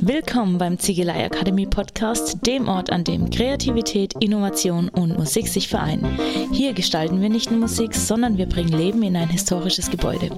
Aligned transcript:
Willkommen 0.00 0.58
beim 0.58 0.78
Ziegelei 0.78 1.24
Akademie 1.24 1.66
Podcast, 1.66 2.46
dem 2.46 2.68
Ort, 2.68 2.90
an 2.90 3.04
dem 3.04 3.30
Kreativität, 3.30 4.14
Innovation 4.20 4.88
und 4.88 5.16
Musik 5.16 5.46
sich 5.46 5.68
vereinen. 5.68 6.18
Hier 6.52 6.72
gestalten 6.72 7.20
wir 7.20 7.28
nicht 7.28 7.50
nur 7.50 7.60
Musik, 7.60 7.94
sondern 7.94 8.36
wir 8.36 8.46
bringen 8.46 8.72
Leben 8.72 9.02
in 9.02 9.16
ein 9.16 9.28
historisches 9.28 9.90
Gebäude. 9.90 10.30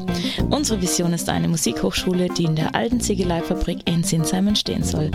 Unsere 0.50 0.82
Vision 0.82 1.12
ist 1.12 1.28
eine 1.28 1.48
Musikhochschule, 1.48 2.28
die 2.28 2.44
in 2.44 2.56
der 2.56 2.74
alten 2.74 3.00
Ziegeleifabrik 3.00 3.88
in 3.88 4.02
Sinsheim 4.02 4.48
entstehen 4.48 4.82
soll. 4.82 5.10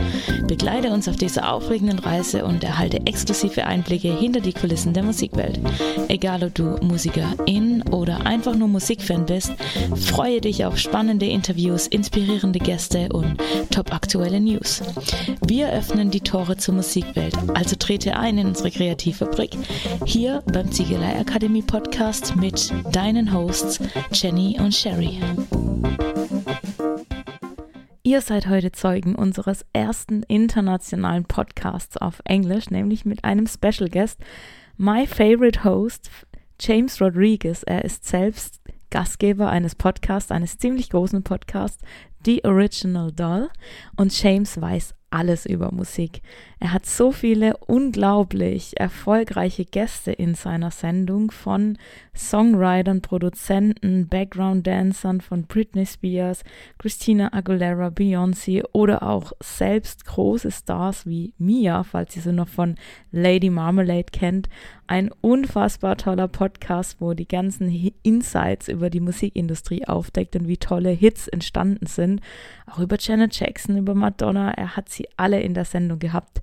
Begleite 0.48 0.92
uns 0.92 1.08
auf 1.08 1.18
dieser 1.18 1.52
aufregenden 1.54 2.00
Reise 2.00 2.44
und 2.46 2.64
erhalte 2.64 3.06
exklusive 3.06 3.66
Einblicke 3.66 4.18
hinter 4.18 4.40
die 4.40 4.54
Kulissen 4.54 4.94
der 4.94 5.04
Musikwelt. 5.04 5.60
Egal 6.08 6.44
ob 6.44 6.56
du 6.56 6.78
Musikerin 6.82 7.84
oder 7.92 8.26
einfach 8.26 8.56
nur 8.56 8.68
Musikfan 8.70 9.26
bist, 9.26 9.52
freue 9.96 10.42
dich 10.42 10.66
auf 10.66 10.78
spannende 10.78 11.28
Interviews, 11.28 11.88
inspirierende 11.88 12.60
Gäste 12.60 12.71
und 13.12 13.38
top-aktuelle 13.70 14.02
aktuelle 14.22 14.40
News. 14.40 14.82
Wir 15.46 15.72
öffnen 15.74 16.10
die 16.10 16.22
Tore 16.22 16.56
zur 16.56 16.76
Musikwelt, 16.76 17.36
also 17.54 17.76
trete 17.76 18.16
ein 18.16 18.38
in 18.38 18.48
unsere 18.48 18.72
Kreativfabrik 18.72 19.58
hier 20.06 20.42
beim 20.54 20.72
Ziegelei 20.72 21.20
Akademie 21.20 21.62
Podcast 21.62 22.36
mit 22.36 22.72
deinen 22.92 23.34
Hosts 23.34 23.80
Jenny 24.14 24.58
und 24.60 24.74
Sherry. 24.74 25.20
Ihr 28.04 28.22
seid 28.22 28.48
heute 28.48 28.72
Zeugen 28.72 29.16
unseres 29.16 29.66
ersten 29.74 30.24
internationalen 30.24 31.26
Podcasts 31.26 31.98
auf 31.98 32.22
Englisch, 32.26 32.70
nämlich 32.70 33.06
mit 33.06 33.24
einem 33.26 33.48
Special 33.48 33.90
Guest, 33.90 34.20
my 34.78 35.06
favorite 35.08 35.64
host, 35.64 36.10
James 36.60 37.02
Rodriguez. 37.02 37.64
Er 37.64 37.84
ist 37.84 38.06
selbst 38.06 38.62
Gastgeber 38.92 39.50
eines 39.50 39.76
Podcasts, 39.76 40.32
eines 40.32 40.58
ziemlich 40.58 40.90
großen 40.90 41.24
Podcasts, 41.24 41.82
The 42.26 42.44
Original 42.46 43.12
Doll. 43.12 43.50
Und 43.96 44.22
James 44.22 44.60
weiß 44.60 44.94
alles 45.10 45.46
über 45.46 45.72
Musik. 45.72 46.22
Er 46.64 46.74
hat 46.74 46.86
so 46.86 47.12
viele 47.12 47.58
unglaublich 47.58 48.80
erfolgreiche 48.80 49.66
Gäste 49.66 50.12
in 50.12 50.36
seiner 50.36 50.70
Sendung 50.70 51.32
von 51.32 51.80
Songwritern, 52.16 53.02
Produzenten, 53.02 54.08
Background-Dancern 54.08 55.22
von 55.22 55.48
Britney 55.48 55.88
Spears, 55.88 56.44
Christina 56.78 57.34
Aguilera, 57.34 57.88
Beyoncé 57.88 58.64
oder 58.74 59.02
auch 59.02 59.32
selbst 59.42 60.06
große 60.06 60.52
Stars 60.52 61.08
wie 61.08 61.34
Mia, 61.40 61.84
falls 61.84 62.16
ihr 62.16 62.22
sie 62.22 62.32
noch 62.32 62.50
von 62.50 62.76
Lady 63.12 63.50
Marmalade 63.50 64.12
kennt. 64.12 64.48
Ein 64.86 65.10
unfassbar 65.22 65.98
toller 65.98 66.28
Podcast, 66.28 66.98
wo 67.00 67.14
die 67.14 67.28
ganzen 67.28 67.92
Insights 68.04 68.68
über 68.68 68.90
die 68.90 69.00
Musikindustrie 69.00 69.88
aufdeckt 69.88 70.36
und 70.36 70.48
wie 70.48 70.58
tolle 70.58 70.90
Hits 70.90 71.28
entstanden 71.30 71.88
sind. 71.88 72.22
Auch 72.70 72.80
über 72.80 72.98
Janet 73.00 73.40
Jackson, 73.40 73.78
über 73.78 73.96
Madonna. 73.96 74.52
Er 74.52 74.76
hat 74.76 74.90
sie 74.90 75.08
alle 75.16 75.40
in 75.42 75.54
der 75.54 75.66
Sendung 75.66 75.98
gehabt. 75.98 76.42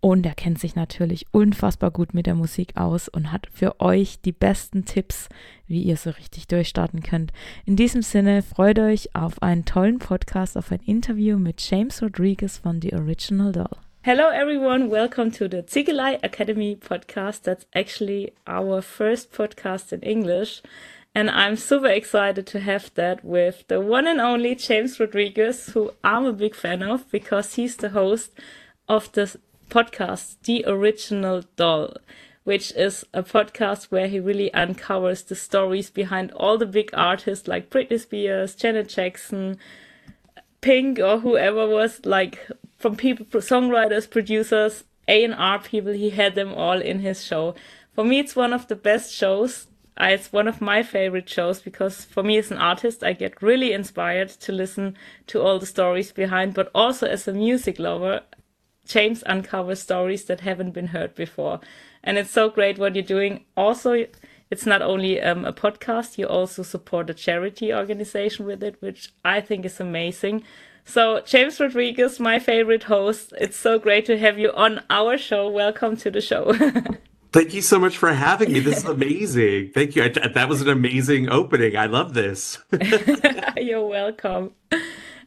Und 0.00 0.24
er 0.24 0.34
kennt 0.34 0.60
sich 0.60 0.76
natürlich 0.76 1.26
unfassbar 1.32 1.90
gut 1.90 2.14
mit 2.14 2.26
der 2.26 2.36
Musik 2.36 2.76
aus 2.76 3.08
und 3.08 3.32
hat 3.32 3.48
für 3.52 3.80
euch 3.80 4.20
die 4.20 4.32
besten 4.32 4.84
Tipps, 4.84 5.28
wie 5.66 5.82
ihr 5.82 5.96
so 5.96 6.10
richtig 6.10 6.46
durchstarten 6.46 7.02
könnt. 7.02 7.32
In 7.64 7.74
diesem 7.74 8.02
Sinne 8.02 8.42
freut 8.42 8.78
euch 8.78 9.14
auf 9.16 9.42
einen 9.42 9.64
tollen 9.64 9.98
Podcast, 9.98 10.56
auf 10.56 10.70
ein 10.70 10.80
Interview 10.86 11.36
mit 11.36 11.60
James 11.68 12.00
Rodriguez 12.00 12.58
von 12.58 12.80
The 12.80 12.94
Original 12.94 13.50
Doll. 13.50 13.76
Hello 14.02 14.30
everyone, 14.30 14.88
welcome 14.88 15.32
to 15.32 15.48
the 15.50 15.66
Ziegelei 15.66 16.18
Academy 16.22 16.76
podcast. 16.76 17.42
That's 17.42 17.66
actually 17.74 18.32
our 18.46 18.80
first 18.80 19.32
podcast 19.32 19.92
in 19.92 20.02
English. 20.02 20.62
And 21.14 21.28
I'm 21.28 21.56
super 21.56 21.88
excited 21.88 22.46
to 22.46 22.60
have 22.60 22.94
that 22.94 23.24
with 23.24 23.64
the 23.66 23.80
one 23.80 24.06
and 24.06 24.20
only 24.20 24.54
James 24.54 25.00
Rodriguez, 25.00 25.70
who 25.74 25.90
I'm 26.04 26.24
a 26.26 26.32
big 26.32 26.54
fan 26.54 26.82
of 26.82 27.10
because 27.10 27.56
he's 27.56 27.76
the 27.76 27.88
host 27.88 28.30
of 28.88 29.10
the 29.12 29.36
podcast, 29.68 30.36
The 30.44 30.64
Original 30.66 31.42
Doll, 31.56 31.94
which 32.44 32.72
is 32.72 33.04
a 33.12 33.22
podcast 33.22 33.90
where 33.90 34.08
he 34.08 34.18
really 34.18 34.52
uncovers 34.54 35.22
the 35.22 35.34
stories 35.34 35.90
behind 35.90 36.32
all 36.32 36.56
the 36.56 36.66
big 36.66 36.90
artists 36.94 37.46
like 37.46 37.70
Britney 37.70 38.00
Spears, 38.00 38.54
Janet 38.54 38.88
Jackson, 38.88 39.58
Pink, 40.60 40.98
or 40.98 41.18
whoever 41.20 41.66
was 41.66 42.04
like 42.04 42.48
from 42.78 42.96
people, 42.96 43.26
songwriters, 43.26 44.08
producers, 44.10 44.84
A&R 45.06 45.58
people. 45.58 45.92
He 45.92 46.10
had 46.10 46.34
them 46.34 46.54
all 46.54 46.80
in 46.80 47.00
his 47.00 47.24
show. 47.24 47.54
For 47.92 48.04
me, 48.04 48.18
it's 48.20 48.36
one 48.36 48.52
of 48.52 48.68
the 48.68 48.76
best 48.76 49.12
shows. 49.12 49.66
It's 50.00 50.32
one 50.32 50.46
of 50.46 50.60
my 50.60 50.82
favorite 50.82 51.28
shows 51.28 51.60
because 51.60 52.04
for 52.04 52.22
me 52.22 52.38
as 52.38 52.50
an 52.50 52.58
artist, 52.58 53.02
I 53.02 53.12
get 53.12 53.42
really 53.42 53.72
inspired 53.72 54.28
to 54.28 54.52
listen 54.52 54.96
to 55.26 55.42
all 55.42 55.58
the 55.58 55.66
stories 55.66 56.12
behind, 56.12 56.54
but 56.54 56.70
also 56.74 57.06
as 57.08 57.26
a 57.26 57.32
music 57.32 57.78
lover, 57.80 58.22
James 58.88 59.22
uncovers 59.26 59.82
stories 59.82 60.24
that 60.24 60.40
haven't 60.40 60.72
been 60.72 60.88
heard 60.88 61.14
before. 61.14 61.60
And 62.02 62.16
it's 62.16 62.30
so 62.30 62.48
great 62.48 62.78
what 62.78 62.94
you're 62.94 63.04
doing. 63.04 63.44
Also, 63.54 64.06
it's 64.50 64.64
not 64.64 64.80
only 64.80 65.20
um, 65.20 65.44
a 65.44 65.52
podcast, 65.52 66.16
you 66.16 66.26
also 66.26 66.62
support 66.62 67.10
a 67.10 67.14
charity 67.14 67.72
organization 67.72 68.46
with 68.46 68.62
it, 68.62 68.80
which 68.80 69.12
I 69.24 69.42
think 69.42 69.66
is 69.66 69.78
amazing. 69.78 70.42
So, 70.86 71.20
James 71.20 71.60
Rodriguez, 71.60 72.18
my 72.18 72.38
favorite 72.38 72.84
host, 72.84 73.34
it's 73.38 73.58
so 73.58 73.78
great 73.78 74.06
to 74.06 74.18
have 74.18 74.38
you 74.38 74.52
on 74.54 74.82
our 74.88 75.18
show. 75.18 75.50
Welcome 75.50 75.98
to 75.98 76.10
the 76.10 76.22
show. 76.22 76.54
Thank 77.32 77.52
you 77.52 77.60
so 77.60 77.78
much 77.78 77.98
for 77.98 78.10
having 78.10 78.50
me. 78.50 78.60
This 78.60 78.78
is 78.78 78.84
amazing. 78.86 79.72
Thank 79.74 79.96
you. 79.96 80.04
I, 80.04 80.08
that 80.08 80.48
was 80.48 80.62
an 80.62 80.70
amazing 80.70 81.28
opening. 81.28 81.76
I 81.76 81.84
love 81.84 82.14
this. 82.14 82.56
You're 83.58 83.86
welcome. 83.86 84.52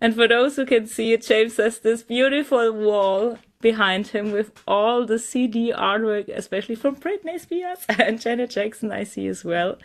And 0.02 0.16
for 0.16 0.28
those 0.28 0.56
who 0.56 0.66
can 0.66 0.88
see 0.88 1.14
it, 1.14 1.22
James 1.22 1.58
has 1.58 1.78
this 1.78 2.02
beautiful 2.02 2.72
wall 2.72 3.38
behind 3.62 4.08
him 4.08 4.32
with 4.32 4.52
all 4.68 5.06
the 5.06 5.20
CD 5.20 5.72
artwork, 5.72 6.28
especially 6.30 6.76
from 6.76 6.96
Britney 6.96 7.40
Spears 7.40 7.86
and 7.90 8.20
Janet 8.20 8.52
Jackson, 8.52 8.92
I 8.92 9.04
see 9.04 9.28
as 9.28 9.44
well. 9.44 9.78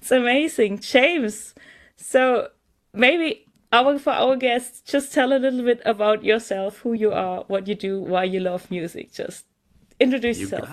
It's 0.00 0.10
amazing. 0.10 0.80
James, 0.80 1.54
so 1.96 2.48
maybe 2.92 3.46
our 3.72 3.98
for 3.98 4.12
our 4.12 4.36
guests, 4.36 4.80
just 4.80 5.12
tell 5.12 5.32
a 5.32 5.38
little 5.38 5.62
bit 5.62 5.80
about 5.84 6.24
yourself, 6.24 6.78
who 6.78 6.92
you 6.94 7.12
are, 7.12 7.44
what 7.48 7.68
you 7.68 7.74
do, 7.74 8.00
why 8.00 8.24
you 8.24 8.40
love 8.40 8.70
music. 8.70 9.12
Just 9.12 9.44
introduce 10.00 10.38
you 10.38 10.48
yourself. 10.48 10.70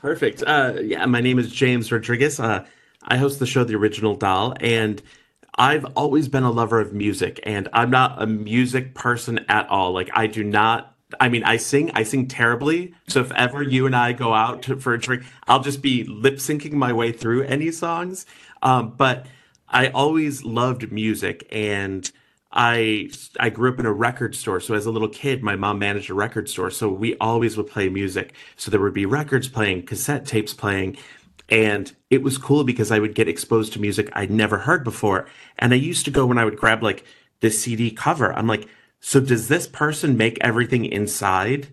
Perfect. 0.00 0.42
Uh, 0.46 0.74
yeah, 0.82 1.06
my 1.06 1.20
name 1.20 1.38
is 1.38 1.50
James 1.50 1.90
Rodriguez. 1.90 2.38
Uh, 2.38 2.66
I 3.04 3.16
host 3.16 3.38
the 3.38 3.46
show 3.46 3.64
The 3.64 3.76
Original 3.76 4.14
Doll, 4.14 4.54
and 4.60 5.00
I've 5.54 5.84
always 5.96 6.28
been 6.28 6.44
a 6.44 6.50
lover 6.50 6.80
of 6.80 6.92
music, 6.92 7.40
and 7.44 7.68
I'm 7.72 7.90
not 7.90 8.22
a 8.22 8.26
music 8.26 8.94
person 8.94 9.40
at 9.48 9.68
all. 9.68 9.92
Like, 9.92 10.10
I 10.12 10.26
do 10.26 10.44
not. 10.44 10.94
I 11.20 11.28
mean, 11.28 11.44
I 11.44 11.56
sing. 11.56 11.90
I 11.94 12.02
sing 12.02 12.28
terribly. 12.28 12.94
So 13.08 13.20
if 13.20 13.32
ever 13.32 13.62
you 13.62 13.86
and 13.86 13.96
I 13.96 14.12
go 14.12 14.34
out 14.34 14.62
to, 14.62 14.76
for 14.76 14.92
a 14.94 15.00
drink, 15.00 15.24
I'll 15.46 15.62
just 15.62 15.80
be 15.80 16.04
lip 16.04 16.36
syncing 16.36 16.72
my 16.72 16.92
way 16.92 17.12
through 17.12 17.44
any 17.44 17.70
songs. 17.70 18.26
Um, 18.62 18.94
but 18.96 19.26
I 19.68 19.88
always 19.88 20.44
loved 20.44 20.90
music, 20.92 21.46
and 21.50 22.10
I 22.52 23.10
I 23.40 23.50
grew 23.50 23.72
up 23.72 23.80
in 23.80 23.86
a 23.86 23.92
record 23.92 24.34
store. 24.34 24.60
So 24.60 24.74
as 24.74 24.86
a 24.86 24.90
little 24.90 25.08
kid, 25.08 25.42
my 25.42 25.56
mom 25.56 25.78
managed 25.78 26.10
a 26.10 26.14
record 26.14 26.48
store. 26.48 26.70
So 26.70 26.90
we 26.90 27.16
always 27.18 27.56
would 27.56 27.68
play 27.68 27.88
music. 27.88 28.34
So 28.56 28.70
there 28.70 28.80
would 28.80 28.94
be 28.94 29.06
records 29.06 29.48
playing, 29.48 29.86
cassette 29.86 30.26
tapes 30.26 30.54
playing. 30.54 30.98
And 31.50 31.94
it 32.10 32.22
was 32.22 32.36
cool 32.36 32.64
because 32.64 32.90
I 32.90 32.98
would 32.98 33.14
get 33.14 33.28
exposed 33.28 33.72
to 33.72 33.80
music 33.80 34.10
I'd 34.12 34.30
never 34.30 34.58
heard 34.58 34.84
before. 34.84 35.26
And 35.58 35.72
I 35.72 35.76
used 35.76 36.04
to 36.04 36.10
go 36.10 36.26
when 36.26 36.38
I 36.38 36.44
would 36.44 36.58
grab 36.58 36.82
like 36.82 37.04
the 37.40 37.50
CD 37.50 37.90
cover. 37.90 38.32
I'm 38.34 38.46
like, 38.46 38.68
so 39.00 39.20
does 39.20 39.48
this 39.48 39.66
person 39.66 40.16
make 40.16 40.38
everything 40.40 40.84
inside? 40.84 41.68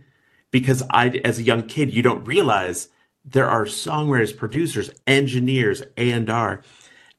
Because 0.51 0.83
I, 0.89 1.09
as 1.23 1.39
a 1.39 1.43
young 1.43 1.63
kid, 1.63 1.93
you 1.93 2.01
don't 2.01 2.25
realize 2.25 2.89
there 3.23 3.49
are 3.49 3.65
songwriters, 3.65 4.35
producers, 4.35 4.89
engineers, 5.07 5.83
A 5.97 6.11
and 6.11 6.29
R. 6.29 6.61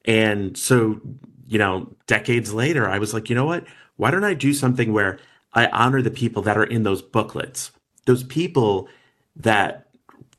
And 0.05 0.57
so 0.57 1.01
you 1.47 1.59
know, 1.59 1.89
decades 2.07 2.53
later, 2.53 2.89
I 2.89 2.99
was 2.99 3.15
like, 3.15 3.31
you 3.31 3.37
know 3.37 3.47
what? 3.47 3.65
Why 3.97 4.11
don't 4.11 4.25
I 4.25 4.35
do 4.35 4.53
something 4.53 4.93
where 4.93 5.19
I 5.53 5.67
honor 5.69 6.03
the 6.03 6.11
people 6.11 6.43
that 6.43 6.59
are 6.59 6.65
in 6.65 6.83
those 6.83 7.03
booklets, 7.03 7.71
those 8.05 8.25
people 8.25 8.89
that 9.37 9.87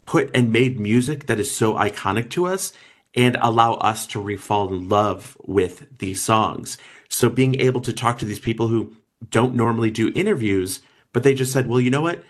put 0.06 0.30
and 0.34 0.52
made 0.52 0.80
music 0.80 1.28
that 1.28 1.40
is 1.40 1.54
so 1.54 1.74
iconic 1.74 2.30
to 2.32 2.46
us 2.46 2.74
and 3.16 3.38
allow 3.42 3.74
us 3.76 4.06
to 4.08 4.22
refall 4.22 4.70
in 4.70 4.90
love 4.90 5.38
with 5.44 5.88
these 5.98 6.22
songs. 6.22 6.78
So 7.10 7.30
being 7.30 7.60
able 7.60 7.82
to 7.82 7.94
talk 7.94 8.20
to 8.20 8.26
these 8.26 8.40
people 8.40 8.68
who 8.68 8.96
don't 9.30 9.56
normally 9.56 9.92
do 9.92 10.12
interviews, 10.16 10.82
but 11.14 11.24
they 11.24 11.34
just 11.34 11.52
said, 11.52 11.68
well, 11.68 11.82
you 11.82 11.90
know 11.90 12.02
what? 12.02 12.24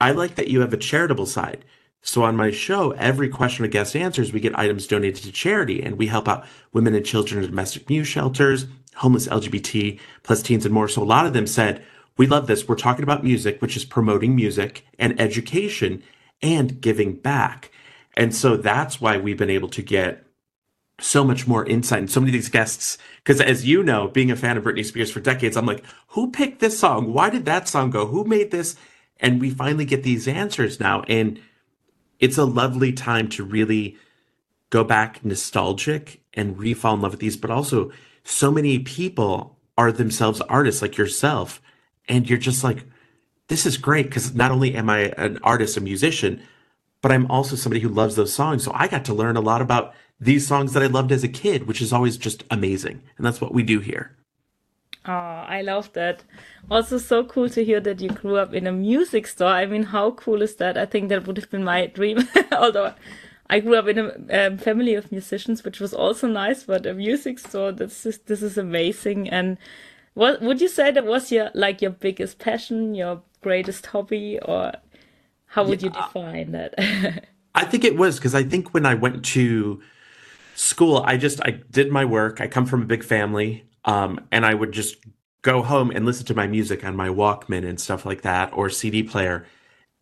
I 0.00 0.10
like 0.10 0.34
that 0.34 0.48
you 0.48 0.60
have 0.60 0.72
a 0.72 0.78
charitable 0.78 1.26
side. 1.26 1.64
So 2.02 2.22
on 2.22 2.36
my 2.36 2.50
show, 2.50 2.90
every 2.92 3.30
question 3.30 3.64
a 3.64 3.68
guest 3.68 3.96
answers, 3.96 4.32
we 4.32 4.40
get 4.40 4.58
items 4.58 4.86
donated 4.86 5.22
to 5.22 5.32
charity 5.32 5.82
and 5.82 5.96
we 5.96 6.06
help 6.06 6.28
out 6.28 6.46
women 6.72 6.94
and 6.94 7.06
children 7.06 7.42
in 7.42 7.48
domestic 7.48 7.82
abuse 7.82 8.06
shelters, 8.06 8.66
homeless 8.96 9.26
LGBT 9.28 9.98
plus 10.22 10.42
teens 10.42 10.66
and 10.66 10.74
more. 10.74 10.88
So 10.88 11.02
a 11.02 11.04
lot 11.04 11.26
of 11.26 11.32
them 11.32 11.46
said, 11.46 11.82
we 12.16 12.26
love 12.26 12.46
this. 12.46 12.68
We're 12.68 12.76
talking 12.76 13.02
about 13.02 13.24
music, 13.24 13.62
which 13.62 13.76
is 13.76 13.84
promoting 13.84 14.36
music 14.36 14.86
and 14.98 15.18
education 15.18 16.02
and 16.42 16.80
giving 16.80 17.14
back. 17.14 17.70
And 18.14 18.34
so 18.34 18.56
that's 18.56 19.00
why 19.00 19.16
we've 19.16 19.38
been 19.38 19.50
able 19.50 19.70
to 19.70 19.82
get 19.82 20.23
so 21.00 21.24
much 21.24 21.46
more 21.46 21.66
insight 21.66 21.98
and 21.98 22.10
so 22.10 22.20
many 22.20 22.30
of 22.30 22.34
these 22.34 22.48
guests 22.48 22.98
because 23.16 23.40
as 23.40 23.66
you 23.66 23.82
know 23.82 24.06
being 24.08 24.30
a 24.30 24.36
fan 24.36 24.56
of 24.56 24.62
britney 24.62 24.84
spears 24.84 25.10
for 25.10 25.18
decades 25.18 25.56
i'm 25.56 25.66
like 25.66 25.84
who 26.14 26.30
picked 26.30 26.60
this 26.60 26.78
song? 26.78 27.12
Why 27.12 27.28
did 27.28 27.44
that 27.46 27.66
song 27.66 27.90
go? 27.90 28.06
Who 28.06 28.22
made 28.22 28.52
this? 28.52 28.76
And 29.18 29.40
we 29.40 29.50
finally 29.50 29.84
get 29.84 30.04
these 30.04 30.28
answers 30.28 30.78
now. 30.78 31.02
And 31.08 31.40
it's 32.20 32.38
a 32.38 32.44
lovely 32.44 32.92
time 32.92 33.28
to 33.30 33.44
really 33.44 33.96
go 34.70 34.84
back 34.84 35.24
nostalgic 35.24 36.20
and 36.34 36.56
re-fall 36.56 36.94
in 36.94 37.00
love 37.00 37.14
with 37.14 37.20
these. 37.20 37.36
But 37.36 37.50
also 37.50 37.90
so 38.22 38.52
many 38.52 38.78
people 38.78 39.58
are 39.76 39.90
themselves 39.90 40.40
artists 40.42 40.82
like 40.82 40.96
yourself. 40.96 41.60
And 42.08 42.30
you're 42.30 42.38
just 42.38 42.62
like 42.62 42.84
this 43.48 43.66
is 43.66 43.76
great 43.76 44.06
because 44.06 44.36
not 44.36 44.52
only 44.52 44.76
am 44.76 44.88
i 44.88 45.12
an 45.18 45.38
artist 45.42 45.76
a 45.76 45.80
musician 45.80 46.40
but 47.02 47.10
i'm 47.10 47.28
also 47.30 47.56
somebody 47.56 47.80
who 47.80 47.88
loves 47.88 48.14
those 48.14 48.32
songs. 48.32 48.62
So 48.62 48.70
i 48.72 48.86
got 48.86 49.04
to 49.06 49.14
learn 49.14 49.36
a 49.36 49.40
lot 49.40 49.60
about 49.60 49.94
these 50.24 50.46
songs 50.46 50.72
that 50.72 50.82
I 50.82 50.86
loved 50.86 51.12
as 51.12 51.22
a 51.22 51.28
kid, 51.28 51.66
which 51.66 51.82
is 51.82 51.92
always 51.92 52.16
just 52.16 52.44
amazing. 52.50 53.02
And 53.16 53.26
that's 53.26 53.40
what 53.40 53.52
we 53.52 53.62
do 53.62 53.80
here. 53.80 54.16
Oh, 55.06 55.12
I 55.12 55.60
love 55.60 55.92
that. 55.92 56.24
Also, 56.70 56.96
so 56.96 57.24
cool 57.24 57.50
to 57.50 57.62
hear 57.62 57.78
that 57.80 58.00
you 58.00 58.08
grew 58.08 58.36
up 58.38 58.54
in 58.54 58.66
a 58.66 58.72
music 58.72 59.26
store. 59.26 59.48
I 59.48 59.66
mean, 59.66 59.82
how 59.82 60.12
cool 60.12 60.40
is 60.40 60.56
that? 60.56 60.78
I 60.78 60.86
think 60.86 61.10
that 61.10 61.26
would 61.26 61.36
have 61.36 61.50
been 61.50 61.64
my 61.64 61.86
dream. 61.98 62.26
Although 62.52 62.94
I 63.50 63.60
grew 63.60 63.76
up 63.76 63.86
in 63.86 63.98
a 63.98 64.46
um, 64.46 64.56
family 64.56 64.94
of 64.94 65.12
musicians, 65.12 65.62
which 65.62 65.78
was 65.78 65.92
also 65.92 66.26
nice, 66.26 66.62
but 66.62 66.86
a 66.86 66.94
music 66.94 67.38
store, 67.38 67.72
that's 67.72 68.02
just, 68.02 68.26
this 68.26 68.42
is 68.42 68.56
amazing. 68.56 69.28
And 69.28 69.58
what 70.14 70.40
would 70.40 70.62
you 70.62 70.68
say 70.68 70.90
that 70.90 71.04
was 71.04 71.30
your, 71.30 71.50
like 71.52 71.82
your 71.82 71.90
biggest 71.90 72.38
passion, 72.38 72.94
your 72.94 73.20
greatest 73.42 73.84
hobby, 73.84 74.38
or 74.40 74.72
how 75.46 75.64
would 75.64 75.82
yeah, 75.82 75.88
you 75.88 75.92
define 75.92 76.52
that? 76.52 77.26
I 77.54 77.66
think 77.66 77.84
it 77.84 77.98
was 77.98 78.16
because 78.16 78.34
I 78.34 78.42
think 78.42 78.72
when 78.72 78.86
I 78.86 78.94
went 78.94 79.22
to 79.26 79.82
school, 80.54 81.02
I 81.04 81.16
just 81.16 81.40
I 81.42 81.60
did 81.70 81.90
my 81.90 82.04
work. 82.04 82.40
I 82.40 82.46
come 82.46 82.66
from 82.66 82.82
a 82.82 82.86
big 82.86 83.04
family, 83.04 83.64
um, 83.84 84.20
and 84.30 84.46
I 84.46 84.54
would 84.54 84.72
just 84.72 84.96
go 85.42 85.62
home 85.62 85.90
and 85.90 86.06
listen 86.06 86.26
to 86.26 86.34
my 86.34 86.46
music 86.46 86.84
on 86.84 86.96
my 86.96 87.08
Walkman 87.08 87.68
and 87.68 87.78
stuff 87.78 88.06
like 88.06 88.22
that, 88.22 88.50
or 88.54 88.70
CD 88.70 89.02
player. 89.02 89.46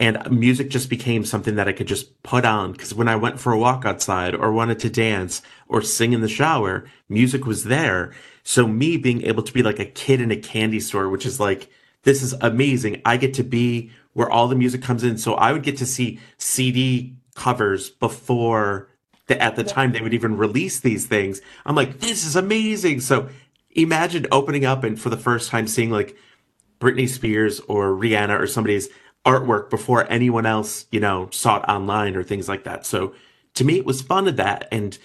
And 0.01 0.19
music 0.31 0.69
just 0.69 0.91
became 0.91 1.25
something 1.25 1.55
that 1.57 1.69
I 1.69 1.73
could 1.73 1.87
just 1.87 2.23
put 2.25 2.45
on 2.45 2.73
because 2.73 2.93
when 2.93 3.07
I 3.07 3.15
went 3.15 3.39
for 3.39 3.53
a 3.53 3.59
walk 3.59 3.85
outside 3.85 4.35
or 4.35 4.53
wanted 4.53 4.81
to 4.81 4.91
dance 4.91 5.43
or 5.69 5.81
sing 5.81 6.13
in 6.13 6.23
the 6.23 6.29
shower, 6.29 6.87
music 7.09 7.47
was 7.47 7.65
there. 7.65 8.13
So 8.43 8.67
me 8.67 8.97
being 8.97 9.23
able 9.23 9.45
to 9.45 9.53
be 9.53 9.63
like 9.63 9.79
a 9.79 9.85
kid 9.85 10.21
in 10.21 10.33
a 10.33 10.37
candy 10.37 10.81
store, 10.81 11.09
which 11.09 11.25
is 11.25 11.39
like, 11.39 11.71
this 12.03 12.21
is 12.21 12.33
amazing. 12.41 13.01
I 13.05 13.17
get 13.17 13.35
to 13.35 13.45
be 13.45 13.93
where 14.13 14.29
all 14.29 14.49
the 14.49 14.57
music 14.57 14.83
comes 14.83 15.05
in. 15.05 15.19
So 15.19 15.35
I 15.35 15.53
would 15.53 15.63
get 15.63 15.77
to 15.77 15.87
see 15.87 16.19
CD 16.37 17.15
covers 17.37 17.91
before 17.91 18.89
at 19.41 19.57
the 19.57 19.65
time 19.65 19.93
they 19.93 20.01
would 20.01 20.15
even 20.15 20.37
release 20.37 20.81
these 20.81 21.07
things. 21.07 21.41
I'm 21.65 21.75
like, 21.75 22.01
this 22.01 22.25
is 22.25 22.37
amazing. 22.37 23.01
So 23.01 23.29
imagine 23.71 24.27
opening 24.33 24.65
up 24.65 24.85
and 24.85 25.01
for 25.01 25.11
the 25.11 25.17
first 25.17 25.51
time 25.51 25.67
seeing 25.67 25.91
like 25.91 26.17
Britney 26.81 27.09
Spears 27.09 27.61
or 27.61 27.91
Rihanna 27.93 28.39
or 28.39 28.47
somebody's 28.47 28.89
artwork 29.25 29.71
before 29.71 30.11
anyone 30.11 30.47
else, 30.47 30.87
you 30.91 31.01
know, 31.01 31.29
saw 31.31 31.59
it 31.59 31.69
online 31.69 32.17
or 32.17 32.23
things 32.23 32.49
like 32.49 32.65
that. 32.65 32.85
So 32.85 33.15
to 33.55 33.65
me, 33.65 33.79
it 33.79 33.87
was 33.87 34.03
fun 34.03 34.27
of 34.29 34.37
that 34.37 34.67
and 34.73 34.99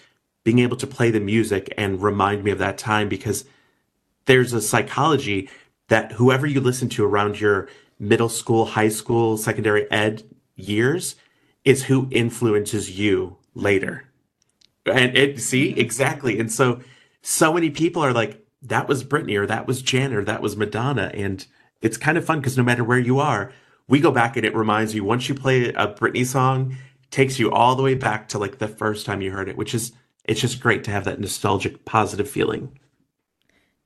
being 0.44 0.59
able 0.59 0.77
to 0.77 0.88
play 0.88 1.12
the 1.12 1.19
music 1.19 1.73
and 1.77 2.01
remind 2.01 2.44
me 2.44 2.51
of 2.51 2.57
that 2.57 2.77
time 2.77 3.09
because 3.09 3.45
there's 4.25 4.53
a 4.53 4.62
psychology 4.62 5.50
that 5.89 6.13
whoever 6.13 6.47
you 6.47 6.62
listen 6.62 6.89
to 6.89 7.06
around 7.06 7.39
your 7.39 7.68
middle 8.00 8.30
school, 8.30 8.65
high 8.65 8.89
school, 8.89 9.38
secondary 9.38 9.89
ed 9.91 10.23
years 10.56 11.15
is 11.63 11.85
who 11.85 12.07
influences 12.12 12.97
you 12.97 13.38
later. 13.53 14.06
And 14.88 15.18
it, 15.18 15.39
see, 15.39 15.78
exactly. 15.80 16.39
And 16.39 16.51
so, 16.51 16.81
so 17.22 17.54
many 17.54 17.69
people 17.69 18.04
are 18.04 18.13
like, 18.13 18.44
that 18.62 18.88
was 18.88 19.04
Britney 19.04 19.38
or 19.38 19.45
that 19.45 19.68
was 19.68 19.81
Jan 19.81 20.13
or 20.13 20.24
that 20.24 20.42
was 20.42 20.57
Madonna. 20.57 21.12
And 21.13 21.45
it's 21.81 21.98
kind 21.98 22.18
of 22.18 22.25
fun 22.25 22.39
because 22.39 22.57
no 22.57 22.63
matter 22.63 22.84
where 22.84 23.00
you 23.00 23.19
are, 23.19 23.51
we 23.88 24.00
go 24.00 24.12
back 24.12 24.36
and 24.36 24.45
it 24.45 24.56
reminds 24.56 24.95
you 24.95 25.04
once 25.04 25.30
you 25.30 25.36
play 25.36 25.69
a 25.69 25.88
Britney 25.88 26.25
song, 26.25 26.75
takes 27.12 27.39
you 27.39 27.51
all 27.51 27.75
the 27.75 27.84
way 27.84 27.95
back 27.95 28.28
to 28.30 28.38
like 28.38 28.57
the 28.57 28.68
first 28.68 29.06
time 29.06 29.22
you 29.22 29.31
heard 29.31 29.48
it, 29.48 29.57
which 29.57 29.74
is, 29.74 29.94
it's 30.25 30.42
just 30.42 30.60
great 30.60 30.84
to 30.84 30.92
have 30.92 31.06
that 31.06 31.19
nostalgic, 31.19 31.86
positive 31.86 32.30
feeling. 32.30 32.78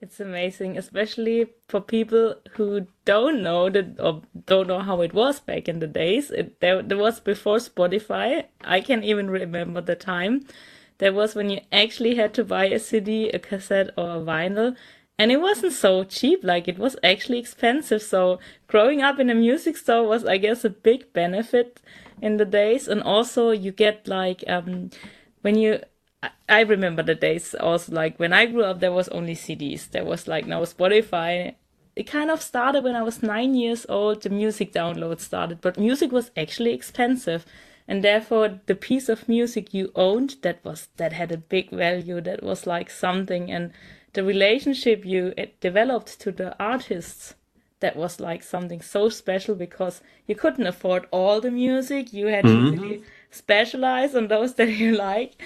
It's 0.01 0.19
amazing, 0.19 0.79
especially 0.79 1.45
for 1.67 1.79
people 1.79 2.33
who 2.53 2.87
don't 3.05 3.43
know 3.43 3.69
that 3.69 3.99
or 3.99 4.23
don't 4.47 4.67
know 4.67 4.79
how 4.79 5.01
it 5.01 5.13
was 5.13 5.39
back 5.39 5.69
in 5.69 5.77
the 5.77 5.85
days. 5.85 6.31
It 6.31 6.59
there, 6.59 6.81
there 6.81 6.97
was 6.97 7.19
before 7.19 7.57
Spotify. 7.57 8.45
I 8.63 8.81
can 8.81 9.03
even 9.03 9.29
remember 9.29 9.79
the 9.79 9.95
time 9.95 10.47
there 11.01 11.11
was 11.11 11.33
when 11.33 11.49
you 11.49 11.59
actually 11.71 12.13
had 12.13 12.31
to 12.35 12.43
buy 12.43 12.65
a 12.65 12.77
CD, 12.77 13.27
a 13.29 13.39
cassette, 13.39 13.89
or 13.97 14.17
a 14.17 14.19
vinyl. 14.19 14.75
And 15.17 15.31
it 15.31 15.41
wasn't 15.41 15.73
so 15.73 16.03
cheap, 16.03 16.43
like 16.43 16.67
it 16.67 16.77
was 16.77 16.95
actually 17.03 17.39
expensive. 17.39 18.03
So 18.03 18.39
growing 18.67 19.01
up 19.01 19.19
in 19.19 19.31
a 19.31 19.33
music 19.33 19.77
store 19.77 20.07
was, 20.07 20.25
I 20.25 20.37
guess, 20.37 20.63
a 20.63 20.69
big 20.69 21.11
benefit 21.11 21.81
in 22.21 22.37
the 22.37 22.45
days. 22.45 22.87
And 22.87 23.01
also 23.01 23.49
you 23.49 23.71
get 23.71 24.07
like, 24.07 24.43
um, 24.47 24.91
when 25.41 25.57
you, 25.57 25.79
I 26.47 26.61
remember 26.61 27.01
the 27.01 27.15
days 27.15 27.55
also 27.55 27.91
like 27.93 28.19
when 28.19 28.31
I 28.31 28.45
grew 28.45 28.63
up, 28.63 28.79
there 28.79 28.91
was 28.91 29.09
only 29.09 29.33
CDs. 29.33 29.89
There 29.89 30.05
was 30.05 30.27
like 30.27 30.45
no 30.45 30.61
Spotify. 30.61 31.55
It 31.95 32.03
kind 32.03 32.29
of 32.29 32.43
started 32.43 32.83
when 32.83 32.95
I 32.95 33.01
was 33.01 33.23
nine 33.23 33.55
years 33.55 33.87
old. 33.89 34.21
The 34.21 34.29
music 34.29 34.71
download 34.71 35.19
started, 35.19 35.61
but 35.61 35.79
music 35.79 36.11
was 36.11 36.29
actually 36.37 36.73
expensive 36.73 37.43
and 37.87 38.03
therefore 38.03 38.59
the 38.65 38.75
piece 38.75 39.09
of 39.09 39.27
music 39.27 39.73
you 39.73 39.91
owned 39.95 40.35
that 40.41 40.63
was 40.63 40.87
that 40.97 41.13
had 41.13 41.31
a 41.31 41.37
big 41.37 41.69
value 41.71 42.21
that 42.21 42.43
was 42.43 42.67
like 42.67 42.89
something 42.89 43.51
and 43.51 43.71
the 44.13 44.23
relationship 44.23 45.05
you 45.05 45.33
developed 45.59 46.19
to 46.19 46.31
the 46.31 46.57
artists 46.61 47.35
that 47.79 47.95
was 47.95 48.19
like 48.19 48.43
something 48.43 48.81
so 48.81 49.09
special 49.09 49.55
because 49.55 50.01
you 50.27 50.35
couldn't 50.35 50.67
afford 50.67 51.07
all 51.11 51.41
the 51.41 51.51
music 51.51 52.13
you 52.13 52.27
had 52.27 52.45
mm-hmm. 52.45 52.75
to 52.75 52.81
really 52.81 53.03
specialize 53.29 54.15
on 54.15 54.27
those 54.27 54.53
that 54.59 54.69
you 54.69 54.95
like. 54.95 55.41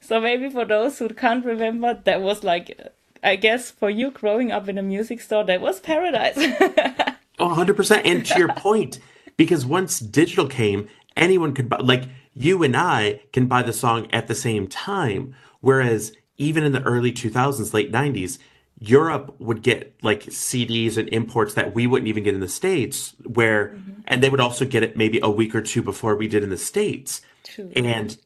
So 0.00 0.20
maybe 0.20 0.50
for 0.50 0.64
those 0.64 0.98
who 0.98 1.08
can't 1.10 1.44
remember 1.44 2.00
that 2.04 2.20
was 2.20 2.44
like 2.44 2.78
i 3.22 3.36
guess 3.36 3.70
for 3.70 3.88
you 3.88 4.10
growing 4.10 4.52
up 4.52 4.68
in 4.68 4.76
a 4.76 4.82
music 4.82 5.20
store 5.20 5.44
that 5.44 5.60
was 5.60 5.80
paradise. 5.80 6.36
Oh 7.36 7.48
100% 7.48 8.02
and 8.04 8.24
to 8.26 8.38
your 8.38 8.52
point 8.54 9.00
because 9.36 9.66
once 9.66 9.98
digital 9.98 10.46
came 10.46 10.88
anyone 11.16 11.54
could 11.54 11.68
buy, 11.68 11.78
like 11.78 12.04
you 12.34 12.62
and 12.62 12.76
I 12.76 13.20
can 13.32 13.46
buy 13.46 13.62
the 13.62 13.72
song 13.72 14.08
at 14.12 14.26
the 14.26 14.34
same 14.34 14.66
time. 14.66 15.34
Whereas 15.60 16.12
even 16.36 16.64
in 16.64 16.72
the 16.72 16.82
early 16.82 17.12
2000s, 17.12 17.72
late 17.72 17.92
90s, 17.92 18.38
Europe 18.80 19.34
would 19.38 19.62
get 19.62 19.94
like 20.02 20.24
CDs 20.24 20.96
and 20.96 21.08
imports 21.10 21.54
that 21.54 21.74
we 21.74 21.86
wouldn't 21.86 22.08
even 22.08 22.24
get 22.24 22.34
in 22.34 22.40
the 22.40 22.48
States, 22.48 23.14
where, 23.24 23.68
mm-hmm. 23.68 24.00
and 24.06 24.22
they 24.22 24.28
would 24.28 24.40
also 24.40 24.64
get 24.64 24.82
it 24.82 24.96
maybe 24.96 25.20
a 25.22 25.30
week 25.30 25.54
or 25.54 25.62
two 25.62 25.82
before 25.82 26.16
we 26.16 26.28
did 26.28 26.42
in 26.42 26.50
the 26.50 26.58
States. 26.58 27.22
True. 27.44 27.70
And 27.76 28.16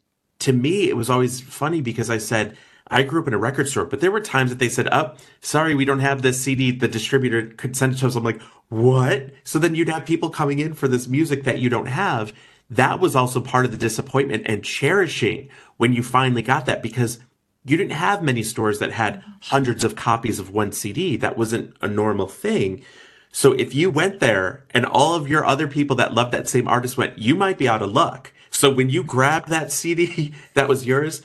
to 0.40 0.52
me, 0.52 0.88
it 0.88 0.96
was 0.96 1.10
always 1.10 1.40
funny 1.40 1.80
because 1.80 2.08
I 2.08 2.18
said, 2.18 2.56
I 2.90 3.02
grew 3.02 3.20
up 3.20 3.28
in 3.28 3.34
a 3.34 3.38
record 3.38 3.68
store, 3.68 3.84
but 3.84 4.00
there 4.00 4.10
were 4.10 4.20
times 4.20 4.50
that 4.50 4.58
they 4.58 4.68
said, 4.68 4.88
"Up, 4.88 5.18
oh, 5.18 5.22
sorry, 5.40 5.74
we 5.74 5.84
don't 5.84 6.00
have 6.00 6.22
this 6.22 6.40
CD." 6.40 6.70
The 6.70 6.88
distributor 6.88 7.46
could 7.46 7.76
send 7.76 7.92
it 7.92 7.98
to 7.98 8.06
us. 8.06 8.16
I'm 8.16 8.24
like, 8.24 8.40
"What?" 8.68 9.30
So 9.44 9.58
then 9.58 9.74
you'd 9.74 9.90
have 9.90 10.06
people 10.06 10.30
coming 10.30 10.58
in 10.58 10.72
for 10.72 10.88
this 10.88 11.06
music 11.06 11.44
that 11.44 11.58
you 11.58 11.68
don't 11.68 11.86
have, 11.86 12.32
that 12.70 13.00
was 13.00 13.16
also 13.16 13.40
part 13.40 13.64
of 13.64 13.70
the 13.70 13.78
disappointment 13.78 14.42
and 14.46 14.64
cherishing 14.64 15.48
when 15.76 15.92
you 15.92 16.02
finally 16.02 16.42
got 16.42 16.66
that 16.66 16.82
because 16.82 17.18
you 17.64 17.76
didn't 17.76 17.92
have 17.92 18.22
many 18.22 18.42
stores 18.42 18.78
that 18.78 18.92
had 18.92 19.22
hundreds 19.42 19.84
of 19.84 19.96
copies 19.96 20.38
of 20.38 20.50
one 20.50 20.72
CD. 20.72 21.16
That 21.16 21.36
wasn't 21.36 21.76
a 21.80 21.88
normal 21.88 22.26
thing. 22.26 22.82
So 23.30 23.52
if 23.52 23.74
you 23.74 23.90
went 23.90 24.20
there 24.20 24.64
and 24.70 24.86
all 24.86 25.14
of 25.14 25.28
your 25.28 25.44
other 25.44 25.68
people 25.68 25.96
that 25.96 26.14
loved 26.14 26.32
that 26.32 26.48
same 26.48 26.68
artist 26.68 26.96
went, 26.96 27.18
you 27.18 27.34
might 27.34 27.58
be 27.58 27.68
out 27.68 27.82
of 27.82 27.92
luck. 27.92 28.32
So 28.50 28.70
when 28.70 28.90
you 28.90 29.02
grabbed 29.02 29.48
that 29.48 29.72
CD 29.72 30.34
that 30.54 30.68
was 30.68 30.86
yours 30.86 31.22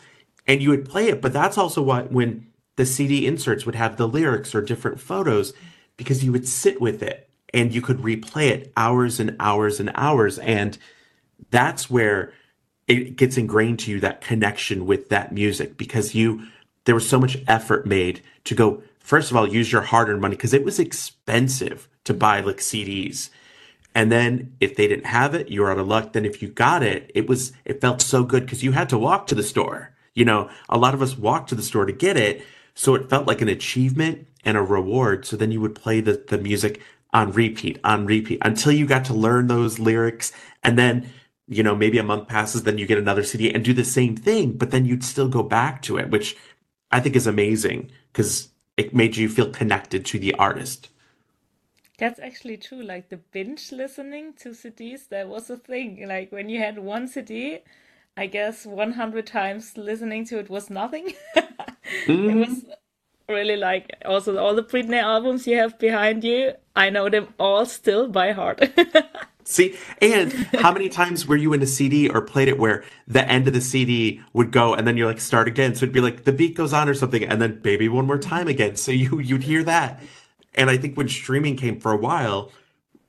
and 0.48 0.62
you 0.62 0.70
would 0.70 0.88
play 0.88 1.08
it, 1.08 1.22
but 1.22 1.34
that's 1.34 1.58
also 1.58 1.82
why 1.82 2.04
when 2.04 2.48
the 2.76 2.86
CD 2.86 3.26
inserts 3.26 3.66
would 3.66 3.76
have 3.76 3.98
the 3.98 4.08
lyrics 4.08 4.56
or 4.56 4.62
different 4.62 5.00
photos 5.00 5.54
because 5.96 6.24
you 6.24 6.32
would 6.32 6.48
sit 6.48 6.82
with 6.82 7.04
it 7.04 7.30
and 7.54 7.74
you 7.74 7.82
could 7.82 8.00
replay 8.00 8.50
it 8.50 8.74
hours 8.76 9.20
and 9.20 9.36
hours 9.40 9.80
and 9.80 9.92
hours. 9.96 10.40
And 10.40 10.78
that's 11.50 11.90
where 11.90 12.34
it 12.88 13.16
gets 13.16 13.38
ingrained 13.38 13.80
to 13.80 13.92
you 13.92 14.00
that 14.00 14.22
connection 14.22 14.86
with 14.86 15.10
that 15.10 15.32
music 15.32 15.78
because 15.78 16.14
you 16.14 16.46
there 16.86 16.96
was 16.96 17.08
so 17.08 17.20
much 17.20 17.38
effort 17.48 17.86
made 17.86 18.22
to 18.44 18.56
go 18.56 18.84
first 19.00 19.32
of 19.32 19.38
all 19.38 19.48
use 19.48 19.72
your 19.72 19.82
hard-earned 19.82 20.22
money 20.22 20.36
because 20.36 20.54
it 20.54 20.66
was 20.66 20.80
expensive 20.80 21.88
to 22.04 22.14
buy 22.14 22.42
like 22.42 22.58
CDs. 22.58 23.30
And 23.96 24.12
then 24.12 24.56
if 24.60 24.76
they 24.76 24.88
didn't 24.88 25.06
have 25.06 25.36
it, 25.36 25.50
you 25.50 25.62
were 25.62 25.72
out 25.72 25.78
of 25.78 25.88
luck. 25.88 26.14
Then 26.14 26.26
if 26.26 26.42
you 26.42 26.48
got 26.48 26.82
it, 26.82 27.12
it 27.14 27.28
was 27.28 27.54
it 27.64 27.80
felt 27.80 28.02
so 28.02 28.24
good 28.24 28.44
because 28.44 28.64
you 28.64 28.72
had 28.72 28.90
to 28.90 28.98
walk 28.98 29.28
to 29.28 29.36
the 29.36 29.44
store. 29.44 29.92
You 30.14 30.26
know, 30.26 30.50
a 30.70 30.78
lot 30.78 30.94
of 30.94 31.02
us 31.02 31.18
walked 31.18 31.50
to 31.50 31.56
the 31.56 31.62
store 31.62 31.86
to 31.86 31.94
get 31.94 32.18
it. 32.18 32.44
So 32.76 32.96
it 32.96 33.10
felt 33.10 33.28
like 33.28 33.42
an 33.42 33.50
achievement 33.50 34.28
and 34.44 34.58
a 34.58 34.62
reward. 34.62 35.26
So 35.26 35.38
then 35.38 35.52
you 35.52 35.62
would 35.62 35.76
play 35.76 36.02
the, 36.02 36.24
the 36.28 36.38
music 36.38 36.82
on 37.14 37.32
repeat, 37.32 37.80
on 37.84 38.06
repeat 38.06 38.40
until 38.42 38.72
you 38.72 38.88
got 38.88 39.06
to 39.06 39.14
learn 39.14 39.48
those 39.48 39.78
lyrics. 39.78 40.32
And 40.64 40.78
then 40.78 41.10
you 41.48 41.64
know, 41.64 41.76
maybe 41.76 41.98
a 41.98 42.04
month 42.04 42.28
passes, 42.28 42.64
then 42.64 42.78
you 42.78 42.86
get 42.86 42.98
another 42.98 43.24
CD 43.24 43.54
and 43.54 43.64
do 43.64 43.74
the 43.74 43.84
same 43.84 44.16
thing, 44.16 44.54
but 44.54 44.72
then 44.72 44.86
you'd 44.86 45.04
still 45.04 45.28
go 45.28 45.44
back 45.44 45.82
to 45.84 45.98
it, 45.98 46.10
which 46.10 46.38
I 46.92 47.00
think 47.00 47.16
is 47.16 47.28
amazing 47.28 47.92
because 48.12 48.50
it 48.78 48.94
made 48.94 49.18
you 49.18 49.30
feel 49.30 49.50
connected 49.50 50.06
to 50.06 50.20
the 50.20 50.34
artist. 50.36 50.90
That's 51.98 52.20
actually 52.20 52.58
true. 52.58 52.82
Like 52.82 53.10
the 53.10 53.18
binge 53.18 53.72
listening 53.72 54.34
to 54.40 54.50
CDs, 54.50 55.10
that 55.10 55.28
was 55.28 55.50
a 55.50 55.58
thing. 55.58 56.06
Like 56.08 56.32
when 56.32 56.50
you 56.50 56.60
had 56.60 56.80
one 56.80 57.08
CD, 57.08 57.60
I 58.18 58.28
guess 58.28 58.66
100 58.66 59.28
times 59.28 59.78
listening 59.78 60.26
to 60.26 60.40
it 60.40 60.50
was 60.50 60.70
nothing. 60.70 61.14
mm. 61.36 61.44
It 62.08 62.36
was 62.36 62.66
really 63.30 63.56
like 63.56 63.90
also 64.06 64.38
all 64.38 64.56
the 64.56 64.64
Britney 64.64 65.02
albums 65.02 65.48
you 65.48 65.58
have 65.58 65.80
behind 65.80 66.24
you. 66.24 66.54
I 66.76 66.90
know 66.90 67.10
them 67.10 67.34
all 67.40 67.66
still 67.66 68.08
by 68.08 68.32
heart. 68.32 68.62
See, 69.46 69.76
and 70.02 70.32
how 70.54 70.72
many 70.72 70.90
times 70.90 71.28
were 71.28 71.36
you 71.36 71.54
in 71.54 71.62
a 71.62 71.68
CD 71.68 72.10
or 72.10 72.22
played 72.22 72.48
it 72.48 72.58
where 72.58 72.84
the 73.08 73.28
end 73.28 73.48
of 73.48 73.54
the 73.54 73.62
CD 73.62 74.22
would 74.34 74.52
go 74.52 74.74
and 74.74 74.88
then 74.88 74.98
you're 74.98 75.08
like 75.08 75.20
start 75.20 75.48
again? 75.48 75.76
So 75.76 75.84
it'd 75.84 75.94
be 75.94 76.02
like 76.02 76.24
the 76.24 76.32
beat 76.32 76.56
goes 76.56 76.74
on 76.74 76.88
or 76.90 76.94
something, 76.94 77.24
and 77.24 77.42
then 77.42 77.60
baby 77.60 77.90
one 77.90 78.06
more 78.06 78.18
time 78.18 78.48
again. 78.48 78.76
So 78.76 78.92
you 78.92 79.20
you'd 79.20 79.44
hear 79.44 79.64
that. 79.64 80.02
And 80.56 80.70
I 80.70 80.78
think 80.78 80.96
when 80.96 81.10
streaming 81.10 81.58
came 81.58 81.80
for 81.80 81.92
a 81.92 81.98
while, 81.98 82.52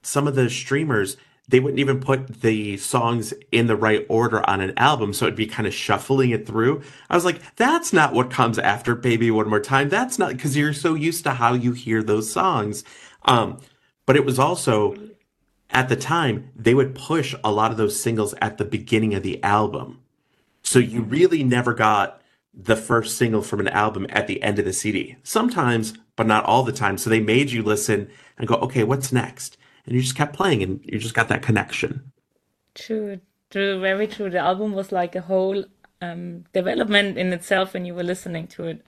some 0.03 0.27
of 0.27 0.35
the 0.35 0.49
streamers 0.51 1.17
they 1.47 1.61
wouldn't 1.61 1.79
even 1.79 2.01
put 2.01 2.41
the 2.41 2.77
songs 2.79 3.35
in 3.53 3.67
the 3.67 3.77
right 3.77 4.07
order 4.09 4.49
on 4.49 4.61
an 4.61 4.73
album, 4.79 5.13
so 5.13 5.27
it'd 5.27 5.37
be 5.37 5.47
kind 5.47 5.67
of 5.67 5.75
shuffling 5.75 6.31
it 6.31 6.47
through. 6.47 6.83
I 7.11 7.15
was 7.15 7.25
like, 7.25 7.57
that's 7.57 7.93
not 7.93 8.15
what 8.15 8.31
comes 8.31 8.59
after 8.59 8.95
Baby 8.95 9.31
One 9.31 9.51
More 9.51 9.61
Time. 9.61 9.91
That's 9.91 10.19
not 10.19 10.31
because 10.31 10.57
you're 10.57 10.73
so 10.73 10.95
used 10.95 11.25
to 11.25 11.33
how 11.33 11.53
you 11.53 11.73
hear 11.73 12.03
those 12.03 12.33
songs. 12.33 12.83
Um, 13.27 13.59
but 14.07 14.17
it 14.17 14.25
was 14.25 14.39
also 14.39 14.97
at 15.75 15.89
the 15.89 15.97
time 15.97 16.51
they 16.57 16.75
would 16.75 16.95
push 16.95 17.35
a 17.45 17.53
lot 17.53 17.71
of 17.71 17.77
those 17.77 18.01
singles 18.01 18.35
at 18.41 18.57
the 18.59 18.65
beginning 18.65 19.15
of 19.15 19.23
the 19.23 19.43
album, 19.43 20.01
so 20.63 20.79
you 20.79 21.03
really 21.03 21.45
never 21.45 21.75
got 21.75 22.23
the 22.55 22.77
first 22.77 23.19
single 23.19 23.43
from 23.43 23.61
an 23.61 23.69
album 23.69 24.07
at 24.11 24.29
the 24.29 24.43
end 24.43 24.59
of 24.59 24.65
the 24.65 24.73
CD. 24.73 25.17
Sometimes, 25.25 25.93
but 26.17 26.27
not 26.27 26.45
all 26.45 26.63
the 26.63 26.73
time. 26.73 26.97
So 26.97 27.11
they 27.11 27.21
made 27.21 27.51
you 27.51 27.63
listen 27.63 28.09
and 28.39 28.47
go, 28.47 28.55
okay, 28.55 28.85
what's 28.85 29.13
next? 29.13 29.59
and 29.87 29.95
you 29.95 30.01
just 30.01 30.17
kept 30.17 30.35
playing 30.35 30.63
and 30.63 30.81
you 30.85 30.99
just 30.99 31.15
got 31.15 31.29
that 31.29 31.43
connection. 31.43 32.13
True, 32.75 33.21
true, 33.51 33.81
very 33.81 34.07
true. 34.07 34.31
The 34.31 34.39
album 34.39 34.73
was 34.73 34.93
like 34.93 35.15
a 35.15 35.21
whole 35.21 35.65
um, 36.01 36.45
development 36.53 37.19
in 37.19 37.33
itself 37.33 37.75
when 37.75 37.85
you 37.85 37.95
were 37.95 38.03
listening 38.03 38.47
to 38.49 38.65
it. 38.65 38.85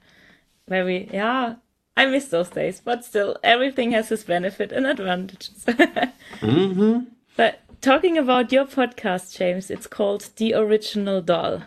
Very, 0.67 1.09
yeah, 1.13 1.55
I 1.97 2.05
miss 2.05 2.27
those 2.27 2.49
days, 2.49 2.79
but 2.79 3.03
still, 3.03 3.37
everything 3.43 3.91
has 3.91 4.11
its 4.11 4.23
benefit 4.23 4.71
and 4.71 4.85
advantages. 4.85 5.65
mm-hmm. 5.67 6.99
But 7.35 7.59
talking 7.81 8.19
about 8.19 8.51
your 8.51 8.65
podcast, 8.65 9.35
James, 9.35 9.71
it's 9.71 9.87
called 9.87 10.29
The 10.35 10.53
Original 10.53 11.21
Doll. 11.21 11.63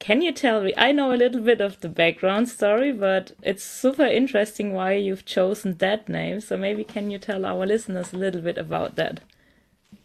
Can 0.00 0.20
you 0.20 0.32
tell 0.32 0.60
me? 0.60 0.74
I 0.76 0.92
know 0.92 1.12
a 1.12 1.16
little 1.16 1.40
bit 1.40 1.62
of 1.62 1.80
the 1.80 1.88
background 1.88 2.50
story, 2.50 2.92
but 2.92 3.32
it's 3.42 3.64
super 3.64 4.04
interesting 4.04 4.74
why 4.74 4.92
you've 4.92 5.24
chosen 5.24 5.78
that 5.78 6.10
name. 6.10 6.40
So 6.40 6.58
maybe 6.58 6.84
can 6.84 7.10
you 7.10 7.18
tell 7.18 7.46
our 7.46 7.66
listeners 7.66 8.12
a 8.12 8.18
little 8.18 8.42
bit 8.42 8.58
about 8.58 8.96
that? 8.96 9.20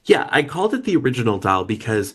Yeah, 0.05 0.29
I 0.31 0.43
called 0.43 0.73
it 0.73 0.85
the 0.85 0.95
original 0.95 1.37
doll 1.37 1.65
because 1.65 2.13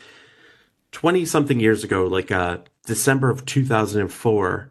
20 0.92 1.26
something 1.26 1.60
years 1.60 1.84
ago, 1.84 2.06
like 2.06 2.32
uh, 2.32 2.58
December 2.86 3.28
of 3.28 3.44
2004, 3.44 4.70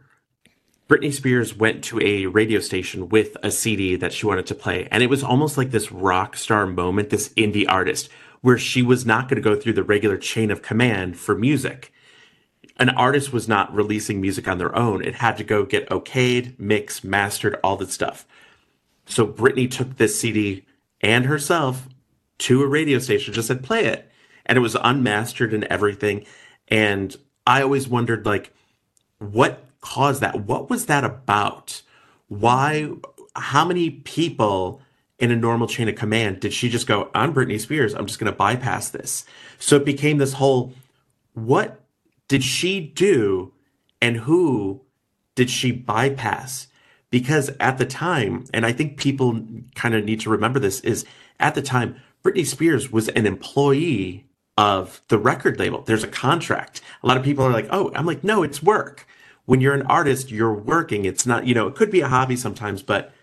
Britney 0.88 1.14
Spears 1.14 1.56
went 1.56 1.84
to 1.86 2.00
a 2.00 2.28
radio 2.28 2.60
station 2.60 3.10
with 3.10 3.36
a 3.44 3.52
CD 3.52 3.96
that 3.96 4.14
she 4.14 4.26
wanted 4.26 4.48
to 4.48 4.56
play. 4.56 4.88
And 4.90 5.04
it 5.04 5.10
was 5.10 5.24
almost 5.24 5.58
like 5.58 5.72
this 5.72 5.92
rock 5.92 6.38
star 6.38 6.66
moment, 6.66 7.10
this 7.10 7.30
indie 7.30 7.66
artist, 7.68 8.10
where 8.42 8.58
she 8.58 8.82
was 8.82 9.06
not 9.06 9.28
going 9.28 9.42
to 9.42 9.50
go 9.50 9.60
through 9.60 9.74
the 9.74 9.84
regular 9.84 10.18
chain 10.18 10.50
of 10.50 10.62
command 10.62 11.18
for 11.18 11.36
music 11.36 11.92
an 12.80 12.90
artist 12.90 13.34
was 13.34 13.48
not 13.48 13.74
releasing 13.74 14.22
music 14.22 14.48
on 14.48 14.58
their 14.58 14.76
own. 14.76 15.04
It 15.04 15.16
had 15.16 15.38
to 15.38 15.44
go 15.44 15.66
get 15.66 15.90
okayed, 15.90 16.58
mixed, 16.60 17.04
mastered, 17.04 17.58
all 17.64 17.76
that 17.78 17.92
stuff. 17.92 18.28
So 19.06 19.26
Britney 19.26 19.70
took 19.70 19.98
this 19.98 20.20
CD 20.20 20.66
and 21.02 21.26
herself 21.26 21.88
to 22.40 22.62
a 22.62 22.68
radio 22.68 23.00
station, 23.00 23.34
just 23.34 23.48
said, 23.48 23.64
play 23.64 23.86
it. 23.86 24.10
And 24.46 24.58
it 24.58 24.62
was 24.62 24.78
unmastered 24.82 25.54
and 25.54 25.64
everything. 25.66 26.26
And 26.68 27.16
I 27.46 27.62
always 27.64 27.88
wondered, 27.88 28.26
like, 28.26 28.54
what 29.18 29.64
caused 29.94 30.22
that? 30.22 30.46
What 30.46 30.70
was 30.70 30.88
that 30.88 31.04
about? 31.04 31.82
Why, 32.28 32.90
how 33.36 33.66
many 33.66 33.90
people 33.90 34.82
in 35.18 35.32
a 35.32 35.36
normal 35.36 35.68
chain 35.68 35.88
of 35.88 35.96
command 35.96 36.42
did 36.42 36.54
she 36.54 36.70
just 36.70 36.88
go, 36.88 37.10
I'm 37.16 37.34
Britney 37.34 37.60
Spears, 37.60 37.94
I'm 37.94 38.06
just 38.06 38.20
going 38.20 38.32
to 38.32 38.38
bypass 38.38 38.90
this? 38.90 39.26
So 39.60 39.78
it 39.78 39.86
became 39.86 40.18
this 40.18 40.34
whole, 40.34 40.74
what 41.34 41.82
did 42.28 42.44
she 42.44 42.82
do 42.82 43.54
and 44.02 44.18
who 44.18 44.82
did 45.36 45.50
she 45.50 45.72
bypass? 45.72 46.68
Because 47.10 47.50
at 47.60 47.78
the 47.78 47.86
time, 47.86 48.46
and 48.54 48.66
I 48.66 48.74
think 48.74 48.98
people 48.98 49.42
kind 49.76 49.96
of 49.96 50.04
need 50.04 50.20
to 50.22 50.30
remember 50.30 50.60
this, 50.60 50.82
is 50.82 51.06
at 51.40 51.56
the 51.56 51.62
time, 51.62 51.96
Britney 52.24 52.46
Spears 52.46 52.92
was 52.92 53.08
an 53.10 53.26
employee 53.26 54.26
of 54.58 55.02
the 55.08 55.18
record 55.18 55.60
label. 55.60 55.84
There's 55.84 56.04
a 56.04 56.10
contract. 56.10 56.82
A 57.04 57.08
lot 57.08 57.16
of 57.16 57.24
people 57.24 57.46
are 57.46 57.54
like, 57.54 57.68
oh, 57.72 57.92
I'm 57.96 58.06
like, 58.06 58.24
no, 58.24 58.44
it's 58.44 58.62
work. 58.62 59.08
When 59.48 59.62
you're 59.62 59.74
an 59.74 59.88
artist, 59.88 60.30
you're 60.30 60.54
working. 60.54 61.06
It's 61.06 61.26
not, 61.26 61.48
you 61.48 61.56
know, 61.56 61.68
it 61.68 61.76
could 61.76 61.90
be 61.90 62.02
a 62.02 62.10
hobby 62.10 62.36
sometimes, 62.36 62.84
but 62.84 63.14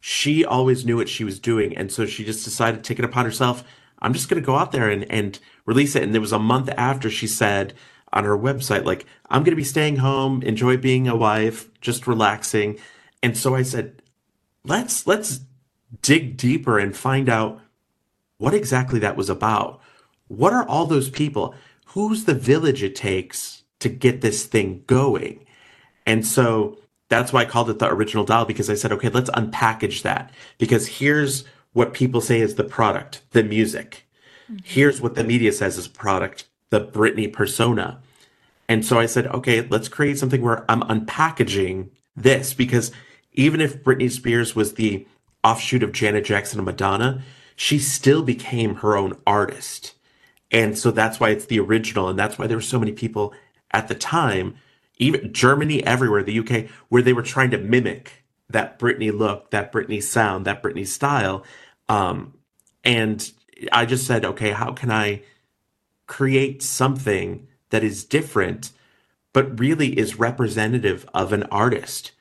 she 0.00 0.44
always 0.44 0.84
knew 0.84 0.96
what 0.96 1.08
she 1.08 1.22
was 1.22 1.38
doing. 1.38 1.76
And 1.76 1.92
so 1.92 2.06
she 2.06 2.24
just 2.24 2.44
decided 2.44 2.82
to 2.82 2.88
take 2.88 2.98
it 2.98 3.04
upon 3.04 3.24
herself. 3.24 3.62
I'm 4.02 4.12
just 4.12 4.28
going 4.28 4.42
to 4.42 4.44
go 4.44 4.56
out 4.56 4.72
there 4.72 4.90
and, 4.90 5.10
and 5.10 5.38
release 5.64 5.94
it. 5.94 6.02
And 6.02 6.14
it 6.14 6.18
was 6.18 6.32
a 6.32 6.40
month 6.40 6.70
after 6.76 7.08
she 7.08 7.28
said, 7.28 7.72
on 8.12 8.24
her 8.24 8.36
website, 8.36 8.84
like, 8.84 9.06
I'm 9.28 9.42
going 9.42 9.52
to 9.52 9.56
be 9.56 9.64
staying 9.64 9.96
home, 9.96 10.42
enjoy 10.42 10.76
being 10.76 11.06
a 11.06 11.16
wife, 11.16 11.68
just 11.80 12.06
relaxing. 12.06 12.78
And 13.22 13.36
so 13.36 13.54
I 13.54 13.62
said, 13.62 14.02
let's, 14.64 15.06
let's 15.06 15.40
dig 16.02 16.36
deeper 16.36 16.78
and 16.80 16.96
find 16.96 17.28
out 17.28 17.60
what 18.38 18.54
exactly 18.54 18.98
that 19.00 19.16
was 19.16 19.30
about. 19.30 19.80
What 20.26 20.52
are 20.52 20.66
all 20.66 20.86
those 20.86 21.10
people? 21.10 21.54
Who's 21.86 22.24
the 22.24 22.34
village 22.34 22.82
it 22.82 22.96
takes 22.96 23.62
to 23.78 23.88
get 23.88 24.20
this 24.20 24.46
thing 24.46 24.82
going? 24.86 25.43
And 26.06 26.26
so 26.26 26.78
that's 27.08 27.32
why 27.32 27.42
I 27.42 27.44
called 27.44 27.70
it 27.70 27.78
the 27.78 27.90
original 27.90 28.24
doll 28.24 28.44
because 28.44 28.70
I 28.70 28.74
said, 28.74 28.92
okay, 28.92 29.08
let's 29.08 29.30
unpackage 29.30 30.02
that 30.02 30.32
because 30.58 30.86
here's 30.86 31.44
what 31.72 31.92
people 31.92 32.20
say 32.20 32.40
is 32.40 32.54
the 32.54 32.64
product, 32.64 33.22
the 33.32 33.42
music. 33.42 34.06
Mm-hmm. 34.50 34.58
Here's 34.64 35.00
what 35.00 35.14
the 35.14 35.24
media 35.24 35.52
says 35.52 35.76
is 35.76 35.88
product, 35.88 36.46
the 36.70 36.80
Britney 36.80 37.32
persona. 37.32 38.00
And 38.68 38.84
so 38.84 38.98
I 38.98 39.06
said, 39.06 39.26
okay, 39.28 39.62
let's 39.62 39.88
create 39.88 40.18
something 40.18 40.42
where 40.42 40.68
I'm 40.70 40.82
unpackaging 40.82 41.88
this 42.16 42.54
because 42.54 42.92
even 43.32 43.60
if 43.60 43.82
Britney 43.82 44.10
Spears 44.10 44.54
was 44.54 44.74
the 44.74 45.06
offshoot 45.42 45.82
of 45.82 45.92
Janet 45.92 46.24
Jackson 46.24 46.58
and 46.58 46.66
Madonna, 46.66 47.22
she 47.56 47.78
still 47.78 48.22
became 48.22 48.76
her 48.76 48.96
own 48.96 49.16
artist. 49.26 49.94
And 50.50 50.78
so 50.78 50.90
that's 50.90 51.20
why 51.20 51.30
it's 51.30 51.46
the 51.46 51.60
original. 51.60 52.08
And 52.08 52.18
that's 52.18 52.38
why 52.38 52.46
there 52.46 52.56
were 52.56 52.62
so 52.62 52.78
many 52.78 52.92
people 52.92 53.34
at 53.72 53.88
the 53.88 53.94
time, 53.94 54.56
even 54.98 55.32
Germany, 55.32 55.84
everywhere, 55.84 56.22
the 56.22 56.38
UK, 56.38 56.70
where 56.88 57.02
they 57.02 57.12
were 57.12 57.22
trying 57.22 57.50
to 57.50 57.58
mimic 57.58 58.24
that 58.50 58.78
Britney 58.78 59.16
look, 59.16 59.50
that 59.50 59.72
Britney 59.72 60.02
sound, 60.02 60.44
that 60.44 60.62
Britney 60.62 60.86
style. 60.86 61.44
Um, 61.88 62.34
and 62.84 63.30
I 63.72 63.86
just 63.86 64.06
said, 64.06 64.24
okay, 64.24 64.50
how 64.50 64.72
can 64.72 64.90
I 64.90 65.22
create 66.06 66.62
something 66.62 67.48
that 67.70 67.82
is 67.82 68.04
different, 68.04 68.70
but 69.32 69.58
really 69.58 69.98
is 69.98 70.18
representative 70.18 71.08
of 71.12 71.32
an 71.32 71.42
artist. 71.44 72.12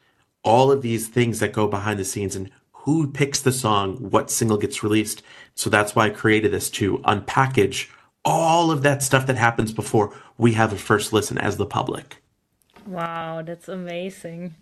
All 0.44 0.72
of 0.72 0.82
these 0.82 1.08
things 1.08 1.39
that 1.39 1.53
go 1.53 1.68
behind 1.68 2.00
the 2.00 2.06
scenes 2.06 2.36
and 2.36 2.50
who 2.72 3.12
picks 3.12 3.39
the 3.39 3.51
song, 3.51 3.98
what 4.10 4.32
single 4.32 4.58
gets 4.58 4.84
released. 4.84 5.22
So 5.56 5.70
that's 5.70 5.96
why 5.96 6.08
I 6.08 6.10
created 6.10 6.51
this 6.51 6.70
to 6.72 6.98
unpackage 7.00 7.89
all 8.25 8.72
of 8.72 8.84
that 8.84 9.03
stuff 9.03 9.27
that 9.27 9.36
happens 9.38 9.74
before 9.74 10.18
we 10.38 10.53
have 10.53 10.74
a 10.74 10.77
first 10.77 11.13
listen 11.13 11.38
as 11.38 11.58
the 11.58 11.65
public. 11.65 12.23
Wow, 12.86 13.42
that's 13.44 13.70
amazing. 13.70 14.56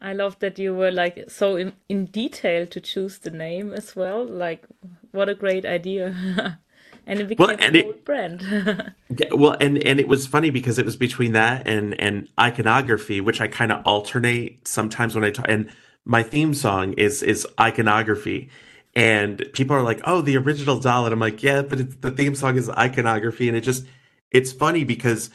I 0.00 0.12
love 0.12 0.38
that 0.40 0.58
you 0.58 0.74
were 0.74 0.90
like 0.90 1.24
so 1.30 1.56
in, 1.56 1.72
in 1.88 2.06
detail 2.06 2.66
to 2.66 2.80
choose 2.80 3.18
the 3.18 3.30
name 3.30 3.72
as 3.72 3.96
well. 3.96 4.24
Like, 4.24 4.66
what 5.12 5.28
a 5.28 5.34
great 5.34 5.64
idea. 5.64 6.58
and 7.06 7.20
it 7.20 7.28
became 7.28 7.46
well, 7.46 7.56
and 7.58 7.76
a 7.76 7.78
it, 7.80 8.04
brand. 8.04 8.94
well, 9.32 9.56
and 9.60 9.78
and 9.82 9.98
it 9.98 10.08
was 10.08 10.26
funny 10.26 10.50
because 10.50 10.78
it 10.78 10.84
was 10.84 10.96
between 10.96 11.32
that 11.32 11.66
and 11.66 11.98
and 12.00 12.28
iconography, 12.38 13.20
which 13.20 13.40
I 13.40 13.48
kind 13.48 13.72
of 13.72 13.82
alternate 13.86 14.68
sometimes 14.68 15.14
when 15.14 15.24
I 15.24 15.30
talk. 15.30 15.46
And 15.48 15.70
my 16.04 16.22
theme 16.22 16.52
song 16.52 16.92
is 16.94 17.22
is 17.22 17.46
iconography, 17.58 18.50
and 18.94 19.44
people 19.54 19.74
are 19.76 19.82
like, 19.82 20.00
"Oh, 20.04 20.20
the 20.20 20.36
original 20.36 20.78
doll," 20.78 21.06
and 21.06 21.12
I'm 21.12 21.20
like, 21.20 21.42
"Yeah, 21.42 21.62
but 21.62 22.02
the 22.02 22.10
theme 22.10 22.34
song 22.34 22.56
is 22.56 22.68
iconography," 22.68 23.48
and 23.48 23.56
it 23.56 23.62
just 23.62 23.86
it's 24.30 24.52
funny 24.52 24.84
because 24.84 25.30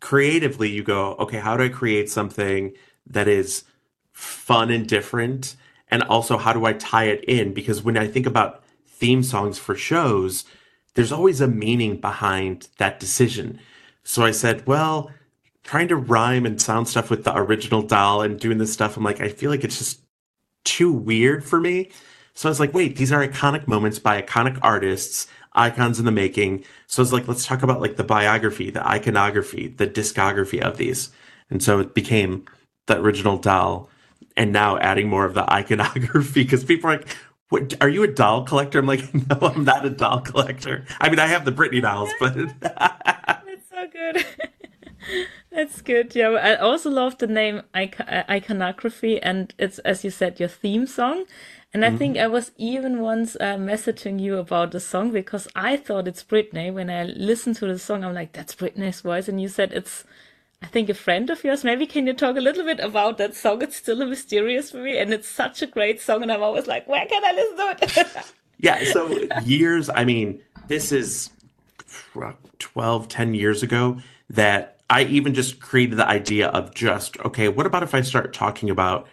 creatively 0.00 0.70
you 0.70 0.82
go, 0.82 1.14
"Okay, 1.18 1.38
how 1.38 1.56
do 1.56 1.64
I 1.64 1.68
create 1.68 2.10
something 2.10 2.72
that 3.06 3.28
is 3.28 3.64
fun 4.12 4.70
and 4.70 4.86
different?" 4.86 5.56
And 5.88 6.02
also, 6.04 6.36
how 6.36 6.52
do 6.52 6.64
I 6.64 6.72
tie 6.72 7.04
it 7.04 7.24
in? 7.24 7.54
Because 7.54 7.82
when 7.82 7.96
I 7.96 8.06
think 8.08 8.26
about 8.26 8.64
theme 8.88 9.22
songs 9.22 9.58
for 9.58 9.74
shows, 9.74 10.44
there's 10.94 11.12
always 11.12 11.40
a 11.40 11.48
meaning 11.48 12.00
behind 12.00 12.68
that 12.78 12.98
decision. 12.98 13.60
So 14.02 14.24
I 14.24 14.30
said, 14.30 14.66
well, 14.66 15.10
trying 15.62 15.88
to 15.88 15.96
rhyme 15.96 16.46
and 16.46 16.60
sound 16.60 16.88
stuff 16.88 17.10
with 17.10 17.24
the 17.24 17.36
original 17.36 17.82
doll 17.82 18.22
and 18.22 18.40
doing 18.40 18.58
this 18.58 18.72
stuff. 18.72 18.96
I'm 18.96 19.04
like, 19.04 19.20
I 19.20 19.28
feel 19.28 19.50
like 19.50 19.64
it's 19.64 19.78
just 19.78 20.00
too 20.64 20.92
weird 20.92 21.44
for 21.44 21.60
me. 21.60 21.90
So 22.34 22.48
I 22.48 22.50
was 22.50 22.60
like, 22.60 22.74
wait, 22.74 22.96
these 22.96 23.12
are 23.12 23.26
iconic 23.26 23.66
moments 23.66 23.98
by 23.98 24.20
iconic 24.20 24.58
artists, 24.62 25.26
icons 25.56 25.98
in 25.98 26.04
the 26.04 26.12
making. 26.12 26.64
So 26.86 27.02
it's 27.02 27.12
like, 27.12 27.26
let's 27.28 27.46
talk 27.46 27.62
about 27.62 27.80
like 27.80 27.96
the 27.96 28.04
biography, 28.04 28.70
the 28.70 28.86
iconography, 28.86 29.68
the 29.68 29.86
discography 29.86 30.60
of 30.60 30.76
these. 30.76 31.10
And 31.50 31.62
so 31.62 31.78
it 31.80 31.94
became 31.94 32.44
the 32.86 32.98
original 33.00 33.38
doll 33.38 33.88
and 34.36 34.52
now 34.52 34.78
adding 34.78 35.08
more 35.08 35.24
of 35.24 35.34
the 35.34 35.50
iconography 35.52 36.44
because 36.44 36.64
people 36.64 36.90
are 36.90 36.98
like, 36.98 37.16
what, 37.48 37.74
are 37.80 37.88
you 37.88 38.02
a 38.02 38.08
doll 38.08 38.44
collector? 38.44 38.78
I'm 38.78 38.86
like, 38.86 39.12
no, 39.30 39.38
I'm 39.40 39.64
not 39.64 39.84
a 39.86 39.90
doll 39.90 40.20
collector. 40.20 40.84
I 41.00 41.08
mean, 41.08 41.18
I 41.18 41.26
have 41.26 41.44
the 41.44 41.52
Britney 41.52 41.80
dolls, 41.80 42.10
but 42.18 42.34
That's 42.60 43.68
so 43.70 43.86
good. 43.92 44.26
That's 45.52 45.80
good. 45.80 46.14
Yeah, 46.14 46.30
I 46.30 46.56
also 46.56 46.90
love 46.90 47.18
the 47.18 47.28
name 47.28 47.62
iconography, 47.74 49.22
and 49.22 49.54
it's 49.58 49.78
as 49.80 50.04
you 50.04 50.10
said, 50.10 50.40
your 50.40 50.48
theme 50.48 50.86
song. 50.86 51.24
And 51.72 51.84
I 51.84 51.88
mm-hmm. 51.88 51.98
think 51.98 52.18
I 52.18 52.26
was 52.26 52.52
even 52.56 53.00
once 53.00 53.36
uh, 53.36 53.56
messaging 53.56 54.20
you 54.20 54.38
about 54.38 54.70
the 54.70 54.80
song 54.80 55.10
because 55.10 55.48
I 55.54 55.76
thought 55.76 56.08
it's 56.08 56.24
Britney. 56.24 56.72
When 56.72 56.88
I 56.88 57.04
listened 57.04 57.56
to 57.56 57.66
the 57.66 57.78
song, 57.78 58.04
I'm 58.04 58.14
like, 58.14 58.32
that's 58.32 58.54
Britney's 58.54 59.00
voice. 59.00 59.28
And 59.28 59.40
you 59.40 59.48
said 59.48 59.72
it's, 59.72 60.04
I 60.62 60.66
think, 60.66 60.88
a 60.88 60.94
friend 60.94 61.28
of 61.28 61.44
yours. 61.44 61.64
Maybe 61.64 61.86
can 61.86 62.06
you 62.06 62.14
talk 62.14 62.36
a 62.36 62.40
little 62.40 62.64
bit 62.64 62.80
about 62.80 63.18
that 63.18 63.34
song? 63.34 63.62
It's 63.62 63.76
still 63.76 64.00
a 64.00 64.06
mysterious 64.06 64.70
for 64.70 64.78
me. 64.78 64.96
And 64.96 65.12
it's 65.12 65.28
such 65.28 65.60
a 65.60 65.66
great 65.66 66.00
song. 66.00 66.22
And 66.22 66.32
I'm 66.32 66.42
always 66.42 66.66
like, 66.66 66.88
where 66.88 67.04
can 67.04 67.24
I 67.24 67.32
listen 67.32 67.56
to 67.56 68.16
it? 68.16 68.32
yeah. 68.58 68.84
So 68.92 69.26
years, 69.44 69.90
I 69.90 70.04
mean, 70.04 70.40
this 70.68 70.92
is 70.92 71.30
12, 72.58 73.08
10 73.08 73.34
years 73.34 73.62
ago 73.62 73.98
that 74.30 74.80
I 74.88 75.02
even 75.04 75.34
just 75.34 75.60
created 75.60 75.98
the 75.98 76.08
idea 76.08 76.48
of 76.48 76.74
just, 76.74 77.18
okay, 77.20 77.48
what 77.48 77.66
about 77.66 77.82
if 77.82 77.94
I 77.94 78.00
start 78.00 78.32
talking 78.32 78.70
about 78.70 79.08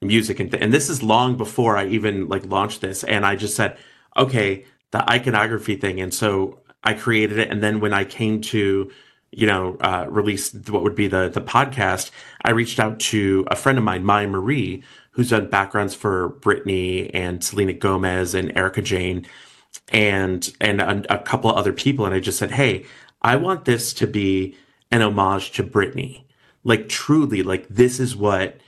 music 0.00 0.40
and 0.40 0.50
th- 0.50 0.62
and 0.62 0.72
this 0.72 0.88
is 0.88 1.02
long 1.02 1.36
before 1.36 1.76
I 1.76 1.86
even 1.86 2.28
like 2.28 2.46
launched 2.46 2.80
this 2.80 3.02
and 3.04 3.26
I 3.26 3.36
just 3.36 3.56
said 3.56 3.76
okay 4.16 4.64
the 4.90 5.10
iconography 5.10 5.76
thing 5.76 6.00
and 6.00 6.14
so 6.14 6.60
I 6.84 6.94
created 6.94 7.38
it 7.38 7.50
and 7.50 7.62
then 7.62 7.80
when 7.80 7.92
I 7.92 8.04
came 8.04 8.40
to 8.42 8.90
you 9.32 9.46
know 9.46 9.76
uh, 9.80 10.06
release 10.08 10.54
what 10.68 10.82
would 10.82 10.94
be 10.94 11.08
the 11.08 11.28
the 11.28 11.40
podcast 11.40 12.10
I 12.44 12.50
reached 12.50 12.78
out 12.78 13.00
to 13.00 13.46
a 13.50 13.56
friend 13.56 13.76
of 13.76 13.84
mine 13.84 14.04
Myah 14.04 14.28
Marie 14.28 14.84
who's 15.10 15.30
done 15.30 15.50
backgrounds 15.50 15.94
for 15.94 16.30
Britney 16.40 17.10
and 17.12 17.42
Selena 17.42 17.72
Gomez 17.72 18.34
and 18.34 18.56
Erika 18.56 18.82
Jayne 18.82 19.26
and 19.88 20.48
and 20.60 20.80
a, 20.80 21.14
a 21.14 21.18
couple 21.18 21.50
of 21.50 21.56
other 21.56 21.72
people 21.72 22.06
and 22.06 22.14
I 22.14 22.20
just 22.20 22.38
said 22.38 22.52
hey 22.52 22.86
I 23.20 23.36
want 23.36 23.64
this 23.64 23.92
to 23.94 24.06
be 24.06 24.56
an 24.90 25.02
homage 25.02 25.52
to 25.52 25.64
Britney. 25.64 26.24
Like 26.64 26.88
truly 26.88 27.42
like 27.42 27.66
this 27.68 28.00
is 28.00 28.16
what 28.16 28.58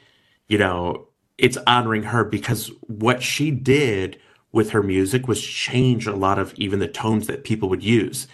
you 0.49 0.59
know 0.59 1.07
it's 1.41 1.59
honoring 1.67 2.05
her 2.05 2.23
because 2.23 2.71
what 2.83 3.23
she 3.23 3.51
did 3.51 4.19
with 4.53 4.71
her 4.71 4.83
music 4.83 5.27
was 5.27 5.43
change 5.43 6.07
a 6.07 6.15
lot 6.15 6.39
of 6.39 6.55
even 6.57 6.79
the 6.79 6.89
tones 6.89 7.27
that 7.27 7.45
people 7.45 7.69
would 7.69 7.83
use. 7.83 8.29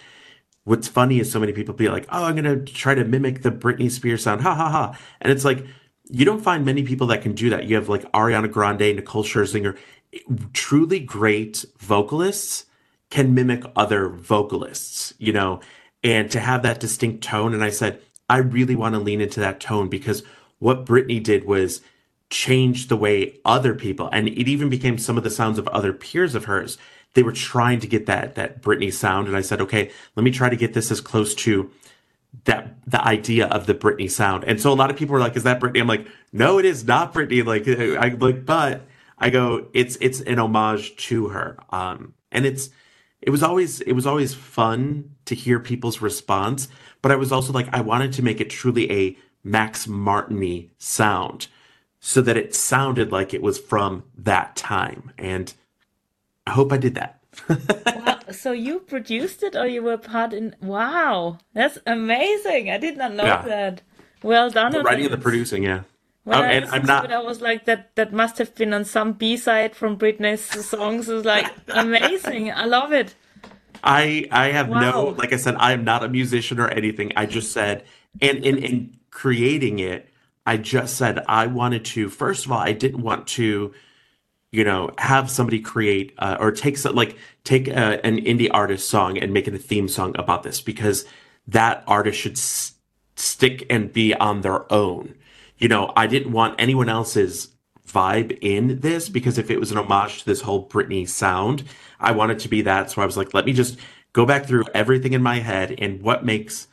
What's 0.65 0.87
funny 0.87 1.19
is 1.19 1.31
so 1.31 1.39
many 1.39 1.53
people 1.53 1.73
be 1.73 1.89
like, 1.89 2.05
"Oh, 2.09 2.25
I'm 2.25 2.35
gonna 2.35 2.57
try 2.57 2.95
to 2.95 3.05
mimic 3.05 3.41
the 3.41 3.51
Britney 3.51 3.89
Spears 3.89 4.23
sound," 4.23 4.41
ha 4.41 4.53
ha 4.53 4.69
ha, 4.69 4.97
and 5.21 5.31
it's 5.31 5.45
like 5.45 5.65
you 6.09 6.25
don't 6.25 6.43
find 6.43 6.65
many 6.65 6.83
people 6.83 7.07
that 7.07 7.21
can 7.21 7.33
do 7.33 7.49
that. 7.49 7.65
You 7.65 7.75
have 7.75 7.89
like 7.89 8.11
Ariana 8.11 8.51
Grande, 8.51 8.95
Nicole 8.95 9.23
Scherzinger, 9.23 9.77
truly 10.53 10.99
great 10.99 11.65
vocalists 11.79 12.65
can 13.09 13.33
mimic 13.33 13.63
other 13.75 14.09
vocalists, 14.09 15.13
you 15.17 15.31
know, 15.31 15.61
and 16.03 16.29
to 16.31 16.39
have 16.39 16.63
that 16.63 16.79
distinct 16.79 17.23
tone. 17.23 17.53
And 17.53 17.63
I 17.63 17.69
said, 17.69 18.01
I 18.29 18.37
really 18.37 18.75
want 18.75 18.95
to 18.95 18.99
lean 18.99 19.21
into 19.21 19.39
that 19.39 19.59
tone 19.59 19.87
because 19.87 20.23
what 20.59 20.85
Britney 20.85 21.23
did 21.23 21.45
was 21.45 21.81
changed 22.29 22.89
the 22.89 22.97
way 22.97 23.39
other 23.45 23.73
people, 23.73 24.09
and 24.11 24.27
it 24.27 24.47
even 24.47 24.69
became 24.69 24.97
some 24.97 25.17
of 25.17 25.23
the 25.23 25.29
sounds 25.29 25.57
of 25.57 25.67
other 25.69 25.93
peers 25.93 26.35
of 26.35 26.45
hers. 26.45 26.77
They 27.13 27.23
were 27.23 27.31
trying 27.31 27.79
to 27.79 27.87
get 27.87 28.05
that 28.05 28.35
that 28.35 28.61
Britney 28.61 28.91
sound, 28.91 29.27
and 29.27 29.35
I 29.35 29.41
said, 29.41 29.61
okay, 29.61 29.91
let 30.15 30.23
me 30.23 30.31
try 30.31 30.49
to 30.49 30.55
get 30.55 30.73
this 30.73 30.91
as 30.91 31.01
close 31.01 31.33
to 31.35 31.71
that 32.45 32.75
the 32.85 33.03
idea 33.03 33.47
of 33.47 33.65
the 33.65 33.73
Britney 33.73 34.09
sound. 34.09 34.43
And 34.43 34.59
so 34.61 34.71
a 34.71 34.75
lot 34.75 34.89
of 34.89 34.97
people 34.97 35.13
were 35.13 35.19
like, 35.19 35.35
"Is 35.35 35.43
that 35.43 35.59
Britney?" 35.59 35.79
I'm 35.79 35.87
like, 35.87 36.07
"No, 36.31 36.59
it 36.59 36.65
is 36.65 36.85
not 36.85 37.13
Britney." 37.13 37.45
Like, 37.45 37.67
I 37.67 38.09
like, 38.09 38.45
but 38.45 38.83
I 39.17 39.29
go, 39.29 39.67
it's 39.73 39.97
it's 40.01 40.21
an 40.21 40.39
homage 40.39 40.95
to 41.07 41.29
her, 41.29 41.57
um, 41.71 42.13
and 42.31 42.45
it's 42.45 42.69
it 43.21 43.31
was 43.31 43.43
always 43.43 43.81
it 43.81 43.93
was 43.93 44.05
always 44.05 44.33
fun 44.33 45.11
to 45.25 45.35
hear 45.35 45.59
people's 45.59 46.01
response. 46.01 46.67
But 47.01 47.11
I 47.11 47.15
was 47.15 47.31
also 47.31 47.53
like, 47.53 47.69
I 47.73 47.81
wanted 47.81 48.13
to 48.13 48.23
make 48.23 48.41
it 48.41 48.49
truly 48.49 48.91
a 48.91 49.17
Max 49.43 49.87
Martiny 49.87 50.69
sound 50.77 51.47
so 51.99 52.21
that 52.21 52.37
it 52.37 52.55
sounded 52.55 53.11
like 53.11 53.33
it 53.33 53.41
was 53.41 53.59
from 53.59 54.03
that 54.17 54.55
time. 54.55 55.11
And 55.17 55.53
I 56.45 56.51
hope 56.51 56.71
I 56.71 56.77
did 56.77 56.95
that. 56.95 57.19
wow. 57.49 58.19
So 58.31 58.51
you 58.51 58.79
produced 58.79 59.43
it 59.43 59.55
or 59.55 59.67
you 59.67 59.83
were 59.83 59.97
part 59.97 60.33
in 60.33 60.55
Wow, 60.61 61.37
that's 61.53 61.77
amazing. 61.85 62.69
I 62.69 62.77
did 62.77 62.97
not 62.97 63.13
know 63.13 63.25
yeah. 63.25 63.41
that. 63.43 63.81
Well 64.23 64.49
done. 64.49 64.71
The 64.71 64.81
writing 64.81 65.05
and 65.05 65.13
the 65.13 65.17
producing, 65.17 65.63
yeah. 65.63 65.83
Well, 66.25 66.41
oh, 66.41 66.45
and 66.45 66.65
I'm 66.65 66.85
not. 66.85 67.09
I 67.09 67.21
was 67.21 67.39
like 67.39 67.65
that. 67.65 67.95
That 67.95 68.11
must 68.11 68.37
have 68.37 68.53
been 68.53 68.73
on 68.73 68.83
some 68.83 69.13
B 69.13 69.37
side 69.37 69.75
from 69.75 69.97
Britney's 69.97 70.43
songs. 70.65 71.07
It's 71.07 71.25
like 71.25 71.49
amazing. 71.69 72.51
I 72.51 72.65
love 72.65 72.91
it. 72.91 73.15
I 73.81 74.27
I 74.29 74.51
have 74.51 74.67
wow. 74.67 74.79
no 74.81 75.05
like 75.09 75.31
I 75.31 75.37
said. 75.37 75.55
I 75.57 75.71
am 75.71 75.85
not 75.85 76.03
a 76.03 76.09
musician 76.09 76.59
or 76.59 76.67
anything. 76.67 77.13
I 77.15 77.27
just 77.27 77.53
said, 77.53 77.85
and 78.19 78.43
in 78.43 78.57
in 78.57 78.97
creating 79.09 79.79
it, 79.79 80.09
I 80.47 80.55
just 80.55 80.95
said 80.95 81.23
I 81.27 81.47
wanted 81.47 81.83
to. 81.85 82.09
First 82.09 82.45
of 82.45 82.53
all, 82.53 82.59
I 82.59 82.71
didn't 82.71 83.01
want 83.01 83.27
to, 83.27 83.73
you 84.49 84.63
know, 84.63 84.91
have 84.97 85.29
somebody 85.29 85.59
create 85.59 86.13
uh, 86.17 86.37
or 86.39 86.53
take 86.53 86.77
some, 86.77 86.95
like 86.95 87.17
take 87.43 87.67
a, 87.67 87.75
uh, 87.75 88.01
an 88.05 88.17
indie 88.23 88.49
artist 88.49 88.89
song 88.89 89.17
and 89.17 89.33
make 89.33 89.49
it 89.49 89.53
a 89.53 89.57
theme 89.59 89.89
song 89.89 90.15
about 90.17 90.43
this 90.43 90.61
because 90.61 91.05
that 91.47 91.83
artist 91.85 92.17
should 92.17 92.37
s- 92.37 92.75
stick 93.17 93.65
and 93.69 93.91
be 93.91 94.13
on 94.13 94.39
their 94.39 94.71
own. 94.71 95.15
You 95.57 95.67
know, 95.67 95.91
I 95.97 96.07
didn't 96.07 96.31
want 96.31 96.55
anyone 96.57 96.87
else's 96.87 97.49
vibe 97.85 98.37
in 98.41 98.79
this 98.79 99.09
because 99.09 99.37
if 99.37 99.51
it 99.51 99.59
was 99.59 99.71
an 99.71 99.77
homage 99.77 100.19
to 100.19 100.25
this 100.25 100.41
whole 100.41 100.67
Britney 100.67 101.07
sound, 101.07 101.65
I 101.99 102.13
wanted 102.13 102.39
to 102.39 102.47
be 102.47 102.61
that. 102.61 102.89
So 102.89 103.01
I 103.01 103.05
was 103.05 103.17
like, 103.17 103.33
let 103.33 103.45
me 103.45 103.51
just 103.51 103.77
go 104.13 104.25
back 104.25 104.45
through 104.45 104.63
everything 104.73 105.11
in 105.11 105.21
my 105.21 105.39
head 105.39 105.75
and 105.77 106.01
what 106.01 106.23
makes 106.23 106.67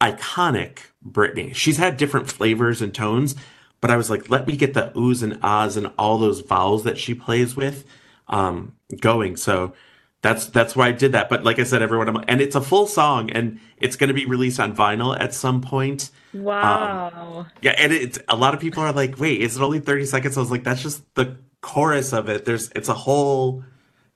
iconic 0.00 0.78
Britney. 1.10 1.54
She's 1.54 1.76
had 1.76 1.96
different 1.96 2.30
flavors 2.30 2.82
and 2.82 2.94
tones, 2.94 3.34
but 3.80 3.90
I 3.90 3.96
was 3.96 4.10
like, 4.10 4.30
let 4.30 4.46
me 4.46 4.56
get 4.56 4.74
the 4.74 4.90
oohs 4.96 5.22
and 5.22 5.38
ahs 5.42 5.76
and 5.76 5.90
all 5.98 6.18
those 6.18 6.40
vowels 6.40 6.84
that 6.84 6.98
she 6.98 7.14
plays 7.14 7.56
with 7.56 7.84
um, 8.28 8.74
going. 9.00 9.36
So 9.36 9.74
that's 10.22 10.46
that's 10.46 10.74
why 10.74 10.88
I 10.88 10.92
did 10.92 11.12
that. 11.12 11.28
But 11.28 11.44
like 11.44 11.58
I 11.58 11.62
said, 11.62 11.82
everyone, 11.82 12.08
I'm, 12.08 12.24
and 12.26 12.40
it's 12.40 12.56
a 12.56 12.60
full 12.60 12.86
song, 12.86 13.30
and 13.30 13.60
it's 13.76 13.96
going 13.96 14.08
to 14.08 14.14
be 14.14 14.26
released 14.26 14.58
on 14.58 14.74
vinyl 14.74 15.18
at 15.18 15.34
some 15.34 15.60
point. 15.60 16.10
Wow. 16.34 17.12
Um, 17.14 17.46
yeah, 17.62 17.74
and 17.78 17.92
it's 17.92 18.18
a 18.28 18.36
lot 18.36 18.54
of 18.54 18.60
people 18.60 18.82
are 18.82 18.92
like, 18.92 19.18
wait, 19.18 19.40
is 19.40 19.56
it 19.56 19.62
only 19.62 19.80
30 19.80 20.06
seconds? 20.06 20.36
I 20.36 20.40
was 20.40 20.50
like, 20.50 20.64
that's 20.64 20.82
just 20.82 21.02
the 21.14 21.36
chorus 21.60 22.12
of 22.12 22.28
it. 22.28 22.44
There's 22.44 22.70
it's 22.74 22.88
a 22.88 22.94
whole 22.94 23.62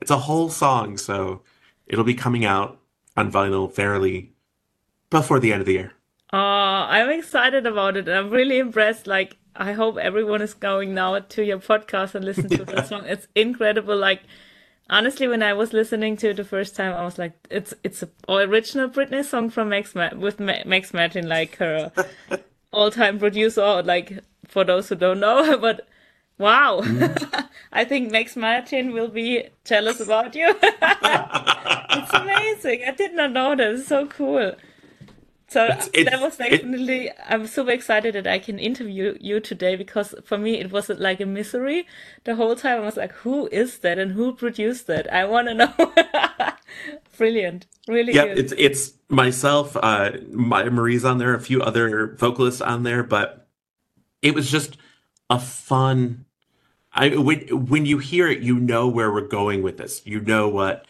it's 0.00 0.10
a 0.10 0.18
whole 0.18 0.48
song, 0.48 0.96
so 0.96 1.42
it'll 1.86 2.04
be 2.04 2.14
coming 2.14 2.44
out 2.44 2.80
on 3.16 3.30
vinyl 3.30 3.70
fairly 3.70 4.32
before 5.10 5.38
the 5.38 5.52
end 5.52 5.60
of 5.60 5.66
the 5.66 5.74
year. 5.74 5.92
Oh, 6.32 6.38
I'm 6.38 7.10
excited 7.10 7.66
about 7.66 7.96
it. 7.96 8.08
I'm 8.08 8.30
really 8.30 8.58
impressed. 8.58 9.06
Like, 9.06 9.36
I 9.56 9.72
hope 9.72 9.96
everyone 9.96 10.42
is 10.42 10.54
going 10.54 10.94
now 10.94 11.18
to 11.18 11.44
your 11.44 11.58
podcast 11.58 12.14
and 12.14 12.24
listen 12.24 12.48
to 12.50 12.64
the 12.64 12.82
song. 12.86 13.04
It's 13.06 13.26
incredible. 13.34 13.96
Like, 13.96 14.22
honestly, 14.88 15.26
when 15.26 15.42
I 15.42 15.54
was 15.54 15.72
listening 15.72 16.16
to 16.18 16.30
it 16.30 16.36
the 16.36 16.44
first 16.44 16.76
time, 16.76 16.94
I 16.94 17.04
was 17.04 17.18
like, 17.18 17.32
it's 17.50 17.74
it's 17.82 18.02
an 18.02 18.10
original 18.28 18.88
Britney 18.88 19.24
song 19.24 19.50
from 19.50 19.70
Max 19.70 19.94
Ma- 19.94 20.14
with 20.14 20.38
Ma- 20.38 20.62
Max 20.64 20.94
Martin, 20.94 21.28
like 21.28 21.56
her 21.56 21.90
all-time 22.72 23.18
producer. 23.18 23.82
Like, 23.82 24.20
for 24.46 24.62
those 24.62 24.88
who 24.88 24.94
don't 24.94 25.18
know, 25.18 25.58
but 25.60 25.88
wow, 26.38 26.80
mm. 26.80 27.48
I 27.72 27.84
think 27.84 28.12
Max 28.12 28.36
Martin 28.36 28.92
will 28.92 29.08
be 29.08 29.48
jealous 29.64 29.98
about 29.98 30.36
you. 30.36 30.54
it's 30.62 32.12
amazing. 32.14 32.84
I 32.86 32.92
did 32.96 33.14
not 33.14 33.32
know 33.32 33.56
that. 33.56 33.72
It's 33.74 33.88
so 33.88 34.06
cool. 34.06 34.54
So 35.50 35.64
it's, 35.64 35.88
that 36.10 36.20
was 36.20 36.36
definitely. 36.36 37.08
It, 37.08 37.16
I'm 37.28 37.44
super 37.48 37.72
excited 37.72 38.14
that 38.14 38.26
I 38.28 38.38
can 38.38 38.60
interview 38.60 39.18
you 39.20 39.40
today 39.40 39.74
because 39.74 40.14
for 40.24 40.38
me 40.38 40.60
it 40.60 40.70
was 40.70 40.88
like 40.88 41.20
a 41.20 41.26
misery 41.26 41.88
the 42.22 42.36
whole 42.36 42.54
time. 42.54 42.82
I 42.82 42.84
was 42.84 42.96
like, 42.96 43.10
"Who 43.24 43.48
is 43.48 43.78
that 43.78 43.98
and 43.98 44.12
who 44.12 44.32
produced 44.32 44.86
that? 44.86 45.12
I 45.12 45.24
want 45.24 45.48
to 45.48 45.54
know." 45.54 45.74
Brilliant, 47.18 47.66
really. 47.88 48.14
Yeah, 48.14 48.26
it's 48.26 48.54
it's 48.56 48.92
myself. 49.08 49.76
Uh, 49.76 50.12
Myah 50.30 50.70
Marie's 50.70 51.04
on 51.04 51.18
there, 51.18 51.34
a 51.34 51.40
few 51.40 51.60
other 51.60 52.14
vocalists 52.14 52.60
on 52.60 52.84
there, 52.84 53.02
but 53.02 53.48
it 54.22 54.36
was 54.36 54.48
just 54.48 54.76
a 55.30 55.40
fun. 55.40 56.26
I 56.92 57.16
when 57.16 57.66
when 57.66 57.86
you 57.86 57.98
hear 57.98 58.28
it, 58.28 58.38
you 58.40 58.56
know 58.60 58.86
where 58.86 59.12
we're 59.12 59.26
going 59.26 59.64
with 59.64 59.78
this. 59.78 60.00
You 60.06 60.20
know 60.20 60.48
what 60.48 60.86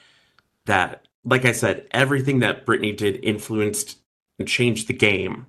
that. 0.67 1.09
Like 1.25 1.47
I 1.47 1.53
said, 1.53 1.87
everything 1.91 2.41
that 2.41 2.65
Britney 2.67 2.97
did 2.97 3.23
influenced 3.23 4.00
and 4.41 4.49
changed 4.49 4.89
the 4.89 4.95
game 4.95 5.47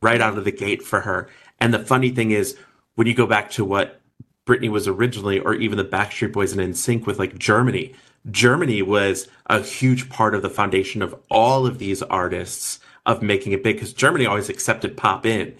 right 0.00 0.20
out 0.20 0.38
of 0.38 0.44
the 0.44 0.52
gate 0.52 0.82
for 0.82 1.00
her. 1.00 1.28
And 1.58 1.74
the 1.74 1.78
funny 1.80 2.10
thing 2.10 2.30
is, 2.30 2.56
when 2.94 3.06
you 3.06 3.14
go 3.14 3.26
back 3.26 3.50
to 3.52 3.64
what 3.64 4.00
Britney 4.46 4.68
was 4.68 4.86
originally, 4.86 5.40
or 5.40 5.54
even 5.54 5.78
the 5.78 5.84
Backstreet 5.84 6.32
Boys 6.32 6.52
and 6.52 6.60
NSYNC 6.60 7.06
with 7.06 7.18
like 7.18 7.36
Germany, 7.38 7.94
Germany 8.30 8.82
was 8.82 9.26
a 9.46 9.60
huge 9.60 10.08
part 10.10 10.34
of 10.34 10.42
the 10.42 10.50
foundation 10.50 11.02
of 11.02 11.14
all 11.30 11.66
of 11.66 11.78
these 11.78 12.02
artists 12.02 12.78
of 13.06 13.22
making 13.22 13.52
it 13.52 13.64
big 13.64 13.76
because 13.76 13.92
Germany 13.92 14.26
always 14.26 14.48
accepted 14.48 14.96
pop 14.96 15.24
in. 15.24 15.54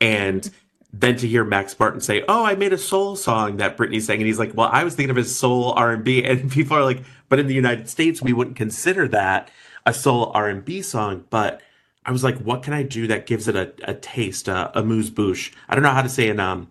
And 0.00 0.50
then 0.92 1.16
to 1.16 1.28
hear 1.28 1.44
Max 1.44 1.78
Martin 1.78 2.00
say, 2.00 2.24
"Oh, 2.28 2.44
I 2.44 2.54
made 2.54 2.72
a 2.72 2.78
soul 2.78 3.16
song 3.16 3.56
that 3.56 3.76
Britney 3.76 4.00
sang," 4.02 4.18
and 4.18 4.26
he's 4.26 4.38
like, 4.38 4.54
"Well, 4.54 4.68
I 4.70 4.84
was 4.84 4.94
thinking 4.94 5.10
of 5.10 5.16
his 5.16 5.34
soul 5.34 5.72
R 5.72 5.92
and 5.92 6.04
B," 6.04 6.24
and 6.24 6.50
people 6.50 6.76
are 6.76 6.84
like, 6.84 7.02
"But 7.28 7.38
in 7.38 7.46
the 7.46 7.54
United 7.54 7.88
States, 7.88 8.20
we 8.20 8.32
wouldn't 8.32 8.56
consider 8.56 9.08
that 9.08 9.50
a 9.86 9.94
soul 9.94 10.30
R 10.34 10.48
and 10.48 10.64
B 10.64 10.82
song." 10.82 11.24
But 11.30 11.60
I 12.04 12.12
was 12.12 12.24
like, 12.24 12.38
"What 12.38 12.62
can 12.62 12.72
I 12.72 12.82
do 12.82 13.06
that 13.06 13.26
gives 13.26 13.48
it 13.48 13.56
a, 13.56 13.72
a 13.84 13.94
taste, 13.94 14.48
a, 14.48 14.76
a 14.76 14.82
amuse 14.82 15.10
bouche?" 15.10 15.52
I 15.68 15.74
don't 15.74 15.84
know 15.84 15.90
how 15.90 16.02
to 16.02 16.08
say 16.08 16.28
in 16.28 16.40
um 16.40 16.70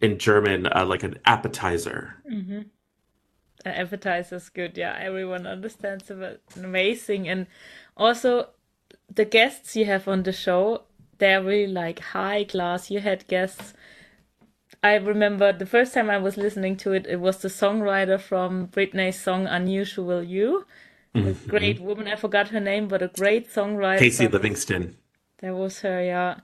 in 0.00 0.18
German, 0.18 0.66
uh, 0.66 0.84
like 0.84 1.02
an 1.02 1.18
appetizer. 1.24 2.16
Mm-hmm. 2.30 2.62
An 3.64 3.72
appetizer 3.72 4.36
is 4.36 4.48
good. 4.48 4.76
Yeah, 4.76 4.96
everyone 5.00 5.46
understands 5.46 6.10
it. 6.10 6.42
Amazing, 6.56 7.28
and 7.28 7.46
also 7.96 8.50
the 9.12 9.24
guests 9.24 9.76
you 9.76 9.84
have 9.84 10.08
on 10.08 10.24
the 10.24 10.32
show 10.32 10.82
they're 11.18 11.42
really 11.42 11.72
like 11.72 11.98
high 11.98 12.44
class. 12.44 12.90
You 12.90 13.00
had 13.00 13.26
guests. 13.26 13.74
I 14.82 14.94
remember 14.96 15.52
the 15.52 15.66
first 15.66 15.94
time 15.94 16.10
I 16.10 16.18
was 16.18 16.36
listening 16.36 16.76
to 16.78 16.92
it, 16.92 17.06
it 17.06 17.20
was 17.20 17.38
the 17.38 17.48
songwriter 17.48 18.20
from 18.20 18.68
Britney's 18.68 19.18
song 19.18 19.46
Unusual 19.46 20.22
You. 20.22 20.66
A 21.16 21.20
mm-hmm. 21.20 21.50
great 21.50 21.80
woman, 21.80 22.08
I 22.08 22.16
forgot 22.16 22.48
her 22.48 22.60
name, 22.60 22.88
but 22.88 23.02
a 23.02 23.08
great 23.08 23.52
songwriter. 23.52 23.98
Kasia 23.98 24.28
Livingston. 24.28 24.96
That 25.38 25.54
was 25.54 25.80
her, 25.80 26.02
yeah. 26.02 26.40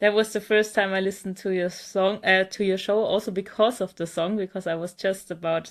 That 0.00 0.14
was 0.14 0.32
the 0.32 0.40
first 0.40 0.74
time 0.74 0.92
I 0.92 1.00
listened 1.00 1.36
to 1.38 1.50
your 1.50 1.70
song, 1.70 2.24
uh, 2.24 2.44
to 2.44 2.64
your 2.64 2.78
show, 2.78 3.00
also 3.00 3.30
because 3.30 3.80
of 3.80 3.94
the 3.96 4.06
song, 4.06 4.36
because 4.36 4.66
I 4.66 4.74
was 4.74 4.92
just 4.94 5.30
about 5.30 5.70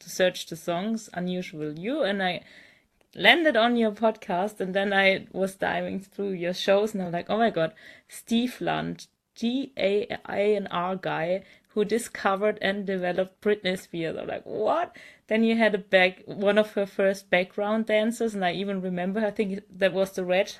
to 0.00 0.10
search 0.10 0.46
the 0.46 0.56
songs 0.56 1.08
Unusual 1.14 1.78
You, 1.78 2.02
and 2.02 2.22
I 2.22 2.42
landed 3.14 3.56
on 3.56 3.76
your 3.76 3.92
podcast 3.92 4.60
and 4.60 4.74
then 4.74 4.92
I 4.92 5.26
was 5.32 5.56
diving 5.56 6.00
through 6.00 6.32
your 6.32 6.54
shows 6.54 6.94
and 6.94 7.02
I'm 7.02 7.12
like, 7.12 7.28
oh 7.28 7.38
my 7.38 7.50
god, 7.50 7.72
Steve 8.08 8.60
Lunt, 8.60 9.08
G 9.34 9.72
A 9.76 10.06
I 10.26 10.42
N 10.42 10.66
R 10.70 10.96
guy 10.96 11.42
who 11.74 11.84
discovered 11.84 12.58
and 12.60 12.86
developed 12.86 13.40
Britney 13.40 13.78
Spears. 13.78 14.16
I'm 14.16 14.26
like, 14.26 14.44
what? 14.44 14.96
Then 15.28 15.44
you 15.44 15.56
had 15.56 15.74
a 15.74 15.78
back 15.78 16.22
one 16.26 16.58
of 16.58 16.72
her 16.72 16.86
first 16.86 17.30
background 17.30 17.86
dancers, 17.86 18.34
and 18.34 18.44
I 18.44 18.52
even 18.52 18.80
remember 18.80 19.24
I 19.24 19.30
think 19.30 19.60
that 19.78 19.92
was 19.92 20.12
the 20.12 20.24
red. 20.24 20.54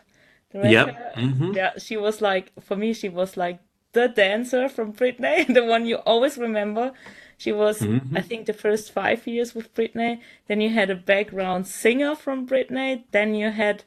The 0.51 0.61
red 0.61 0.73
yep. 0.73 1.16
Mm-hmm. 1.16 1.53
Yeah, 1.53 1.73
she 1.79 1.96
was 1.96 2.20
like 2.20 2.53
for 2.61 2.77
me, 2.77 2.92
she 2.92 3.09
was 3.09 3.37
like 3.37 3.61
the 3.92 4.09
dancer 4.09 4.68
from 4.68 4.92
Britney, 4.92 5.46
the 5.55 5.64
one 5.64 5.87
you 5.87 5.96
always 5.96 6.38
remember. 6.38 6.92
She 7.37 7.53
was, 7.53 7.81
mm-hmm. 7.81 8.16
I 8.16 8.20
think, 8.20 8.44
the 8.44 8.53
first 8.53 8.92
five 8.92 9.27
years 9.27 9.55
with 9.55 9.75
Britney. 9.75 10.20
Then 10.46 10.61
you 10.61 10.68
had 10.68 10.90
a 10.90 10.94
background 10.94 11.66
singer 11.66 12.14
from 12.14 12.46
Britney. 12.46 13.05
Then 13.12 13.35
you 13.35 13.51
had, 13.51 13.83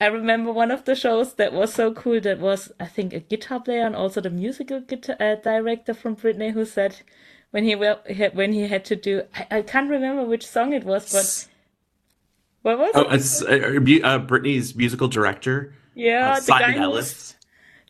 I 0.00 0.06
remember 0.06 0.50
one 0.50 0.70
of 0.70 0.86
the 0.86 0.94
shows 0.94 1.34
that 1.34 1.52
was 1.52 1.74
so 1.74 1.92
cool. 1.92 2.20
That 2.20 2.40
was, 2.40 2.72
I 2.80 2.86
think, 2.86 3.12
a 3.12 3.20
guitar 3.20 3.60
player 3.60 3.84
and 3.84 3.94
also 3.94 4.20
the 4.20 4.30
musical 4.30 4.80
guitar 4.80 5.16
uh, 5.20 5.34
director 5.34 5.92
from 5.92 6.16
Britney 6.16 6.52
who 6.52 6.64
said 6.64 7.02
when 7.50 7.64
he 7.64 7.74
well 7.74 8.00
when 8.32 8.52
he 8.52 8.68
had 8.68 8.84
to 8.86 8.96
do, 8.96 9.22
I, 9.34 9.58
I 9.58 9.62
can't 9.62 9.90
remember 9.90 10.24
which 10.24 10.46
song 10.46 10.72
it 10.72 10.84
was, 10.84 11.12
but 11.12 11.48
what 12.62 12.78
was 12.78 12.92
oh, 12.94 13.10
it? 13.10 13.14
it's 13.14 13.42
uh, 13.42 13.46
uh, 13.46 14.18
Britney's 14.18 14.74
musical 14.74 15.08
director. 15.08 15.74
Yeah, 15.94 16.32
uh, 16.32 16.40
Simon 16.40 16.82
Ellis. 16.82 17.36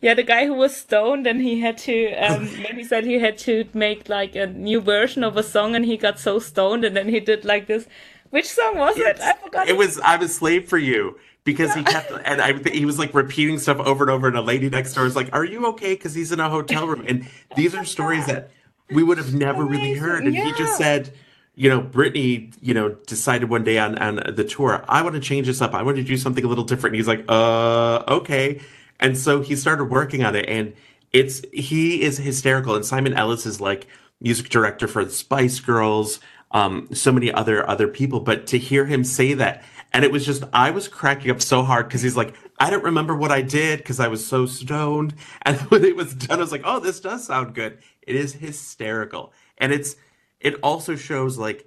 Yeah, 0.01 0.15
the 0.15 0.23
guy 0.23 0.47
who 0.47 0.55
was 0.55 0.75
stoned 0.75 1.27
and 1.27 1.43
he 1.43 1.61
had 1.61 1.77
to, 1.79 2.15
um, 2.15 2.47
he 2.75 2.83
said 2.85 3.05
he 3.05 3.19
had 3.19 3.37
to 3.39 3.67
make 3.75 4.09
like 4.09 4.35
a 4.35 4.47
new 4.47 4.81
version 4.81 5.23
of 5.23 5.37
a 5.37 5.43
song 5.43 5.75
and 5.77 5.85
he 5.85 5.99
got 5.99 6.19
so 6.19 6.39
stoned 6.39 6.85
and 6.85 6.97
then 6.97 7.09
he 7.09 7.21
did 7.21 7.45
like 7.45 7.67
this. 7.67 7.87
Which 8.31 8.49
song 8.49 8.79
was 8.79 8.97
it's, 8.97 9.21
it? 9.21 9.23
I 9.23 9.35
forgot. 9.35 9.69
It 9.69 9.77
was 9.77 10.01
"I'm 10.03 10.23
a 10.23 10.29
Slave 10.29 10.69
for 10.69 10.79
You" 10.79 11.19
because 11.45 11.75
he 11.75 11.83
kept 11.83 12.11
and 12.25 12.41
I 12.41 12.53
he 12.71 12.85
was 12.85 12.99
like 12.99 13.15
repeating 13.15 13.59
stuff 13.59 13.79
over 13.79 14.05
and 14.05 14.11
over. 14.11 14.29
And 14.29 14.37
a 14.37 14.43
lady 14.43 14.69
next 14.69 14.95
door 14.95 15.05
was 15.05 15.17
like, 15.17 15.31
"Are 15.33 15.45
you 15.45 15.67
okay?" 15.69 15.95
Because 15.95 16.15
he's 16.15 16.33
in 16.33 16.41
a 16.41 16.49
hotel 16.49 16.87
room. 16.87 17.05
And 17.07 17.29
these 17.57 17.75
are 17.75 17.85
stories 17.85 18.27
that 18.27 18.51
we 18.91 19.03
would 19.03 19.19
have 19.19 19.35
never 19.35 19.63
Amazing. 19.63 19.83
really 19.83 19.99
heard. 19.99 20.25
And 20.25 20.35
yeah. 20.35 20.45
he 20.45 20.53
just 20.53 20.77
said, 20.77 21.13
you 21.55 21.69
know, 21.69 21.81
Britney 21.81 22.53
you 22.61 22.75
know, 22.75 22.91
decided 23.07 23.49
one 23.49 23.65
day 23.65 23.79
on 23.79 23.99
on 23.99 24.17
the 24.35 24.45
tour, 24.45 24.85
I 24.89 25.03
want 25.03 25.15
to 25.15 25.21
change 25.21 25.47
this 25.47 25.61
up. 25.61 25.75
I 25.75 25.83
want 25.83 25.97
to 25.97 26.03
do 26.03 26.17
something 26.17 26.45
a 26.45 26.49
little 26.49 26.65
different. 26.65 26.95
And 26.95 27.01
he's 27.01 27.09
like, 27.09 27.25
uh, 27.29 28.05
okay. 28.09 28.61
And 28.99 29.17
so 29.17 29.41
he 29.41 29.57
started 29.57 29.85
working 29.85 30.23
on 30.25 30.37
it 30.37 30.47
and 30.49 30.75
it's 31.13 31.43
he 31.53 32.03
is 32.03 32.19
hysterical. 32.19 32.75
And 32.75 32.85
Simon 32.85 33.15
Ellis 33.15 33.47
is 33.47 33.61
like 33.61 33.87
music 34.21 34.49
director 34.49 34.87
for 34.87 35.05
the 35.05 35.11
Spice 35.11 35.61
Girls, 35.61 36.21
um, 36.53 36.89
so 36.93 37.13
many 37.13 37.33
other 37.33 37.69
other 37.69 37.89
people. 37.89 38.21
But 38.21 38.47
to 38.49 38.59
hear 38.59 38.87
him 38.87 39.05
say 39.05 39.35
that, 39.35 39.65
and 39.93 40.05
it 40.05 40.13
was 40.13 40.25
just 40.25 40.45
I 40.53 40.71
was 40.71 40.89
cracking 40.89 41.31
up 41.31 41.43
so 41.43 41.63
hard 41.63 41.89
because 41.89 42.03
he's 42.03 42.17
like, 42.17 42.35
I 42.59 42.71
don't 42.71 42.85
remember 42.85 43.17
what 43.17 43.33
I 43.33 43.43
did 43.43 43.79
because 43.79 44.01
I 44.01 44.09
was 44.09 44.27
so 44.27 44.47
stoned. 44.47 45.15
And 45.43 45.59
when 45.71 45.85
it 45.85 45.97
was 45.97 46.15
done, 46.15 46.39
I 46.39 46.43
was 46.43 46.53
like, 46.53 46.63
oh, 46.65 46.81
this 46.81 47.01
does 47.01 47.27
sound 47.27 47.55
good. 47.55 47.79
It 48.03 48.15
is 48.15 48.35
hysterical. 48.35 49.33
And 49.59 49.73
it's 49.73 49.97
it 50.41 50.55
also 50.63 50.97
shows 50.97 51.39
like 51.39 51.67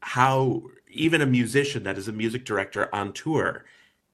how 0.00 0.62
even 0.88 1.20
a 1.20 1.26
musician 1.26 1.84
that 1.84 1.98
is 1.98 2.08
a 2.08 2.12
music 2.12 2.44
director 2.44 2.94
on 2.94 3.12
tour 3.12 3.64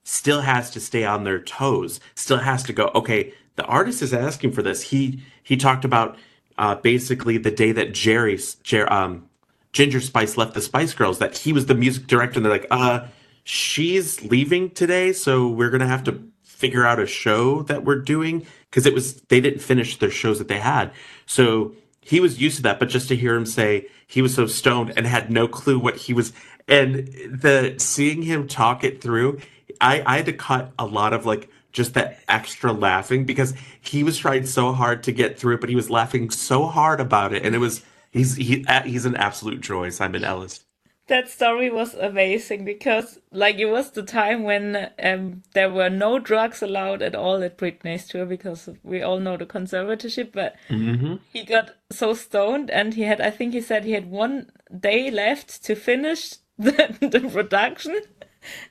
still 0.02 0.42
has 0.42 0.70
to 0.70 0.80
stay 0.80 1.04
on 1.04 1.24
their 1.24 1.40
toes, 1.40 2.00
still 2.14 2.38
has 2.38 2.62
to 2.62 2.72
go, 2.72 2.90
okay, 2.94 3.32
the 3.56 3.64
artist 3.64 4.02
is 4.02 4.14
asking 4.14 4.52
for 4.52 4.62
this. 4.62 4.82
He 4.82 5.22
he 5.42 5.56
talked 5.56 5.84
about 5.84 6.16
uh, 6.58 6.76
basically 6.76 7.38
the 7.38 7.50
day 7.50 7.72
that 7.72 7.92
Geri, 7.92 8.38
Jer, 8.62 8.90
um, 8.92 9.28
Ginger 9.72 10.00
Spice 10.00 10.36
left 10.36 10.54
the 10.54 10.60
Spice 10.60 10.94
Girls, 10.94 11.18
that 11.18 11.38
he 11.38 11.52
was 11.52 11.66
the 11.66 11.74
music 11.74 12.06
director, 12.06 12.38
and 12.38 12.44
they're 12.46 12.52
like, 12.52 12.66
uh, 12.70 13.06
she's 13.46 14.24
leaving 14.24 14.70
today, 14.70 15.12
so 15.12 15.48
we're 15.48 15.70
gonna 15.70 15.86
have 15.86 16.04
to 16.04 16.20
figure 16.42 16.84
out 16.84 16.98
a 16.98 17.06
show 17.06 17.62
that 17.62 17.84
we're 17.84 18.00
doing 18.00 18.44
because 18.68 18.86
it 18.86 18.92
was 18.92 19.20
they 19.22 19.40
didn't 19.40 19.60
finish 19.60 19.98
their 19.98 20.10
shows 20.10 20.38
that 20.38 20.48
they 20.48 20.58
had. 20.58 20.90
So 21.26 21.74
he 22.00 22.18
was 22.18 22.40
used 22.40 22.56
to 22.56 22.62
that, 22.62 22.80
but 22.80 22.88
just 22.88 23.08
to 23.08 23.16
hear 23.16 23.36
him 23.36 23.46
say 23.46 23.86
he 24.06 24.20
was 24.20 24.34
so 24.34 24.46
stoned 24.46 24.92
and 24.96 25.06
had 25.06 25.30
no 25.30 25.46
clue 25.46 25.78
what 25.78 25.96
he 25.96 26.12
was 26.12 26.32
and 26.66 27.06
the 27.30 27.76
seeing 27.78 28.22
him 28.22 28.48
talk 28.48 28.82
it 28.82 29.00
through, 29.00 29.40
I, 29.80 30.02
I 30.04 30.16
had 30.16 30.26
to 30.26 30.32
cut 30.32 30.72
a 30.78 30.86
lot 30.86 31.12
of 31.12 31.24
like 31.24 31.48
just 31.72 31.94
that 31.94 32.18
extra 32.28 32.72
laughing 32.72 33.24
because 33.26 33.54
he 33.80 34.02
was 34.02 34.18
trying 34.18 34.46
so 34.46 34.72
hard 34.72 35.04
to 35.04 35.12
get 35.12 35.38
through 35.38 35.54
it, 35.54 35.60
but 35.60 35.70
he 35.70 35.76
was 35.76 35.88
laughing 35.88 36.30
so 36.30 36.66
hard 36.66 37.00
about 37.00 37.32
it, 37.32 37.44
and 37.46 37.54
it 37.54 37.58
was 37.58 37.84
he's 38.10 38.34
he 38.34 38.64
he's 38.84 39.06
an 39.06 39.14
absolute 39.14 39.60
joy, 39.60 39.90
Simon 39.90 40.24
Ellis. 40.24 40.65
That 41.08 41.28
story 41.28 41.70
was 41.70 41.94
amazing 41.94 42.64
because, 42.64 43.20
like, 43.30 43.58
it 43.58 43.66
was 43.66 43.92
the 43.92 44.02
time 44.02 44.42
when 44.42 44.90
um, 45.02 45.42
there 45.54 45.70
were 45.70 45.88
no 45.88 46.18
drugs 46.18 46.62
allowed 46.62 47.00
at 47.00 47.14
all 47.14 47.42
at 47.44 47.56
Britney's 47.56 48.08
tour 48.08 48.26
because 48.26 48.68
we 48.82 49.02
all 49.02 49.20
know 49.20 49.36
the 49.36 49.46
conservatorship. 49.46 50.32
But 50.32 50.56
mm-hmm. 50.68 51.16
he 51.32 51.44
got 51.44 51.76
so 51.90 52.14
stoned, 52.14 52.70
and 52.70 52.94
he 52.94 53.02
had, 53.02 53.20
I 53.20 53.30
think 53.30 53.54
he 53.54 53.60
said 53.60 53.84
he 53.84 53.92
had 53.92 54.10
one 54.10 54.50
day 54.76 55.10
left 55.10 55.62
to 55.64 55.76
finish 55.76 56.34
the, 56.58 56.96
the 57.00 57.28
production 57.32 58.00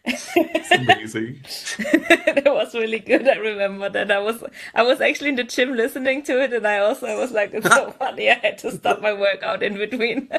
it's 0.06 0.72
amazing. 0.72 1.42
it 1.80 2.46
was 2.46 2.74
really 2.74 3.00
good. 3.00 3.28
I 3.28 3.36
remember 3.36 3.90
that. 3.90 4.12
I 4.12 4.20
was 4.20 4.44
I 4.74 4.84
was 4.84 5.02
actually 5.02 5.30
in 5.30 5.36
the 5.36 5.44
gym 5.44 5.74
listening 5.74 6.24
to 6.24 6.42
it, 6.42 6.54
and 6.54 6.66
I 6.66 6.80
also 6.80 7.08
I 7.08 7.16
was 7.16 7.32
like, 7.32 7.54
it's 7.54 7.68
so 7.68 7.92
funny. 8.00 8.30
I 8.30 8.36
had 8.36 8.58
to 8.60 8.72
stop 8.72 9.02
my 9.02 9.14
workout 9.14 9.64
in 9.64 9.78
between. 9.78 10.30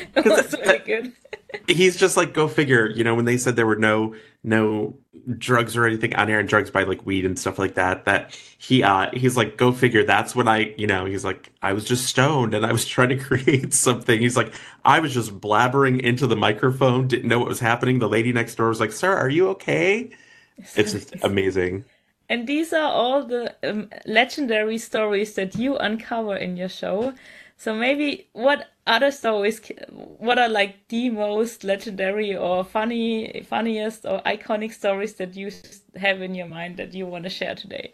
was 0.16 0.52
really 0.52 0.78
good. 0.78 1.12
He's 1.68 1.96
just 1.96 2.16
like, 2.16 2.32
go 2.32 2.48
figure. 2.48 2.88
You 2.88 3.04
know, 3.04 3.14
when 3.14 3.24
they 3.24 3.36
said 3.36 3.56
there 3.56 3.66
were 3.66 3.76
no 3.76 4.14
no 4.44 4.94
drugs 5.38 5.76
or 5.76 5.86
anything 5.86 6.14
on 6.16 6.28
air 6.28 6.40
and 6.40 6.48
drugs 6.48 6.70
by 6.70 6.82
like 6.82 7.04
weed 7.06 7.24
and 7.24 7.38
stuff 7.38 7.58
like 7.58 7.74
that 7.74 8.04
that 8.06 8.36
he 8.58 8.82
uh 8.82 9.08
he's 9.12 9.36
like 9.36 9.56
go 9.56 9.70
figure 9.70 10.02
that's 10.04 10.34
when 10.34 10.48
i 10.48 10.74
you 10.76 10.86
know 10.86 11.04
he's 11.04 11.24
like 11.24 11.52
i 11.62 11.72
was 11.72 11.84
just 11.84 12.06
stoned 12.06 12.54
and 12.54 12.66
i 12.66 12.72
was 12.72 12.84
trying 12.94 13.08
to 13.08 13.16
create 13.16 13.72
something 13.72 14.20
he's 14.20 14.36
like 14.36 14.52
i 14.84 14.98
was 14.98 15.14
just 15.14 15.40
blabbering 15.40 16.00
into 16.00 16.26
the 16.26 16.34
microphone 16.34 17.06
didn't 17.06 17.28
know 17.28 17.38
what 17.38 17.48
was 17.48 17.60
happening 17.60 18.00
the 18.00 18.08
lady 18.08 18.32
next 18.32 18.56
door 18.56 18.68
was 18.68 18.80
like 18.80 18.90
sir 18.90 19.14
are 19.14 19.28
you 19.28 19.48
okay 19.48 20.10
it's 20.74 20.92
just 20.92 21.14
amazing 21.22 21.84
and 22.28 22.46
these 22.46 22.72
are 22.72 22.90
all 22.90 23.24
the 23.24 23.54
um, 23.62 23.90
legendary 24.06 24.78
stories 24.78 25.34
that 25.34 25.54
you 25.54 25.76
uncover 25.76 26.34
in 26.34 26.56
your 26.56 26.68
show 26.68 27.12
so 27.56 27.74
maybe 27.74 28.28
what 28.32 28.68
other 28.86 29.10
stories, 29.10 29.60
what 29.90 30.38
are 30.38 30.48
like 30.48 30.88
the 30.88 31.10
most 31.10 31.64
legendary 31.64 32.36
or 32.36 32.64
funny, 32.64 33.44
funniest 33.48 34.04
or 34.04 34.20
iconic 34.22 34.72
stories 34.72 35.14
that 35.14 35.36
you 35.36 35.50
have 35.96 36.22
in 36.22 36.34
your 36.34 36.48
mind 36.48 36.76
that 36.78 36.94
you 36.94 37.06
want 37.06 37.24
to 37.24 37.30
share 37.30 37.54
today? 37.54 37.92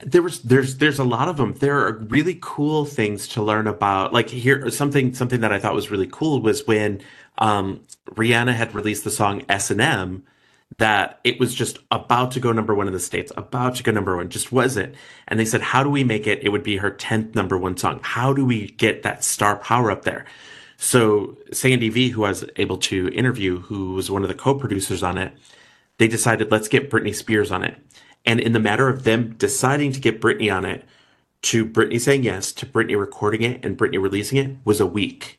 There 0.00 0.22
was 0.22 0.42
there's 0.42 0.78
there's 0.78 0.98
a 0.98 1.04
lot 1.04 1.28
of 1.28 1.36
them. 1.36 1.54
There 1.54 1.86
are 1.86 1.98
really 2.08 2.38
cool 2.40 2.84
things 2.84 3.28
to 3.28 3.42
learn 3.42 3.66
about. 3.66 4.12
Like 4.12 4.28
here, 4.28 4.68
something 4.70 5.14
something 5.14 5.40
that 5.40 5.52
I 5.52 5.58
thought 5.58 5.74
was 5.74 5.90
really 5.90 6.08
cool 6.10 6.40
was 6.40 6.66
when 6.66 7.00
um, 7.38 7.80
Rihanna 8.10 8.54
had 8.54 8.74
released 8.74 9.04
the 9.04 9.10
song 9.10 9.44
S 9.48 9.70
and 9.70 9.80
M 9.80 10.24
that 10.78 11.20
it 11.24 11.38
was 11.38 11.54
just 11.54 11.78
about 11.90 12.32
to 12.32 12.40
go 12.40 12.52
number 12.52 12.74
one 12.74 12.86
in 12.86 12.92
the 12.92 13.00
States, 13.00 13.32
about 13.36 13.76
to 13.76 13.82
go 13.82 13.92
number 13.92 14.16
one, 14.16 14.28
just 14.28 14.50
wasn't. 14.50 14.94
And 15.28 15.38
they 15.38 15.44
said, 15.44 15.62
How 15.62 15.82
do 15.82 15.90
we 15.90 16.04
make 16.04 16.26
it? 16.26 16.42
It 16.42 16.50
would 16.50 16.62
be 16.62 16.76
her 16.78 16.90
10th 16.90 17.34
number 17.34 17.56
one 17.56 17.76
song. 17.76 18.00
How 18.02 18.32
do 18.32 18.44
we 18.44 18.68
get 18.68 19.02
that 19.02 19.24
star 19.24 19.56
power 19.56 19.90
up 19.90 20.04
there? 20.04 20.24
So 20.76 21.38
Sandy 21.52 21.88
Vee, 21.88 22.10
who 22.10 22.24
I 22.24 22.30
was 22.30 22.44
able 22.56 22.78
to 22.78 23.08
interview, 23.08 23.60
who 23.60 23.94
was 23.94 24.10
one 24.10 24.22
of 24.22 24.28
the 24.28 24.34
co-producers 24.34 25.02
on 25.02 25.16
it, 25.18 25.32
they 25.98 26.08
decided 26.08 26.50
let's 26.50 26.68
get 26.68 26.90
Britney 26.90 27.14
Spears 27.14 27.52
on 27.52 27.62
it. 27.62 27.76
And 28.26 28.40
in 28.40 28.52
the 28.52 28.60
matter 28.60 28.88
of 28.88 29.04
them 29.04 29.34
deciding 29.36 29.92
to 29.92 30.00
get 30.00 30.20
Britney 30.20 30.54
on 30.54 30.64
it, 30.64 30.84
to 31.42 31.66
Britney 31.66 32.00
saying 32.00 32.24
yes, 32.24 32.52
to 32.52 32.66
Britney 32.66 32.98
recording 32.98 33.42
it 33.42 33.64
and 33.64 33.76
Britney 33.76 34.02
releasing 34.02 34.38
it 34.38 34.56
was 34.64 34.80
a 34.80 34.86
week. 34.86 35.38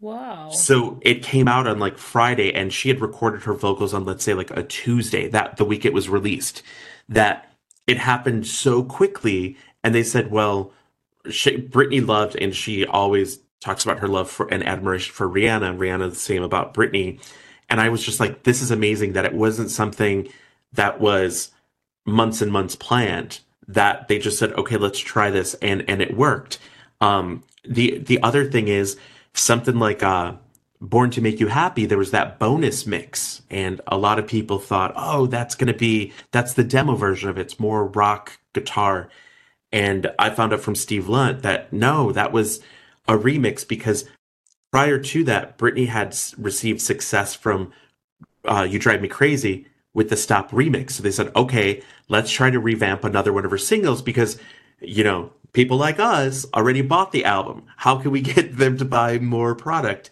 Wow. 0.00 0.50
So 0.50 1.00
it 1.02 1.22
came 1.22 1.48
out 1.48 1.66
on 1.66 1.78
like 1.78 1.98
Friday 1.98 2.52
and 2.54 2.72
she 2.72 2.88
had 2.88 3.00
recorded 3.00 3.42
her 3.42 3.54
vocals 3.54 3.92
on 3.94 4.04
let's 4.04 4.24
say 4.24 4.34
like 4.34 4.50
a 4.56 4.62
Tuesday, 4.62 5.28
that 5.28 5.56
the 5.56 5.64
week 5.64 5.84
it 5.84 5.92
was 5.92 6.08
released. 6.08 6.62
That 7.08 7.52
it 7.86 7.98
happened 7.98 8.46
so 8.46 8.84
quickly 8.84 9.56
and 9.82 9.94
they 9.94 10.02
said, 10.02 10.30
well, 10.30 10.72
she, 11.30 11.56
Britney 11.56 12.06
loved 12.06 12.36
and 12.36 12.54
she 12.54 12.86
always 12.86 13.40
talks 13.60 13.84
about 13.84 13.98
her 13.98 14.08
love 14.08 14.30
for 14.30 14.46
and 14.52 14.64
admiration 14.64 15.12
for 15.12 15.28
Rihanna. 15.28 15.70
And 15.70 15.80
Rihanna 15.80 16.10
the 16.10 16.16
same 16.16 16.42
about 16.42 16.74
Britney. 16.74 17.20
And 17.68 17.80
I 17.80 17.88
was 17.88 18.04
just 18.04 18.20
like, 18.20 18.44
this 18.44 18.62
is 18.62 18.70
amazing 18.70 19.12
that 19.14 19.24
it 19.24 19.34
wasn't 19.34 19.70
something 19.70 20.28
that 20.72 21.00
was 21.00 21.50
months 22.06 22.40
and 22.40 22.52
months 22.52 22.76
planned. 22.76 23.40
That 23.66 24.08
they 24.08 24.18
just 24.18 24.38
said, 24.38 24.52
okay, 24.54 24.78
let's 24.78 24.98
try 24.98 25.28
this, 25.28 25.52
and 25.60 25.84
and 25.88 26.00
it 26.00 26.16
worked. 26.16 26.58
Um, 27.02 27.44
the 27.64 27.98
the 27.98 28.22
other 28.22 28.50
thing 28.50 28.68
is 28.68 28.96
something 29.34 29.78
like 29.78 30.02
uh, 30.02 30.34
Born 30.80 31.10
to 31.10 31.20
Make 31.20 31.40
You 31.40 31.48
Happy. 31.48 31.86
There 31.86 31.98
was 31.98 32.12
that 32.12 32.38
bonus 32.38 32.86
mix, 32.86 33.42
and 33.50 33.80
a 33.86 33.98
lot 33.98 34.18
of 34.18 34.26
people 34.26 34.58
thought, 34.58 34.92
oh, 34.96 35.26
that's 35.26 35.54
gonna 35.54 35.74
be 35.74 36.12
that's 36.30 36.54
the 36.54 36.64
demo 36.64 36.94
version 36.94 37.28
of 37.28 37.38
it. 37.38 37.42
It's 37.42 37.60
more 37.60 37.86
rock 37.86 38.38
guitar. 38.52 39.08
And 39.72 40.10
I 40.18 40.30
found 40.30 40.52
out 40.52 40.60
from 40.60 40.74
Steve 40.74 41.08
Lunt 41.08 41.42
that 41.42 41.72
no, 41.72 42.12
that 42.12 42.32
was 42.32 42.60
a 43.06 43.14
remix 43.14 43.66
because 43.66 44.04
prior 44.70 44.98
to 44.98 45.24
that, 45.24 45.58
Britney 45.58 45.88
had 45.88 46.16
received 46.36 46.80
success 46.80 47.34
from 47.34 47.72
uh, 48.44 48.66
"You 48.68 48.78
Drive 48.78 49.02
Me 49.02 49.08
Crazy" 49.08 49.66
with 49.94 50.10
the 50.10 50.16
Stop 50.16 50.50
remix. 50.50 50.92
So 50.92 51.02
they 51.02 51.10
said, 51.10 51.34
"Okay, 51.34 51.82
let's 52.08 52.30
try 52.30 52.50
to 52.50 52.60
revamp 52.60 53.04
another 53.04 53.32
one 53.32 53.44
of 53.44 53.50
her 53.50 53.58
singles 53.58 54.02
because, 54.02 54.38
you 54.80 55.04
know, 55.04 55.32
people 55.52 55.76
like 55.76 55.98
us 55.98 56.46
already 56.54 56.82
bought 56.82 57.12
the 57.12 57.24
album. 57.24 57.64
How 57.76 57.98
can 57.98 58.10
we 58.10 58.20
get 58.34 58.56
them 58.56 58.76
to 58.78 58.84
buy 58.84 59.18
more 59.18 59.54
product?" 59.54 60.10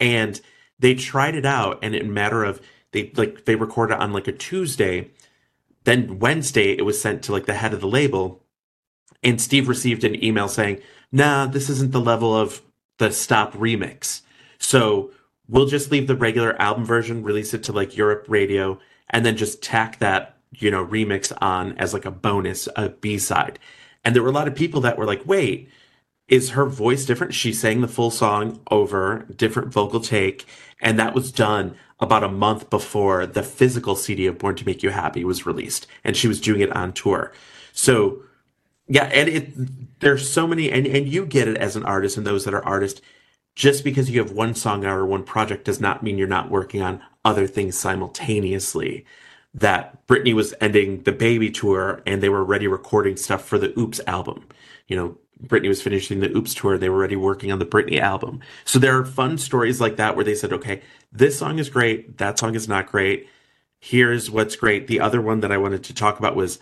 And 0.00 0.40
they 0.78 0.94
tried 0.94 1.34
it 1.34 1.46
out, 1.46 1.78
and 1.82 1.94
in 1.94 2.06
a 2.06 2.12
matter 2.12 2.44
of 2.44 2.60
they 2.92 3.12
like 3.16 3.44
they 3.44 3.56
recorded 3.56 3.98
on 3.98 4.12
like 4.12 4.28
a 4.28 4.32
Tuesday, 4.32 5.10
then 5.84 6.18
Wednesday 6.18 6.72
it 6.72 6.84
was 6.84 7.00
sent 7.00 7.22
to 7.24 7.32
like 7.32 7.46
the 7.46 7.54
head 7.54 7.74
of 7.74 7.80
the 7.80 7.88
label, 7.88 8.44
and 9.22 9.40
Steve 9.40 9.68
received 9.68 10.04
an 10.04 10.22
email 10.22 10.48
saying 10.48 10.80
nah, 11.12 11.46
this 11.46 11.68
isn't 11.68 11.92
the 11.92 12.00
level 12.00 12.34
of 12.34 12.62
the 12.98 13.10
Stop 13.10 13.54
remix. 13.54 14.22
So 14.58 15.10
we'll 15.48 15.66
just 15.66 15.90
leave 15.90 16.06
the 16.06 16.16
regular 16.16 16.60
album 16.60 16.84
version, 16.84 17.22
release 17.22 17.54
it 17.54 17.62
to 17.64 17.72
like 17.72 17.96
Europe 17.96 18.26
radio, 18.28 18.78
and 19.10 19.24
then 19.24 19.36
just 19.36 19.62
tack 19.62 19.98
that, 19.98 20.36
you 20.52 20.70
know, 20.70 20.84
remix 20.84 21.32
on 21.40 21.76
as 21.78 21.94
like 21.94 22.04
a 22.04 22.10
bonus, 22.10 22.68
a 22.76 22.90
B 22.90 23.18
side. 23.18 23.58
And 24.04 24.14
there 24.14 24.22
were 24.22 24.30
a 24.30 24.32
lot 24.32 24.48
of 24.48 24.54
people 24.54 24.80
that 24.82 24.98
were 24.98 25.06
like, 25.06 25.26
wait, 25.26 25.68
is 26.28 26.50
her 26.50 26.66
voice 26.66 27.04
different? 27.04 27.34
She 27.34 27.52
sang 27.52 27.80
the 27.80 27.88
full 27.88 28.10
song 28.10 28.60
over, 28.70 29.26
different 29.36 29.72
vocal 29.72 30.00
take. 30.00 30.46
And 30.80 30.98
that 30.98 31.14
was 31.14 31.32
done 31.32 31.74
about 32.00 32.22
a 32.22 32.28
month 32.28 32.70
before 32.70 33.26
the 33.26 33.42
physical 33.42 33.96
CD 33.96 34.26
of 34.26 34.38
Born 34.38 34.54
to 34.56 34.64
Make 34.66 34.82
You 34.82 34.90
Happy 34.90 35.24
was 35.24 35.46
released. 35.46 35.86
And 36.04 36.16
she 36.16 36.28
was 36.28 36.40
doing 36.40 36.60
it 36.60 36.74
on 36.76 36.92
tour. 36.92 37.32
So 37.72 38.22
yeah, 38.88 39.04
and 39.04 39.28
it 39.28 40.00
there's 40.00 40.28
so 40.28 40.46
many 40.46 40.70
and, 40.70 40.86
and 40.86 41.08
you 41.08 41.26
get 41.26 41.48
it 41.48 41.58
as 41.58 41.76
an 41.76 41.84
artist 41.84 42.16
and 42.16 42.26
those 42.26 42.44
that 42.44 42.54
are 42.54 42.64
artists, 42.64 43.02
just 43.54 43.84
because 43.84 44.10
you 44.10 44.20
have 44.20 44.32
one 44.32 44.54
song 44.54 44.84
or 44.84 45.04
one 45.06 45.24
project 45.24 45.64
does 45.64 45.80
not 45.80 46.02
mean 46.02 46.16
you're 46.16 46.26
not 46.26 46.50
working 46.50 46.80
on 46.82 47.02
other 47.24 47.46
things 47.46 47.78
simultaneously. 47.78 49.04
That 49.54 50.06
Britney 50.06 50.34
was 50.34 50.54
ending 50.60 51.02
the 51.02 51.12
baby 51.12 51.50
tour 51.50 52.02
and 52.06 52.22
they 52.22 52.28
were 52.28 52.40
already 52.40 52.66
recording 52.66 53.16
stuff 53.16 53.44
for 53.44 53.58
the 53.58 53.78
Oops 53.78 54.00
album. 54.06 54.46
You 54.86 54.96
know, 54.96 55.18
Britney 55.46 55.68
was 55.68 55.82
finishing 55.82 56.20
the 56.20 56.34
Oops 56.36 56.52
tour, 56.54 56.78
they 56.78 56.88
were 56.88 56.98
already 56.98 57.16
working 57.16 57.52
on 57.52 57.58
the 57.58 57.66
Britney 57.66 57.98
album. 57.98 58.40
So 58.64 58.78
there 58.78 58.96
are 58.98 59.04
fun 59.04 59.38
stories 59.38 59.80
like 59.80 59.96
that 59.96 60.16
where 60.16 60.24
they 60.24 60.34
said, 60.34 60.52
okay, 60.52 60.82
this 61.12 61.38
song 61.38 61.58
is 61.58 61.70
great, 61.70 62.18
that 62.18 62.38
song 62.38 62.54
is 62.54 62.68
not 62.68 62.90
great. 62.90 63.28
Here's 63.80 64.30
what's 64.30 64.56
great. 64.56 64.86
The 64.86 65.00
other 65.00 65.20
one 65.20 65.40
that 65.40 65.52
I 65.52 65.58
wanted 65.58 65.84
to 65.84 65.94
talk 65.94 66.18
about 66.18 66.34
was 66.34 66.58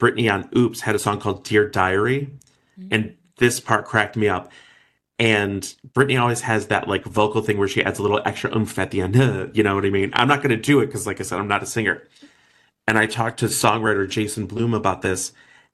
Britney 0.00 0.32
on 0.32 0.48
Oops 0.56 0.80
had 0.80 0.94
a 0.94 0.98
song 0.98 1.20
called 1.20 1.44
Dear 1.44 1.68
Diary. 1.68 2.30
Mm-hmm. 2.78 2.88
And 2.90 3.16
this 3.36 3.60
part 3.60 3.84
cracked 3.84 4.16
me 4.16 4.28
up. 4.28 4.50
And 5.18 5.62
Britney 5.92 6.20
always 6.20 6.42
has 6.42 6.68
that 6.68 6.86
like 6.86 7.04
vocal 7.04 7.42
thing 7.42 7.58
where 7.58 7.66
she 7.66 7.82
adds 7.82 7.98
a 7.98 8.02
little 8.02 8.20
extra 8.24 8.56
oomph 8.56 8.78
at 8.78 8.92
the 8.92 9.00
end. 9.00 9.16
you 9.54 9.62
know 9.62 9.74
what 9.74 9.84
I 9.84 9.90
mean? 9.90 10.10
I'm 10.14 10.28
not 10.28 10.38
going 10.38 10.50
to 10.50 10.56
do 10.56 10.80
it 10.80 10.86
because, 10.86 11.06
like 11.06 11.20
I 11.20 11.24
said, 11.24 11.38
I'm 11.38 11.48
not 11.48 11.62
a 11.62 11.66
singer. 11.66 12.06
And 12.86 12.96
I 12.96 13.06
talked 13.06 13.40
to 13.40 13.46
songwriter 13.46 14.08
Jason 14.08 14.46
Bloom 14.46 14.74
about 14.74 15.02
this. 15.02 15.32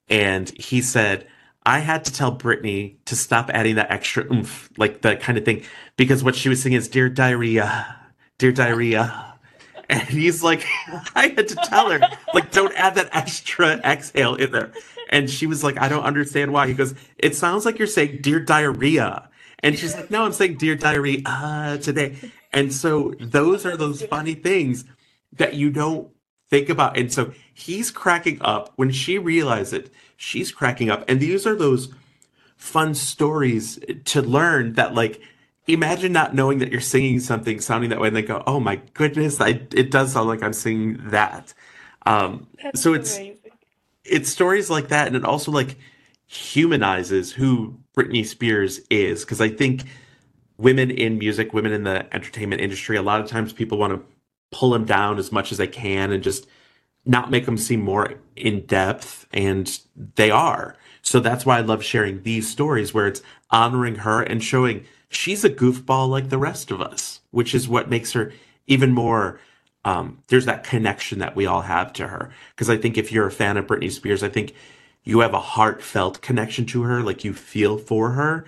And 0.08 0.48
he 0.58 0.80
said, 0.80 1.26
I 1.66 1.78
had 1.78 2.04
to 2.06 2.12
tell 2.12 2.36
Britney 2.36 2.96
to 3.06 3.16
stop 3.16 3.50
adding 3.52 3.76
that 3.76 3.90
extra 3.90 4.24
oomph, 4.30 4.70
like 4.76 5.02
that 5.02 5.20
kind 5.20 5.38
of 5.38 5.44
thing, 5.44 5.62
because 5.96 6.22
what 6.22 6.34
she 6.34 6.48
was 6.48 6.62
singing 6.62 6.78
is 6.78 6.88
Dear 6.88 7.08
Diarrhea, 7.08 7.96
Dear 8.38 8.52
Diarrhea. 8.52 9.34
And 9.88 10.02
he's 10.02 10.42
like, 10.42 10.66
I 11.14 11.28
had 11.28 11.48
to 11.48 11.54
tell 11.54 11.90
her, 11.90 12.00
like, 12.32 12.50
don't 12.50 12.74
add 12.74 12.94
that 12.96 13.10
extra 13.12 13.76
exhale 13.84 14.34
in 14.34 14.50
there. 14.50 14.72
And 15.10 15.28
she 15.30 15.46
was 15.46 15.62
like, 15.62 15.80
I 15.80 15.88
don't 15.88 16.04
understand 16.04 16.52
why. 16.52 16.66
He 16.66 16.74
goes, 16.74 16.94
It 17.18 17.36
sounds 17.36 17.64
like 17.64 17.78
you're 17.78 17.86
saying 17.86 18.18
dear 18.22 18.40
diarrhea. 18.40 19.28
And 19.64 19.78
she's 19.78 19.96
like, 19.96 20.10
No, 20.10 20.24
I'm 20.24 20.32
saying 20.32 20.58
dear 20.58 20.76
diary 20.76 21.22
uh, 21.24 21.78
today. 21.78 22.16
And 22.52 22.72
so 22.72 23.14
those 23.18 23.64
are 23.66 23.76
those 23.76 24.02
funny 24.02 24.34
things 24.34 24.84
that 25.32 25.54
you 25.54 25.70
don't 25.70 26.10
think 26.50 26.68
about. 26.68 26.96
And 26.96 27.12
so 27.12 27.32
he's 27.52 27.90
cracking 27.90 28.40
up 28.42 28.72
when 28.76 28.90
she 28.90 29.18
realizes 29.18 29.72
it. 29.72 29.90
She's 30.16 30.52
cracking 30.52 30.90
up. 30.90 31.04
And 31.08 31.18
these 31.18 31.46
are 31.46 31.56
those 31.56 31.88
fun 32.56 32.94
stories 32.94 33.80
to 34.04 34.22
learn 34.22 34.74
that, 34.74 34.94
like, 34.94 35.20
imagine 35.66 36.12
not 36.12 36.34
knowing 36.34 36.58
that 36.58 36.70
you're 36.70 36.80
singing 36.80 37.18
something 37.18 37.58
sounding 37.58 37.88
that 37.88 37.98
way 37.98 38.08
and 38.08 38.16
then 38.16 38.26
go 38.26 38.42
oh 38.46 38.60
my 38.60 38.76
goodness 38.92 39.40
I, 39.40 39.62
it 39.72 39.90
does 39.90 40.12
sound 40.12 40.28
like 40.28 40.42
i'm 40.42 40.52
singing 40.52 41.00
that 41.08 41.54
um, 42.04 42.48
so 42.74 42.92
it's 42.92 43.16
amazing. 43.16 43.38
it's 44.04 44.28
stories 44.28 44.68
like 44.68 44.88
that 44.88 45.06
and 45.06 45.16
it 45.16 45.24
also 45.24 45.50
like 45.50 45.78
humanizes 46.26 47.32
who 47.32 47.78
britney 47.96 48.24
spears 48.24 48.80
is 48.90 49.24
because 49.24 49.40
i 49.40 49.48
think 49.48 49.84
women 50.58 50.90
in 50.90 51.18
music 51.18 51.52
women 51.52 51.72
in 51.72 51.84
the 51.84 52.14
entertainment 52.14 52.60
industry 52.60 52.96
a 52.96 53.02
lot 53.02 53.20
of 53.20 53.28
times 53.28 53.52
people 53.52 53.78
want 53.78 53.92
to 53.92 54.04
pull 54.50 54.70
them 54.70 54.84
down 54.84 55.18
as 55.18 55.32
much 55.32 55.50
as 55.50 55.58
they 55.58 55.66
can 55.66 56.12
and 56.12 56.22
just 56.22 56.46
not 57.06 57.30
make 57.30 57.44
them 57.44 57.58
seem 57.58 57.80
more 57.80 58.14
in 58.36 58.64
depth 58.66 59.26
and 59.32 59.80
they 60.14 60.30
are 60.30 60.76
so 61.02 61.20
that's 61.20 61.44
why 61.44 61.58
i 61.58 61.60
love 61.60 61.82
sharing 61.82 62.22
these 62.22 62.48
stories 62.48 62.94
where 62.94 63.06
it's 63.06 63.22
honoring 63.50 63.96
her 63.96 64.22
and 64.22 64.42
showing 64.42 64.84
she's 65.16 65.44
a 65.44 65.50
goofball 65.50 66.08
like 66.08 66.28
the 66.28 66.38
rest 66.38 66.70
of 66.70 66.80
us, 66.80 67.20
which 67.30 67.54
is 67.54 67.68
what 67.68 67.90
makes 67.90 68.12
her 68.12 68.32
even 68.66 68.92
more. 68.92 69.40
Um, 69.84 70.22
there's 70.28 70.46
that 70.46 70.64
connection 70.64 71.18
that 71.18 71.36
we 71.36 71.46
all 71.46 71.62
have 71.62 71.92
to 71.94 72.08
her. 72.08 72.30
Because 72.54 72.70
I 72.70 72.76
think 72.76 72.96
if 72.96 73.12
you're 73.12 73.26
a 73.26 73.32
fan 73.32 73.56
of 73.56 73.66
Britney 73.66 73.92
Spears, 73.92 74.22
I 74.22 74.28
think 74.28 74.54
you 75.04 75.20
have 75.20 75.34
a 75.34 75.40
heartfelt 75.40 76.20
connection 76.20 76.66
to 76.66 76.82
her, 76.82 77.02
like 77.02 77.24
you 77.24 77.32
feel 77.32 77.78
for 77.78 78.10
her. 78.10 78.46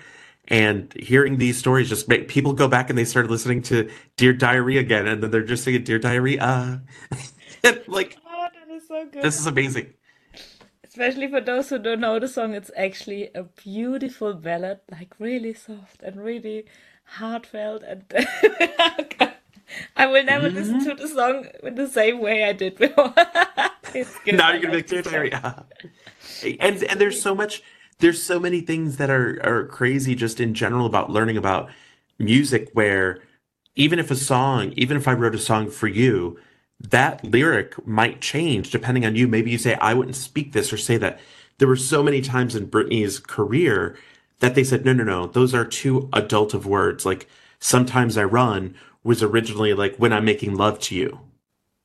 And 0.48 0.92
hearing 0.94 1.38
these 1.38 1.58
stories 1.58 1.88
just 1.88 2.08
make 2.08 2.28
people 2.28 2.52
go 2.52 2.68
back 2.68 2.88
and 2.88 2.98
they 2.98 3.04
start 3.04 3.28
listening 3.28 3.62
to 3.62 3.90
Dear 4.16 4.32
Diary 4.32 4.78
again, 4.78 5.06
and 5.06 5.22
then 5.22 5.30
they're 5.30 5.42
just 5.42 5.64
singing 5.64 5.84
Dear 5.84 5.98
Diary. 5.98 6.38
Uh, 6.38 6.78
like, 7.88 8.16
oh, 8.26 8.48
that 8.54 8.72
is 8.72 8.86
so 8.86 9.06
good. 9.06 9.22
This 9.22 9.40
is 9.40 9.46
amazing 9.46 9.92
especially 10.96 11.28
for 11.28 11.42
those 11.42 11.68
who 11.68 11.78
don't 11.78 12.00
know 12.00 12.18
the 12.18 12.26
song, 12.26 12.54
it's 12.54 12.70
actually 12.74 13.28
a 13.34 13.42
beautiful 13.42 14.32
ballad, 14.32 14.80
like 14.90 15.14
really 15.18 15.52
soft 15.52 16.02
and 16.02 16.24
really 16.24 16.64
heartfelt. 17.04 17.82
And 17.82 18.04
I 19.96 20.06
will 20.06 20.24
never 20.24 20.48
mm-hmm. 20.48 20.56
listen 20.56 20.84
to 20.84 20.94
the 20.94 21.06
song 21.06 21.48
in 21.62 21.74
the 21.74 21.86
same 21.86 22.20
way 22.20 22.44
I 22.44 22.54
did 22.54 22.76
before. 22.76 23.12
now 24.26 24.52
you're 24.52 24.62
gonna 24.62 24.82
be 24.82 25.02
like, 25.02 25.32
yeah. 25.32 25.62
And 26.60 26.82
and 26.84 27.00
there's 27.00 27.20
so 27.20 27.34
much. 27.34 27.62
There's 27.98 28.22
so 28.22 28.38
many 28.38 28.60
things 28.60 28.98
that 28.98 29.10
are 29.10 29.40
are 29.42 29.66
crazy 29.66 30.14
just 30.14 30.40
in 30.40 30.54
general 30.54 30.86
about 30.86 31.10
learning 31.10 31.36
about 31.36 31.70
music. 32.18 32.70
Where 32.72 33.20
even 33.74 33.98
if 33.98 34.10
a 34.10 34.16
song, 34.16 34.72
even 34.76 34.96
if 34.96 35.06
I 35.08 35.12
wrote 35.12 35.34
a 35.34 35.38
song 35.38 35.70
for 35.70 35.88
you, 35.88 36.38
that 36.80 37.24
lyric 37.24 37.86
might 37.86 38.20
change 38.20 38.70
depending 38.70 39.06
on 39.06 39.16
you. 39.16 39.28
Maybe 39.28 39.50
you 39.50 39.58
say, 39.58 39.74
I 39.74 39.94
wouldn't 39.94 40.16
speak 40.16 40.52
this 40.52 40.72
or 40.72 40.76
say 40.76 40.96
that. 40.98 41.20
There 41.58 41.68
were 41.68 41.76
so 41.76 42.02
many 42.02 42.20
times 42.20 42.54
in 42.54 42.68
Britney's 42.68 43.18
career 43.18 43.96
that 44.40 44.54
they 44.54 44.64
said, 44.64 44.84
no, 44.84 44.92
no, 44.92 45.04
no, 45.04 45.26
those 45.26 45.54
are 45.54 45.64
too 45.64 46.08
adult 46.12 46.52
of 46.52 46.66
words. 46.66 47.06
Like, 47.06 47.28
sometimes 47.60 48.18
I 48.18 48.24
run 48.24 48.74
was 49.02 49.22
originally 49.22 49.72
like 49.72 49.96
when 49.96 50.12
I'm 50.12 50.24
making 50.24 50.56
love 50.56 50.78
to 50.80 50.94
you. 50.94 51.20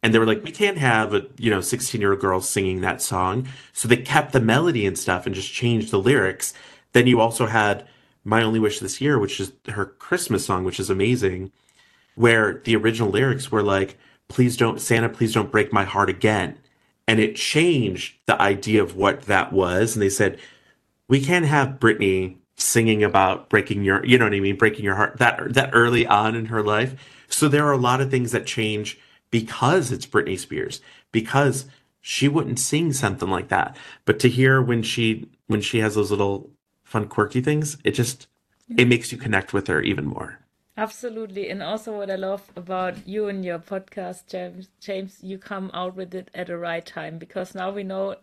And 0.03 0.13
they 0.13 0.19
were 0.19 0.25
like, 0.25 0.43
we 0.43 0.51
can't 0.51 0.77
have 0.77 1.13
a 1.13 1.25
you 1.37 1.49
know 1.49 1.61
16 1.61 1.99
year 1.99 2.11
old 2.11 2.21
girl 2.21 2.41
singing 2.41 2.81
that 2.81 3.01
song, 3.01 3.47
so 3.73 3.87
they 3.87 3.97
kept 3.97 4.33
the 4.33 4.39
melody 4.39 4.85
and 4.85 4.97
stuff 4.97 5.25
and 5.25 5.35
just 5.35 5.53
changed 5.53 5.91
the 5.91 5.99
lyrics. 5.99 6.53
Then 6.93 7.07
you 7.07 7.19
also 7.19 7.45
had 7.45 7.87
My 8.23 8.43
Only 8.43 8.59
Wish 8.59 8.79
This 8.79 9.01
Year, 9.01 9.17
which 9.19 9.39
is 9.39 9.53
her 9.69 9.85
Christmas 9.85 10.45
song, 10.45 10.63
which 10.63 10.79
is 10.79 10.89
amazing, 10.89 11.51
where 12.15 12.61
the 12.63 12.75
original 12.75 13.09
lyrics 13.09 13.51
were 13.51 13.63
like, 13.63 13.97
"Please 14.27 14.57
don't 14.57 14.81
Santa, 14.81 15.09
please 15.09 15.33
don't 15.33 15.51
break 15.51 15.71
my 15.71 15.83
heart 15.83 16.09
again," 16.09 16.57
and 17.07 17.19
it 17.19 17.35
changed 17.35 18.15
the 18.25 18.41
idea 18.41 18.81
of 18.81 18.95
what 18.95 19.23
that 19.23 19.53
was, 19.53 19.95
and 19.95 20.01
they 20.01 20.09
said, 20.09 20.39
we 21.11 21.19
can't 21.19 21.45
have 21.45 21.77
Britney 21.77 22.37
singing 22.55 23.03
about 23.03 23.49
breaking 23.49 23.83
your 23.83 24.05
you 24.05 24.17
know 24.17 24.25
what 24.25 24.33
I 24.33 24.39
mean? 24.39 24.55
Breaking 24.55 24.85
your 24.85 24.95
heart 24.95 25.17
that 25.17 25.53
that 25.53 25.71
early 25.73 26.07
on 26.07 26.35
in 26.35 26.45
her 26.45 26.63
life. 26.63 26.95
So 27.27 27.49
there 27.49 27.67
are 27.67 27.73
a 27.73 27.77
lot 27.77 27.99
of 27.99 28.09
things 28.09 28.31
that 28.31 28.45
change 28.45 28.97
because 29.31 29.91
it's 29.91 30.05
Britney 30.05 30.37
Spears 30.37 30.81
because 31.11 31.65
she 32.01 32.27
wouldn't 32.27 32.59
sing 32.59 32.93
something 32.93 33.29
like 33.29 33.47
that. 33.47 33.75
But 34.05 34.19
to 34.19 34.29
hear 34.29 34.61
when 34.61 34.83
she 34.83 35.29
when 35.47 35.61
she 35.61 35.79
has 35.79 35.95
those 35.95 36.11
little 36.11 36.49
fun 36.83 37.07
quirky 37.07 37.41
things 37.41 37.77
it 37.83 37.91
just 37.91 38.27
it 38.77 38.87
makes 38.87 39.11
you 39.11 39.17
connect 39.17 39.53
with 39.53 39.67
her 39.67 39.81
even 39.81 40.05
more. 40.05 40.39
Absolutely. 40.77 41.49
And 41.49 41.61
also 41.61 41.97
what 41.97 42.09
i 42.09 42.15
love 42.15 42.49
about 42.55 43.07
you 43.07 43.27
and 43.27 43.43
your 43.43 43.59
podcast 43.59 44.27
james 44.27 44.69
james 44.79 45.17
you 45.21 45.37
come 45.37 45.69
out 45.73 45.95
with 45.95 46.13
it 46.15 46.29
at 46.33 46.47
the 46.47 46.57
right 46.57 46.85
time 46.85 47.17
because 47.17 47.53
now 47.53 47.69
we 47.71 47.83
know 47.83 48.15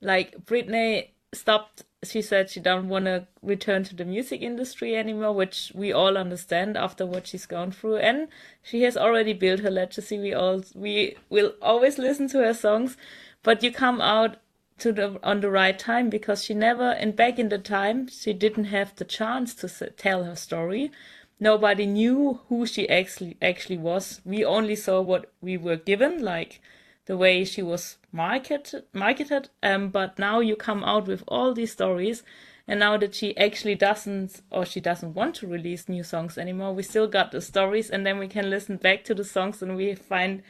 like 0.00 0.44
britney 0.44 1.10
stopped 1.32 1.84
she 2.04 2.20
said 2.20 2.50
she 2.50 2.60
don't 2.60 2.88
want 2.88 3.04
to 3.04 3.26
return 3.42 3.84
to 3.84 3.94
the 3.94 4.04
music 4.04 4.42
industry 4.42 4.96
anymore 4.96 5.32
which 5.32 5.70
we 5.74 5.92
all 5.92 6.18
understand 6.18 6.76
after 6.76 7.06
what 7.06 7.26
she's 7.26 7.46
gone 7.46 7.70
through. 7.70 7.96
And 7.96 8.28
she 8.62 8.82
has 8.82 8.96
already 8.96 9.32
built 9.32 9.60
her 9.60 9.70
legacy. 9.70 10.18
We 10.18 10.34
all 10.34 10.64
we 10.74 11.16
will 11.30 11.54
always 11.62 11.98
listen 11.98 12.28
to 12.28 12.38
her 12.38 12.54
songs 12.54 12.96
but 13.42 13.62
you 13.62 13.72
come 13.72 14.00
out 14.00 14.36
to 14.78 14.92
the 14.92 15.18
on 15.22 15.40
the 15.40 15.50
right 15.50 15.78
time 15.78 16.10
because 16.10 16.42
she 16.42 16.54
never 16.54 16.90
and 16.90 17.14
back 17.14 17.38
in 17.38 17.48
the 17.50 17.58
time 17.58 18.08
she 18.08 18.32
didn't 18.32 18.64
have 18.64 18.94
the 18.96 19.04
chance 19.04 19.54
to 19.54 19.90
tell 19.90 20.24
her 20.24 20.36
story. 20.36 20.90
Nobody 21.38 21.86
knew 21.86 22.40
who 22.48 22.66
she 22.66 22.88
actually 22.88 23.36
actually 23.40 23.78
was. 23.78 24.20
We 24.24 24.44
only 24.44 24.76
saw 24.76 25.00
what 25.00 25.30
we 25.40 25.56
were 25.56 25.76
given 25.76 26.22
like 26.22 26.60
the 27.06 27.16
way 27.16 27.44
she 27.44 27.62
was 27.62 27.96
marketed 28.12 28.84
marketed 28.92 29.48
um 29.62 29.88
but 29.88 30.18
now 30.18 30.40
you 30.40 30.54
come 30.54 30.84
out 30.84 31.06
with 31.06 31.22
all 31.26 31.52
these 31.52 31.72
stories 31.72 32.22
and 32.68 32.78
now 32.78 32.96
that 32.96 33.14
she 33.14 33.36
actually 33.36 33.74
doesn't 33.74 34.40
or 34.50 34.64
she 34.64 34.80
doesn't 34.80 35.14
want 35.14 35.34
to 35.34 35.46
release 35.46 35.88
new 35.88 36.02
songs 36.02 36.38
anymore 36.38 36.72
we 36.72 36.82
still 36.82 37.08
got 37.08 37.32
the 37.32 37.40
stories 37.40 37.90
and 37.90 38.06
then 38.06 38.18
we 38.18 38.28
can 38.28 38.48
listen 38.48 38.76
back 38.76 39.02
to 39.02 39.14
the 39.14 39.24
songs 39.24 39.62
and 39.62 39.76
we 39.76 39.94
find 39.94 40.42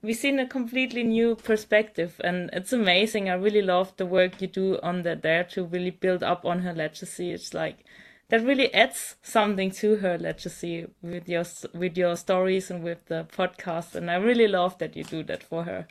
we 0.00 0.14
see 0.14 0.30
a 0.30 0.46
completely 0.46 1.02
new 1.02 1.34
perspective 1.34 2.20
and 2.22 2.50
it's 2.52 2.72
amazing. 2.72 3.28
I 3.28 3.34
really 3.34 3.62
love 3.62 3.92
the 3.96 4.06
work 4.06 4.40
you 4.40 4.46
do 4.46 4.78
on 4.80 5.02
that 5.02 5.22
there 5.22 5.42
to 5.42 5.64
really 5.64 5.90
build 5.90 6.22
up 6.22 6.44
on 6.44 6.60
her 6.60 6.72
legacy. 6.72 7.32
It's 7.32 7.52
like 7.52 7.84
that 8.28 8.44
really 8.44 8.72
adds 8.74 9.16
something 9.22 9.70
to 9.70 9.96
her 9.96 10.18
legacy 10.18 10.86
with 11.02 11.28
your 11.28 11.44
with 11.72 11.96
your 11.96 12.16
stories 12.16 12.70
and 12.70 12.82
with 12.82 13.06
the 13.06 13.26
podcast 13.36 13.94
and 13.94 14.10
i 14.10 14.16
really 14.16 14.46
love 14.46 14.76
that 14.78 14.96
you 14.96 15.04
do 15.04 15.22
that 15.22 15.42
for 15.42 15.64
her 15.64 15.86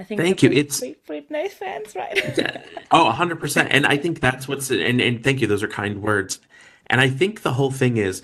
I 0.00 0.02
think 0.02 0.20
thank 0.20 0.42
you. 0.42 0.50
It's 0.50 0.80
Britney 0.80 1.50
fans, 1.50 1.94
right? 1.94 2.64
oh, 2.90 3.10
hundred 3.10 3.38
percent. 3.38 3.68
And 3.70 3.86
I 3.86 3.98
think 3.98 4.20
that's 4.20 4.48
what's 4.48 4.70
and 4.70 4.98
and 4.98 5.22
thank 5.22 5.42
you. 5.42 5.46
Those 5.46 5.62
are 5.62 5.68
kind 5.68 6.02
words. 6.02 6.40
And 6.86 7.02
I 7.02 7.10
think 7.10 7.42
the 7.42 7.52
whole 7.52 7.70
thing 7.70 7.98
is 7.98 8.22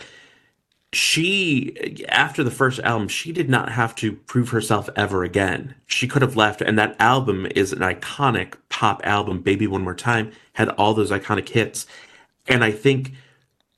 she 0.92 2.04
after 2.08 2.42
the 2.42 2.50
first 2.50 2.78
album 2.80 3.06
she 3.06 3.30
did 3.30 3.50
not 3.50 3.70
have 3.70 3.94
to 3.94 4.12
prove 4.12 4.48
herself 4.48 4.88
ever 4.96 5.24
again 5.24 5.74
she 5.86 6.08
could 6.08 6.22
have 6.22 6.36
left 6.36 6.62
and 6.62 6.78
that 6.78 6.96
album 6.98 7.46
is 7.54 7.72
an 7.72 7.80
iconic 7.80 8.54
pop 8.68 9.04
album 9.04 9.42
baby 9.42 9.66
one 9.66 9.82
more 9.82 9.94
time 9.94 10.30
had 10.54 10.68
all 10.70 10.94
those 10.94 11.10
iconic 11.10 11.48
hits 11.48 11.86
and 12.46 12.62
i 12.62 12.70
think 12.70 13.12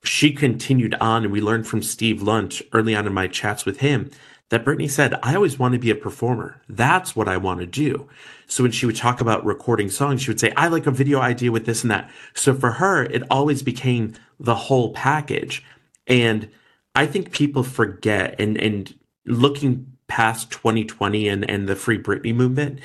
she 0.05 0.31
continued 0.31 0.95
on 1.01 1.25
and 1.25 1.33
we 1.33 1.41
learned 1.41 1.67
from 1.67 1.83
steve 1.83 2.21
lunt 2.21 2.61
early 2.73 2.95
on 2.95 3.07
in 3.07 3.13
my 3.13 3.27
chats 3.27 3.65
with 3.65 3.81
him 3.81 4.11
that 4.51 4.65
Britney 4.65 4.91
said, 4.91 5.19
I 5.23 5.35
always 5.35 5.59
want 5.59 5.73
to 5.75 5.79
be 5.79 5.91
a 5.91 5.95
performer. 5.95 6.63
That's 6.69 7.15
what 7.15 7.29
I 7.29 7.37
want 7.37 7.61
to 7.61 7.67
do. 7.67 8.09
So 8.47 8.63
when 8.63 8.73
she 8.73 8.87
would 8.87 8.97
talk 8.97 9.21
about 9.21 9.45
recording 9.45 9.91
songs, 9.91 10.23
she 10.23 10.31
would 10.31 10.41
say, 10.41 10.53
I 10.57 10.69
like 10.69 10.87
a 10.87 10.91
video 10.91 11.21
idea 11.21 11.53
with 11.53 11.67
this 11.67 11.83
and 11.83 11.91
that. 11.91 12.11
So 12.35 12.55
for 12.55 12.73
her, 12.73 13.05
it 13.05 13.23
always 13.31 13.63
became 13.63 14.15
the 14.41 14.55
whole 14.55 14.93
package. 14.95 15.63
And 16.07 16.49
I 16.95 17.07
think 17.07 17.31
people 17.31 17.63
forget 17.63 18.41
and, 18.41 18.57
and 18.57 18.95
looking 19.27 19.99
past 20.07 20.51
2020 20.51 21.29
and, 21.29 21.49
and 21.49 21.69
the 21.69 21.77
free 21.77 21.99
Britney 21.99 22.35
movement, 22.35 22.81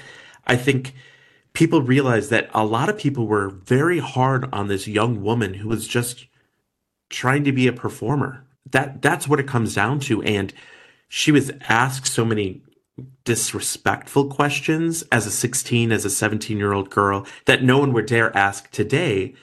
I 0.46 0.58
think 0.58 0.94
people 1.54 1.82
realize 1.82 2.28
that 2.30 2.50
a 2.54 2.66
lot 2.66 2.90
of 2.90 2.98
people 2.98 3.26
were 3.26 3.50
very 3.50 4.00
hard 4.00 4.50
on 4.52 4.68
this 4.68 4.88
young 4.88 5.24
woman 5.24 5.54
who 5.54 5.70
was 5.70 5.88
just 5.88 6.28
trying 7.10 7.46
to 7.46 7.54
be 7.54 7.68
a 7.68 7.74
performer. 7.74 8.46
That 8.72 9.02
that's 9.02 9.28
what 9.28 9.40
it 9.40 9.48
comes 9.48 9.76
down 9.76 10.00
to. 10.02 10.22
And 10.24 10.54
she 11.16 11.32
was 11.32 11.52
asked 11.70 12.08
so 12.08 12.26
many 12.26 12.64
disrespectful 13.24 14.26
questions 14.32 15.04
as 15.12 15.28
a 15.28 15.32
16 15.32 15.92
as 15.92 16.06
a 16.06 16.10
17 16.10 16.58
year 16.58 16.74
old 16.74 16.90
girl 16.90 17.28
that 17.46 17.62
no 17.62 17.78
one 17.78 17.94
would 17.94 18.08
dare 18.08 18.36
ask 18.36 18.72
today. 18.72 19.36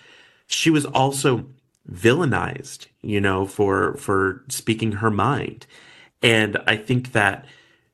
She 0.49 0.69
was 0.69 0.85
also 0.85 1.47
villainized 1.89 2.89
you 3.03 3.21
know 3.21 3.47
for 3.47 3.95
for 3.99 4.45
speaking 4.49 4.93
her 4.93 5.13
mind. 5.13 5.69
And 6.23 6.59
i 6.67 6.77
think 6.77 7.13
that 7.13 7.47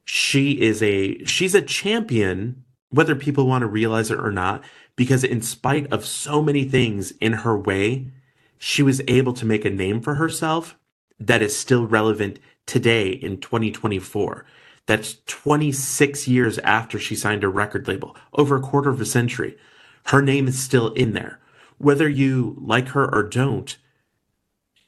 she 0.07 0.53
is 0.53 0.83
a 0.83 1.23
she's 1.27 1.55
a 1.55 1.61
champion 1.61 2.65
whether 2.89 3.15
people 3.15 3.47
want 3.47 3.61
to 3.61 3.67
realize 3.67 4.11
it 4.11 4.19
or 4.19 4.33
not 4.33 4.65
because 4.97 5.23
in 5.23 5.43
spite 5.43 5.93
of 5.93 6.07
so 6.07 6.41
many 6.41 6.65
things 6.65 7.11
in 7.21 7.35
her 7.45 7.59
way 7.59 8.11
she 8.57 8.83
was 8.83 9.03
able 9.07 9.35
to 9.35 9.45
make 9.45 9.67
a 9.67 9.71
name 9.71 10.01
for 10.01 10.15
herself 10.15 10.79
that 11.19 11.43
is 11.43 11.57
still 11.57 11.87
relevant 11.87 12.39
today 12.67 13.11
in 13.11 13.39
2024. 13.39 14.45
That's 14.87 15.17
26 15.27 16.29
years 16.29 16.59
after 16.59 16.99
she 16.99 17.17
signed 17.17 17.43
a 17.43 17.49
record 17.49 17.89
label, 17.89 18.17
over 18.35 18.57
a 18.57 18.61
quarter 18.61 18.91
of 18.91 19.01
a 19.01 19.07
century. 19.07 19.57
Her 20.07 20.23
name 20.23 20.47
is 20.47 20.59
still 20.59 20.93
in 20.93 21.13
there. 21.13 21.41
Whether 21.79 22.09
you 22.09 22.57
like 22.61 22.89
her 22.89 23.13
or 23.13 23.25
don't, 23.25 23.77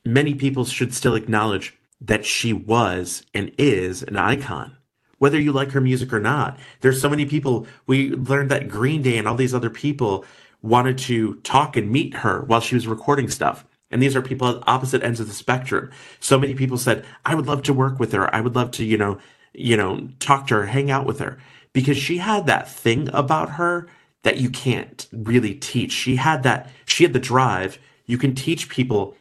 many 0.05 0.35
people 0.35 0.65
should 0.65 0.95
still 0.95 1.15
acknowledge 1.15 1.77
that 2.01 2.25
she 2.25 2.53
was 2.53 3.25
and 3.35 3.53
is 3.59 4.03
an 4.05 4.17
icon. 4.17 4.77
Whether 5.19 5.41
you 5.41 5.51
like 5.51 5.73
her 5.73 5.81
music 5.81 6.13
or 6.13 6.21
not, 6.21 6.59
there's 6.81 7.01
so 7.01 7.11
many 7.11 7.27
people. 7.27 7.67
We 7.87 8.11
learned 8.11 8.51
that 8.53 8.69
Green 8.69 9.03
Day 9.03 9.19
and 9.19 9.27
all 9.27 9.35
these 9.35 9.55
other 9.55 9.71
people 9.71 10.25
wanted 10.63 10.99
to 10.99 11.37
talk 11.37 11.77
and 11.77 11.91
meet 11.91 12.15
her 12.15 12.43
while 12.43 12.61
she 12.61 12.77
was 12.77 12.87
recording 12.87 13.29
stuff. 13.29 13.65
And 13.91 14.03
these 14.03 14.15
are 14.15 14.23
people 14.23 14.49
at 14.49 14.69
opposite 14.69 15.03
ends 15.03 15.21
of 15.21 15.29
the 15.29 15.35
spectrum. 15.35 15.91
So 16.21 16.39
many 16.39 16.55
people 16.55 16.77
said, 16.77 17.05
I 17.25 17.35
would 17.35 17.47
love 17.47 17.63
to 17.65 17.73
work 17.73 17.99
with 17.99 18.13
her. 18.13 18.35
I 18.35 18.41
would 18.41 18.55
love 18.55 18.71
to, 18.73 18.85
you 18.85 18.99
know, 18.99 19.19
you 19.55 19.77
know, 19.77 20.09
talk 20.21 20.47
to 20.49 20.55
her, 20.55 20.67
hang 20.67 20.91
out 20.91 21.07
with 21.07 21.21
her. 21.21 21.39
Because 21.73 21.97
she 21.97 22.19
had 22.19 22.47
that 22.47 22.69
thing 22.69 23.09
about 23.13 23.51
her 23.53 23.89
that 24.25 24.39
you 24.39 24.51
can't 24.51 25.07
really 25.13 25.55
teach. 25.55 25.93
She 25.93 26.17
had 26.17 26.43
that, 26.43 26.71
she 26.87 27.05
had 27.05 27.13
the 27.13 27.19
drive. 27.19 27.79
You 28.07 28.19
can 28.19 28.35
teach 28.35 28.69
people 28.69 29.17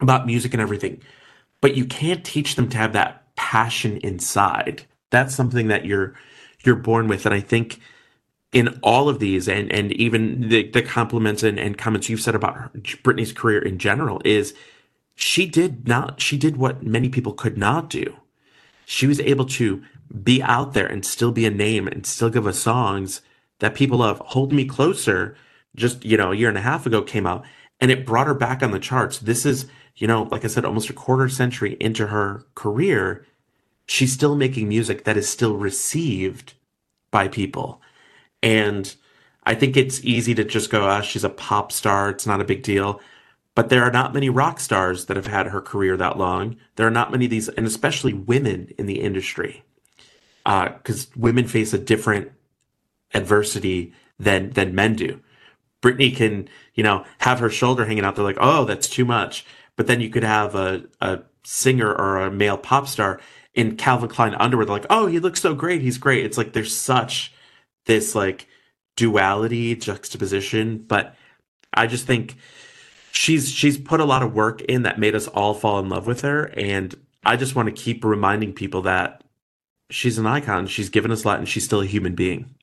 about 0.00 0.26
music 0.26 0.52
and 0.52 0.60
everything, 0.60 1.00
but 1.60 1.76
you 1.76 1.84
can't 1.84 2.24
teach 2.24 2.54
them 2.54 2.68
to 2.68 2.76
have 2.76 2.92
that 2.92 3.34
passion 3.36 3.96
inside. 3.98 4.84
That's 5.10 5.34
something 5.34 5.68
that 5.68 5.86
you're 5.86 6.14
you're 6.64 6.76
born 6.76 7.08
with. 7.08 7.24
And 7.24 7.34
I 7.34 7.40
think 7.40 7.80
in 8.52 8.68
all 8.82 9.08
of 9.08 9.18
these 9.18 9.48
and 9.48 9.70
and 9.72 9.92
even 9.92 10.48
the, 10.48 10.68
the 10.70 10.82
compliments 10.82 11.42
and, 11.42 11.58
and 11.58 11.76
comments 11.76 12.08
you've 12.08 12.20
said 12.20 12.34
about 12.34 12.56
her, 12.56 12.70
Britney's 12.74 13.32
career 13.32 13.60
in 13.60 13.78
general 13.78 14.20
is 14.24 14.54
she 15.14 15.46
did 15.46 15.86
not 15.86 16.20
she 16.20 16.38
did 16.38 16.56
what 16.56 16.82
many 16.82 17.08
people 17.08 17.32
could 17.32 17.58
not 17.58 17.90
do. 17.90 18.16
She 18.86 19.06
was 19.06 19.20
able 19.20 19.44
to 19.46 19.82
be 20.22 20.42
out 20.42 20.72
there 20.72 20.86
and 20.86 21.04
still 21.04 21.32
be 21.32 21.44
a 21.44 21.50
name 21.50 21.86
and 21.86 22.06
still 22.06 22.30
give 22.30 22.46
us 22.46 22.58
songs 22.58 23.20
that 23.58 23.74
people 23.74 23.98
love. 23.98 24.20
Hold 24.26 24.52
Me 24.52 24.64
Closer, 24.64 25.36
just 25.76 26.04
you 26.04 26.16
know, 26.16 26.32
a 26.32 26.36
year 26.36 26.48
and 26.48 26.56
a 26.56 26.62
half 26.62 26.86
ago 26.86 27.02
came 27.02 27.26
out 27.26 27.44
and 27.80 27.90
it 27.90 28.06
brought 28.06 28.26
her 28.26 28.34
back 28.34 28.62
on 28.62 28.70
the 28.70 28.78
charts. 28.78 29.18
This 29.18 29.44
is, 29.44 29.66
you 29.96 30.06
know, 30.06 30.22
like 30.24 30.44
I 30.44 30.48
said, 30.48 30.64
almost 30.64 30.88
a 30.90 30.94
quarter 30.94 31.28
century 31.28 31.76
into 31.80 32.06
her 32.06 32.46
career. 32.54 33.26
She's 33.86 34.12
still 34.12 34.36
making 34.36 34.68
music 34.68 35.04
that 35.04 35.16
is 35.16 35.28
still 35.28 35.56
received 35.56 36.54
by 37.10 37.28
people 37.28 37.82
and 38.42 38.94
I 39.44 39.54
think 39.54 39.76
it's 39.76 40.04
easy 40.04 40.34
to 40.34 40.44
just 40.44 40.70
go, 40.70 40.84
ah, 40.84 41.00
she's 41.00 41.24
a 41.24 41.30
pop 41.30 41.72
star. 41.72 42.10
It's 42.10 42.26
not 42.26 42.40
a 42.40 42.44
big 42.44 42.62
deal. 42.62 43.00
But 43.54 43.70
there 43.70 43.82
are 43.82 43.90
not 43.90 44.14
many 44.14 44.28
rock 44.28 44.60
stars 44.60 45.06
that 45.06 45.16
have 45.16 45.26
had 45.26 45.46
her 45.46 45.60
career 45.60 45.96
that 45.96 46.18
long. 46.18 46.56
There 46.76 46.86
are 46.86 46.92
not 46.92 47.10
many 47.10 47.24
of 47.24 47.30
these, 47.30 47.48
and 47.48 47.66
especially 47.66 48.12
women 48.12 48.72
in 48.78 48.86
the 48.86 49.00
industry, 49.00 49.64
because 50.44 51.06
uh, 51.06 51.10
women 51.16 51.48
face 51.48 51.72
a 51.72 51.78
different 51.78 52.30
adversity 53.14 53.92
than 54.18 54.50
than 54.50 54.74
men 54.74 54.94
do. 54.94 55.20
Britney 55.82 56.14
can, 56.14 56.48
you 56.74 56.84
know, 56.84 57.04
have 57.18 57.40
her 57.40 57.50
shoulder 57.50 57.84
hanging 57.84 58.04
out. 58.04 58.14
They're 58.16 58.24
like, 58.24 58.38
oh, 58.40 58.64
that's 58.64 58.88
too 58.88 59.04
much. 59.04 59.44
But 59.76 59.86
then 59.86 60.00
you 60.00 60.10
could 60.10 60.24
have 60.24 60.54
a, 60.54 60.84
a 61.00 61.20
singer 61.44 61.92
or 61.92 62.18
a 62.18 62.30
male 62.30 62.58
pop 62.58 62.86
star 62.86 63.20
in 63.58 63.76
Calvin 63.76 64.08
Klein 64.08 64.36
underwear, 64.36 64.64
they're 64.64 64.76
like, 64.76 64.86
"Oh, 64.88 65.06
he 65.06 65.18
looks 65.18 65.40
so 65.40 65.52
great. 65.52 65.82
He's 65.82 65.98
great." 65.98 66.24
It's 66.24 66.38
like 66.38 66.52
there's 66.52 66.74
such 66.74 67.32
this 67.88 68.14
like 68.14 68.46
duality 68.94 69.74
juxtaposition, 69.74 70.78
but 70.78 71.16
I 71.74 71.88
just 71.88 72.06
think 72.06 72.36
she's 73.10 73.50
she's 73.50 73.76
put 73.76 73.98
a 73.98 74.04
lot 74.04 74.22
of 74.22 74.32
work 74.32 74.60
in 74.62 74.82
that 74.84 75.00
made 75.00 75.16
us 75.16 75.26
all 75.26 75.54
fall 75.54 75.80
in 75.80 75.88
love 75.88 76.06
with 76.06 76.20
her 76.20 76.44
and 76.56 76.94
I 77.24 77.36
just 77.36 77.56
want 77.56 77.66
to 77.66 77.82
keep 77.82 78.04
reminding 78.04 78.52
people 78.52 78.82
that 78.82 79.24
she's 79.90 80.18
an 80.18 80.26
icon. 80.26 80.68
She's 80.68 80.88
given 80.88 81.10
us 81.10 81.24
a 81.24 81.28
lot 81.28 81.38
and 81.40 81.48
she's 81.48 81.64
still 81.64 81.80
a 81.80 81.86
human 81.86 82.14
being. 82.14 82.54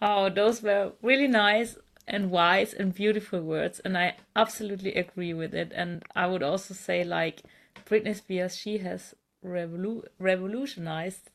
Oh, 0.00 0.30
those 0.30 0.62
were 0.62 0.92
really 1.02 1.26
nice 1.26 1.76
and 2.06 2.30
wise 2.30 2.72
and 2.72 2.94
beautiful 2.94 3.40
words 3.40 3.80
and 3.80 3.98
I 3.98 4.16
absolutely 4.36 4.94
agree 4.94 5.34
with 5.34 5.54
it 5.54 5.72
and 5.74 6.04
I 6.14 6.26
would 6.26 6.42
also 6.42 6.74
say 6.74 7.04
like 7.04 7.42
Britney 7.86 8.14
Spears 8.16 8.56
she 8.56 8.78
has 8.78 9.14
revolu- 9.44 10.06
revolutionized 10.18 11.30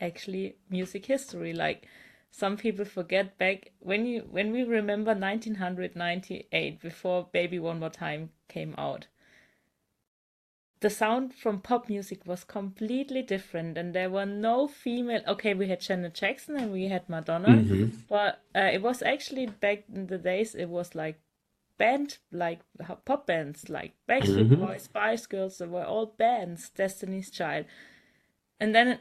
actually 0.00 0.56
music 0.70 1.06
history 1.06 1.52
like 1.52 1.86
some 2.30 2.56
people 2.56 2.84
forget 2.84 3.38
back 3.38 3.72
when 3.80 4.04
you 4.04 4.22
when 4.30 4.52
we 4.52 4.62
remember 4.62 5.12
1998 5.12 6.80
before 6.80 7.28
baby 7.32 7.58
one 7.58 7.78
more 7.78 7.90
time 7.90 8.30
came 8.48 8.74
out 8.76 9.06
the 10.80 10.90
sound 10.90 11.34
from 11.34 11.60
pop 11.60 11.88
music 11.88 12.26
was 12.26 12.44
completely 12.44 13.22
different 13.22 13.78
and 13.78 13.94
there 13.94 14.10
were 14.10 14.26
no 14.26 14.68
female 14.68 15.22
okay 15.26 15.54
we 15.54 15.68
had 15.68 15.80
janet 15.80 16.12
jackson 16.12 16.56
and 16.56 16.70
we 16.70 16.88
had 16.88 17.08
madonna 17.08 17.48
mm-hmm. 17.48 17.96
but 18.08 18.42
uh, 18.54 18.70
it 18.72 18.82
was 18.82 19.02
actually 19.02 19.46
back 19.46 19.84
in 19.92 20.06
the 20.08 20.18
days 20.18 20.54
it 20.54 20.68
was 20.68 20.94
like 20.94 21.18
band 21.78 22.18
like 22.32 22.60
pop 23.04 23.26
bands 23.26 23.68
like 23.68 23.94
backstreet 24.08 24.48
mm-hmm. 24.48 24.66
boys 24.66 24.82
spice 24.82 25.26
girls 25.26 25.58
they 25.58 25.66
were 25.66 25.84
all 25.84 26.06
bands 26.18 26.70
destiny's 26.70 27.30
child 27.30 27.64
and 28.60 28.74
then 28.74 28.98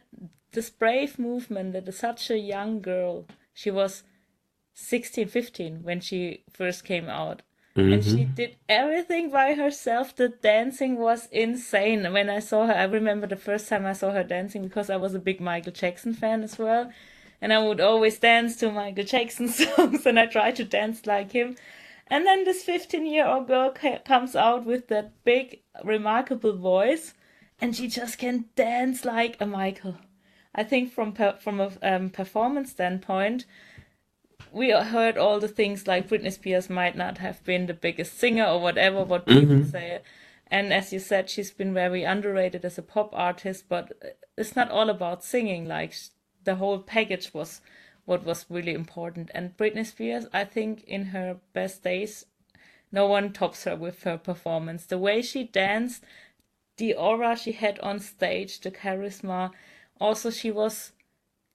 this 0.52 0.70
brave 0.70 1.20
movement 1.20 1.74
that 1.74 1.94
such 1.94 2.30
a 2.30 2.38
young 2.38 2.82
girl, 2.82 3.26
she 3.54 3.70
was 3.72 4.04
16, 4.74 5.28
15 5.28 5.84
when 5.84 6.02
she 6.02 6.44
first 6.52 6.84
came 6.84 7.08
out. 7.08 7.42
Mm-hmm. 7.76 7.94
And 7.94 8.04
she 8.04 8.12
mm-hmm. 8.12 8.34
did 8.36 8.56
everything 8.70 9.30
by 9.30 9.54
herself. 9.54 10.16
The 10.16 10.30
dancing 10.30 10.98
was 10.98 11.28
insane. 11.32 12.12
When 12.14 12.30
I 12.30 12.40
saw 12.40 12.68
her, 12.68 12.74
I 12.74 12.86
remember 12.86 13.28
the 13.28 13.36
first 13.36 13.68
time 13.68 13.86
I 13.86 13.92
saw 13.94 14.12
her 14.12 14.24
dancing 14.24 14.64
because 14.64 14.90
I 14.90 14.96
was 14.96 15.14
a 15.14 15.20
big 15.20 15.42
Michael 15.42 15.74
Jackson 15.74 16.14
fan 16.14 16.42
as 16.42 16.58
well. 16.58 16.92
And 17.42 17.52
I 17.52 17.60
would 17.60 17.82
always 17.82 18.18
dance 18.18 18.56
to 18.58 18.72
Michael 18.72 19.04
Jackson 19.04 19.48
songs 19.50 20.06
and 20.06 20.18
I 20.18 20.26
tried 20.26 20.56
to 20.56 20.64
dance 20.64 21.06
like 21.06 21.34
him. 21.34 21.58
And 22.08 22.26
then 22.26 22.46
this 22.46 22.64
15 22.64 23.06
year 23.06 23.28
old 23.28 23.48
girl 23.48 23.74
comes 24.06 24.38
out 24.38 24.66
with 24.66 24.88
that 24.88 25.12
big, 25.26 25.60
remarkable 25.84 26.56
voice 26.56 27.14
and 27.60 27.76
she 27.76 27.88
just 27.88 28.18
can 28.18 28.46
dance 28.56 29.06
like 29.06 29.38
a 29.40 29.46
Michael. 29.46 29.98
I 30.54 30.64
think 30.64 30.92
from 30.92 31.14
per, 31.14 31.34
from 31.34 31.60
a 31.60 31.72
um, 31.82 32.10
performance 32.10 32.72
standpoint, 32.72 33.46
we 34.52 34.72
heard 34.72 35.18
all 35.18 35.40
the 35.40 35.48
things 35.48 35.88
like 35.88 36.10
Britney 36.10 36.32
Spears 36.32 36.70
might 36.70 36.96
not 36.96 37.18
have 37.18 37.44
been 37.44 37.66
the 37.66 37.74
biggest 37.74 38.18
singer 38.18 38.46
or 38.46 38.62
whatever 38.62 39.04
what 39.04 39.26
people 39.26 39.56
mm-hmm. 39.56 39.70
say. 39.70 40.00
And 40.48 40.72
as 40.72 40.94
you 40.94 41.00
said, 41.00 41.30
she's 41.30 41.52
been 41.52 41.74
very 41.74 42.04
underrated 42.04 42.64
as 42.64 42.78
a 42.78 42.84
pop 42.84 43.10
artist, 43.14 43.66
but 43.68 43.92
it's 44.38 44.56
not 44.56 44.72
all 44.72 44.90
about 44.90 45.24
singing. 45.24 45.68
Like 45.68 45.94
the 46.44 46.56
whole 46.56 46.80
package 46.80 47.34
was 47.34 47.62
what 48.06 48.24
was 48.24 48.46
really 48.50 48.74
important. 48.74 49.32
And 49.34 49.58
Britney 49.58 49.86
Spears, 49.86 50.28
I 50.32 50.46
think, 50.46 50.84
in 50.84 51.06
her 51.08 51.38
best 51.54 51.84
days, 51.84 52.26
no 52.92 53.08
one 53.08 53.34
tops 53.34 53.64
her 53.64 53.76
with 53.76 54.04
her 54.04 54.18
performance. 54.18 54.86
The 54.86 54.98
way 54.98 55.22
she 55.22 55.44
danced, 55.44 56.04
the 56.78 56.94
aura 56.94 57.36
she 57.36 57.54
had 57.54 57.80
on 57.80 58.00
stage, 58.00 58.60
the 58.60 58.72
charisma. 58.72 59.52
Also, 60.00 60.30
she 60.30 60.52
was 60.52 60.92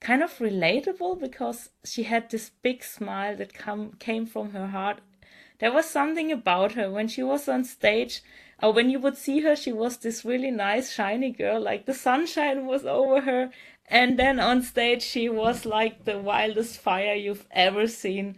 kind 0.00 0.22
of 0.22 0.38
relatable 0.38 1.20
because 1.20 1.70
she 1.84 2.04
had 2.04 2.30
this 2.30 2.50
big 2.62 2.82
smile 2.82 3.36
that 3.36 3.52
come 3.52 3.92
came 3.98 4.26
from 4.26 4.52
her 4.52 4.68
heart. 4.68 5.00
There 5.58 5.72
was 5.72 5.88
something 5.90 6.32
about 6.32 6.72
her 6.72 6.90
when 6.90 7.06
she 7.06 7.22
was 7.22 7.48
on 7.48 7.64
stage, 7.64 8.22
or 8.62 8.72
when 8.72 8.88
you 8.88 8.98
would 8.98 9.16
see 9.16 9.40
her, 9.40 9.54
she 9.54 9.72
was 9.72 9.98
this 9.98 10.24
really 10.24 10.50
nice, 10.50 10.92
shiny 10.92 11.30
girl, 11.30 11.60
like 11.60 11.84
the 11.84 11.94
sunshine 11.94 12.66
was 12.66 12.86
over 12.86 13.20
her. 13.22 13.50
And 13.86 14.18
then 14.18 14.40
on 14.40 14.62
stage, 14.62 15.02
she 15.02 15.28
was 15.28 15.66
like 15.66 16.04
the 16.04 16.18
wildest 16.18 16.78
fire 16.78 17.14
you've 17.14 17.46
ever 17.50 17.86
seen. 17.86 18.36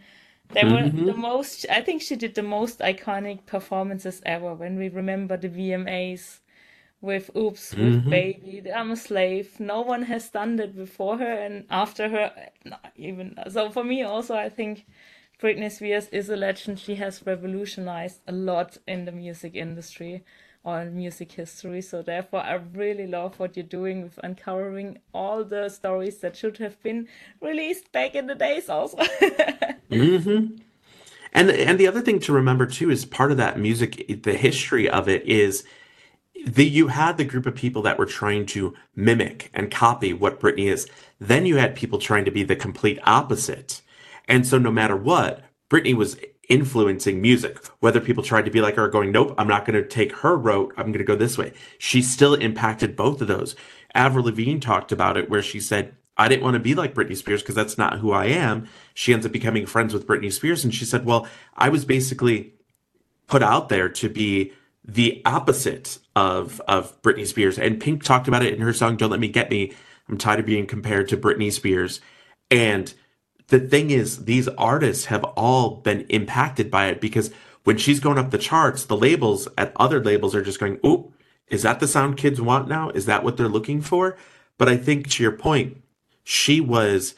They 0.49 0.63
mm-hmm. 0.63 1.05
were 1.05 1.13
the 1.13 1.19
most, 1.19 1.67
I 1.71 1.81
think 1.81 2.03
she 2.03 2.17
did 2.17 2.35
the 2.35 2.43
most 2.43 2.81
iconic 2.81 3.47
performances 3.47 4.21
ever 4.27 4.55
when 4.55 4.77
we 4.77 4.89
remember 4.89 5.37
the 5.37 5.49
VMAs 5.49 6.41
with 7.03 7.31
Oops, 7.37 7.75
with 7.75 7.95
mm-hmm. 7.97 8.11
Baby, 8.11 8.73
I'm 8.73 8.93
a 8.93 8.97
Slave. 8.97 9.61
No 9.61 9.83
one 9.83 10.05
has 10.05 10.31
done 10.31 10.57
that 10.57 10.75
before 10.75 11.19
her 11.19 11.33
and 11.33 11.67
after 11.69 12.09
her, 12.09 12.33
not 12.65 12.93
even. 12.97 13.37
So 13.51 13.71
for 13.71 13.85
me, 13.85 14.03
also, 14.05 14.35
I 14.35 14.49
think 14.49 14.87
Britney 15.41 15.71
Spears 15.71 16.09
is 16.09 16.31
a 16.31 16.37
legend. 16.37 16.79
She 16.79 16.95
has 16.95 17.27
revolutionized 17.27 18.21
a 18.29 18.33
lot 18.33 18.79
in 18.87 19.05
the 19.05 19.13
music 19.13 19.57
industry 19.57 20.25
or 20.63 20.81
in 20.81 20.97
music 20.97 21.33
history. 21.33 21.83
So 21.83 22.03
therefore, 22.03 22.41
I 22.41 22.55
really 22.55 23.09
love 23.09 23.41
what 23.41 23.57
you're 23.57 23.67
doing 23.67 24.03
with 24.03 24.21
uncovering 24.23 25.01
all 25.13 25.43
the 25.43 25.69
stories 25.71 26.19
that 26.19 26.37
should 26.37 26.59
have 26.59 26.81
been 26.85 27.09
released 27.41 27.91
back 27.91 28.15
in 28.15 28.29
the 28.29 28.37
days. 28.37 28.69
Also. 28.69 28.97
mm-hmm. 29.91 30.57
And 31.35 31.51
and 31.51 31.81
the 31.81 31.89
other 31.89 32.01
thing 32.01 32.21
to 32.21 32.33
remember 32.33 32.67
too 32.67 32.91
is 32.91 33.05
part 33.05 33.33
of 33.33 33.39
that 33.39 33.59
music, 33.59 34.23
the 34.23 34.35
history 34.35 34.89
of 34.89 35.09
it 35.09 35.27
is 35.27 35.65
the, 36.47 36.67
you 36.67 36.89
had 36.89 37.17
the 37.17 37.25
group 37.25 37.47
of 37.47 37.55
people 37.55 37.83
that 37.83 37.99
were 37.99 38.07
trying 38.07 38.47
to 38.47 38.75
mimic 38.97 39.51
and 39.55 39.71
copy 39.71 40.13
what 40.13 40.41
Britney 40.41 40.71
is. 40.71 40.89
Then 41.21 41.47
you 41.47 41.57
had 41.57 41.77
people 41.77 41.99
trying 41.99 42.25
to 42.25 42.31
be 42.31 42.43
the 42.43 42.57
complete 42.57 42.99
opposite. 43.05 43.83
And 44.29 44.47
so 44.47 44.59
no 44.59 44.71
matter 44.71 44.97
what, 44.97 45.43
Britney 45.71 45.95
was 45.95 46.17
influencing 46.49 47.21
music, 47.21 47.65
whether 47.81 48.01
people 48.01 48.23
tried 48.23 48.45
to 48.45 48.51
be 48.51 48.61
like 48.61 48.77
her 48.77 48.89
going, 48.89 49.13
nope, 49.13 49.35
I'm 49.39 49.49
not 49.49 49.65
going 49.65 49.81
to 49.81 49.89
take 49.89 50.13
her 50.17 50.37
route. 50.37 50.73
I'm 50.77 50.87
going 50.87 50.99
to 50.99 51.05
go 51.05 51.17
this 51.17 51.39
way. 51.39 51.53
She 51.79 52.03
still 52.03 52.35
impacted 52.35 52.97
both 52.97 53.21
of 53.21 53.29
those. 53.29 53.55
Avril 53.95 54.25
Lavigne 54.25 54.59
talked 54.59 54.93
about 54.93 55.17
it 55.17 55.31
where 55.31 55.43
she 55.43 55.61
said, 55.61 55.95
I 56.17 56.29
didn't 56.29 56.43
want 56.43 56.55
to 56.55 56.61
be 56.61 56.75
like 56.75 56.95
Britney 56.95 57.17
Spears 57.17 57.43
because 57.43 57.55
that's 57.55 57.79
not 57.79 58.01
who 58.01 58.13
I 58.13 58.27
am. 58.27 58.69
She 58.93 59.15
ends 59.15 59.25
up 59.25 59.33
becoming 59.33 59.65
friends 59.65 59.95
with 59.95 60.07
Britney 60.07 60.33
Spears. 60.33 60.65
And 60.65 60.75
she 60.75 60.85
said, 60.85 61.07
well, 61.07 61.27
I 61.57 61.69
was 61.69 61.85
basically 61.85 62.53
put 63.27 63.43
out 63.43 63.69
there 63.71 63.89
to 63.89 64.09
be 64.09 64.53
the 64.85 65.23
opposite 65.25 65.99
of 66.17 66.61
of 66.67 67.01
Britney 67.03 67.27
Spears. 67.27 67.59
And 67.59 67.81
Pink 67.81 68.03
talked 68.03 68.29
about 68.29 68.45
it 68.45 68.55
in 68.55 68.61
her 68.61 68.73
song 68.73 68.97
"Don't 68.97 69.11
Let 69.11 69.21
Me 69.21 69.29
Get 69.29 69.51
Me." 69.51 69.73
I'm 70.09 70.19
tired 70.19 70.41
of 70.41 70.47
being 70.47 70.67
compared 70.67 71.09
to 71.09 71.17
Britney 71.17 71.53
Spears. 71.53 72.01
And 72.51 72.93
the 73.49 73.61
thing 73.61 73.91
is, 73.91 74.25
these 74.25 74.49
artists 74.49 75.07
have 75.07 75.25
all 75.25 75.77
been 75.77 76.03
impacted 76.09 76.71
by 76.71 76.87
it 76.87 77.01
because 77.01 77.31
when 77.65 77.79
she's 77.79 78.01
going 78.01 78.19
up 78.19 78.31
the 78.31 78.39
charts, 78.39 78.85
the 78.85 78.97
labels 78.97 79.47
at 79.57 79.73
other 79.77 80.03
labels 80.03 80.35
are 80.35 80.43
just 80.43 80.59
going, 80.59 80.79
"Oh, 80.83 81.13
is 81.49 81.63
that 81.63 81.81
the 81.81 81.89
sound 81.89 82.17
kids 82.17 82.41
want 82.41 82.69
now? 82.69 82.91
Is 82.91 83.07
that 83.07 83.23
what 83.23 83.37
they're 83.37 83.49
looking 83.49 83.81
for?" 83.81 84.17
But 84.59 84.69
I 84.69 84.77
think 84.77 85.09
to 85.11 85.23
your 85.23 85.33
point, 85.33 85.77
she 86.25 86.61
was 86.61 87.15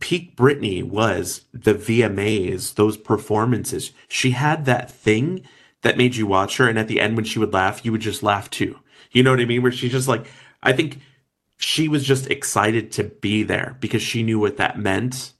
peak 0.00 0.36
Britney 0.36 0.82
was 0.82 1.42
the 1.52 1.74
VMAs, 1.74 2.74
those 2.74 2.96
performances. 2.96 3.92
She 4.08 4.30
had 4.30 4.64
that 4.64 4.90
thing 4.90 5.42
that 5.84 5.98
made 5.98 6.16
you 6.16 6.26
watch 6.26 6.56
her. 6.56 6.68
And 6.68 6.78
at 6.78 6.88
the 6.88 7.00
end, 7.00 7.14
when 7.14 7.24
she 7.24 7.38
would 7.38 7.52
laugh, 7.52 7.84
you 7.84 7.92
would 7.92 8.00
just 8.00 8.22
laugh 8.22 8.50
too. 8.50 8.78
You 9.12 9.22
know 9.22 9.30
what 9.30 9.40
I 9.40 9.44
mean? 9.44 9.62
Where 9.62 9.70
she's 9.70 9.92
just 9.92 10.08
like, 10.08 10.26
I 10.62 10.72
think 10.72 10.98
she 11.58 11.88
was 11.88 12.04
just 12.04 12.30
excited 12.30 12.90
to 12.92 13.04
be 13.04 13.42
there 13.42 13.76
because 13.80 14.02
she 14.02 14.22
knew 14.22 14.38
what 14.38 14.56
that 14.56 14.78
meant. 14.78 15.32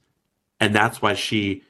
And 0.59 0.73
that's 0.73 1.01
why 1.01 1.15
she 1.15 1.63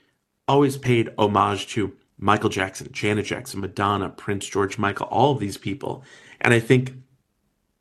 always 0.47 0.77
paid 0.77 1.09
homage 1.17 1.67
to 1.69 1.93
Michael 2.17 2.49
Jackson, 2.49 2.91
Janet 2.91 3.25
Jackson, 3.25 3.61
Madonna, 3.61 4.09
Prince 4.09 4.45
George 4.45 4.77
Michael, 4.77 5.07
all 5.07 5.31
of 5.31 5.39
these 5.39 5.57
people. 5.57 6.03
And 6.41 6.53
I 6.53 6.59
think 6.59 6.93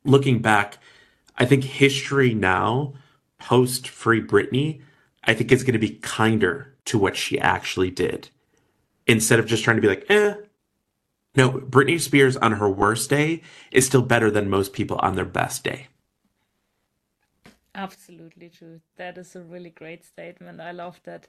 looking 0.05 0.39
back, 0.39 0.77
I 1.37 1.45
think 1.45 1.63
history 1.65 2.33
now, 2.33 2.93
post 3.37 3.87
Free 3.87 4.21
Britney, 4.21 4.81
I 5.25 5.33
think 5.33 5.51
is 5.51 5.63
going 5.63 5.73
to 5.73 5.79
be 5.79 5.91
kinder 5.91 6.73
to 6.85 6.97
what 6.97 7.17
she 7.17 7.37
actually 7.37 7.91
did. 7.91 8.29
Instead 9.07 9.39
of 9.39 9.45
just 9.45 9.63
trying 9.63 9.75
to 9.75 9.81
be 9.81 9.87
like, 9.87 10.05
eh, 10.09 10.35
no, 11.35 11.51
Britney 11.51 11.99
Spears 11.99 12.37
on 12.37 12.53
her 12.53 12.69
worst 12.69 13.09
day 13.09 13.41
is 13.71 13.85
still 13.85 14.01
better 14.01 14.31
than 14.31 14.49
most 14.49 14.73
people 14.73 14.97
on 14.99 15.15
their 15.15 15.25
best 15.25 15.63
day. 15.63 15.87
Absolutely 17.73 18.49
true. 18.49 18.79
That 18.95 19.17
is 19.17 19.35
a 19.35 19.41
really 19.41 19.69
great 19.69 20.05
statement. 20.05 20.61
I 20.61 20.71
love 20.71 21.01
that. 21.03 21.27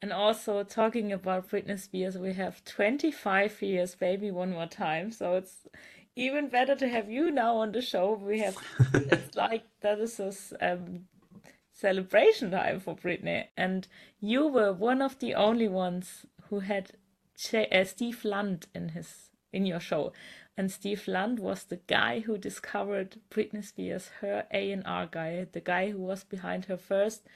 And 0.00 0.12
also 0.12 0.62
talking 0.62 1.12
about 1.12 1.50
Britney 1.50 1.78
Spears, 1.78 2.16
we 2.16 2.32
have 2.32 2.64
25 2.64 3.60
years, 3.62 3.94
baby, 3.94 4.30
one 4.30 4.52
more 4.52 4.66
time. 4.66 5.10
So 5.10 5.34
it's 5.34 5.66
even 6.14 6.48
better 6.48 6.74
to 6.74 6.88
have 6.88 7.10
you 7.10 7.30
now 7.30 7.56
on 7.56 7.72
the 7.72 7.82
show. 7.82 8.14
We 8.14 8.40
have, 8.40 8.56
it's 8.94 9.36
like 9.36 9.64
that 9.80 9.98
is 9.98 10.18
a 10.18 10.32
um, 10.72 11.06
celebration 11.72 12.50
time 12.50 12.80
for 12.80 12.96
Britney. 12.96 13.44
And 13.56 13.86
you 14.18 14.46
were 14.46 14.72
one 14.72 15.02
of 15.02 15.18
the 15.18 15.34
only 15.34 15.68
ones 15.68 16.24
who 16.48 16.60
had 16.60 16.92
uh, 17.54 17.84
Steve 17.84 18.24
Lunt 18.24 18.66
in 18.74 18.90
his 18.90 19.30
in 19.52 19.66
your 19.66 19.80
show. 19.80 20.12
and 20.56 20.70
Steve 20.72 21.06
Lunt 21.08 21.38
was 21.40 21.64
the 21.64 21.80
guy 21.86 22.20
who 22.20 22.38
discovered 22.38 23.20
Britney 23.30 23.64
Spears, 23.64 24.08
her 24.20 24.46
A&R 24.52 25.06
guy, 25.06 25.46
the 25.52 25.60
guy 25.60 25.90
who 25.90 25.98
was 26.00 26.24
behind 26.24 26.66
her 26.66 26.76
first 26.78 27.26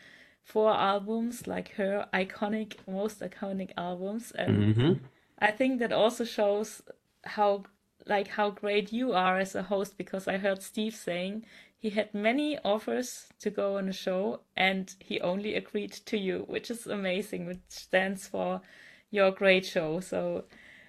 four 0.42 0.70
albums, 0.72 1.46
like 1.46 1.70
her 1.74 2.08
iconic, 2.14 2.76
most 2.86 3.20
iconic 3.20 3.70
albums. 3.76 4.32
And 4.32 4.68
hmm 4.72 5.00
I 5.38 5.50
think 5.50 5.78
that 5.80 5.92
also 5.92 6.24
shows 6.24 6.82
how 7.24 7.64
like 8.06 8.28
how 8.28 8.50
great 8.50 8.92
you 8.92 9.12
are 9.12 9.38
as 9.38 9.54
a 9.54 9.62
host 9.64 9.96
because 9.98 10.26
I 10.26 10.38
heard 10.38 10.62
Steve 10.62 10.94
saying 10.94 11.44
he 11.78 11.90
had 11.90 12.14
many 12.14 12.58
offers 12.64 13.28
to 13.40 13.50
go 13.50 13.76
on 13.76 13.88
a 13.88 13.92
show 13.92 14.40
and 14.56 14.94
he 15.00 15.20
only 15.20 15.54
agreed 15.54 15.92
to 15.92 16.16
you, 16.18 16.44
which 16.48 16.70
is 16.70 16.86
amazing, 16.86 17.46
which 17.46 17.60
stands 17.68 18.26
for 18.28 18.62
your 19.10 19.30
great 19.30 19.64
show. 19.64 20.00
So 20.00 20.44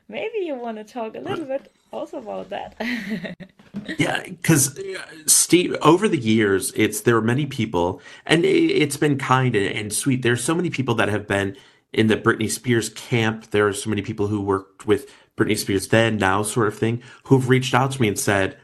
maybe 0.07 0.39
you 0.39 0.55
want 0.55 0.77
to 0.77 0.83
talk 0.83 1.15
a 1.15 1.19
little 1.19 1.45
bit 1.45 1.71
also 1.91 2.17
about 2.17 2.49
that. 2.49 2.75
Yeah, 3.97 4.23
because 4.23 4.77
uh, 4.77 5.01
Steve, 5.25 5.75
over 5.81 6.07
the 6.07 6.17
years, 6.17 6.71
it's 6.75 7.01
there 7.01 7.17
are 7.17 7.21
many 7.21 7.45
people, 7.45 8.01
and 8.25 8.45
it, 8.45 8.47
it's 8.47 8.97
been 8.97 9.17
kind 9.17 9.55
and, 9.55 9.75
and 9.75 9.93
sweet. 9.93 10.21
There's 10.21 10.43
so 10.43 10.53
many 10.53 10.69
people 10.69 10.95
that 10.95 11.09
have 11.09 11.27
been 11.27 11.57
in 11.93 12.07
the 12.07 12.17
Britney 12.17 12.49
Spears 12.49 12.89
camp. 12.89 13.51
There 13.51 13.67
are 13.67 13.73
so 13.73 13.89
many 13.89 14.01
people 14.01 14.27
who 14.27 14.41
worked 14.41 14.85
with 14.85 15.11
Britney 15.37 15.57
Spears 15.57 15.87
then, 15.87 16.17
now, 16.17 16.43
sort 16.43 16.67
of 16.67 16.77
thing, 16.77 17.01
who've 17.23 17.49
reached 17.49 17.73
out 17.73 17.91
to 17.91 18.01
me 18.01 18.07
and 18.07 18.19
said, 18.19 18.57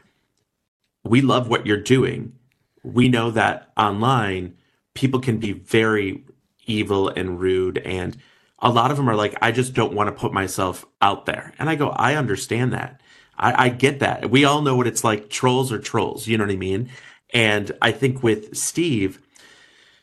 "We 1.04 1.20
love 1.20 1.48
what 1.48 1.66
you're 1.66 1.82
doing. 1.82 2.34
We 2.82 3.08
know 3.08 3.30
that 3.32 3.72
online 3.76 4.56
people 4.94 5.20
can 5.20 5.38
be 5.38 5.52
very 5.52 6.24
evil 6.66 7.08
and 7.08 7.40
rude, 7.40 7.78
and 7.78 8.16
a 8.60 8.70
lot 8.70 8.90
of 8.90 8.96
them 8.96 9.08
are 9.08 9.14
like, 9.14 9.36
I 9.40 9.52
just 9.52 9.74
don't 9.74 9.94
want 9.94 10.08
to 10.08 10.20
put 10.20 10.32
myself 10.32 10.84
out 11.00 11.26
there." 11.26 11.52
And 11.58 11.68
I 11.68 11.74
go, 11.74 11.90
I 11.90 12.14
understand 12.16 12.72
that. 12.72 13.00
I, 13.36 13.66
I 13.66 13.68
get 13.68 14.00
that. 14.00 14.30
We 14.30 14.44
all 14.44 14.62
know 14.62 14.76
what 14.76 14.86
it's 14.86 15.04
like. 15.04 15.30
Trolls 15.30 15.72
are 15.72 15.78
trolls. 15.78 16.26
You 16.26 16.38
know 16.38 16.44
what 16.44 16.52
I 16.52 16.56
mean? 16.56 16.90
And 17.32 17.72
I 17.80 17.92
think 17.92 18.22
with 18.22 18.56
Steve, 18.56 19.20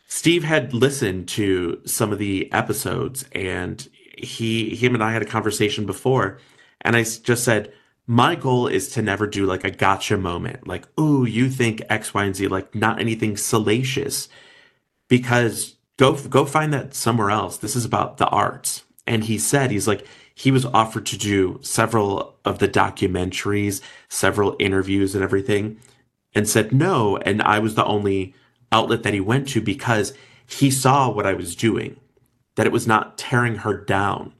Steve 0.07 0.43
had 0.43 0.73
listened 0.73 1.27
to 1.29 1.81
some 1.85 2.11
of 2.11 2.19
the 2.19 2.51
episodes 2.53 3.25
and 3.31 3.87
he 4.17 4.75
him 4.75 4.93
and 4.93 5.03
I 5.03 5.11
had 5.11 5.21
a 5.21 5.25
conversation 5.25 5.85
before 5.85 6.39
and 6.81 6.95
I 6.95 7.03
just 7.03 7.43
said 7.43 7.73
my 8.07 8.35
goal 8.35 8.67
is 8.67 8.89
to 8.91 9.01
never 9.01 9.27
do 9.27 9.45
like 9.45 9.63
a 9.63 9.71
gotcha 9.71 10.17
moment 10.17 10.67
like 10.67 10.87
ooh 10.99 11.25
you 11.25 11.49
think 11.49 11.81
X 11.89 12.13
Y 12.13 12.23
and 12.23 12.35
Z 12.35 12.47
like 12.47 12.73
not 12.73 12.99
anything 12.99 13.35
salacious 13.35 14.29
because 15.09 15.74
go 15.97 16.15
go 16.27 16.45
find 16.45 16.73
that 16.73 16.93
somewhere 16.93 17.31
else 17.31 17.57
this 17.57 17.75
is 17.75 17.85
about 17.85 18.17
the 18.17 18.27
arts 18.27 18.83
and 19.07 19.25
he 19.25 19.37
said 19.37 19.71
he's 19.71 19.87
like 19.87 20.05
he 20.33 20.51
was 20.51 20.65
offered 20.65 21.05
to 21.05 21.17
do 21.17 21.59
several 21.61 22.37
of 22.43 22.59
the 22.59 22.67
documentaries 22.67 23.81
several 24.09 24.55
interviews 24.59 25.15
and 25.15 25.23
everything 25.23 25.79
and 26.35 26.47
said 26.47 26.73
no. 26.73 27.17
And 27.17 27.41
I 27.41 27.59
was 27.59 27.73
the 27.73 27.85
only 27.85 28.35
outlet 28.71 29.03
that 29.03 29.13
he 29.13 29.21
went 29.21 29.47
to 29.49 29.61
because 29.61 30.13
he 30.45 30.69
saw 30.69 31.09
what 31.09 31.25
I 31.25 31.33
was 31.33 31.55
doing, 31.55 31.95
that 32.55 32.67
it 32.67 32.73
was 32.73 32.85
not 32.85 33.17
tearing 33.17 33.55
her 33.55 33.75
down. 33.75 34.33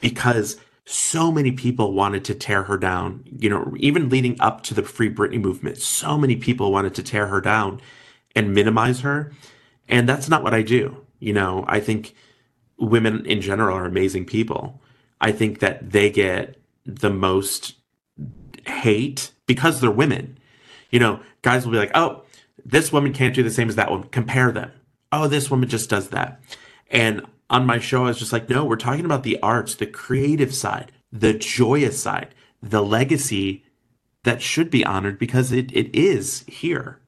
Because 0.00 0.56
so 0.84 1.30
many 1.30 1.52
people 1.52 1.92
wanted 1.92 2.24
to 2.24 2.34
tear 2.34 2.64
her 2.64 2.76
down, 2.76 3.22
you 3.38 3.48
know, 3.48 3.72
even 3.78 4.08
leading 4.08 4.38
up 4.40 4.62
to 4.64 4.74
the 4.74 4.82
Free 4.82 5.12
Britney 5.12 5.40
movement, 5.40 5.78
so 5.78 6.18
many 6.18 6.36
people 6.36 6.72
wanted 6.72 6.94
to 6.96 7.02
tear 7.02 7.28
her 7.28 7.40
down 7.40 7.80
and 8.34 8.52
minimize 8.52 9.00
her. 9.00 9.32
And 9.90 10.08
that's 10.08 10.28
not 10.28 10.42
what 10.42 10.54
I 10.54 10.62
do. 10.62 11.04
You 11.18 11.34
know, 11.34 11.64
I 11.68 11.80
think 11.80 12.14
women 12.78 13.26
in 13.26 13.40
general 13.40 13.76
are 13.76 13.84
amazing 13.84 14.24
people. 14.24 14.80
I 15.20 15.32
think 15.32 15.58
that 15.58 15.90
they 15.90 16.08
get 16.08 16.56
the 16.86 17.10
most 17.10 17.74
hate 18.66 19.32
because 19.46 19.80
they're 19.80 19.90
women. 19.90 20.38
You 20.90 21.00
know, 21.00 21.20
guys 21.42 21.64
will 21.64 21.72
be 21.72 21.78
like, 21.78 21.90
oh, 21.94 22.22
this 22.64 22.92
woman 22.92 23.12
can't 23.12 23.34
do 23.34 23.42
the 23.42 23.50
same 23.50 23.68
as 23.68 23.76
that 23.76 23.90
one. 23.90 24.04
Compare 24.04 24.52
them. 24.52 24.72
Oh, 25.12 25.26
this 25.26 25.50
woman 25.50 25.68
just 25.68 25.90
does 25.90 26.08
that. 26.10 26.40
And 26.90 27.26
on 27.48 27.66
my 27.66 27.78
show, 27.78 28.04
I 28.04 28.08
was 28.08 28.18
just 28.18 28.32
like, 28.32 28.48
no, 28.48 28.64
we're 28.64 28.76
talking 28.76 29.04
about 29.04 29.24
the 29.24 29.40
arts, 29.42 29.74
the 29.74 29.86
creative 29.86 30.54
side, 30.54 30.92
the 31.12 31.34
joyous 31.34 32.00
side, 32.00 32.34
the 32.62 32.82
legacy 32.82 33.64
that 34.22 34.40
should 34.40 34.70
be 34.70 34.84
honored 34.84 35.18
because 35.18 35.50
it, 35.50 35.72
it 35.72 35.94
is 35.94 36.44
here. 36.46 37.00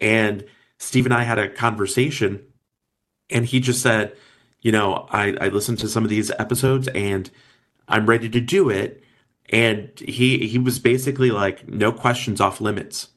And 0.00 0.44
Steve 0.80 1.04
and 1.04 1.14
I 1.14 1.22
had 1.22 1.38
a 1.38 1.48
conversation, 1.48 2.42
and 3.28 3.46
he 3.46 3.60
just 3.60 3.80
said, 3.82 4.16
you 4.60 4.72
know, 4.72 5.06
I, 5.10 5.36
I 5.40 5.48
listened 5.48 5.78
to 5.80 5.88
some 5.88 6.04
of 6.04 6.10
these 6.10 6.30
episodes 6.32 6.88
and 6.88 7.30
I'm 7.88 8.06
ready 8.06 8.28
to 8.28 8.40
do 8.40 8.68
it. 8.68 9.02
And 9.48 9.90
he 9.98 10.46
he 10.46 10.58
was 10.58 10.78
basically 10.78 11.30
like, 11.30 11.68
no 11.68 11.92
questions 11.92 12.40
off 12.40 12.60
limits. 12.60 13.08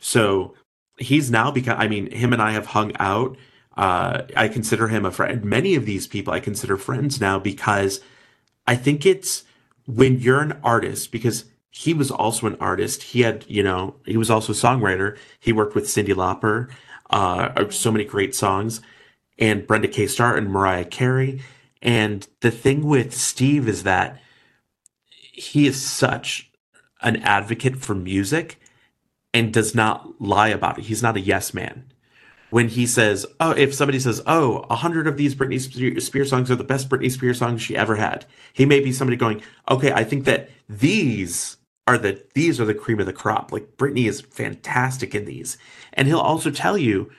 So 0.00 0.54
he's 0.98 1.30
now 1.30 1.50
become, 1.50 1.78
I 1.78 1.88
mean, 1.88 2.10
him 2.10 2.32
and 2.32 2.42
I 2.42 2.52
have 2.52 2.66
hung 2.66 2.92
out. 2.98 3.36
Uh, 3.76 4.22
I 4.36 4.48
consider 4.48 4.88
him 4.88 5.04
a 5.04 5.10
friend. 5.10 5.44
Many 5.44 5.74
of 5.74 5.86
these 5.86 6.06
people 6.06 6.32
I 6.32 6.40
consider 6.40 6.76
friends 6.76 7.20
now 7.20 7.38
because 7.38 8.00
I 8.66 8.76
think 8.76 9.06
it's 9.06 9.44
when 9.86 10.20
you're 10.20 10.40
an 10.40 10.58
artist, 10.62 11.12
because 11.12 11.44
he 11.74 11.94
was 11.94 12.10
also 12.10 12.46
an 12.46 12.56
artist. 12.60 13.02
He 13.02 13.22
had, 13.22 13.46
you 13.48 13.62
know, 13.62 13.96
he 14.04 14.18
was 14.18 14.30
also 14.30 14.52
a 14.52 14.54
songwriter. 14.54 15.16
He 15.40 15.54
worked 15.54 15.74
with 15.74 15.86
Cyndi 15.86 16.14
Lauper, 16.14 16.70
uh, 17.08 17.70
so 17.70 17.90
many 17.90 18.04
great 18.04 18.34
songs, 18.34 18.82
and 19.38 19.66
Brenda 19.66 19.88
K. 19.88 20.06
Starr 20.06 20.36
and 20.36 20.50
Mariah 20.50 20.84
Carey. 20.84 21.40
And 21.80 22.28
the 22.40 22.50
thing 22.50 22.86
with 22.86 23.14
Steve 23.14 23.68
is 23.68 23.84
that 23.84 24.20
he 25.32 25.66
is 25.66 25.82
such 25.82 26.50
an 27.00 27.16
advocate 27.22 27.76
for 27.76 27.94
music 27.94 28.60
and 29.32 29.50
does 29.50 29.74
not 29.74 30.20
lie 30.20 30.48
about 30.48 30.78
it. 30.78 30.84
He's 30.84 31.02
not 31.02 31.16
a 31.16 31.20
yes 31.20 31.54
man. 31.54 31.90
When 32.50 32.68
he 32.68 32.86
says, 32.86 33.24
"Oh, 33.40 33.52
if 33.52 33.72
somebody 33.72 33.98
says, 33.98 34.20
oh, 34.26 34.66
a 34.68 34.76
hundred 34.76 35.06
of 35.06 35.16
these 35.16 35.34
Britney 35.34 35.58
Spear- 35.58 35.98
Spears 36.00 36.28
songs 36.28 36.50
are 36.50 36.54
the 36.54 36.62
best 36.62 36.90
Britney 36.90 37.10
Spears 37.10 37.38
songs 37.38 37.62
she 37.62 37.74
ever 37.74 37.96
had," 37.96 38.26
he 38.52 38.66
may 38.66 38.80
be 38.80 38.92
somebody 38.92 39.16
going, 39.16 39.40
"Okay, 39.70 39.90
I 39.90 40.04
think 40.04 40.26
that 40.26 40.50
these 40.68 41.56
are 41.86 41.98
the 41.98 42.22
these 42.34 42.60
are 42.60 42.64
the 42.64 42.74
cream 42.74 43.00
of 43.00 43.06
the 43.06 43.12
crop. 43.12 43.52
Like 43.52 43.76
Britney 43.76 44.08
is 44.08 44.20
fantastic 44.20 45.14
in 45.14 45.24
these," 45.24 45.58
and 45.92 46.08
he'll 46.08 46.18
also 46.18 46.50
tell 46.50 46.78
you 46.78 47.10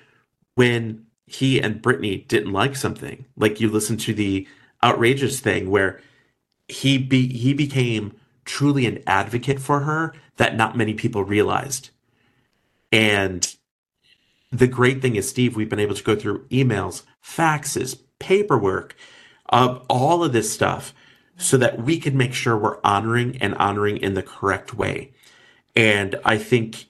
when 0.55 1.05
he 1.25 1.59
and 1.61 1.81
Britney 1.81 2.27
didn't 2.27 2.53
like 2.53 2.75
something. 2.75 3.25
Like 3.35 3.59
you 3.59 3.69
listen 3.69 3.97
to 3.97 4.13
the 4.13 4.47
outrageous 4.83 5.39
thing 5.39 5.69
where 5.69 6.01
he 6.67 6.97
be 6.97 7.27
he 7.37 7.53
became 7.53 8.13
truly 8.45 8.85
an 8.85 9.01
advocate 9.07 9.59
for 9.59 9.81
her 9.81 10.13
that 10.37 10.55
not 10.55 10.77
many 10.77 10.93
people 10.93 11.23
realized. 11.23 11.89
And 12.91 13.55
the 14.51 14.67
great 14.67 15.01
thing 15.01 15.15
is, 15.15 15.27
Steve, 15.27 15.55
we've 15.55 15.69
been 15.69 15.79
able 15.79 15.95
to 15.95 16.03
go 16.03 16.15
through 16.15 16.45
emails, 16.49 17.03
faxes, 17.25 17.97
paperwork, 18.19 18.95
of 19.49 19.85
all 19.89 20.23
of 20.23 20.33
this 20.33 20.51
stuff 20.51 20.93
so 21.37 21.57
that 21.57 21.81
we 21.81 21.99
can 21.99 22.17
make 22.17 22.33
sure 22.33 22.57
we're 22.57 22.79
honoring 22.83 23.37
and 23.37 23.55
honoring 23.55 23.97
in 23.97 24.13
the 24.13 24.23
correct 24.23 24.73
way. 24.73 25.11
And 25.75 26.15
I 26.23 26.37
think 26.37 26.85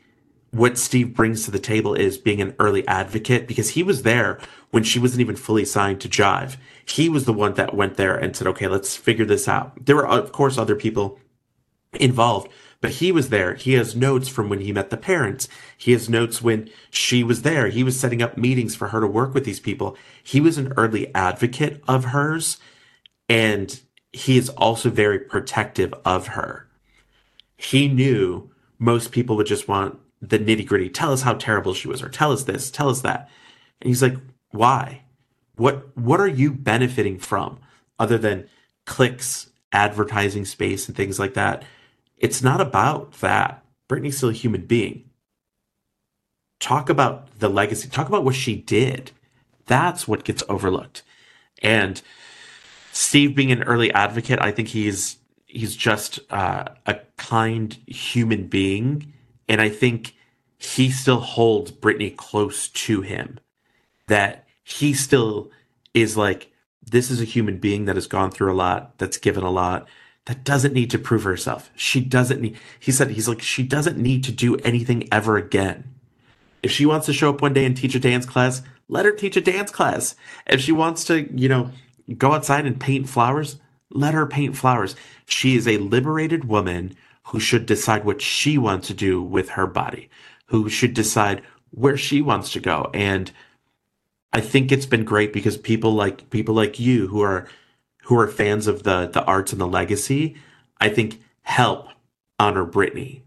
what 0.51 0.77
Steve 0.77 1.15
brings 1.15 1.45
to 1.45 1.51
the 1.51 1.59
table 1.59 1.95
is 1.95 2.17
being 2.17 2.41
an 2.41 2.55
early 2.59 2.87
advocate 2.87 3.47
because 3.47 3.71
he 3.71 3.81
was 3.81 4.03
there 4.03 4.39
when 4.69 4.83
she 4.83 4.99
wasn't 4.99 5.21
even 5.21 5.35
fully 5.35 5.65
signed 5.65 5.99
to 6.01 6.09
Jive. 6.09 6.57
He 6.85 7.09
was 7.09 7.25
the 7.25 7.33
one 7.33 7.55
that 7.55 7.73
went 7.73 7.95
there 7.97 8.15
and 8.15 8.35
said, 8.35 8.47
okay, 8.47 8.67
let's 8.67 8.95
figure 8.95 9.25
this 9.25 9.47
out. 9.47 9.85
There 9.85 9.95
were, 9.95 10.07
of 10.07 10.31
course, 10.31 10.57
other 10.57 10.75
people 10.75 11.19
involved, 11.93 12.51
but 12.81 12.91
he 12.91 13.11
was 13.11 13.29
there. 13.29 13.55
He 13.55 13.73
has 13.73 13.95
notes 13.95 14.27
from 14.27 14.49
when 14.49 14.59
he 14.59 14.71
met 14.71 14.89
the 14.89 14.97
parents. 14.97 15.47
He 15.77 15.91
has 15.93 16.09
notes 16.09 16.41
when 16.41 16.69
she 16.91 17.23
was 17.23 17.43
there. 17.43 17.69
He 17.69 17.83
was 17.83 17.99
setting 17.99 18.21
up 18.21 18.37
meetings 18.37 18.75
for 18.75 18.89
her 18.89 18.99
to 18.99 19.07
work 19.07 19.33
with 19.33 19.45
these 19.45 19.59
people. 19.59 19.97
He 20.21 20.41
was 20.41 20.57
an 20.57 20.73
early 20.75 21.13
advocate 21.15 21.81
of 21.87 22.05
hers, 22.05 22.57
and 23.29 23.79
he 24.13 24.37
is 24.37 24.49
also 24.49 24.89
very 24.89 25.19
protective 25.19 25.93
of 26.05 26.27
her. 26.27 26.67
He 27.57 27.87
knew 27.87 28.51
most 28.77 29.11
people 29.11 29.35
would 29.35 29.47
just 29.47 29.67
want 29.67 29.99
the 30.21 30.39
nitty 30.39 30.65
gritty. 30.65 30.89
Tell 30.89 31.11
us 31.11 31.23
how 31.23 31.33
terrible 31.33 31.73
she 31.73 31.87
was, 31.87 32.01
or 32.01 32.09
tell 32.09 32.31
us 32.31 32.43
this, 32.43 32.71
tell 32.71 32.89
us 32.89 33.01
that. 33.01 33.29
And 33.81 33.87
he's 33.89 34.01
like, 34.01 34.15
why? 34.51 35.01
What 35.55 35.95
what 35.97 36.19
are 36.19 36.27
you 36.27 36.51
benefiting 36.51 37.19
from 37.19 37.59
other 37.99 38.17
than 38.17 38.47
clicks, 38.85 39.49
advertising 39.71 40.45
space, 40.45 40.87
and 40.87 40.95
things 40.95 41.19
like 41.19 41.33
that? 41.33 41.63
It's 42.17 42.41
not 42.41 42.61
about 42.61 43.13
that. 43.19 43.63
Britney's 43.89 44.17
still 44.17 44.29
a 44.29 44.33
human 44.33 44.65
being. 44.65 45.09
Talk 46.59 46.89
about 46.89 47.39
the 47.39 47.49
legacy. 47.49 47.89
Talk 47.89 48.07
about 48.07 48.23
what 48.23 48.35
she 48.35 48.55
did. 48.55 49.11
That's 49.65 50.07
what 50.07 50.23
gets 50.23 50.43
overlooked. 50.47 51.03
And 51.61 52.01
Steve 52.95 53.35
being 53.35 53.51
an 53.51 53.63
early 53.63 53.91
advocate, 53.91 54.39
I 54.39 54.51
think 54.51 54.67
he's 54.69 55.17
he's 55.47 55.75
just 55.75 56.19
uh, 56.29 56.65
a 56.85 56.99
kind 57.17 57.73
human 57.87 58.47
being, 58.47 59.13
and 59.49 59.59
I 59.59 59.69
think 59.69 60.15
he 60.57 60.91
still 60.91 61.19
holds 61.19 61.71
Britney 61.71 62.15
close 62.15 62.69
to 62.69 63.01
him. 63.01 63.39
That 64.07 64.47
he 64.63 64.93
still 64.93 65.49
is 65.93 66.15
like 66.15 66.51
this 66.81 67.09
is 67.09 67.19
a 67.19 67.25
human 67.25 67.57
being 67.57 67.85
that 67.85 67.95
has 67.95 68.07
gone 68.07 68.29
through 68.29 68.51
a 68.51 68.55
lot, 68.55 68.97
that's 68.99 69.17
given 69.17 69.43
a 69.43 69.49
lot, 69.49 69.87
that 70.25 70.43
doesn't 70.43 70.73
need 70.73 70.91
to 70.91 70.99
prove 70.99 71.23
herself. 71.23 71.71
She 71.75 71.99
doesn't 71.99 72.41
need, 72.41 72.57
he 72.79 72.91
said, 72.91 73.11
he's 73.11 73.27
like, 73.27 73.41
she 73.41 73.63
doesn't 73.63 73.97
need 73.97 74.23
to 74.25 74.31
do 74.31 74.57
anything 74.57 75.07
ever 75.11 75.37
again. 75.37 75.95
If 76.61 76.71
she 76.71 76.85
wants 76.85 77.07
to 77.07 77.13
show 77.13 77.29
up 77.29 77.41
one 77.41 77.53
day 77.53 77.65
and 77.65 77.75
teach 77.75 77.95
a 77.95 77.99
dance 77.99 78.25
class, 78.25 78.61
let 78.87 79.05
her 79.05 79.11
teach 79.11 79.35
a 79.35 79.41
dance 79.41 79.71
class. 79.71 80.15
If 80.45 80.61
she 80.61 80.71
wants 80.71 81.05
to, 81.05 81.27
you 81.33 81.49
know, 81.49 81.71
go 82.17 82.33
outside 82.33 82.65
and 82.65 82.79
paint 82.79 83.09
flowers, 83.09 83.57
let 83.89 84.13
her 84.13 84.25
paint 84.25 84.57
flowers. 84.57 84.95
She 85.25 85.55
is 85.55 85.67
a 85.67 85.77
liberated 85.77 86.45
woman 86.45 86.95
who 87.27 87.39
should 87.39 87.65
decide 87.65 88.03
what 88.03 88.21
she 88.21 88.57
wants 88.57 88.87
to 88.87 88.93
do 88.93 89.21
with 89.21 89.49
her 89.49 89.67
body, 89.67 90.09
who 90.47 90.69
should 90.69 90.93
decide 90.93 91.41
where 91.71 91.97
she 91.97 92.21
wants 92.21 92.51
to 92.53 92.59
go. 92.59 92.89
And 92.93 93.31
I 94.31 94.41
think 94.41 94.71
it's 94.71 94.85
been 94.85 95.05
great 95.05 95.31
because 95.31 95.57
people 95.57 95.93
like 95.93 96.29
people 96.29 96.55
like 96.55 96.79
you 96.79 97.07
who 97.07 97.21
are 97.21 97.47
who 98.03 98.19
are 98.19 98.27
fans 98.27 98.67
of 98.67 98.83
the 98.83 99.07
the 99.07 99.23
arts 99.23 99.51
and 99.51 99.61
the 99.61 99.67
legacy, 99.67 100.35
I 100.79 100.89
think 100.89 101.21
help 101.43 101.87
honor 102.39 102.65
Britney. 102.65 103.21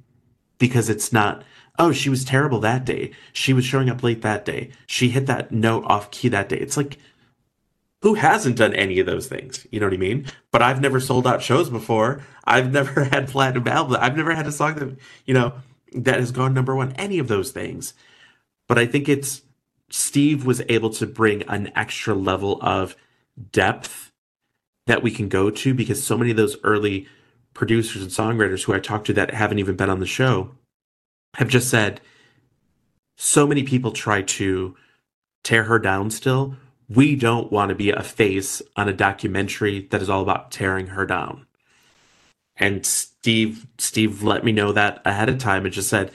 Because 0.59 0.89
it's 0.89 1.13
not 1.13 1.43
oh 1.79 1.93
she 1.93 2.11
was 2.11 2.25
terrible 2.25 2.61
that 2.61 2.85
day. 2.85 3.13
She 3.33 3.53
was 3.53 3.65
showing 3.65 3.89
up 3.89 4.03
late 4.03 4.23
that 4.23 4.45
day. 4.45 4.71
She 4.87 5.09
hit 5.11 5.27
that 5.27 5.53
note 5.53 5.85
off 5.87 6.11
key 6.11 6.29
that 6.29 6.49
day. 6.49 6.59
It's 6.59 6.77
like 6.77 6.99
who 8.03 8.15
hasn't 8.15 8.57
done 8.57 8.75
any 8.75 8.99
of 8.99 9.07
those 9.07 9.27
things? 9.27 9.67
You 9.71 9.81
know 9.81 9.87
what 9.87 9.95
i 9.95 9.99
mean? 9.99 10.27
But 10.53 10.63
i've 10.63 10.81
never 10.81 11.01
sold 11.01 11.27
out 11.27 11.43
shows 11.43 11.71
before. 11.71 12.23
I've 12.45 12.73
never 12.73 13.05
had 13.13 13.29
platinum 13.29 13.69
albums 13.69 13.99
i've 14.01 14.17
never 14.17 14.35
had 14.35 14.47
a 14.47 14.53
song 14.53 14.75
that 14.77 14.97
you 15.25 15.35
know 15.35 15.55
that 15.93 16.21
has 16.21 16.33
gone 16.33 16.55
number 16.55 16.75
one 16.75 16.93
any 16.93 17.19
of 17.19 17.29
those 17.29 17.51
things. 17.51 17.95
But 18.69 18.79
i 18.79 18.87
think 18.87 19.09
it's 19.09 19.43
steve 19.89 20.45
was 20.45 20.63
able 20.69 20.91
to 20.91 21.07
bring 21.07 21.43
an 21.45 21.71
extra 21.77 22.15
level 22.15 22.59
of 22.61 22.97
depth 23.53 24.11
that 24.87 25.03
we 25.03 25.11
can 25.11 25.29
go 25.29 25.51
to 25.51 25.75
because 25.75 26.03
so 26.03 26.17
many 26.17 26.31
of 26.31 26.37
those 26.37 26.57
early 26.63 27.09
producers 27.55 28.03
and 28.03 28.11
songwriters 28.11 28.65
who 28.65 28.75
I 28.75 28.81
talked 28.81 29.07
to 29.07 29.13
that 29.15 29.33
haven't 29.33 29.59
even 29.59 29.77
been 29.77 29.91
on 29.91 30.01
the 30.01 30.07
show 30.07 30.53
have 31.35 31.49
just 31.49 31.69
said 31.69 32.01
so 33.17 33.47
many 33.47 33.63
people 33.63 33.93
try 33.93 34.23
to 34.23 34.77
tear 35.43 35.65
her 35.65 35.79
down 35.79 36.11
still. 36.11 36.57
We 36.89 37.17
don't 37.17 37.51
want 37.51 37.71
to 37.71 37.75
be 37.75 37.91
a 37.91 38.03
face 38.03 38.63
on 38.77 38.89
a 38.89 38.93
documentary 38.93 39.89
that 39.91 40.03
is 40.03 40.09
all 40.09 40.23
about 40.23 40.51
tearing 40.51 40.89
her 40.89 41.05
down. 41.05 41.47
And 42.57 42.87
Steve 42.87 43.67
Steve 43.79 44.23
let 44.23 44.45
me 44.45 44.53
know 44.53 44.73
that 44.73 45.03
ahead 45.05 45.29
of 45.29 45.39
time 45.39 45.65
and 45.65 45.75
just 45.75 45.89
said 45.89 46.11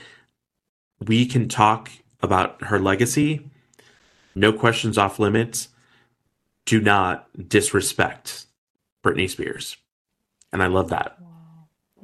we 1.00 1.26
can 1.26 1.50
talk 1.50 1.92
about 2.22 2.64
her 2.64 2.80
legacy. 2.80 3.50
No 4.34 4.54
questions 4.54 4.98
off 4.98 5.20
limits. 5.20 5.68
Do 6.66 6.80
not 6.80 7.28
disrespect 7.50 8.46
Britney 9.04 9.30
Spears. 9.30 9.78
And 10.54 10.64
I 10.64 10.68
love 10.68 10.90
that. 10.90 11.18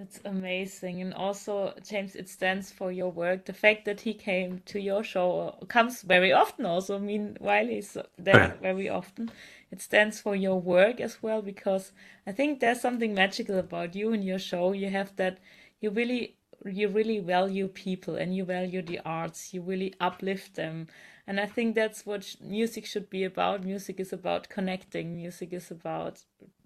That's 0.09 0.21
amazing. 0.23 1.01
And 1.01 1.13
also, 1.13 1.73
James, 1.83 2.15
it 2.15 2.29
stands 2.29 2.71
for 2.71 2.91
your 2.93 3.11
work. 3.11 3.43
The 3.45 3.51
fact 3.53 3.83
that 3.85 3.99
he 4.01 4.13
came 4.13 4.61
to 4.67 4.79
your 4.79 5.03
show 5.03 5.55
comes 5.67 6.01
very 6.01 6.31
often, 6.31 6.65
also. 6.65 6.95
I 6.95 6.99
mean, 6.99 7.35
while 7.41 7.67
he's 7.67 7.97
there 8.17 8.55
very 8.61 8.87
often, 8.87 9.29
it 9.69 9.81
stands 9.81 10.21
for 10.21 10.33
your 10.33 10.61
work 10.61 11.01
as 11.01 11.21
well, 11.21 11.41
because 11.41 11.91
I 12.25 12.31
think 12.31 12.59
there's 12.61 12.79
something 12.79 13.13
magical 13.13 13.57
about 13.59 13.95
you 13.95 14.13
and 14.13 14.23
your 14.23 14.39
show. 14.39 14.71
You 14.71 14.89
have 14.89 15.15
that, 15.17 15.39
you 15.81 15.89
really. 15.89 16.35
You 16.65 16.87
really 16.87 17.19
value 17.19 17.67
people 17.67 18.15
and 18.15 18.35
you 18.35 18.43
value 18.43 18.81
the 18.81 18.99
arts. 19.05 19.53
You 19.53 19.61
really 19.61 19.93
uplift 19.99 20.55
them. 20.55 20.87
And 21.27 21.39
I 21.39 21.45
think 21.45 21.75
that's 21.75 22.03
what 22.05 22.35
music 22.41 22.85
should 22.87 23.09
be 23.11 23.23
about. 23.23 23.63
Music 23.63 23.99
is 23.99 24.11
about 24.11 24.49
connecting. 24.49 25.15
Music 25.15 25.53
is 25.53 25.69
about 25.69 26.23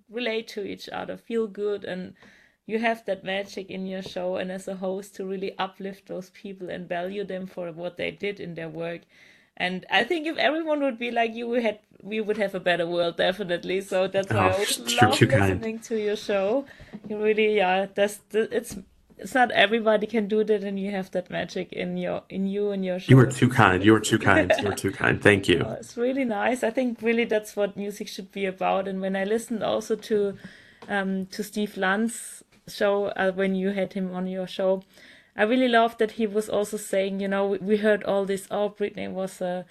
relate 0.09 0.47
to 0.49 0.63
each 0.63 0.87
other, 0.89 1.17
feel 1.17 1.47
good, 1.47 1.83
and 1.83 2.13
you 2.71 2.79
have 2.79 3.05
that 3.05 3.23
magic 3.23 3.69
in 3.69 3.85
your 3.85 4.01
show 4.01 4.37
and 4.37 4.51
as 4.51 4.67
a 4.67 4.75
host 4.75 5.15
to 5.15 5.25
really 5.25 5.57
uplift 5.57 6.07
those 6.07 6.29
people 6.31 6.69
and 6.69 6.87
value 6.87 7.23
them 7.23 7.45
for 7.45 7.71
what 7.71 7.97
they 7.97 8.11
did 8.11 8.39
in 8.39 8.55
their 8.55 8.69
work. 8.69 9.01
And 9.57 9.85
I 9.91 10.03
think 10.03 10.25
if 10.25 10.37
everyone 10.37 10.81
would 10.81 10.97
be 10.97 11.11
like 11.11 11.35
you, 11.35 11.47
we 11.47 11.61
had 11.61 11.79
we 12.01 12.19
would 12.19 12.37
have 12.37 12.55
a 12.55 12.59
better 12.59 12.87
world 12.87 13.17
definitely. 13.17 13.81
So 13.81 14.07
that's 14.07 14.31
why 14.31 14.37
oh, 14.37 14.49
I 14.49 14.53
always 14.53 14.79
love 15.01 15.21
listening 15.21 15.61
kind. 15.61 15.83
to 15.83 16.01
your 16.01 16.15
show. 16.15 16.65
You 17.07 17.21
really, 17.21 17.57
yeah, 17.57 17.87
that's 17.93 18.21
it's 18.31 18.77
it's 19.21 19.35
not 19.35 19.51
everybody 19.51 20.07
can 20.07 20.27
do 20.27 20.43
that 20.43 20.63
and 20.63 20.79
you 20.79 20.91
have 20.91 21.11
that 21.11 21.29
magic 21.29 21.71
in 21.71 21.95
your 21.95 22.23
in 22.29 22.47
you 22.47 22.71
and 22.71 22.83
your 22.83 22.99
show. 22.99 23.09
you 23.09 23.15
were 23.15 23.27
too 23.27 23.47
kind 23.47 23.85
you 23.85 23.93
were 23.93 23.99
too 23.99 24.17
kind 24.17 24.51
you 24.57 24.67
were 24.67 24.73
too 24.83 24.91
kind 24.91 25.21
thank 25.21 25.47
you 25.47 25.63
oh, 25.63 25.73
it's 25.73 25.95
really 25.95 26.25
nice 26.25 26.63
i 26.63 26.71
think 26.71 26.99
really 27.01 27.23
that's 27.23 27.55
what 27.55 27.77
music 27.77 28.07
should 28.07 28.31
be 28.31 28.45
about 28.45 28.87
and 28.87 28.99
when 28.99 29.15
i 29.15 29.23
listened 29.23 29.61
also 29.63 29.95
to 29.95 30.35
um 30.89 31.27
to 31.27 31.43
steve 31.43 31.77
lunt's 31.77 32.43
show 32.67 33.05
uh, 33.05 33.31
when 33.31 33.55
you 33.55 33.69
had 33.69 33.93
him 33.93 34.13
on 34.13 34.27
your 34.27 34.47
show 34.47 34.83
i 35.35 35.43
really 35.43 35.67
loved 35.67 35.99
that 35.99 36.11
he 36.11 36.27
was 36.27 36.49
also 36.49 36.77
saying 36.77 37.19
you 37.19 37.27
know 37.27 37.57
we 37.61 37.77
heard 37.77 38.03
all 38.03 38.25
this 38.25 38.47
oh 38.51 38.69
britney 38.69 39.09
was 39.09 39.41
a, 39.41 39.65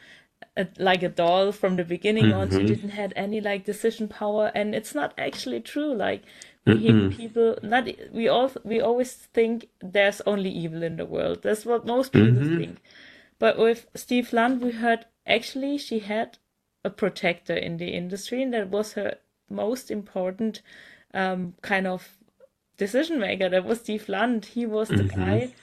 a 0.57 0.67
like 0.79 1.03
a 1.03 1.09
doll 1.09 1.53
from 1.53 1.77
the 1.77 1.85
beginning 1.85 2.27
mm-hmm. 2.27 2.41
on 2.41 2.51
she 2.51 2.65
didn't 2.65 2.91
had 2.91 3.13
any 3.17 3.41
like 3.41 3.65
decision 3.65 4.09
power 4.09 4.51
and 4.55 4.75
it's 4.75 4.95
not 4.95 5.15
actually 5.19 5.61
true 5.61 5.95
like 5.95 6.23
we 6.67 6.77
hear 6.77 7.11
people 7.11 7.59
not 7.63 7.89
we 8.13 8.29
all 8.29 8.51
we 8.65 8.81
always 8.81 9.13
think 9.13 9.69
there's 9.81 10.21
only 10.27 10.51
evil 10.51 10.83
in 10.83 10.97
the 10.97 11.07
world. 11.07 11.43
That's 11.43 11.65
what 11.65 11.87
most 11.87 12.13
people 12.13 12.29
mm-hmm. 12.29 12.59
think. 12.59 12.83
But 13.39 13.59
with 13.59 13.87
Steve 13.95 14.33
Lunt, 14.33 14.63
we 14.63 14.73
heard 14.73 15.07
actually 15.27 15.79
she 15.79 16.01
had 16.01 16.39
a 16.85 16.91
protector 16.91 17.55
in 17.55 17.79
the 17.79 17.89
industry, 17.89 18.43
and 18.43 18.53
that 18.53 18.69
was 18.69 18.93
her 18.93 19.17
most 19.49 19.91
important 19.91 20.61
um, 21.15 21.55
kind 21.63 21.87
of 21.87 22.19
decision 22.85 23.21
maker. 23.21 23.49
That 23.49 23.65
was 23.65 23.81
Steve 23.81 24.09
Lunt. 24.09 24.47
He 24.59 24.65
was 24.67 24.89
the 24.89 25.07
mm-hmm. 25.07 25.25
guy 25.25 25.55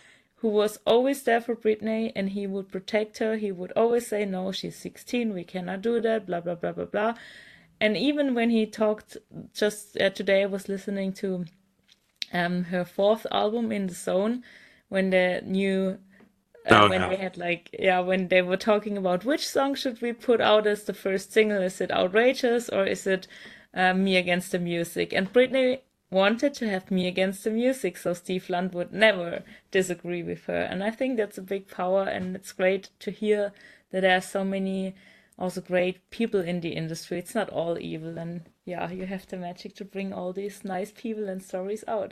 who 0.42 0.50
was 0.50 0.80
always 0.86 1.24
there 1.24 1.42
for 1.42 1.56
Britney, 1.56 2.12
and 2.16 2.30
he 2.30 2.48
would 2.48 2.68
protect 2.76 3.18
her. 3.18 3.36
He 3.36 3.52
would 3.52 3.74
always 3.82 4.08
say, 4.08 4.26
"No, 4.26 4.52
she's 4.52 4.78
16. 4.78 5.34
We 5.34 5.44
cannot 5.44 5.82
do 5.82 6.00
that." 6.08 6.26
Blah 6.28 6.42
blah 6.42 6.56
blah 6.56 6.74
blah 6.78 6.92
blah 6.96 7.14
and 7.80 7.96
even 7.96 8.34
when 8.34 8.50
he 8.50 8.66
talked 8.66 9.18
just 9.54 10.00
uh, 10.00 10.10
today, 10.10 10.44
I 10.44 10.48
was 10.48 10.68
listening 10.68 11.14
to 11.14 11.46
um, 12.34 12.66
her 12.66 12.84
fourth 12.84 13.28
album 13.32 13.72
in 13.72 13.88
the 13.88 13.94
zone 13.94 14.44
when 14.90 15.12
the 15.12 15.42
new 15.46 16.00
uh, 16.70 16.82
oh, 16.84 16.90
when 16.90 17.02
no. 17.02 17.10
they 17.10 17.16
had 17.18 17.38
like 17.38 17.70
yeah 17.78 18.00
when 18.00 18.28
they 18.28 18.42
were 18.42 18.58
talking 18.58 18.98
about 18.98 19.24
which 19.24 19.48
song 19.48 19.76
should 19.76 20.02
we 20.02 20.12
put 20.12 20.42
out 20.42 20.68
as 20.68 20.84
the 20.84 20.94
first 20.94 21.32
single 21.32 21.62
is 21.62 21.80
it 21.80 21.92
outrageous 21.92 22.68
or 22.68 22.86
is 22.86 23.08
it 23.08 23.28
uh, 23.74 23.94
me 23.94 24.18
against 24.18 24.52
the 24.52 24.60
music 24.60 25.14
and 25.14 25.32
britney 25.32 25.80
wanted 26.10 26.54
to 26.54 26.70
have 26.70 26.90
me 26.90 27.08
against 27.08 27.44
the 27.44 27.50
music 27.50 27.98
so 27.98 28.14
steve 28.14 28.50
Lunt 28.50 28.74
would 28.74 28.94
never 28.94 29.44
disagree 29.72 30.24
with 30.24 30.46
her 30.46 30.62
and 30.62 30.84
i 30.84 30.90
think 30.90 31.18
that's 31.18 31.38
a 31.38 31.42
big 31.42 31.68
power 31.68 32.04
and 32.04 32.36
it's 32.36 32.54
great 32.54 32.90
to 33.00 33.12
hear 33.12 33.52
that 33.92 34.02
there 34.02 34.18
are 34.18 34.22
so 34.22 34.44
many 34.44 34.96
also 35.40 35.62
great 35.62 36.10
people 36.10 36.42
in 36.42 36.62
the 36.62 36.70
industry. 36.70 37.20
It's 37.20 37.36
not 37.36 37.50
all 37.50 37.78
evil, 37.80 38.18
and 38.18 38.42
yeah, 38.66 38.90
you 38.90 39.06
have 39.06 39.28
the 39.28 39.38
magic 39.38 39.76
to 39.76 39.86
bring 39.86 40.14
all 40.14 40.34
these 40.34 40.64
nice 40.64 40.92
people 40.92 41.30
and 41.30 41.44
stories 41.44 41.84
out. 41.88 42.12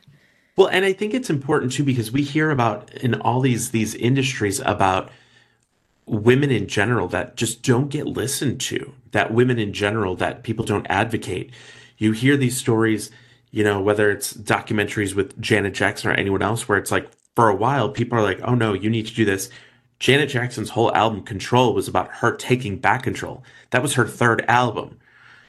well, 0.56 0.68
and 0.68 0.84
I 0.84 0.92
think 0.92 1.14
it's 1.14 1.30
important 1.30 1.72
too 1.72 1.84
because 1.84 2.12
we 2.12 2.22
hear 2.22 2.50
about 2.50 2.92
in 2.94 3.14
all 3.14 3.40
these 3.40 3.70
these 3.70 3.94
industries 3.94 4.60
about 4.60 5.10
women 6.06 6.50
in 6.50 6.68
general 6.68 7.08
that 7.08 7.36
just 7.36 7.62
don't 7.62 7.88
get 7.88 8.06
listened 8.06 8.60
to. 8.60 8.92
That 9.12 9.32
women 9.32 9.58
in 9.58 9.72
general 9.72 10.14
that 10.16 10.42
people 10.42 10.64
don't 10.64 10.86
advocate. 10.88 11.50
You 11.98 12.12
hear 12.12 12.36
these 12.36 12.58
stories, 12.58 13.10
you 13.50 13.64
know, 13.64 13.80
whether 13.80 14.10
it's 14.10 14.32
documentaries 14.32 15.14
with 15.14 15.40
Janet 15.40 15.74
Jackson 15.74 16.10
or 16.10 16.14
anyone 16.14 16.42
else, 16.42 16.68
where 16.68 16.78
it's 16.78 16.90
like 16.90 17.08
for 17.34 17.48
a 17.48 17.56
while 17.56 17.88
people 17.88 18.18
are 18.18 18.22
like, 18.22 18.40
"Oh 18.42 18.54
no, 18.54 18.72
you 18.72 18.90
need 18.90 19.06
to 19.06 19.14
do 19.14 19.24
this." 19.24 19.50
Janet 19.98 20.28
Jackson's 20.28 20.70
whole 20.70 20.94
album 20.94 21.22
Control 21.22 21.72
was 21.74 21.88
about 21.88 22.16
her 22.16 22.34
taking 22.34 22.78
back 22.78 23.02
control. 23.02 23.42
That 23.70 23.82
was 23.82 23.94
her 23.94 24.06
third 24.06 24.44
album. 24.46 24.98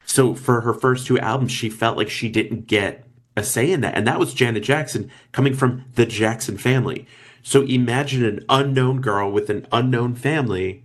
So 0.06 0.34
for 0.34 0.62
her 0.62 0.72
first 0.72 1.06
two 1.06 1.18
albums, 1.18 1.52
she 1.52 1.68
felt 1.68 1.98
like 1.98 2.08
she 2.08 2.30
didn't 2.30 2.66
get 2.66 3.04
a 3.36 3.44
say 3.44 3.70
in 3.70 3.82
that. 3.82 3.94
And 3.94 4.06
that 4.06 4.18
was 4.18 4.34
Janet 4.34 4.62
Jackson 4.62 5.10
coming 5.32 5.54
from 5.54 5.84
the 5.94 6.06
Jackson 6.06 6.56
family. 6.56 7.06
So 7.42 7.62
imagine 7.62 8.24
an 8.24 8.44
unknown 8.48 9.00
girl 9.00 9.30
with 9.30 9.50
an 9.50 9.66
unknown 9.70 10.14
family 10.14 10.84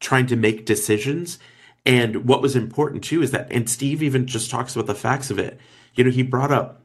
trying 0.00 0.26
to 0.26 0.36
make 0.36 0.66
decisions. 0.66 1.38
And 1.84 2.26
what 2.26 2.42
was 2.42 2.56
important 2.56 3.04
too 3.04 3.22
is 3.22 3.30
that, 3.30 3.46
and 3.50 3.68
Steve 3.68 4.02
even 4.02 4.26
just 4.26 4.50
talks 4.50 4.74
about 4.74 4.86
the 4.86 4.94
facts 4.94 5.30
of 5.30 5.38
it. 5.38 5.60
You 5.94 6.04
know, 6.04 6.10
he 6.10 6.22
brought 6.22 6.52
up 6.52 6.78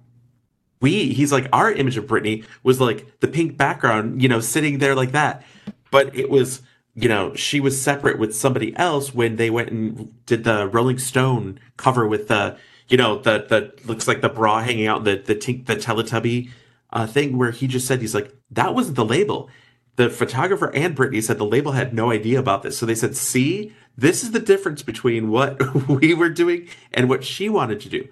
we, 0.80 1.12
he's 1.12 1.32
like, 1.32 1.47
our 1.51 1.72
image 1.72 1.97
of 1.97 2.05
Britney 2.05 2.45
was 2.62 2.80
like 2.80 3.20
the 3.20 3.28
pink 3.28 3.58
background, 3.58 4.22
you 4.22 4.30
know, 4.30 4.39
sitting 4.39 4.78
there 4.78 4.93
like 4.93 5.12
that 5.14 5.43
but 5.91 6.16
it 6.16 6.30
was 6.30 6.62
you 6.95 7.08
know 7.08 7.34
she 7.36 7.60
was 7.60 7.80
separate 7.80 8.20
with 8.20 8.36
somebody 8.36 8.76
else 8.78 9.14
when 9.14 9.36
they 9.36 9.49
went 9.49 9.70
and 9.70 10.26
did 10.26 10.43
the 10.43 10.68
Rolling 10.68 10.97
Stone 10.97 11.60
cover 11.78 12.08
with 12.08 12.28
the 12.28 12.58
you 12.88 12.97
know 12.97 13.20
the 13.20 13.45
the 13.47 13.74
looks 13.86 14.08
like 14.08 14.22
the 14.22 14.30
bra 14.30 14.62
hanging 14.62 14.88
out 14.88 15.03
the 15.03 15.18
the 15.18 15.36
tink 15.36 15.66
the 15.66 15.76
Teletubby 15.76 16.49
uh, 16.91 17.05
thing 17.05 17.38
where 17.38 17.51
he 17.51 17.68
just 17.68 17.88
said 17.88 18.01
he's 18.01 18.16
like 18.16 18.34
that 18.51 18.74
wasn't 18.74 18.95
the 18.95 19.05
label. 19.05 19.49
The 19.97 20.12
photographer 20.12 20.72
and 20.76 20.95
Britney 20.95 21.24
said 21.24 21.39
the 21.39 21.45
label 21.45 21.72
had 21.72 21.91
no 21.91 22.12
idea 22.12 22.38
about 22.38 22.62
this, 22.62 22.78
so 22.78 22.86
they 22.86 22.93
said, 22.93 23.16
"See, 23.16 23.74
this 23.97 24.22
is 24.24 24.30
the 24.30 24.39
difference 24.39 24.84
between 24.84 25.30
what 25.32 25.60
we 25.88 26.14
were 26.14 26.30
doing 26.30 26.68
and 26.93 27.10
what 27.10 27.24
she 27.24 27.49
wanted 27.49 27.80
to 27.82 27.89
do." 27.89 28.08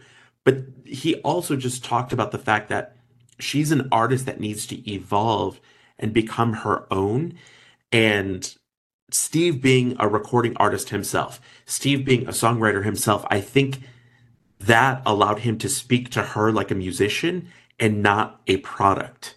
But 0.46 0.60
he 0.86 1.16
also 1.16 1.58
just 1.58 1.84
talked 1.84 2.14
about 2.14 2.32
the 2.32 2.38
fact 2.38 2.70
that 2.70 2.96
she's 3.40 3.72
an 3.72 3.90
artist 3.92 4.26
that 4.28 4.40
needs 4.40 4.66
to 4.68 4.90
evolve 4.90 5.60
and 6.00 6.14
become 6.14 6.54
her 6.54 6.88
own. 6.94 7.34
And 7.92 8.56
Steve 9.12 9.62
being 9.62 9.96
a 10.00 10.08
recording 10.08 10.56
artist 10.58 10.90
himself, 10.90 11.42
Steve 11.66 12.06
being 12.06 12.28
a 12.28 12.32
songwriter 12.32 12.86
himself, 12.86 13.26
I 13.30 13.42
think 13.42 13.80
that 14.60 15.02
allowed 15.06 15.40
him 15.40 15.58
to 15.60 15.70
speak 15.70 16.10
to 16.12 16.22
her 16.22 16.52
like 16.52 16.72
a 16.72 16.76
musician 16.76 17.50
and 17.80 18.02
not 18.02 18.42
a 18.48 18.58
product. 18.58 19.36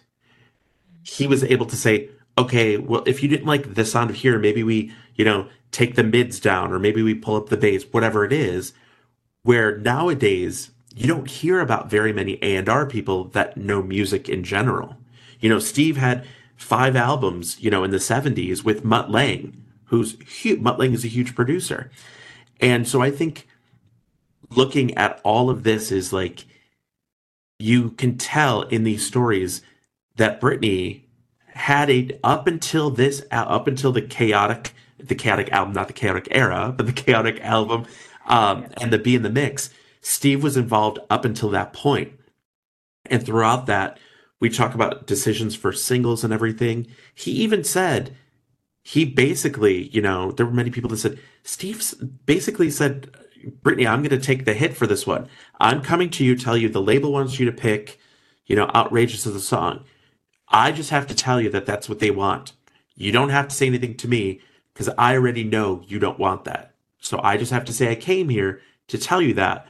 He 1.03 1.27
was 1.27 1.43
able 1.43 1.65
to 1.65 1.75
say, 1.75 2.09
okay, 2.37 2.77
well, 2.77 3.03
if 3.05 3.21
you 3.21 3.29
didn't 3.29 3.47
like 3.47 3.73
the 3.73 3.85
sound 3.85 4.09
of 4.09 4.17
here, 4.17 4.39
maybe 4.39 4.63
we, 4.63 4.93
you 5.15 5.25
know, 5.25 5.49
take 5.71 5.95
the 5.95 6.03
mids 6.03 6.39
down 6.39 6.71
or 6.71 6.79
maybe 6.79 7.01
we 7.01 7.13
pull 7.13 7.35
up 7.35 7.49
the 7.49 7.57
bass, 7.57 7.83
whatever 7.91 8.23
it 8.23 8.31
is. 8.31 8.73
Where 9.43 9.77
nowadays 9.77 10.71
you 10.99 11.07
don't 11.07 11.31
hear 11.31 11.61
about 11.61 11.89
very 11.89 12.11
many 12.11 12.37
A&R 12.41 12.85
people 12.85 13.23
that 13.29 13.55
know 13.55 13.81
music 13.81 14.27
in 14.27 14.43
general. 14.43 14.97
You 15.39 15.47
know, 15.47 15.57
Steve 15.57 15.95
had 15.95 16.27
five 16.57 16.97
albums, 16.97 17.57
you 17.61 17.71
know, 17.71 17.85
in 17.85 17.91
the 17.91 17.97
70s 17.97 18.65
with 18.65 18.83
Mutt 18.83 19.09
Lange, 19.09 19.63
who's 19.85 20.19
huge. 20.19 20.59
Mutt 20.59 20.77
Lange 20.77 20.93
is 20.93 21.05
a 21.05 21.07
huge 21.07 21.35
producer. 21.35 21.89
And 22.59 22.85
so 22.85 23.01
I 23.01 23.11
think 23.11 23.47
looking 24.49 24.93
at 24.97 25.21
all 25.23 25.49
of 25.49 25.63
this 25.63 25.89
is 25.89 26.11
like 26.11 26.45
you 27.59 27.91
can 27.91 28.17
tell 28.17 28.63
in 28.63 28.83
these 28.83 29.07
stories 29.07 29.61
that 30.17 30.41
Britney 30.41 31.03
had 31.53 31.89
a 31.89 32.19
up 32.25 32.45
until 32.45 32.89
this 32.89 33.23
up 33.31 33.67
until 33.67 33.93
the 33.93 34.01
chaotic 34.01 34.73
the 34.97 35.15
chaotic 35.15 35.49
album, 35.53 35.73
not 35.73 35.87
the 35.87 35.93
chaotic 35.93 36.27
era, 36.29 36.73
but 36.75 36.87
the 36.87 36.91
chaotic 37.03 37.39
album, 37.39 37.85
um, 38.27 38.67
and 38.81 38.91
the 38.91 38.99
B 38.99 39.15
in 39.15 39.23
the 39.23 39.29
Mix. 39.29 39.69
Steve 40.01 40.43
was 40.43 40.57
involved 40.57 40.99
up 41.09 41.25
until 41.25 41.49
that 41.49 41.73
point. 41.73 42.13
and 43.05 43.25
throughout 43.25 43.65
that, 43.65 43.99
we 44.39 44.49
talk 44.49 44.73
about 44.73 45.07
decisions 45.07 45.55
for 45.55 45.73
singles 45.73 46.23
and 46.23 46.31
everything. 46.31 46.87
He 47.13 47.31
even 47.31 47.63
said 47.63 48.15
he 48.83 49.05
basically, 49.05 49.87
you 49.89 50.01
know, 50.01 50.31
there 50.31 50.45
were 50.45 50.51
many 50.51 50.69
people 50.71 50.89
that 50.89 50.97
said 50.97 51.19
Steve 51.43 51.83
basically 52.25 52.69
said, 52.69 53.11
Britney, 53.61 53.87
I'm 53.87 54.01
going 54.01 54.09
to 54.09 54.19
take 54.19 54.45
the 54.45 54.53
hit 54.53 54.75
for 54.75 54.87
this 54.87 55.05
one. 55.05 55.27
I'm 55.59 55.81
coming 55.81 56.09
to 56.11 56.23
you, 56.23 56.35
tell 56.35 56.57
you 56.57 56.69
the 56.69 56.81
label 56.81 57.11
wants 57.11 57.39
you 57.39 57.45
to 57.45 57.51
pick, 57.51 57.99
you 58.45 58.55
know, 58.55 58.69
outrageous 58.73 59.25
of 59.25 59.33
the 59.33 59.39
song. 59.39 59.83
I 60.49 60.71
just 60.71 60.89
have 60.89 61.07
to 61.07 61.15
tell 61.15 61.39
you 61.39 61.49
that 61.51 61.65
that's 61.65 61.89
what 61.89 61.99
they 61.99 62.11
want. 62.11 62.53
You 62.95 63.11
don't 63.11 63.29
have 63.29 63.47
to 63.49 63.55
say 63.55 63.67
anything 63.67 63.95
to 63.97 64.07
me 64.07 64.41
because 64.73 64.89
I 64.97 65.15
already 65.15 65.43
know 65.43 65.83
you 65.87 65.99
don't 65.99 66.19
want 66.19 66.45
that. 66.45 66.73
So 66.99 67.19
I 67.21 67.37
just 67.37 67.51
have 67.51 67.65
to 67.65 67.73
say 67.73 67.91
I 67.91 67.95
came 67.95 68.29
here 68.29 68.61
to 68.87 68.97
tell 68.97 69.21
you 69.21 69.33
that, 69.35 69.67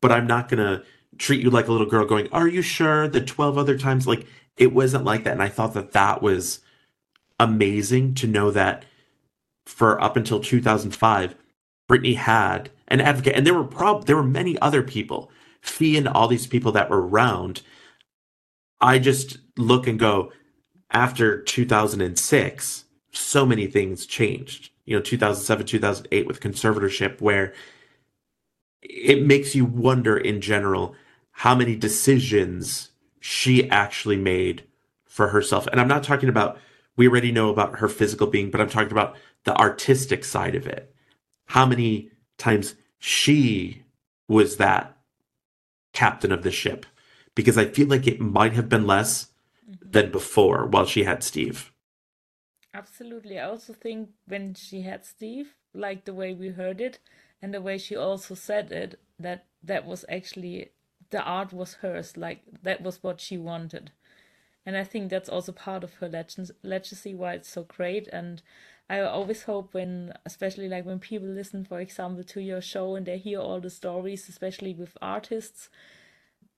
but 0.00 0.12
I'm 0.12 0.26
not 0.26 0.48
going 0.48 0.62
to 0.62 0.84
treat 1.18 1.42
you 1.42 1.50
like 1.50 1.68
a 1.68 1.72
little 1.72 1.86
girl 1.86 2.06
going, 2.06 2.28
Are 2.32 2.48
you 2.48 2.62
sure? 2.62 3.08
The 3.08 3.20
12 3.20 3.58
other 3.58 3.78
times, 3.78 4.06
like 4.06 4.26
it 4.56 4.72
wasn't 4.72 5.04
like 5.04 5.24
that. 5.24 5.32
And 5.32 5.42
I 5.42 5.48
thought 5.48 5.74
that 5.74 5.92
that 5.92 6.22
was 6.22 6.60
amazing 7.38 8.14
to 8.14 8.26
know 8.26 8.50
that 8.50 8.84
for 9.66 10.00
up 10.02 10.16
until 10.16 10.40
2005, 10.40 11.34
Britney 11.88 12.16
had 12.16 12.70
an 12.88 13.00
advocate, 13.00 13.34
and 13.34 13.46
there 13.46 13.54
were 13.54 13.64
prob 13.64 14.06
there 14.06 14.16
were 14.16 14.22
many 14.22 14.58
other 14.60 14.82
people, 14.82 15.30
Fee 15.60 15.96
and 15.96 16.08
all 16.08 16.28
these 16.28 16.46
people 16.46 16.72
that 16.72 16.90
were 16.90 17.06
around. 17.06 17.62
I 18.80 18.98
just 18.98 19.38
look 19.56 19.86
and 19.86 19.98
go, 19.98 20.32
after 20.90 21.42
2006, 21.42 22.84
so 23.10 23.46
many 23.46 23.66
things 23.66 24.06
changed. 24.06 24.70
You 24.84 24.96
know, 24.96 25.02
2007, 25.02 25.66
2008 25.66 26.26
with 26.26 26.40
conservatorship, 26.40 27.20
where 27.20 27.52
it 28.82 29.22
makes 29.22 29.54
you 29.54 29.64
wonder 29.64 30.16
in 30.16 30.40
general 30.40 30.94
how 31.30 31.54
many 31.54 31.76
decisions 31.76 32.90
she 33.20 33.68
actually 33.70 34.16
made 34.16 34.64
for 35.04 35.28
herself. 35.28 35.66
And 35.66 35.80
I'm 35.80 35.88
not 35.88 36.02
talking 36.02 36.28
about, 36.28 36.58
we 36.96 37.08
already 37.08 37.32
know 37.32 37.50
about 37.50 37.78
her 37.78 37.88
physical 37.88 38.26
being, 38.26 38.50
but 38.50 38.60
I'm 38.60 38.70
talking 38.70 38.92
about 38.92 39.16
the 39.44 39.56
artistic 39.56 40.24
side 40.24 40.54
of 40.54 40.66
it. 40.66 40.94
How 41.46 41.66
many 41.66 42.10
times 42.38 42.74
she 42.98 43.84
was 44.28 44.56
that 44.56 44.96
captain 45.92 46.32
of 46.32 46.42
the 46.42 46.50
ship? 46.50 46.86
Because 47.34 47.58
I 47.58 47.66
feel 47.66 47.86
like 47.86 48.06
it 48.06 48.20
might 48.20 48.54
have 48.54 48.68
been 48.68 48.86
less 48.86 49.28
mm-hmm. 49.68 49.90
than 49.90 50.10
before 50.10 50.66
while 50.66 50.86
she 50.86 51.04
had 51.04 51.22
Steve. 51.22 51.72
Absolutely. 52.72 53.38
I 53.38 53.44
also 53.44 53.72
think 53.72 54.10
when 54.26 54.54
she 54.54 54.82
had 54.82 55.04
Steve, 55.04 55.54
like 55.72 56.04
the 56.04 56.14
way 56.14 56.34
we 56.34 56.48
heard 56.48 56.80
it 56.80 56.98
and 57.46 57.54
the 57.54 57.62
way 57.62 57.78
she 57.78 57.94
also 57.94 58.34
said 58.34 58.72
it, 58.72 58.98
that 59.20 59.44
that 59.62 59.86
was 59.86 60.04
actually 60.08 60.70
the 61.10 61.22
art 61.22 61.52
was 61.52 61.74
hers. 61.74 62.16
Like 62.16 62.40
that 62.64 62.80
was 62.80 63.04
what 63.04 63.20
she 63.20 63.38
wanted. 63.38 63.92
And 64.66 64.76
I 64.76 64.82
think 64.82 65.10
that's 65.10 65.28
also 65.28 65.52
part 65.52 65.84
of 65.84 65.94
her 65.94 66.08
legend, 66.08 66.50
legacy, 66.64 67.14
why 67.14 67.34
it's 67.34 67.48
so 67.48 67.62
great. 67.62 68.08
And 68.08 68.42
I 68.90 68.98
always 68.98 69.44
hope 69.44 69.74
when, 69.74 70.12
especially 70.24 70.68
like 70.68 70.84
when 70.86 70.98
people 70.98 71.28
listen, 71.28 71.64
for 71.64 71.78
example, 71.78 72.24
to 72.24 72.40
your 72.40 72.60
show 72.60 72.96
and 72.96 73.06
they 73.06 73.18
hear 73.18 73.38
all 73.38 73.60
the 73.60 73.70
stories, 73.70 74.28
especially 74.28 74.74
with 74.74 74.98
artists, 75.00 75.70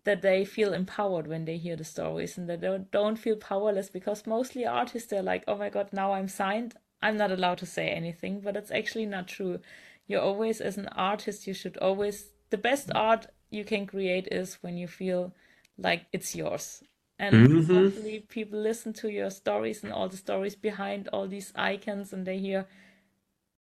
that 0.04 0.22
they 0.22 0.42
feel 0.42 0.72
empowered 0.72 1.26
when 1.26 1.44
they 1.44 1.58
hear 1.58 1.76
the 1.76 1.84
stories 1.84 2.38
and 2.38 2.48
they 2.48 2.56
don't, 2.56 2.90
don't 2.90 3.18
feel 3.18 3.36
powerless 3.36 3.90
because 3.90 4.26
mostly 4.26 4.64
artists 4.64 5.10
they're 5.10 5.22
like 5.22 5.44
oh 5.46 5.56
my 5.56 5.68
god 5.68 5.90
now 5.92 6.12
i'm 6.12 6.28
signed 6.28 6.76
i'm 7.02 7.16
not 7.16 7.30
allowed 7.30 7.58
to 7.58 7.66
say 7.66 7.88
anything 7.88 8.40
but 8.40 8.56
it's 8.56 8.70
actually 8.70 9.04
not 9.04 9.28
true 9.28 9.60
you're 10.08 10.22
always 10.22 10.60
as 10.60 10.76
an 10.76 10.88
artist 10.88 11.46
you 11.46 11.54
should 11.54 11.76
always 11.76 12.32
the 12.50 12.58
best 12.58 12.90
art 12.94 13.26
you 13.50 13.64
can 13.64 13.86
create 13.86 14.26
is 14.32 14.58
when 14.62 14.76
you 14.76 14.88
feel 14.88 15.32
like 15.76 16.06
it's 16.12 16.34
yours 16.34 16.82
and 17.20 17.34
mm-hmm. 17.34 17.74
hopefully 17.74 18.24
people 18.28 18.58
listen 18.58 18.92
to 18.92 19.08
your 19.08 19.30
stories 19.30 19.84
and 19.84 19.92
all 19.92 20.08
the 20.08 20.16
stories 20.16 20.56
behind 20.56 21.08
all 21.08 21.28
these 21.28 21.52
icons 21.54 22.12
and 22.12 22.26
they 22.26 22.38
hear 22.38 22.66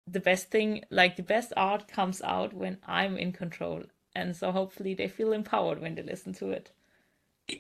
the 0.07 0.21
best 0.21 0.51
thing 0.51 0.83
like 0.91 1.17
the 1.17 1.23
best 1.23 1.53
art 1.57 1.89
comes 1.89 2.23
out 2.23 2.55
when 2.55 2.79
i'm 2.87 3.19
in 3.19 3.33
control 3.33 3.83
and 4.15 4.35
so 4.35 4.51
hopefully 4.53 4.95
they 4.95 5.09
feel 5.09 5.33
empowered 5.33 5.81
when 5.81 5.95
they 5.95 6.03
listen 6.03 6.33
to 6.33 6.51
it 6.51 6.71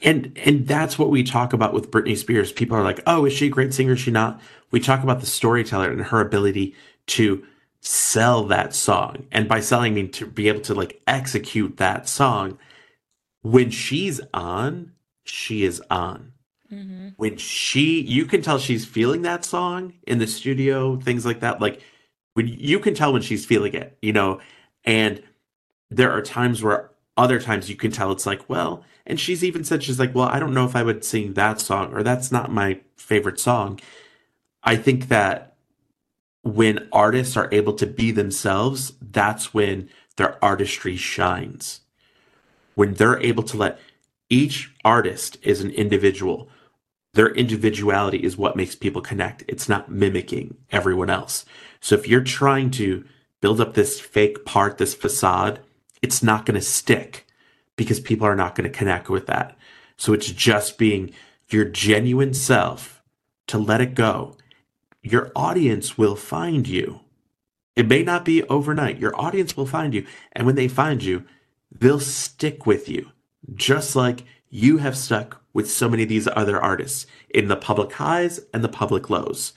and 0.02 0.36
and 0.44 0.66
that's 0.66 0.98
what 0.98 1.10
we 1.10 1.22
talk 1.22 1.52
about 1.52 1.72
with 1.72 1.92
Britney 1.92 2.16
Spears. 2.16 2.50
People 2.50 2.76
are 2.76 2.82
like, 2.82 3.00
"Oh, 3.06 3.24
is 3.24 3.32
she 3.32 3.46
a 3.46 3.50
great 3.50 3.72
singer? 3.72 3.92
Is 3.92 4.00
she 4.00 4.10
not?" 4.10 4.40
We 4.72 4.80
talk 4.80 5.04
about 5.04 5.20
the 5.20 5.26
storyteller 5.26 5.92
and 5.92 6.00
her 6.00 6.20
ability 6.20 6.74
to 7.06 7.44
sell 7.86 8.42
that 8.44 8.74
song, 8.74 9.26
and 9.30 9.48
by 9.48 9.60
selling, 9.60 9.92
I 9.92 9.94
mean 9.94 10.10
to 10.12 10.26
be 10.26 10.48
able 10.48 10.60
to 10.62 10.74
like 10.74 11.00
execute 11.06 11.76
that 11.76 12.08
song. 12.08 12.58
When 13.42 13.70
she's 13.70 14.20
on, 14.34 14.92
she 15.24 15.62
is 15.62 15.80
on. 15.88 16.32
Mm-hmm. 16.72 17.10
When 17.16 17.36
she, 17.36 18.00
you 18.00 18.26
can 18.26 18.42
tell 18.42 18.58
she's 18.58 18.84
feeling 18.84 19.22
that 19.22 19.44
song 19.44 19.92
in 20.04 20.18
the 20.18 20.26
studio, 20.26 20.96
things 20.96 21.24
like 21.24 21.40
that. 21.40 21.60
Like 21.60 21.80
when 22.34 22.48
you 22.48 22.80
can 22.80 22.94
tell 22.94 23.12
when 23.12 23.22
she's 23.22 23.46
feeling 23.46 23.74
it, 23.74 23.96
you 24.02 24.12
know, 24.12 24.40
and 24.82 25.22
there 25.88 26.10
are 26.10 26.22
times 26.22 26.64
where 26.64 26.90
other 27.16 27.40
times 27.40 27.70
you 27.70 27.76
can 27.76 27.92
tell 27.92 28.10
it's 28.10 28.26
like, 28.26 28.48
well, 28.48 28.82
and 29.06 29.20
she's 29.20 29.44
even 29.44 29.62
said 29.62 29.84
she's 29.84 30.00
like, 30.00 30.12
well, 30.12 30.28
I 30.28 30.40
don't 30.40 30.54
know 30.54 30.64
if 30.64 30.74
I 30.74 30.82
would 30.82 31.04
sing 31.04 31.34
that 31.34 31.60
song 31.60 31.94
or 31.94 32.02
that's 32.02 32.32
not 32.32 32.50
my 32.50 32.80
favorite 32.96 33.38
song. 33.38 33.78
I 34.64 34.74
think 34.74 35.06
that 35.06 35.55
when 36.46 36.88
artists 36.92 37.36
are 37.36 37.48
able 37.50 37.72
to 37.74 37.86
be 37.86 38.10
themselves, 38.12 38.92
that's 39.00 39.52
when 39.52 39.88
their 40.16 40.42
artistry 40.44 40.96
shines. 40.96 41.80
When 42.74 42.94
they're 42.94 43.20
able 43.20 43.42
to 43.44 43.56
let 43.56 43.80
each 44.30 44.72
artist 44.84 45.38
is 45.42 45.60
an 45.60 45.70
individual. 45.70 46.48
Their 47.14 47.28
individuality 47.28 48.18
is 48.18 48.36
what 48.36 48.56
makes 48.56 48.74
people 48.74 49.02
connect. 49.02 49.44
It's 49.48 49.68
not 49.68 49.90
mimicking 49.90 50.56
everyone 50.70 51.10
else. 51.10 51.44
So 51.80 51.94
if 51.94 52.06
you're 52.06 52.22
trying 52.22 52.70
to 52.72 53.04
build 53.40 53.60
up 53.60 53.74
this 53.74 54.00
fake 54.00 54.44
part, 54.44 54.78
this 54.78 54.94
facade, 54.94 55.60
it's 56.02 56.22
not 56.22 56.46
going 56.46 56.54
to 56.54 56.60
stick 56.60 57.26
because 57.76 58.00
people 58.00 58.26
are 58.26 58.36
not 58.36 58.54
going 58.54 58.70
to 58.70 58.78
connect 58.78 59.08
with 59.08 59.26
that. 59.26 59.56
So 59.96 60.12
it's 60.12 60.30
just 60.30 60.78
being 60.78 61.12
your 61.48 61.64
genuine 61.64 62.34
self 62.34 63.02
to 63.48 63.58
let 63.58 63.80
it 63.80 63.94
go. 63.94 64.35
Your 65.06 65.30
audience 65.36 65.96
will 65.96 66.16
find 66.16 66.66
you. 66.66 66.98
It 67.76 67.86
may 67.86 68.02
not 68.02 68.24
be 68.24 68.42
overnight. 68.44 68.98
Your 68.98 69.14
audience 69.14 69.56
will 69.56 69.66
find 69.66 69.94
you. 69.94 70.04
And 70.32 70.46
when 70.46 70.56
they 70.56 70.66
find 70.66 71.00
you, 71.00 71.24
they'll 71.70 72.00
stick 72.00 72.66
with 72.66 72.88
you, 72.88 73.12
just 73.54 73.94
like 73.94 74.24
you 74.50 74.78
have 74.78 74.96
stuck 74.96 75.42
with 75.52 75.70
so 75.70 75.88
many 75.88 76.02
of 76.02 76.08
these 76.08 76.26
other 76.34 76.60
artists 76.60 77.06
in 77.30 77.46
the 77.46 77.54
public 77.54 77.92
highs 77.92 78.40
and 78.52 78.64
the 78.64 78.68
public 78.68 79.08
lows. 79.08 79.52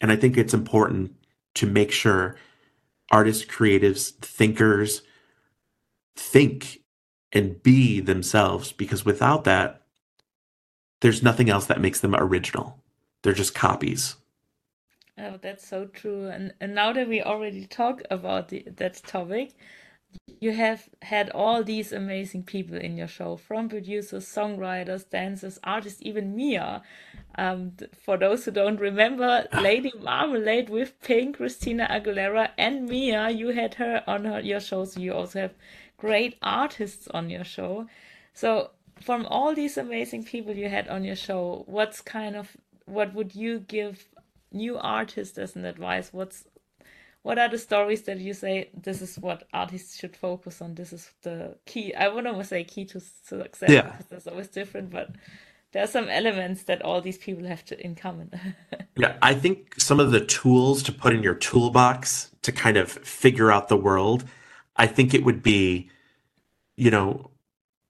And 0.00 0.10
I 0.10 0.16
think 0.16 0.38
it's 0.38 0.54
important 0.54 1.12
to 1.56 1.66
make 1.66 1.92
sure 1.92 2.36
artists, 3.10 3.44
creatives, 3.44 4.12
thinkers, 4.22 5.02
think 6.16 6.80
and 7.32 7.62
be 7.62 8.00
themselves 8.00 8.72
because 8.72 9.04
without 9.04 9.44
that, 9.44 9.82
there's 11.02 11.22
nothing 11.22 11.50
else 11.50 11.66
that 11.66 11.82
makes 11.82 12.00
them 12.00 12.14
original. 12.16 12.82
They're 13.22 13.34
just 13.34 13.54
copies. 13.54 14.16
Oh, 15.18 15.38
that's 15.40 15.66
so 15.66 15.86
true. 15.86 16.26
And, 16.28 16.52
and 16.60 16.74
now 16.74 16.92
that 16.92 17.08
we 17.08 17.22
already 17.22 17.66
talk 17.66 18.02
about 18.10 18.48
the, 18.48 18.64
that 18.76 19.02
topic, 19.06 19.52
you 20.40 20.52
have 20.52 20.88
had 21.02 21.30
all 21.30 21.62
these 21.64 21.92
amazing 21.92 22.42
people 22.42 22.76
in 22.76 22.96
your 22.96 23.08
show 23.08 23.36
from 23.36 23.68
producers, 23.68 24.26
songwriters, 24.26 25.08
dancers, 25.08 25.58
artists, 25.64 26.00
even 26.02 26.36
Mya. 26.36 26.82
Um, 27.36 27.72
for 28.04 28.16
those 28.18 28.44
who 28.44 28.50
don't 28.50 28.78
remember, 28.78 29.46
Lady 29.60 29.92
Marmalade 30.00 30.68
with 30.68 31.00
Pink, 31.02 31.38
Christina 31.38 31.86
Aguilera, 31.90 32.50
and 32.58 32.86
Mya, 32.86 33.30
you 33.30 33.48
had 33.48 33.74
her 33.74 34.04
on 34.06 34.24
her, 34.24 34.40
your 34.40 34.60
show, 34.60 34.84
so 34.84 35.00
you 35.00 35.14
also 35.14 35.40
have 35.40 35.54
great 35.96 36.36
artists 36.42 37.08
on 37.08 37.30
your 37.30 37.44
show. 37.44 37.86
So, 38.34 38.70
from 39.00 39.26
all 39.26 39.54
these 39.54 39.76
amazing 39.76 40.24
people 40.24 40.54
you 40.54 40.68
had 40.68 40.88
on 40.88 41.04
your 41.04 41.16
show, 41.16 41.64
what's 41.66 42.00
kind 42.00 42.36
of 42.36 42.56
what 42.86 43.12
would 43.14 43.34
you 43.34 43.60
give 43.60 44.06
new 44.56 44.78
artists 44.78 45.38
as 45.38 45.56
an 45.56 45.64
advice? 45.64 46.12
What's 46.12 46.44
what 47.22 47.38
are 47.40 47.48
the 47.48 47.58
stories 47.58 48.02
that 48.02 48.20
you 48.20 48.34
say 48.34 48.70
this 48.72 49.02
is 49.02 49.18
what 49.18 49.48
artists 49.52 49.98
should 49.98 50.16
focus 50.16 50.62
on? 50.62 50.76
This 50.76 50.92
is 50.92 51.10
the 51.22 51.56
key. 51.66 51.92
I 51.94 52.06
wouldn't 52.08 52.46
say 52.46 52.62
key 52.62 52.84
to 52.86 53.00
success 53.00 53.68
yeah. 53.68 53.82
because 53.82 54.06
that's 54.06 54.26
always 54.28 54.48
different, 54.48 54.90
but 54.90 55.10
there 55.72 55.82
are 55.82 55.88
some 55.88 56.08
elements 56.08 56.62
that 56.64 56.82
all 56.82 57.00
these 57.00 57.18
people 57.18 57.44
have 57.46 57.64
to 57.64 57.84
in 57.84 57.96
common. 57.96 58.30
yeah, 58.96 59.16
I 59.22 59.34
think 59.34 59.74
some 59.78 59.98
of 59.98 60.12
the 60.12 60.24
tools 60.24 60.84
to 60.84 60.92
put 60.92 61.12
in 61.12 61.24
your 61.24 61.34
toolbox 61.34 62.30
to 62.42 62.52
kind 62.52 62.76
of 62.76 62.90
figure 62.90 63.50
out 63.50 63.68
the 63.68 63.76
world, 63.76 64.24
I 64.76 64.86
think 64.86 65.12
it 65.12 65.24
would 65.24 65.42
be, 65.42 65.90
you 66.76 66.92
know, 66.92 67.32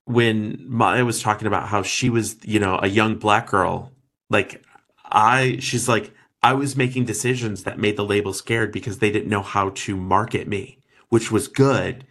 when 0.05 0.65
Mya 0.67 1.05
was 1.05 1.21
talking 1.21 1.47
about 1.47 1.67
how 1.67 1.83
she 1.83 2.09
was, 2.09 2.37
you 2.43 2.59
know, 2.59 2.79
a 2.81 2.87
young 2.87 3.15
black 3.15 3.47
girl, 3.47 3.91
like 4.31 4.65
I, 5.05 5.57
she's 5.59 5.87
like, 5.87 6.11
I 6.47 6.53
was 6.53 6.77
making 6.77 7.03
decisions 7.03 7.63
that 7.63 7.77
made 7.77 7.97
the 7.97 8.05
label 8.05 8.31
scared 8.31 8.71
because 8.71 8.99
they 8.99 9.11
didn't 9.11 9.27
know 9.27 9.41
how 9.41 9.71
to 9.71 9.97
market 9.97 10.47
me, 10.47 10.79
which 11.09 11.29
was 11.29 11.49
good 11.49 12.05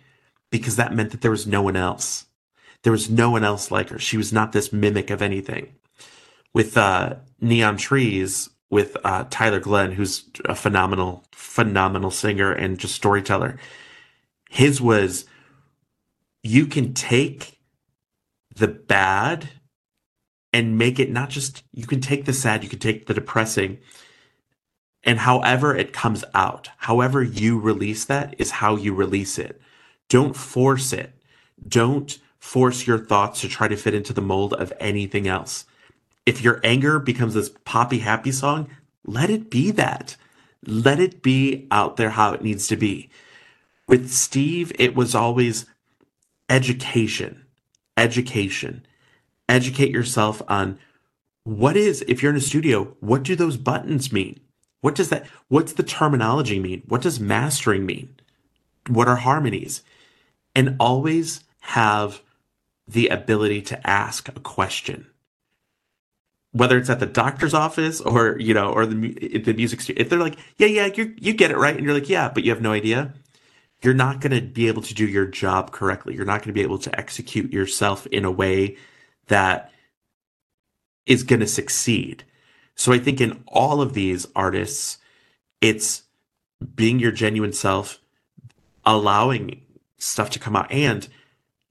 because 0.50 0.76
that 0.76 0.92
meant 0.92 1.12
that 1.12 1.22
there 1.22 1.30
was 1.30 1.46
no 1.46 1.62
one 1.62 1.74
else. 1.74 2.26
There 2.82 2.92
was 2.92 3.08
no 3.08 3.30
one 3.30 3.44
else 3.44 3.70
like 3.70 3.88
her. 3.88 3.98
She 3.98 4.18
was 4.18 4.34
not 4.34 4.52
this 4.52 4.74
mimic 4.74 5.08
of 5.08 5.22
anything. 5.22 5.76
With 6.52 6.76
uh, 6.76 7.14
Neon 7.40 7.78
Trees, 7.78 8.50
with 8.68 8.94
uh, 9.04 9.24
Tyler 9.30 9.58
Glenn, 9.58 9.92
who's 9.92 10.24
a 10.44 10.54
phenomenal, 10.54 11.24
phenomenal 11.32 12.10
singer 12.10 12.52
and 12.52 12.78
just 12.78 12.94
storyteller, 12.94 13.58
his 14.50 14.82
was 14.82 15.24
you 16.42 16.66
can 16.66 16.92
take 16.92 17.58
the 18.54 18.68
bad 18.68 19.48
and 20.52 20.76
make 20.76 20.98
it 20.98 21.10
not 21.10 21.30
just 21.30 21.62
you 21.72 21.86
can 21.86 22.02
take 22.02 22.26
the 22.26 22.34
sad, 22.34 22.62
you 22.62 22.68
can 22.68 22.78
take 22.78 23.06
the 23.06 23.14
depressing, 23.14 23.78
and 25.06 25.20
however 25.20 25.74
it 25.74 25.92
comes 25.92 26.24
out, 26.34 26.68
however 26.78 27.22
you 27.22 27.58
release 27.58 28.04
that 28.06 28.34
is 28.38 28.50
how 28.50 28.74
you 28.74 28.92
release 28.92 29.38
it. 29.38 29.60
Don't 30.08 30.36
force 30.36 30.92
it. 30.92 31.12
Don't 31.66 32.18
force 32.38 32.86
your 32.86 32.98
thoughts 32.98 33.40
to 33.40 33.48
try 33.48 33.68
to 33.68 33.76
fit 33.76 33.94
into 33.94 34.12
the 34.12 34.20
mold 34.20 34.52
of 34.54 34.72
anything 34.80 35.28
else. 35.28 35.64
If 36.26 36.42
your 36.42 36.60
anger 36.64 36.98
becomes 36.98 37.34
this 37.34 37.50
poppy 37.64 38.00
happy 38.00 38.32
song, 38.32 38.68
let 39.04 39.30
it 39.30 39.48
be 39.48 39.70
that. 39.70 40.16
Let 40.66 40.98
it 40.98 41.22
be 41.22 41.68
out 41.70 41.96
there 41.96 42.10
how 42.10 42.32
it 42.32 42.42
needs 42.42 42.66
to 42.68 42.76
be. 42.76 43.08
With 43.86 44.10
Steve, 44.10 44.72
it 44.76 44.96
was 44.96 45.14
always 45.14 45.66
education, 46.48 47.46
education. 47.96 48.84
Educate 49.48 49.90
yourself 49.90 50.42
on 50.48 50.80
what 51.44 51.76
is, 51.76 52.04
if 52.08 52.20
you're 52.20 52.32
in 52.32 52.38
a 52.38 52.40
studio, 52.40 52.96
what 52.98 53.22
do 53.22 53.36
those 53.36 53.56
buttons 53.56 54.12
mean? 54.12 54.40
What 54.86 54.94
does 54.94 55.08
that, 55.08 55.26
what's 55.48 55.72
the 55.72 55.82
terminology 55.82 56.60
mean? 56.60 56.84
What 56.86 57.02
does 57.02 57.18
mastering 57.18 57.86
mean? 57.86 58.14
What 58.86 59.08
are 59.08 59.16
harmonies? 59.16 59.82
And 60.54 60.76
always 60.78 61.42
have 61.58 62.22
the 62.86 63.08
ability 63.08 63.62
to 63.62 63.84
ask 63.84 64.28
a 64.28 64.38
question. 64.38 65.08
Whether 66.52 66.78
it's 66.78 66.88
at 66.88 67.00
the 67.00 67.06
doctor's 67.06 67.52
office 67.52 68.00
or, 68.00 68.38
you 68.38 68.54
know, 68.54 68.70
or 68.70 68.86
the, 68.86 69.38
the 69.38 69.54
music 69.54 69.80
studio, 69.80 70.00
if 70.00 70.08
they're 70.08 70.20
like, 70.20 70.38
yeah, 70.56 70.68
yeah, 70.68 70.86
you 70.86 71.12
you 71.18 71.32
get 71.32 71.50
it 71.50 71.56
right. 71.56 71.74
And 71.74 71.84
you're 71.84 71.92
like, 71.92 72.08
yeah, 72.08 72.30
but 72.32 72.44
you 72.44 72.52
have 72.52 72.62
no 72.62 72.70
idea. 72.70 73.12
You're 73.82 73.92
not 73.92 74.20
going 74.20 74.40
to 74.40 74.40
be 74.40 74.68
able 74.68 74.82
to 74.82 74.94
do 74.94 75.04
your 75.04 75.26
job 75.26 75.72
correctly. 75.72 76.14
You're 76.14 76.24
not 76.26 76.42
going 76.42 76.54
to 76.54 76.60
be 76.60 76.62
able 76.62 76.78
to 76.78 76.96
execute 76.96 77.52
yourself 77.52 78.06
in 78.06 78.24
a 78.24 78.30
way 78.30 78.76
that 79.26 79.72
is 81.06 81.24
going 81.24 81.40
to 81.40 81.48
succeed. 81.48 82.22
So 82.76 82.92
I 82.92 82.98
think 82.98 83.20
in 83.20 83.42
all 83.48 83.80
of 83.80 83.94
these 83.94 84.26
artists, 84.36 84.98
it's 85.60 86.04
being 86.74 86.98
your 86.98 87.12
genuine 87.12 87.52
self, 87.52 87.98
allowing 88.84 89.62
stuff 89.98 90.30
to 90.30 90.38
come 90.38 90.54
out. 90.54 90.70
And 90.70 91.08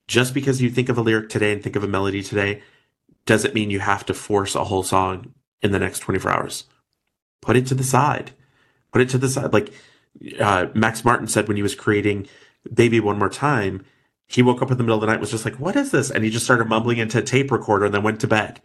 just 0.08 0.34
because 0.34 0.62
you 0.62 0.70
think 0.70 0.90
of 0.90 0.98
a 0.98 1.02
lyric 1.02 1.30
today 1.30 1.54
and 1.54 1.64
think 1.64 1.76
of 1.76 1.84
a 1.84 1.88
melody 1.88 2.22
today, 2.22 2.62
doesn't 3.26 3.54
mean 3.54 3.70
you 3.70 3.80
have 3.80 4.06
to 4.06 4.14
force 4.14 4.56
a 4.56 4.66
whole 4.66 4.84
song 4.84 5.34
in 5.62 5.72
the 5.72 5.80
next 5.80 6.00
24 6.00 6.32
hours. 6.32 6.66
Put 7.42 7.56
it 7.56 7.68
to 7.68 7.76
the 7.76 7.84
side. 7.84 8.32
Put 8.92 9.02
it 9.02 9.10
to 9.10 9.18
the 9.18 9.30
side. 9.30 9.54
Like 9.54 9.74
uh, 10.40 10.68
Max 10.74 11.04
Martin 11.04 11.28
said 11.28 11.48
when 11.48 11.58
he 11.58 11.64
was 11.64 11.76
creating 11.76 12.28
Baby 12.72 13.00
One 13.00 13.20
More 13.20 13.30
Time, 13.30 13.86
he 14.28 14.42
woke 14.42 14.62
up 14.62 14.72
in 14.72 14.78
the 14.78 14.84
middle 14.84 14.96
of 14.96 15.02
the 15.02 15.08
night 15.08 15.20
was 15.20 15.32
just 15.32 15.46
like, 15.46 15.60
what 15.60 15.76
is 15.76 15.92
this? 15.92 16.10
And 16.10 16.24
he 16.24 16.30
just 16.30 16.46
started 16.46 16.68
mumbling 16.68 16.98
into 16.98 17.20
a 17.20 17.24
tape 17.24 17.52
recorder 17.52 17.86
and 17.86 17.94
then 17.94 18.04
went 18.04 18.20
to 18.22 18.28
bed. 18.28 18.60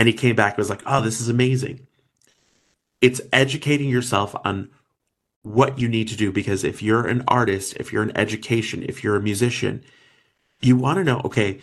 And 0.00 0.08
he 0.08 0.14
came 0.14 0.34
back 0.34 0.54
and 0.54 0.58
was 0.58 0.70
like, 0.70 0.82
oh, 0.86 1.02
this 1.02 1.20
is 1.20 1.28
amazing. 1.28 1.86
It's 3.02 3.20
educating 3.34 3.90
yourself 3.90 4.34
on 4.46 4.70
what 5.42 5.78
you 5.78 5.88
need 5.90 6.08
to 6.08 6.16
do 6.16 6.32
because 6.32 6.64
if 6.64 6.82
you're 6.82 7.06
an 7.06 7.22
artist, 7.28 7.76
if 7.76 7.92
you're 7.92 8.02
an 8.02 8.16
education, 8.16 8.82
if 8.88 9.04
you're 9.04 9.16
a 9.16 9.20
musician, 9.20 9.84
you 10.62 10.74
want 10.74 10.96
to 10.96 11.04
know, 11.04 11.20
okay, 11.26 11.60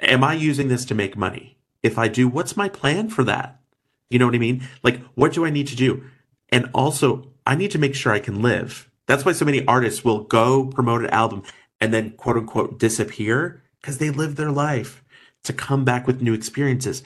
am 0.00 0.24
I 0.24 0.32
using 0.32 0.68
this 0.68 0.86
to 0.86 0.94
make 0.94 1.14
money? 1.14 1.58
If 1.82 1.98
I 1.98 2.08
do, 2.08 2.28
what's 2.28 2.56
my 2.56 2.70
plan 2.70 3.10
for 3.10 3.24
that? 3.24 3.60
You 4.08 4.18
know 4.18 4.24
what 4.24 4.34
I 4.34 4.38
mean? 4.38 4.66
Like, 4.82 5.02
what 5.14 5.34
do 5.34 5.44
I 5.44 5.50
need 5.50 5.66
to 5.66 5.76
do? 5.76 6.02
And 6.48 6.70
also, 6.72 7.28
I 7.46 7.56
need 7.56 7.72
to 7.72 7.78
make 7.78 7.94
sure 7.94 8.14
I 8.14 8.20
can 8.20 8.40
live. 8.40 8.90
That's 9.04 9.26
why 9.26 9.32
so 9.32 9.44
many 9.44 9.66
artists 9.66 10.02
will 10.02 10.24
go 10.24 10.64
promote 10.64 11.04
an 11.04 11.10
album 11.10 11.42
and 11.78 11.92
then 11.92 12.12
quote 12.12 12.38
unquote 12.38 12.78
disappear 12.78 13.62
because 13.82 13.98
they 13.98 14.08
live 14.08 14.36
their 14.36 14.50
life 14.50 15.01
to 15.44 15.52
come 15.52 15.84
back 15.84 16.06
with 16.06 16.22
new 16.22 16.34
experiences. 16.34 17.02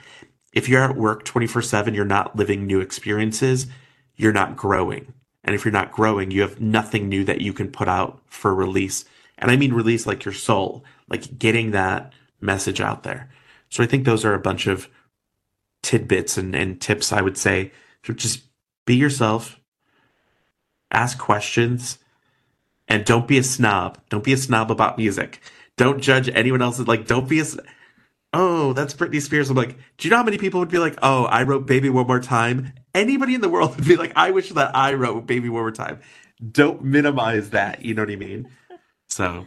If 0.52 0.68
you're 0.68 0.82
at 0.82 0.96
work 0.96 1.24
24 1.24 1.62
7, 1.62 1.94
you're 1.94 2.04
not 2.04 2.36
living 2.36 2.66
new 2.66 2.80
experiences, 2.80 3.66
you're 4.16 4.32
not 4.32 4.56
growing. 4.56 5.12
And 5.44 5.54
if 5.54 5.64
you're 5.64 5.72
not 5.72 5.92
growing, 5.92 6.30
you 6.30 6.40
have 6.40 6.60
nothing 6.60 7.08
new 7.08 7.24
that 7.24 7.40
you 7.40 7.52
can 7.52 7.70
put 7.70 7.88
out 7.88 8.20
for 8.26 8.54
release. 8.54 9.04
And 9.38 9.50
I 9.50 9.56
mean 9.56 9.72
release 9.72 10.06
like 10.06 10.24
your 10.24 10.34
soul, 10.34 10.84
like 11.08 11.38
getting 11.38 11.70
that 11.70 12.12
message 12.40 12.80
out 12.80 13.04
there. 13.04 13.30
So 13.68 13.82
I 13.82 13.86
think 13.86 14.04
those 14.04 14.24
are 14.24 14.34
a 14.34 14.40
bunch 14.40 14.66
of 14.66 14.88
tidbits 15.82 16.36
and, 16.36 16.54
and 16.54 16.80
tips 16.80 17.12
I 17.12 17.20
would 17.20 17.38
say 17.38 17.70
to 18.02 18.14
just 18.14 18.42
be 18.86 18.96
yourself, 18.96 19.60
ask 20.90 21.18
questions, 21.18 21.98
and 22.88 23.04
don't 23.04 23.28
be 23.28 23.38
a 23.38 23.42
snob. 23.42 24.00
Don't 24.08 24.24
be 24.24 24.32
a 24.32 24.36
snob 24.36 24.70
about 24.70 24.98
music. 24.98 25.40
Don't 25.76 26.00
judge 26.00 26.28
anyone 26.30 26.62
else's 26.62 26.88
like 26.88 27.06
don't 27.06 27.28
be 27.28 27.40
a 27.40 27.44
oh, 28.36 28.74
that's 28.74 28.92
Britney 28.92 29.22
Spears. 29.22 29.48
I'm 29.48 29.56
like, 29.56 29.78
do 29.96 30.06
you 30.06 30.10
know 30.10 30.18
how 30.18 30.22
many 30.22 30.36
people 30.36 30.60
would 30.60 30.68
be 30.68 30.78
like, 30.78 30.98
oh, 31.02 31.24
I 31.24 31.42
wrote 31.42 31.66
Baby 31.66 31.88
One 31.88 32.06
More 32.06 32.20
Time? 32.20 32.74
Anybody 32.94 33.34
in 33.34 33.40
the 33.40 33.48
world 33.48 33.74
would 33.76 33.88
be 33.88 33.96
like, 33.96 34.12
I 34.14 34.30
wish 34.30 34.50
that 34.50 34.76
I 34.76 34.92
wrote 34.92 35.26
Baby 35.26 35.48
One 35.48 35.62
More 35.62 35.70
Time. 35.70 36.00
Don't 36.52 36.84
minimize 36.84 37.50
that. 37.50 37.82
You 37.82 37.94
know 37.94 38.02
what 38.02 38.10
I 38.10 38.16
mean? 38.16 38.50
So. 39.08 39.46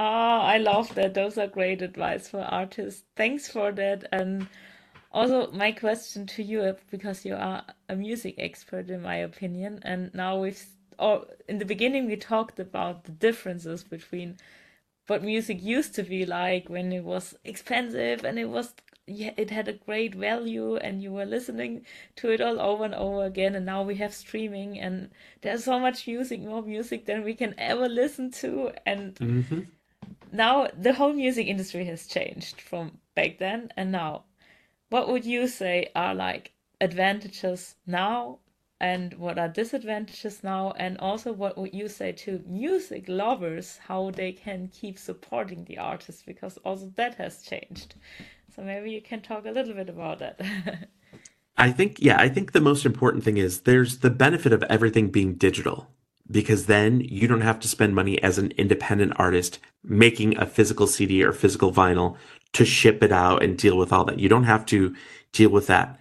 Oh, 0.00 0.04
I 0.04 0.58
love 0.58 0.92
that. 0.96 1.14
Those 1.14 1.38
are 1.38 1.46
great 1.46 1.80
advice 1.80 2.28
for 2.28 2.40
artists. 2.40 3.04
Thanks 3.16 3.48
for 3.48 3.70
that. 3.72 4.04
And 4.10 4.48
also, 5.12 5.52
my 5.52 5.70
question 5.70 6.26
to 6.26 6.42
you, 6.42 6.62
uh, 6.62 6.72
because 6.90 7.24
you 7.24 7.36
are 7.36 7.62
a 7.88 7.94
music 7.94 8.34
expert, 8.38 8.90
in 8.90 9.00
my 9.02 9.16
opinion, 9.16 9.80
and 9.82 10.12
now 10.12 10.40
we've, 10.40 10.64
or 10.98 11.18
oh, 11.18 11.26
in 11.48 11.58
the 11.58 11.64
beginning, 11.64 12.06
we 12.06 12.16
talked 12.16 12.58
about 12.58 13.04
the 13.04 13.12
differences 13.12 13.84
between 13.84 14.36
what 15.08 15.24
music 15.24 15.62
used 15.62 15.94
to 15.94 16.02
be 16.02 16.24
like 16.24 16.68
when 16.68 16.92
it 16.92 17.02
was 17.02 17.34
expensive 17.44 18.24
and 18.24 18.38
it 18.38 18.48
was 18.48 18.74
yeah, 19.08 19.32
it 19.38 19.50
had 19.50 19.68
a 19.68 19.72
great 19.72 20.14
value 20.14 20.76
and 20.76 21.02
you 21.02 21.10
were 21.12 21.24
listening 21.24 21.86
to 22.16 22.30
it 22.30 22.42
all 22.42 22.60
over 22.60 22.84
and 22.84 22.94
over 22.94 23.24
again. 23.24 23.54
And 23.54 23.64
now 23.64 23.82
we 23.82 23.94
have 23.96 24.12
streaming 24.12 24.78
and 24.78 25.10
there's 25.40 25.64
so 25.64 25.80
much 25.80 26.06
music 26.06 26.40
more 26.40 26.62
music 26.62 27.06
than 27.06 27.24
we 27.24 27.34
can 27.34 27.54
ever 27.56 27.88
listen 27.88 28.30
to. 28.32 28.72
And 28.84 29.14
mm-hmm. 29.14 29.60
now 30.30 30.68
the 30.78 30.92
whole 30.92 31.14
music 31.14 31.46
industry 31.46 31.86
has 31.86 32.06
changed 32.06 32.60
from 32.60 32.98
back 33.14 33.38
then 33.38 33.72
and 33.76 33.90
now. 33.90 34.24
What 34.90 35.08
would 35.08 35.24
you 35.24 35.48
say 35.48 35.90
are 35.94 36.14
like 36.14 36.52
advantages 36.80 37.76
now 37.86 38.38
and 38.80 39.14
what 39.14 39.38
are 39.38 39.48
disadvantages 39.48 40.44
now 40.44 40.72
and 40.78 40.96
also 40.98 41.32
what 41.32 41.58
would 41.58 41.74
you 41.74 41.88
say 41.88 42.12
to 42.12 42.42
music 42.46 43.04
lovers 43.08 43.78
how 43.86 44.10
they 44.10 44.32
can 44.32 44.68
keep 44.68 44.98
supporting 44.98 45.64
the 45.64 45.78
artist 45.78 46.24
because 46.26 46.58
also 46.58 46.92
that 46.96 47.14
has 47.16 47.42
changed 47.42 47.94
so 48.54 48.62
maybe 48.62 48.90
you 48.90 49.00
can 49.00 49.20
talk 49.20 49.46
a 49.46 49.50
little 49.50 49.74
bit 49.74 49.88
about 49.88 50.18
that 50.18 50.40
i 51.56 51.70
think 51.70 51.96
yeah 51.98 52.20
i 52.20 52.28
think 52.28 52.52
the 52.52 52.60
most 52.60 52.86
important 52.86 53.24
thing 53.24 53.36
is 53.36 53.62
there's 53.62 53.98
the 53.98 54.10
benefit 54.10 54.52
of 54.52 54.62
everything 54.64 55.08
being 55.08 55.34
digital 55.34 55.88
because 56.30 56.66
then 56.66 57.00
you 57.00 57.26
don't 57.26 57.40
have 57.40 57.60
to 57.60 57.68
spend 57.68 57.94
money 57.94 58.22
as 58.22 58.38
an 58.38 58.52
independent 58.52 59.12
artist 59.16 59.58
making 59.82 60.36
a 60.36 60.46
physical 60.46 60.86
CD 60.86 61.22
or 61.22 61.32
physical 61.32 61.72
vinyl 61.72 62.16
to 62.52 62.64
ship 62.64 63.02
it 63.02 63.12
out 63.12 63.42
and 63.42 63.56
deal 63.56 63.76
with 63.76 63.92
all 63.92 64.04
that. 64.04 64.18
You 64.18 64.28
don't 64.28 64.44
have 64.44 64.66
to 64.66 64.94
deal 65.32 65.50
with 65.50 65.66
that. 65.68 65.98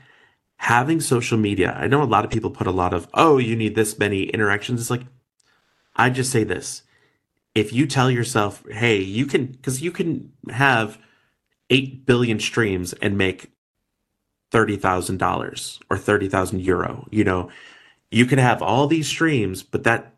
Having 0.58 1.02
social 1.02 1.38
media, 1.38 1.74
I 1.74 1.88
know 1.88 2.02
a 2.02 2.06
lot 2.06 2.26
of 2.26 2.32
people 2.32 2.50
put 2.50 2.68
a 2.68 2.72
lot 2.72 2.94
of, 2.94 3.08
oh, 3.14 3.38
you 3.38 3.56
need 3.56 3.76
this 3.76 3.98
many 3.98 4.24
interactions. 4.24 4.82
It's 4.82 4.90
like, 4.90 5.04
I 5.96 6.10
just 6.10 6.32
say 6.32 6.44
this. 6.44 6.84
If 7.56 7.74
you 7.74 7.88
tell 7.88 8.12
yourself, 8.12 8.64
hey, 8.70 8.98
you 8.98 9.26
can, 9.26 9.48
because 9.48 9.82
you 9.82 9.92
can 9.92 10.34
have 10.50 10.98
8 11.70 12.06
billion 12.06 12.40
streams 12.40 12.94
and 12.94 13.18
make 13.18 13.52
$30,000 14.52 15.80
or 15.90 15.98
30,000 15.98 16.62
euro, 16.62 17.08
you 17.12 17.24
know, 17.24 17.50
you 18.12 18.26
can 18.26 18.40
have 18.40 18.62
all 18.62 18.88
these 18.88 19.08
streams, 19.08 19.64
but 19.64 19.84
that 19.84 20.14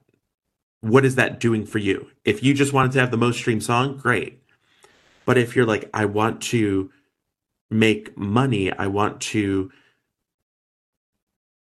what 0.82 1.06
is 1.06 1.16
that 1.16 1.40
doing 1.40 1.66
for 1.66 1.78
you? 1.78 2.10
If 2.24 2.44
you 2.44 2.54
just 2.54 2.74
wanted 2.74 2.94
to 2.94 3.00
have 3.00 3.12
the 3.12 3.18
most 3.18 3.38
streamed 3.38 3.64
song, 3.64 3.98
great. 3.98 4.42
But 5.26 5.38
if 5.38 5.56
you're 5.56 5.66
like, 5.66 5.90
I 5.94 6.06
want 6.06 6.42
to 6.44 6.92
make 7.70 8.18
money, 8.18 8.72
I 8.72 8.88
want 8.88 9.22
to 9.22 9.72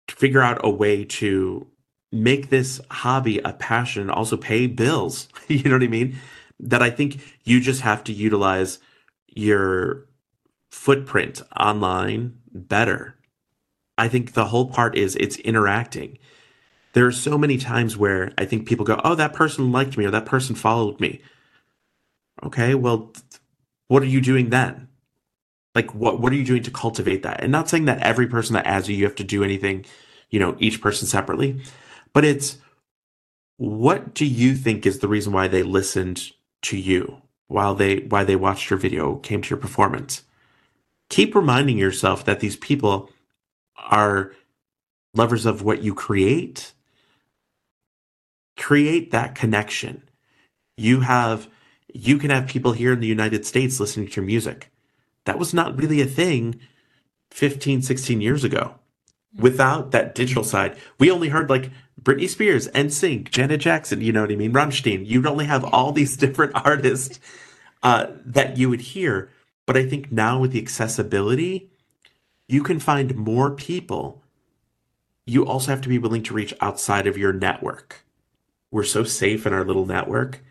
figure 0.09 0.41
out 0.41 0.61
a 0.63 0.69
way 0.69 1.03
to 1.05 1.67
make 2.11 2.49
this 2.49 2.79
hobby 2.91 3.39
a 3.39 3.53
passion 3.53 4.09
also 4.09 4.37
pay 4.37 4.67
bills. 4.67 5.27
you 5.47 5.63
know 5.63 5.75
what 5.75 5.83
I 5.83 5.87
mean? 5.87 6.17
That 6.59 6.81
I 6.81 6.89
think 6.89 7.19
you 7.43 7.59
just 7.59 7.81
have 7.81 8.03
to 8.05 8.13
utilize 8.13 8.79
your 9.27 10.07
footprint 10.71 11.41
online 11.59 12.37
better. 12.53 13.17
I 13.97 14.07
think 14.07 14.33
the 14.33 14.45
whole 14.45 14.67
part 14.67 14.97
is 14.97 15.15
it's 15.15 15.37
interacting 15.37 16.17
there 16.93 17.07
are 17.07 17.11
so 17.11 17.37
many 17.37 17.57
times 17.57 17.97
where 17.97 18.31
I 18.37 18.45
think 18.45 18.67
people 18.67 18.85
go, 18.85 19.01
"Oh, 19.03 19.15
that 19.15 19.33
person 19.33 19.71
liked 19.71 19.97
me 19.97 20.05
or 20.05 20.11
that 20.11 20.25
person 20.25 20.55
followed 20.55 20.99
me." 20.99 21.21
Okay, 22.43 22.75
well, 22.75 23.11
what 23.87 24.03
are 24.03 24.07
you 24.07 24.21
doing 24.21 24.49
then? 24.49 24.87
Like, 25.75 25.93
what 25.95 26.19
what 26.19 26.31
are 26.31 26.35
you 26.35 26.45
doing 26.45 26.63
to 26.63 26.71
cultivate 26.71 27.23
that? 27.23 27.41
And 27.41 27.51
not 27.51 27.69
saying 27.69 27.85
that 27.85 28.01
every 28.01 28.27
person 28.27 28.53
that 28.53 28.67
adds 28.67 28.89
you, 28.89 28.95
you 28.95 29.05
have 29.05 29.15
to 29.15 29.23
do 29.23 29.43
anything, 29.43 29.85
you 30.29 30.39
know, 30.39 30.55
each 30.59 30.81
person 30.81 31.07
separately, 31.07 31.61
but 32.13 32.25
it's 32.25 32.57
what 33.57 34.13
do 34.13 34.25
you 34.25 34.55
think 34.55 34.85
is 34.85 34.99
the 34.99 35.07
reason 35.07 35.33
why 35.33 35.47
they 35.47 35.63
listened 35.63 36.31
to 36.63 36.77
you 36.77 37.21
while 37.47 37.75
they 37.75 37.97
why 37.99 38.23
they 38.23 38.35
watched 38.35 38.69
your 38.69 38.79
video, 38.79 39.15
came 39.17 39.41
to 39.41 39.49
your 39.49 39.59
performance? 39.59 40.23
Keep 41.09 41.35
reminding 41.35 41.77
yourself 41.77 42.25
that 42.25 42.39
these 42.39 42.55
people 42.55 43.09
are 43.77 44.33
lovers 45.13 45.45
of 45.45 45.61
what 45.61 45.83
you 45.83 45.93
create 45.93 46.73
create 48.57 49.11
that 49.11 49.35
connection. 49.35 50.03
You 50.77 51.01
have 51.01 51.49
you 51.93 52.17
can 52.17 52.29
have 52.29 52.47
people 52.47 52.73
here 52.73 52.93
in 52.93 52.99
the 52.99 53.07
United 53.07 53.45
States 53.45 53.79
listening 53.79 54.07
to 54.07 54.21
your 54.21 54.25
music. 54.25 54.71
That 55.25 55.39
was 55.39 55.53
not 55.53 55.77
really 55.77 56.01
a 56.01 56.05
thing 56.05 56.59
15, 57.31 57.81
16 57.81 58.21
years 58.21 58.43
ago. 58.43 58.75
Without 59.35 59.91
that 59.91 60.13
digital 60.13 60.43
side, 60.43 60.77
we 60.99 61.09
only 61.09 61.29
heard 61.29 61.49
like 61.49 61.71
Britney 62.01 62.29
Spears, 62.29 62.67
and 62.67 62.89
NSYNC, 62.89 63.31
Janet 63.31 63.61
Jackson, 63.61 64.01
you 64.01 64.11
know 64.11 64.21
what 64.21 64.31
I 64.31 64.35
mean? 64.35 64.53
Rammstein. 64.53 65.07
You'd 65.07 65.25
only 65.25 65.45
have 65.45 65.63
all 65.63 65.91
these 65.91 66.17
different 66.25 66.51
artists 66.55 67.19
uh, 67.81 68.07
that 68.25 68.57
you 68.57 68.69
would 68.69 68.81
hear. 68.81 69.29
But 69.65 69.77
I 69.77 69.87
think 69.87 70.11
now 70.11 70.39
with 70.39 70.51
the 70.51 70.61
accessibility, 70.61 71.71
you 72.47 72.61
can 72.61 72.79
find 72.79 73.15
more 73.15 73.51
people. 73.51 74.21
You 75.25 75.45
also 75.45 75.71
have 75.71 75.81
to 75.81 75.89
be 75.89 75.97
willing 75.97 76.23
to 76.23 76.33
reach 76.33 76.53
outside 76.59 77.07
of 77.07 77.17
your 77.17 77.33
network 77.33 78.03
we're 78.73 78.83
so 78.83 79.03
safe 79.03 79.45
in 79.45 79.53
our 79.53 79.63
little 79.63 79.85
network 79.85 80.43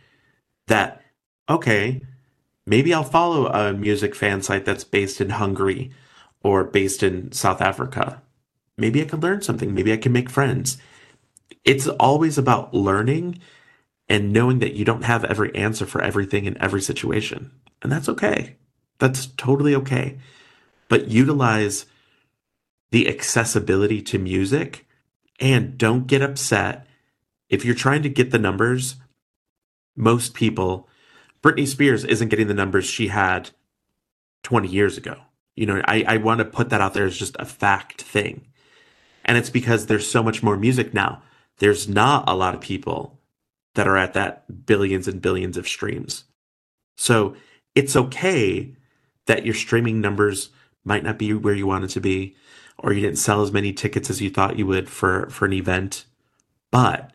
that 0.68 1.02
okay, 1.48 2.00
maybe 2.66 2.92
I'll 2.92 3.04
follow 3.04 3.46
a 3.46 3.72
music 3.72 4.14
fan 4.14 4.42
site 4.42 4.64
that's 4.64 4.84
based 4.84 5.20
in 5.20 5.30
Hungary 5.30 5.90
or 6.42 6.64
based 6.64 7.02
in 7.02 7.32
South 7.32 7.60
Africa. 7.60 8.22
Maybe 8.76 9.02
I 9.02 9.04
can 9.04 9.20
learn 9.20 9.42
something. 9.42 9.74
Maybe 9.74 9.92
I 9.92 9.96
can 9.96 10.12
make 10.12 10.30
friends. 10.30 10.78
It's 11.64 11.86
always 11.88 12.38
about 12.38 12.74
learning 12.74 13.38
and 14.08 14.32
knowing 14.32 14.58
that 14.58 14.74
you 14.74 14.84
don't 14.84 15.04
have 15.04 15.24
every 15.24 15.54
answer 15.54 15.86
for 15.86 16.02
everything 16.02 16.44
in 16.44 16.60
every 16.60 16.82
situation. 16.82 17.50
And 17.80 17.90
that's 17.90 18.08
okay. 18.08 18.56
That's 18.98 19.26
totally 19.26 19.74
okay. 19.76 20.18
But 20.88 21.08
utilize 21.08 21.86
the 22.90 23.08
accessibility 23.08 24.02
to 24.02 24.18
music 24.18 24.86
and 25.40 25.78
don't 25.78 26.06
get 26.06 26.22
upset 26.22 26.86
if 27.48 27.64
you're 27.64 27.74
trying 27.74 28.02
to 28.02 28.08
get 28.08 28.30
the 28.30 28.38
numbers, 28.38 28.96
most 29.96 30.34
people, 30.34 30.88
Britney 31.42 31.66
Spears 31.66 32.04
isn't 32.04 32.28
getting 32.28 32.46
the 32.46 32.54
numbers 32.54 32.84
she 32.84 33.08
had 33.08 33.50
20 34.44 34.68
years 34.68 34.96
ago. 34.96 35.16
You 35.56 35.66
know, 35.66 35.82
I, 35.84 36.04
I 36.06 36.16
want 36.18 36.38
to 36.38 36.44
put 36.44 36.70
that 36.70 36.80
out 36.80 36.94
there 36.94 37.04
as 37.04 37.16
just 37.16 37.36
a 37.38 37.44
fact 37.44 38.02
thing. 38.02 38.46
And 39.24 39.36
it's 39.36 39.50
because 39.50 39.86
there's 39.86 40.10
so 40.10 40.22
much 40.22 40.42
more 40.42 40.56
music 40.56 40.94
now. 40.94 41.22
There's 41.58 41.88
not 41.88 42.28
a 42.28 42.34
lot 42.34 42.54
of 42.54 42.60
people 42.60 43.20
that 43.74 43.86
are 43.86 43.96
at 43.96 44.14
that 44.14 44.66
billions 44.66 45.08
and 45.08 45.22
billions 45.22 45.56
of 45.56 45.68
streams. 45.68 46.24
So 46.96 47.36
it's 47.74 47.96
okay 47.96 48.74
that 49.26 49.44
your 49.44 49.54
streaming 49.54 50.00
numbers 50.00 50.50
might 50.84 51.04
not 51.04 51.18
be 51.18 51.32
where 51.32 51.54
you 51.54 51.66
want 51.66 51.84
it 51.84 51.90
to 51.90 52.00
be, 52.00 52.36
or 52.78 52.92
you 52.92 53.00
didn't 53.00 53.18
sell 53.18 53.42
as 53.42 53.52
many 53.52 53.72
tickets 53.72 54.10
as 54.10 54.20
you 54.20 54.30
thought 54.30 54.58
you 54.58 54.66
would 54.66 54.88
for, 54.90 55.28
for 55.30 55.46
an 55.46 55.52
event. 55.52 56.04
But 56.70 57.12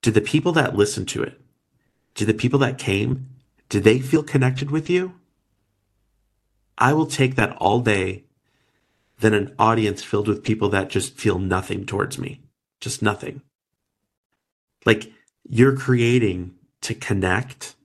did 0.00 0.14
the 0.14 0.20
people 0.20 0.52
that 0.52 0.76
listen 0.76 1.06
to 1.06 1.22
it, 1.22 1.40
did 2.14 2.28
the 2.28 2.34
people 2.34 2.58
that 2.60 2.78
came, 2.78 3.28
did 3.68 3.84
they 3.84 3.98
feel 3.98 4.22
connected 4.22 4.70
with 4.70 4.90
you? 4.90 5.14
I 6.78 6.92
will 6.92 7.06
take 7.06 7.36
that 7.36 7.56
all 7.56 7.80
day 7.80 8.24
than 9.20 9.34
an 9.34 9.54
audience 9.58 10.02
filled 10.02 10.28
with 10.28 10.42
people 10.42 10.68
that 10.70 10.90
just 10.90 11.16
feel 11.16 11.38
nothing 11.38 11.86
towards 11.86 12.18
me. 12.18 12.40
Just 12.80 13.02
nothing. 13.02 13.42
Like 14.84 15.12
you're 15.48 15.76
creating 15.76 16.54
to 16.82 16.94
connect. 16.94 17.76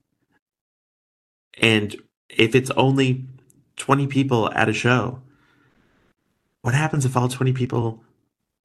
And 1.60 1.96
if 2.28 2.54
it's 2.54 2.70
only 2.72 3.24
20 3.76 4.08
people 4.08 4.50
at 4.52 4.68
a 4.68 4.72
show, 4.72 5.22
what 6.62 6.74
happens 6.74 7.04
if 7.04 7.16
all 7.16 7.28
20 7.28 7.52
people 7.52 8.02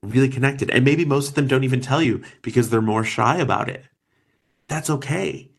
really 0.03 0.30
connected. 0.30 0.70
And 0.70 0.86
maybe 0.86 1.05
most 1.05 1.30
of 1.30 1.36
them 1.36 1.47
don't 1.47 1.64
even 1.64 1.82
tell 1.82 2.01
you 2.01 2.22
because 2.41 2.70
they're 2.70 2.82
more 2.82 3.03
shy 3.03 3.38
about 3.38 3.70
it. 3.70 3.86
That's 4.68 4.89
okay. 4.89 5.49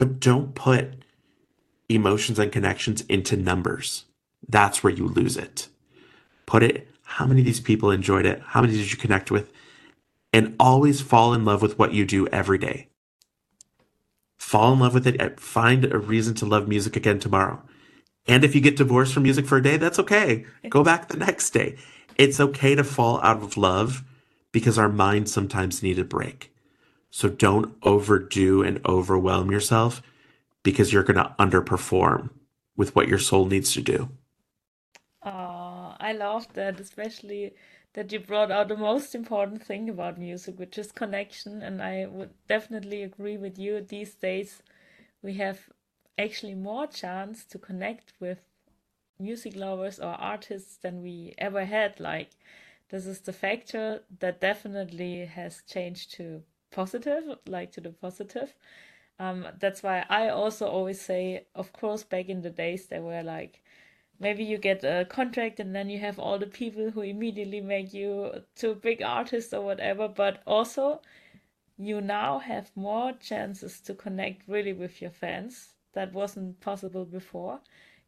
But 0.00 0.18
don't 0.18 0.56
put 0.56 1.04
emotions 1.88 2.40
and 2.40 2.50
connections 2.50 3.02
into 3.02 3.36
numbers. 3.36 4.06
That's 4.48 4.82
where 4.82 4.92
you 4.92 5.06
lose 5.06 5.36
it. 5.36 5.68
Put 6.46 6.64
it 6.64 6.88
how 7.04 7.26
many 7.26 7.42
of 7.42 7.46
these 7.46 7.60
people 7.60 7.92
enjoyed 7.92 8.26
it? 8.26 8.42
How 8.44 8.62
many 8.62 8.72
did 8.72 8.90
you 8.90 8.96
connect 8.96 9.30
with? 9.30 9.52
And 10.32 10.56
always 10.58 11.00
fall 11.00 11.34
in 11.34 11.44
love 11.44 11.62
with 11.62 11.78
what 11.78 11.94
you 11.94 12.04
do 12.04 12.26
every 12.28 12.58
day. 12.58 12.88
Fall 14.38 14.72
in 14.72 14.80
love 14.80 14.94
with 14.94 15.06
it. 15.06 15.38
Find 15.38 15.84
a 15.84 15.98
reason 15.98 16.34
to 16.36 16.46
love 16.46 16.66
music 16.66 16.96
again 16.96 17.20
tomorrow. 17.20 17.62
And 18.26 18.42
if 18.42 18.56
you 18.56 18.60
get 18.60 18.76
divorced 18.76 19.14
from 19.14 19.22
music 19.22 19.46
for 19.46 19.58
a 19.58 19.62
day, 19.62 19.76
that's 19.76 20.00
okay. 20.00 20.46
Go 20.68 20.82
back 20.82 21.08
the 21.08 21.16
next 21.16 21.50
day 21.50 21.76
it's 22.20 22.38
okay 22.38 22.74
to 22.74 22.84
fall 22.84 23.18
out 23.22 23.42
of 23.42 23.56
love 23.56 24.04
because 24.52 24.76
our 24.76 24.90
minds 24.90 25.32
sometimes 25.32 25.82
need 25.82 25.98
a 25.98 26.04
break. 26.04 26.52
So 27.10 27.28
don't 27.28 27.76
overdo 27.82 28.62
and 28.62 28.80
overwhelm 28.86 29.50
yourself 29.50 30.02
because 30.62 30.92
you're 30.92 31.02
going 31.02 31.16
to 31.16 31.34
underperform 31.38 32.30
with 32.76 32.94
what 32.94 33.08
your 33.08 33.18
soul 33.18 33.46
needs 33.46 33.72
to 33.74 33.82
do. 33.82 34.10
Oh, 35.22 35.96
I 35.98 36.12
love 36.12 36.52
that, 36.54 36.78
especially 36.80 37.54
that 37.94 38.12
you 38.12 38.20
brought 38.20 38.50
out 38.50 38.68
the 38.68 38.76
most 38.76 39.14
important 39.14 39.62
thing 39.64 39.88
about 39.88 40.18
music, 40.18 40.58
which 40.58 40.78
is 40.78 40.92
connection. 40.92 41.62
And 41.62 41.82
I 41.82 42.06
would 42.06 42.30
definitely 42.48 43.02
agree 43.02 43.36
with 43.36 43.58
you. 43.58 43.80
These 43.80 44.14
days, 44.14 44.62
we 45.22 45.34
have 45.34 45.70
actually 46.18 46.54
more 46.54 46.86
chance 46.86 47.44
to 47.46 47.58
connect 47.58 48.12
with 48.20 48.40
music 49.18 49.56
lovers 49.56 49.98
or 49.98 50.14
artists 50.14 50.76
than 50.76 51.02
we 51.02 51.34
ever 51.38 51.64
had. 51.64 52.00
Like, 52.00 52.30
this 52.90 53.06
is 53.06 53.20
the 53.20 53.32
factor 53.32 54.02
that 54.20 54.40
definitely 54.40 55.26
has 55.26 55.62
changed 55.66 56.12
to 56.14 56.42
positive, 56.70 57.24
like 57.46 57.72
to 57.72 57.80
the 57.80 57.90
positive. 57.90 58.54
Um, 59.18 59.46
that's 59.58 59.82
why 59.82 60.06
I 60.08 60.28
also 60.30 60.66
always 60.66 61.00
say, 61.00 61.46
of 61.54 61.72
course, 61.72 62.02
back 62.04 62.28
in 62.28 62.42
the 62.42 62.50
days, 62.50 62.86
there 62.86 63.02
were 63.02 63.22
like, 63.22 63.62
maybe 64.18 64.44
you 64.44 64.58
get 64.58 64.82
a 64.84 65.06
contract 65.08 65.60
and 65.60 65.74
then 65.74 65.90
you 65.90 65.98
have 65.98 66.18
all 66.18 66.38
the 66.38 66.46
people 66.46 66.90
who 66.90 67.02
immediately 67.02 67.60
make 67.60 67.92
you 67.92 68.42
to 68.56 68.74
big 68.74 69.02
artist 69.02 69.52
or 69.52 69.62
whatever. 69.62 70.08
But 70.08 70.42
also, 70.46 71.02
you 71.76 72.00
now 72.00 72.38
have 72.38 72.70
more 72.74 73.12
chances 73.12 73.80
to 73.82 73.94
connect 73.94 74.48
really 74.48 74.72
with 74.72 75.02
your 75.02 75.10
fans. 75.10 75.74
That 75.92 76.12
wasn't 76.12 76.60
possible 76.60 77.04
before 77.04 77.60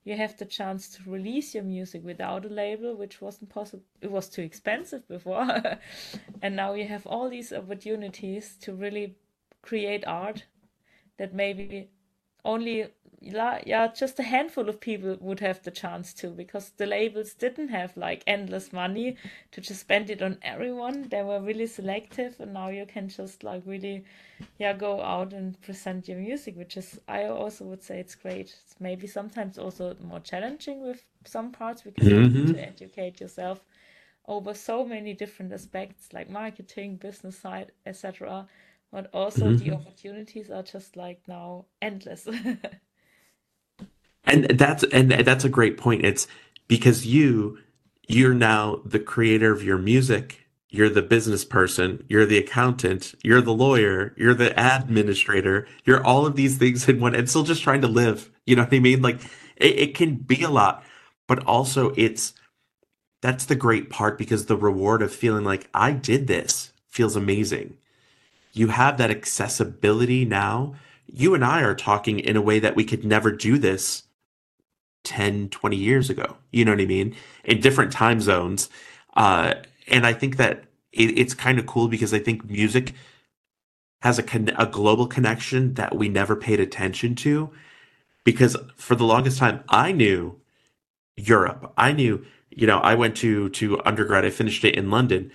you 0.04 0.16
have 0.16 0.36
the 0.36 0.44
chance 0.44 0.88
to 0.88 1.10
release 1.10 1.54
your 1.54 1.62
music 1.62 2.04
without 2.04 2.44
a 2.44 2.48
label, 2.48 2.96
which 2.96 3.20
wasn't 3.20 3.50
possible. 3.50 3.84
It 4.00 4.10
was 4.10 4.28
too 4.28 4.42
expensive 4.42 5.06
before. 5.08 5.46
and 6.42 6.56
now 6.56 6.74
you 6.74 6.86
have 6.88 7.06
all 7.06 7.28
these 7.28 7.52
opportunities 7.52 8.56
to 8.62 8.74
really 8.74 9.16
create 9.62 10.04
art 10.06 10.44
that 11.18 11.34
maybe 11.34 11.90
only 12.44 12.88
yeah 13.24 13.86
just 13.86 14.18
a 14.18 14.22
handful 14.22 14.68
of 14.68 14.80
people 14.80 15.16
would 15.20 15.40
have 15.40 15.62
the 15.62 15.70
chance 15.70 16.12
to 16.12 16.28
because 16.28 16.70
the 16.76 16.86
labels 16.86 17.34
didn't 17.34 17.68
have 17.68 17.96
like 17.96 18.22
endless 18.26 18.72
money 18.72 19.16
to 19.52 19.60
just 19.60 19.80
spend 19.80 20.10
it 20.10 20.20
on 20.20 20.36
everyone 20.42 21.08
they 21.08 21.22
were 21.22 21.40
really 21.40 21.66
selective 21.66 22.34
and 22.40 22.52
now 22.52 22.68
you 22.68 22.84
can 22.84 23.08
just 23.08 23.44
like 23.44 23.62
really 23.64 24.04
yeah 24.58 24.72
go 24.72 25.00
out 25.00 25.32
and 25.32 25.60
present 25.62 26.08
your 26.08 26.18
music 26.18 26.56
which 26.56 26.76
is 26.76 26.98
i 27.06 27.24
also 27.24 27.64
would 27.64 27.82
say 27.82 28.00
it's 28.00 28.16
great 28.16 28.56
it's 28.64 28.74
maybe 28.80 29.06
sometimes 29.06 29.56
also 29.56 29.96
more 30.02 30.20
challenging 30.20 30.82
with 30.82 31.04
some 31.24 31.52
parts 31.52 31.82
because 31.82 32.08
mm-hmm. 32.08 32.36
you 32.36 32.44
need 32.44 32.54
to 32.54 32.60
educate 32.60 33.20
yourself 33.20 33.60
over 34.26 34.52
so 34.52 34.84
many 34.84 35.14
different 35.14 35.52
aspects 35.52 36.12
like 36.12 36.28
marketing 36.28 36.96
business 36.96 37.38
side 37.38 37.70
etc 37.86 38.46
but 38.90 39.08
also 39.12 39.46
mm-hmm. 39.46 39.56
the 39.56 39.74
opportunities 39.74 40.50
are 40.50 40.62
just 40.62 40.96
like 40.96 41.20
now 41.28 41.64
endless 41.80 42.26
and 44.24 44.44
that's 44.44 44.84
and 44.84 45.10
that's 45.10 45.44
a 45.44 45.48
great 45.48 45.76
point. 45.76 46.04
It's 46.04 46.26
because 46.68 47.06
you 47.06 47.58
you're 48.08 48.34
now 48.34 48.80
the 48.84 49.00
creator 49.00 49.52
of 49.52 49.62
your 49.62 49.78
music. 49.78 50.38
You're 50.68 50.88
the 50.88 51.02
business 51.02 51.44
person. 51.44 52.04
You're 52.08 52.24
the 52.24 52.38
accountant. 52.38 53.14
You're 53.22 53.42
the 53.42 53.52
lawyer. 53.52 54.14
You're 54.16 54.32
the 54.34 54.58
administrator. 54.58 55.66
You're 55.84 56.04
all 56.04 56.24
of 56.24 56.34
these 56.34 56.56
things 56.56 56.88
in 56.88 56.98
one 56.98 57.14
and 57.14 57.28
still 57.28 57.42
just 57.42 57.62
trying 57.62 57.82
to 57.82 57.88
live. 57.88 58.30
You 58.46 58.56
know 58.56 58.62
what 58.62 58.74
i 58.74 58.78
mean? 58.78 59.02
Like 59.02 59.22
it, 59.56 59.78
it 59.78 59.94
can 59.94 60.14
be 60.14 60.42
a 60.42 60.50
lot 60.50 60.82
but 61.32 61.44
also 61.46 61.94
it's 61.96 62.34
that's 63.22 63.46
the 63.46 63.54
great 63.54 63.88
part 63.88 64.18
because 64.18 64.44
the 64.46 64.56
reward 64.56 65.00
of 65.00 65.14
feeling 65.14 65.44
like 65.44 65.68
i 65.72 65.92
did 65.92 66.26
this 66.26 66.72
feels 66.88 67.16
amazing. 67.16 67.78
You 68.52 68.68
have 68.68 68.98
that 68.98 69.10
accessibility 69.10 70.26
now. 70.26 70.74
You 71.06 71.34
and 71.34 71.42
i 71.42 71.62
are 71.62 71.74
talking 71.74 72.18
in 72.18 72.36
a 72.36 72.42
way 72.42 72.58
that 72.58 72.76
we 72.76 72.84
could 72.84 73.02
never 73.02 73.32
do 73.32 73.56
this 73.56 74.02
10, 75.04 75.48
20 75.48 75.76
years 75.76 76.10
ago. 76.10 76.36
You 76.50 76.64
know 76.64 76.72
what 76.72 76.80
I 76.80 76.86
mean? 76.86 77.16
In 77.44 77.60
different 77.60 77.92
time 77.92 78.20
zones. 78.20 78.68
Uh, 79.14 79.54
and 79.88 80.06
I 80.06 80.12
think 80.12 80.36
that 80.36 80.64
it, 80.92 81.18
it's 81.18 81.34
kind 81.34 81.58
of 81.58 81.66
cool 81.66 81.88
because 81.88 82.14
I 82.14 82.18
think 82.18 82.48
music 82.48 82.92
has 84.02 84.18
a, 84.18 84.22
con- 84.22 84.52
a 84.58 84.66
global 84.66 85.06
connection 85.06 85.74
that 85.74 85.96
we 85.96 86.08
never 86.08 86.36
paid 86.36 86.60
attention 86.60 87.14
to. 87.16 87.50
Because 88.24 88.56
for 88.76 88.94
the 88.94 89.04
longest 89.04 89.38
time, 89.38 89.64
I 89.68 89.92
knew 89.92 90.40
Europe. 91.16 91.72
I 91.76 91.92
knew, 91.92 92.24
you 92.50 92.66
know, 92.66 92.78
I 92.78 92.94
went 92.94 93.16
to 93.18 93.48
to 93.50 93.82
undergrad. 93.84 94.24
I 94.24 94.30
finished 94.30 94.64
it 94.64 94.76
in 94.76 94.90
London 94.90 95.32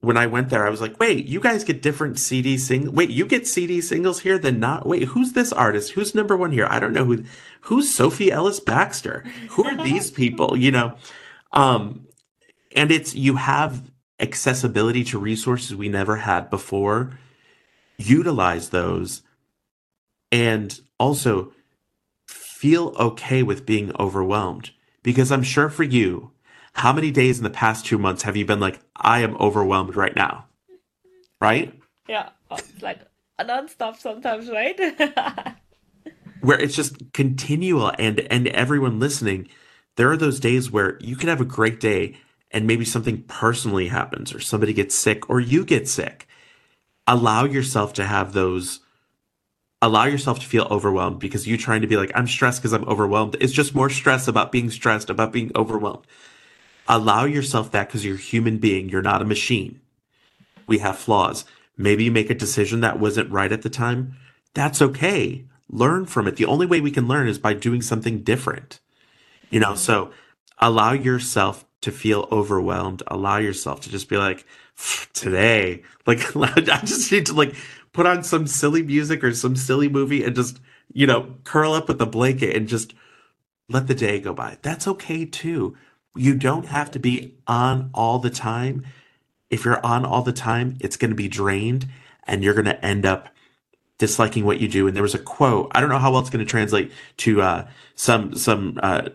when 0.00 0.16
I 0.16 0.26
went 0.26 0.48
there, 0.48 0.66
I 0.66 0.70
was 0.70 0.80
like, 0.80 0.98
wait, 0.98 1.26
you 1.26 1.40
guys 1.40 1.62
get 1.62 1.82
different 1.82 2.18
CD 2.18 2.56
sing. 2.56 2.92
Wait, 2.92 3.10
you 3.10 3.26
get 3.26 3.46
CD 3.46 3.82
singles 3.82 4.20
here 4.20 4.38
than 4.38 4.58
not. 4.58 4.86
Wait, 4.86 5.04
who's 5.04 5.32
this 5.34 5.52
artist? 5.52 5.92
Who's 5.92 6.14
number 6.14 6.36
one 6.36 6.52
here? 6.52 6.66
I 6.70 6.80
don't 6.80 6.94
know 6.94 7.04
who. 7.04 7.24
Who's 7.62 7.92
Sophie 7.92 8.32
Ellis-Bextor? 8.32 9.26
Who 9.50 9.64
are 9.64 9.82
these 9.84 10.10
people? 10.22 10.56
You 10.56 10.70
know, 10.70 10.96
um, 11.52 12.06
and 12.74 12.90
it's 12.90 13.14
you 13.14 13.36
have 13.36 13.90
accessibility 14.18 15.04
to 15.04 15.18
resources 15.18 15.76
we 15.76 15.90
never 15.90 16.16
had 16.16 16.48
before. 16.48 17.18
Utilize 17.98 18.70
those, 18.70 19.20
and 20.32 20.80
also 20.98 21.52
feel 22.26 22.94
okay 22.98 23.42
with 23.42 23.66
being 23.66 23.92
overwhelmed 23.98 24.70
because 25.02 25.30
I'm 25.30 25.42
sure 25.42 25.68
for 25.68 25.82
you 25.82 26.30
how 26.72 26.92
many 26.92 27.10
days 27.10 27.38
in 27.38 27.44
the 27.44 27.50
past 27.50 27.86
two 27.86 27.98
months 27.98 28.22
have 28.22 28.36
you 28.36 28.44
been 28.44 28.60
like, 28.60 28.80
I 28.96 29.20
am 29.20 29.36
overwhelmed 29.36 29.96
right 29.96 30.14
now? 30.14 30.46
Right? 31.40 31.78
Yeah. 32.08 32.30
It's 32.50 32.82
like 32.82 33.00
nonstop 33.40 33.96
sometimes, 33.96 34.50
right? 34.50 34.78
where 36.40 36.58
it's 36.58 36.74
just 36.74 37.12
continual 37.12 37.92
and 37.98 38.20
and 38.30 38.48
everyone 38.48 38.98
listening, 38.98 39.48
there 39.96 40.10
are 40.10 40.16
those 40.16 40.40
days 40.40 40.70
where 40.70 40.98
you 41.00 41.16
can 41.16 41.28
have 41.28 41.40
a 41.40 41.46
great 41.46 41.80
day 41.80 42.16
and 42.50 42.66
maybe 42.66 42.84
something 42.84 43.22
personally 43.24 43.88
happens 43.88 44.34
or 44.34 44.40
somebody 44.40 44.72
gets 44.72 44.94
sick 44.94 45.28
or 45.30 45.40
you 45.40 45.64
get 45.64 45.88
sick. 45.88 46.26
Allow 47.06 47.44
yourself 47.44 47.92
to 47.94 48.04
have 48.04 48.32
those 48.32 48.80
allow 49.82 50.04
yourself 50.04 50.38
to 50.38 50.46
feel 50.46 50.66
overwhelmed 50.70 51.18
because 51.18 51.46
you 51.46 51.56
trying 51.56 51.80
to 51.80 51.86
be 51.86 51.96
like 51.96 52.12
i'm 52.14 52.26
stressed 52.26 52.60
because 52.60 52.74
i'm 52.74 52.84
overwhelmed 52.84 53.34
it's 53.40 53.52
just 53.52 53.74
more 53.74 53.88
stress 53.88 54.28
about 54.28 54.52
being 54.52 54.70
stressed 54.70 55.08
about 55.08 55.32
being 55.32 55.50
overwhelmed 55.56 56.06
Allow 56.92 57.24
yourself 57.24 57.70
that 57.70 57.86
because 57.86 58.04
you're 58.04 58.16
a 58.16 58.18
human 58.18 58.58
being. 58.58 58.88
You're 58.88 59.00
not 59.00 59.22
a 59.22 59.24
machine. 59.24 59.80
We 60.66 60.78
have 60.78 60.98
flaws. 60.98 61.44
Maybe 61.76 62.02
you 62.02 62.10
make 62.10 62.30
a 62.30 62.34
decision 62.34 62.80
that 62.80 62.98
wasn't 62.98 63.30
right 63.30 63.52
at 63.52 63.62
the 63.62 63.70
time. 63.70 64.16
That's 64.54 64.82
okay. 64.82 65.44
Learn 65.68 66.04
from 66.04 66.26
it. 66.26 66.34
The 66.34 66.46
only 66.46 66.66
way 66.66 66.80
we 66.80 66.90
can 66.90 67.06
learn 67.06 67.28
is 67.28 67.38
by 67.38 67.54
doing 67.54 67.80
something 67.80 68.24
different. 68.24 68.80
You 69.50 69.60
know, 69.60 69.76
so 69.76 70.10
allow 70.58 70.90
yourself 70.90 71.64
to 71.82 71.92
feel 71.92 72.26
overwhelmed. 72.32 73.04
Allow 73.06 73.36
yourself 73.36 73.80
to 73.82 73.88
just 73.88 74.08
be 74.08 74.16
like, 74.16 74.44
today, 75.14 75.84
like, 76.06 76.36
I 76.36 76.80
just 76.84 77.12
need 77.12 77.26
to 77.26 77.34
like 77.34 77.54
put 77.92 78.06
on 78.06 78.24
some 78.24 78.48
silly 78.48 78.82
music 78.82 79.22
or 79.22 79.32
some 79.32 79.54
silly 79.54 79.88
movie 79.88 80.24
and 80.24 80.34
just, 80.34 80.58
you 80.92 81.06
know, 81.06 81.36
curl 81.44 81.72
up 81.72 81.86
with 81.86 82.02
a 82.02 82.06
blanket 82.06 82.56
and 82.56 82.66
just 82.66 82.94
let 83.68 83.86
the 83.86 83.94
day 83.94 84.18
go 84.18 84.34
by. 84.34 84.58
That's 84.62 84.88
okay 84.88 85.24
too. 85.24 85.76
You 86.16 86.34
don't 86.34 86.66
have 86.66 86.90
to 86.92 86.98
be 86.98 87.36
on 87.46 87.90
all 87.94 88.18
the 88.18 88.30
time. 88.30 88.84
If 89.48 89.64
you're 89.64 89.84
on 89.84 90.04
all 90.04 90.22
the 90.22 90.32
time, 90.32 90.76
it's 90.80 90.96
going 90.96 91.10
to 91.10 91.16
be 91.16 91.28
drained 91.28 91.86
and 92.24 92.42
you're 92.42 92.54
going 92.54 92.64
to 92.66 92.84
end 92.84 93.06
up 93.06 93.28
disliking 93.98 94.44
what 94.44 94.60
you 94.60 94.68
do. 94.68 94.86
And 94.86 94.96
there 94.96 95.02
was 95.02 95.14
a 95.14 95.18
quote, 95.18 95.70
I 95.74 95.80
don't 95.80 95.90
know 95.90 95.98
how 95.98 96.10
well 96.10 96.20
it's 96.20 96.30
going 96.30 96.44
to 96.44 96.50
translate 96.50 96.90
to 97.18 97.42
uh, 97.42 97.68
some, 97.94 98.34
some 98.34 98.78
uh, 98.82 99.10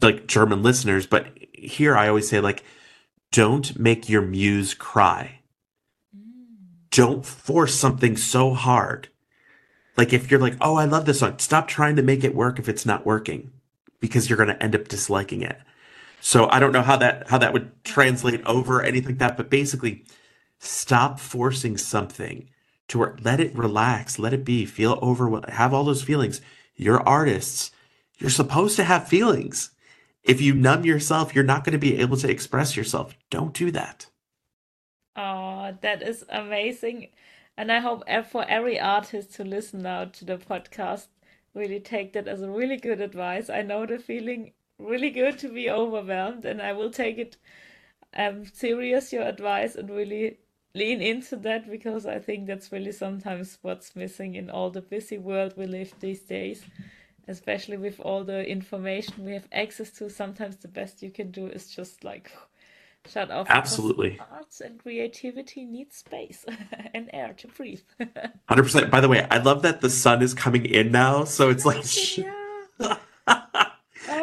like 0.00 0.26
German 0.26 0.62
listeners, 0.62 1.06
but 1.06 1.26
here 1.52 1.96
I 1.96 2.08
always 2.08 2.28
say, 2.28 2.40
like, 2.40 2.64
don't 3.30 3.78
make 3.78 4.08
your 4.08 4.22
muse 4.22 4.74
cry. 4.74 5.40
Don't 6.90 7.24
force 7.24 7.74
something 7.74 8.16
so 8.16 8.52
hard. 8.52 9.08
Like, 9.96 10.12
if 10.12 10.30
you're 10.30 10.40
like, 10.40 10.56
oh, 10.60 10.76
I 10.76 10.84
love 10.84 11.06
this 11.06 11.20
song, 11.20 11.38
stop 11.38 11.68
trying 11.68 11.96
to 11.96 12.02
make 12.02 12.24
it 12.24 12.34
work 12.34 12.58
if 12.58 12.68
it's 12.68 12.86
not 12.86 13.06
working 13.06 13.50
because 14.00 14.28
you're 14.28 14.36
going 14.36 14.48
to 14.48 14.62
end 14.62 14.74
up 14.74 14.88
disliking 14.88 15.42
it. 15.42 15.58
So 16.24 16.48
I 16.50 16.60
don't 16.60 16.70
know 16.70 16.82
how 16.82 16.96
that 16.98 17.28
how 17.28 17.38
that 17.38 17.52
would 17.52 17.82
translate 17.82 18.44
over 18.46 18.80
anything 18.80 19.08
like 19.08 19.18
that, 19.18 19.36
but 19.36 19.50
basically, 19.50 20.04
stop 20.60 21.18
forcing 21.18 21.76
something 21.76 22.48
to 22.86 22.98
where 22.98 23.16
let 23.24 23.40
it 23.40 23.52
relax, 23.56 24.20
let 24.20 24.32
it 24.32 24.44
be, 24.44 24.64
feel 24.64 25.00
over, 25.02 25.40
have 25.48 25.74
all 25.74 25.82
those 25.82 26.04
feelings. 26.04 26.40
You're 26.76 27.02
artists. 27.02 27.72
You're 28.18 28.30
supposed 28.30 28.76
to 28.76 28.84
have 28.84 29.08
feelings. 29.08 29.72
If 30.22 30.40
you 30.40 30.54
numb 30.54 30.84
yourself, 30.84 31.34
you're 31.34 31.42
not 31.42 31.64
going 31.64 31.72
to 31.72 31.78
be 31.78 31.98
able 31.98 32.16
to 32.18 32.30
express 32.30 32.76
yourself. 32.76 33.16
Don't 33.28 33.52
do 33.52 33.72
that. 33.72 34.06
Oh, 35.16 35.76
that 35.80 36.02
is 36.02 36.24
amazing. 36.28 37.08
And 37.56 37.72
I 37.72 37.80
hope 37.80 38.04
for 38.30 38.48
every 38.48 38.78
artist 38.78 39.34
to 39.34 39.44
listen 39.44 39.82
now 39.82 40.04
to 40.04 40.24
the 40.24 40.38
podcast, 40.38 41.08
really 41.52 41.80
take 41.80 42.12
that 42.12 42.28
as 42.28 42.42
a 42.42 42.48
really 42.48 42.76
good 42.76 43.00
advice. 43.00 43.50
I 43.50 43.62
know 43.62 43.86
the 43.86 43.98
feeling 43.98 44.52
really 44.84 45.10
good 45.10 45.38
to 45.40 45.48
be 45.48 45.70
overwhelmed, 45.70 46.44
and 46.44 46.60
I 46.60 46.72
will 46.72 46.90
take 46.90 47.18
it 47.18 47.36
um, 48.14 48.44
serious 48.52 49.12
your 49.12 49.22
advice 49.22 49.74
and 49.74 49.90
really 49.90 50.38
lean 50.74 51.02
into 51.02 51.36
that 51.36 51.70
because 51.70 52.06
I 52.06 52.18
think 52.18 52.46
that's 52.46 52.72
really 52.72 52.92
sometimes 52.92 53.58
what's 53.62 53.94
missing 53.94 54.34
in 54.34 54.50
all 54.50 54.70
the 54.70 54.80
busy 54.80 55.18
world 55.18 55.54
we 55.56 55.66
live 55.66 55.92
these 56.00 56.22
days, 56.22 56.64
especially 57.28 57.76
with 57.76 58.00
all 58.00 58.24
the 58.24 58.46
information 58.46 59.24
we 59.24 59.32
have 59.32 59.48
access 59.52 59.90
to. 59.92 60.08
Sometimes 60.08 60.56
the 60.56 60.68
best 60.68 61.02
you 61.02 61.10
can 61.10 61.30
do 61.30 61.46
is 61.46 61.68
just 61.68 62.04
like 62.04 62.32
shut 63.08 63.30
off. 63.30 63.48
Absolutely. 63.50 64.18
Arts 64.32 64.60
and 64.60 64.78
creativity 64.78 65.64
need 65.64 65.92
space 65.92 66.44
and 66.94 67.10
air 67.12 67.34
to 67.38 67.48
breathe. 67.48 67.82
Hundred 68.48 68.62
percent. 68.62 68.90
By 68.90 69.00
the 69.00 69.08
way, 69.08 69.26
I 69.30 69.38
love 69.38 69.62
that 69.62 69.80
the 69.80 69.90
sun 69.90 70.22
is 70.22 70.34
coming 70.34 70.64
in 70.64 70.90
now, 70.92 71.24
so 71.24 71.50
it's 71.50 71.66
like. 71.66 71.84
Yeah. 72.16 72.41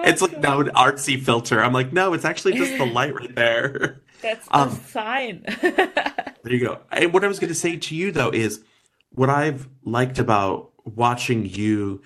It's 0.10 0.22
like 0.22 0.40
now 0.40 0.60
an 0.60 0.70
artsy 0.70 1.22
filter. 1.22 1.64
I'm 1.64 1.74
like, 1.74 1.94
no, 1.94 2.14
it's 2.14 2.26
actually 2.26 2.54
just 2.54 2.78
the 2.78 2.86
light 2.86 3.14
right 3.14 3.34
there. 3.34 4.02
That's 4.22 4.48
a 4.50 4.58
um, 4.58 4.72
sign. 4.72 5.44
there 5.62 6.34
you 6.44 6.60
go. 6.60 6.80
And 6.92 7.14
what 7.14 7.24
I 7.24 7.28
was 7.28 7.40
going 7.40 7.50
to 7.50 7.56
say 7.56 7.78
to 7.78 7.96
you 7.96 8.12
though 8.12 8.32
is 8.32 8.64
what 9.12 9.30
I've 9.30 9.68
liked 9.84 10.20
about 10.20 10.72
watching 10.84 11.46
you 11.46 12.02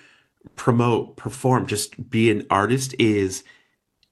promote, 0.56 1.16
perform, 1.16 1.66
just 1.66 2.10
be 2.10 2.30
an 2.30 2.46
artist 2.50 2.94
is 2.98 3.42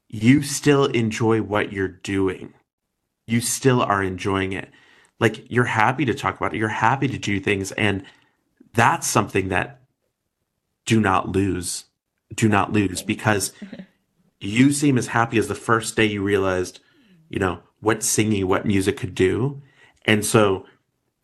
you 0.08 0.42
still 0.42 0.86
enjoy 0.86 1.42
what 1.42 1.72
you're 1.72 1.88
doing. 1.88 2.54
You 3.26 3.40
still 3.40 3.82
are 3.82 4.02
enjoying 4.02 4.52
it. 4.52 4.70
Like 5.20 5.50
you're 5.50 5.64
happy 5.64 6.04
to 6.06 6.14
talk 6.14 6.36
about 6.36 6.54
it. 6.54 6.58
You're 6.58 6.68
happy 6.68 7.06
to 7.08 7.18
do 7.18 7.38
things. 7.38 7.70
And 7.72 8.04
that's 8.74 9.06
something 9.06 9.48
that 9.50 9.82
do 10.84 11.00
not 11.00 11.28
lose 11.28 11.84
do 12.34 12.48
not 12.48 12.72
lose 12.72 13.02
because 13.02 13.52
you 14.40 14.72
seem 14.72 14.98
as 14.98 15.08
happy 15.08 15.38
as 15.38 15.48
the 15.48 15.54
first 15.54 15.96
day 15.96 16.04
you 16.06 16.22
realized, 16.22 16.80
you 17.28 17.38
know, 17.38 17.60
what 17.80 18.02
singing, 18.02 18.46
what 18.48 18.66
music 18.66 18.96
could 18.96 19.14
do. 19.14 19.62
And 20.04 20.24
so 20.24 20.66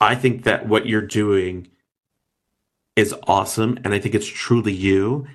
I 0.01 0.15
think 0.15 0.45
that 0.45 0.69
what 0.69 0.87
you're 0.87 1.03
doing 1.03 1.69
is 2.97 3.15
awesome. 3.27 3.79
And 3.85 3.95
I 3.95 3.99
think 3.99 4.15
it's 4.15 4.27
truly 4.27 4.73
you. 4.73 5.27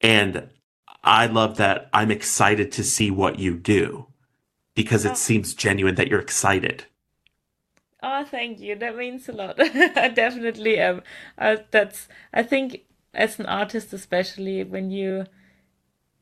And 0.00 0.48
I 1.02 1.26
love 1.26 1.56
that 1.56 1.88
I'm 1.92 2.10
excited 2.10 2.72
to 2.72 2.84
see 2.84 3.10
what 3.10 3.38
you 3.38 3.56
do 3.56 4.06
because 4.74 5.04
it 5.04 5.16
Oh, 5.16 5.16
seems 5.16 5.54
genuine 5.54 5.96
that 5.96 6.08
you're 6.08 6.20
excited. 6.20 6.84
oh, 8.02 8.24
thank 8.24 8.60
you. 8.60 8.76
That 8.76 8.96
means 8.96 9.28
a 9.28 9.32
lot. 9.32 9.56
I 9.60 10.08
definitely 10.08 10.78
am. 10.78 11.02
Uh, 11.36 11.56
that's, 11.70 12.08
I 12.32 12.42
think, 12.42 12.82
as 13.14 13.38
an 13.38 13.46
artist, 13.46 13.92
especially 13.92 14.64
when 14.64 14.90
you, 14.90 15.26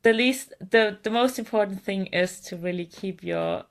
the 0.03 0.13
least, 0.13 0.53
the 0.59 0.97
the 1.03 1.09
most 1.09 1.39
important 1.39 1.83
thing 1.83 2.07
is 2.07 2.39
to 2.41 2.57
really 2.57 2.85
keep 2.85 3.23
your 3.23 3.65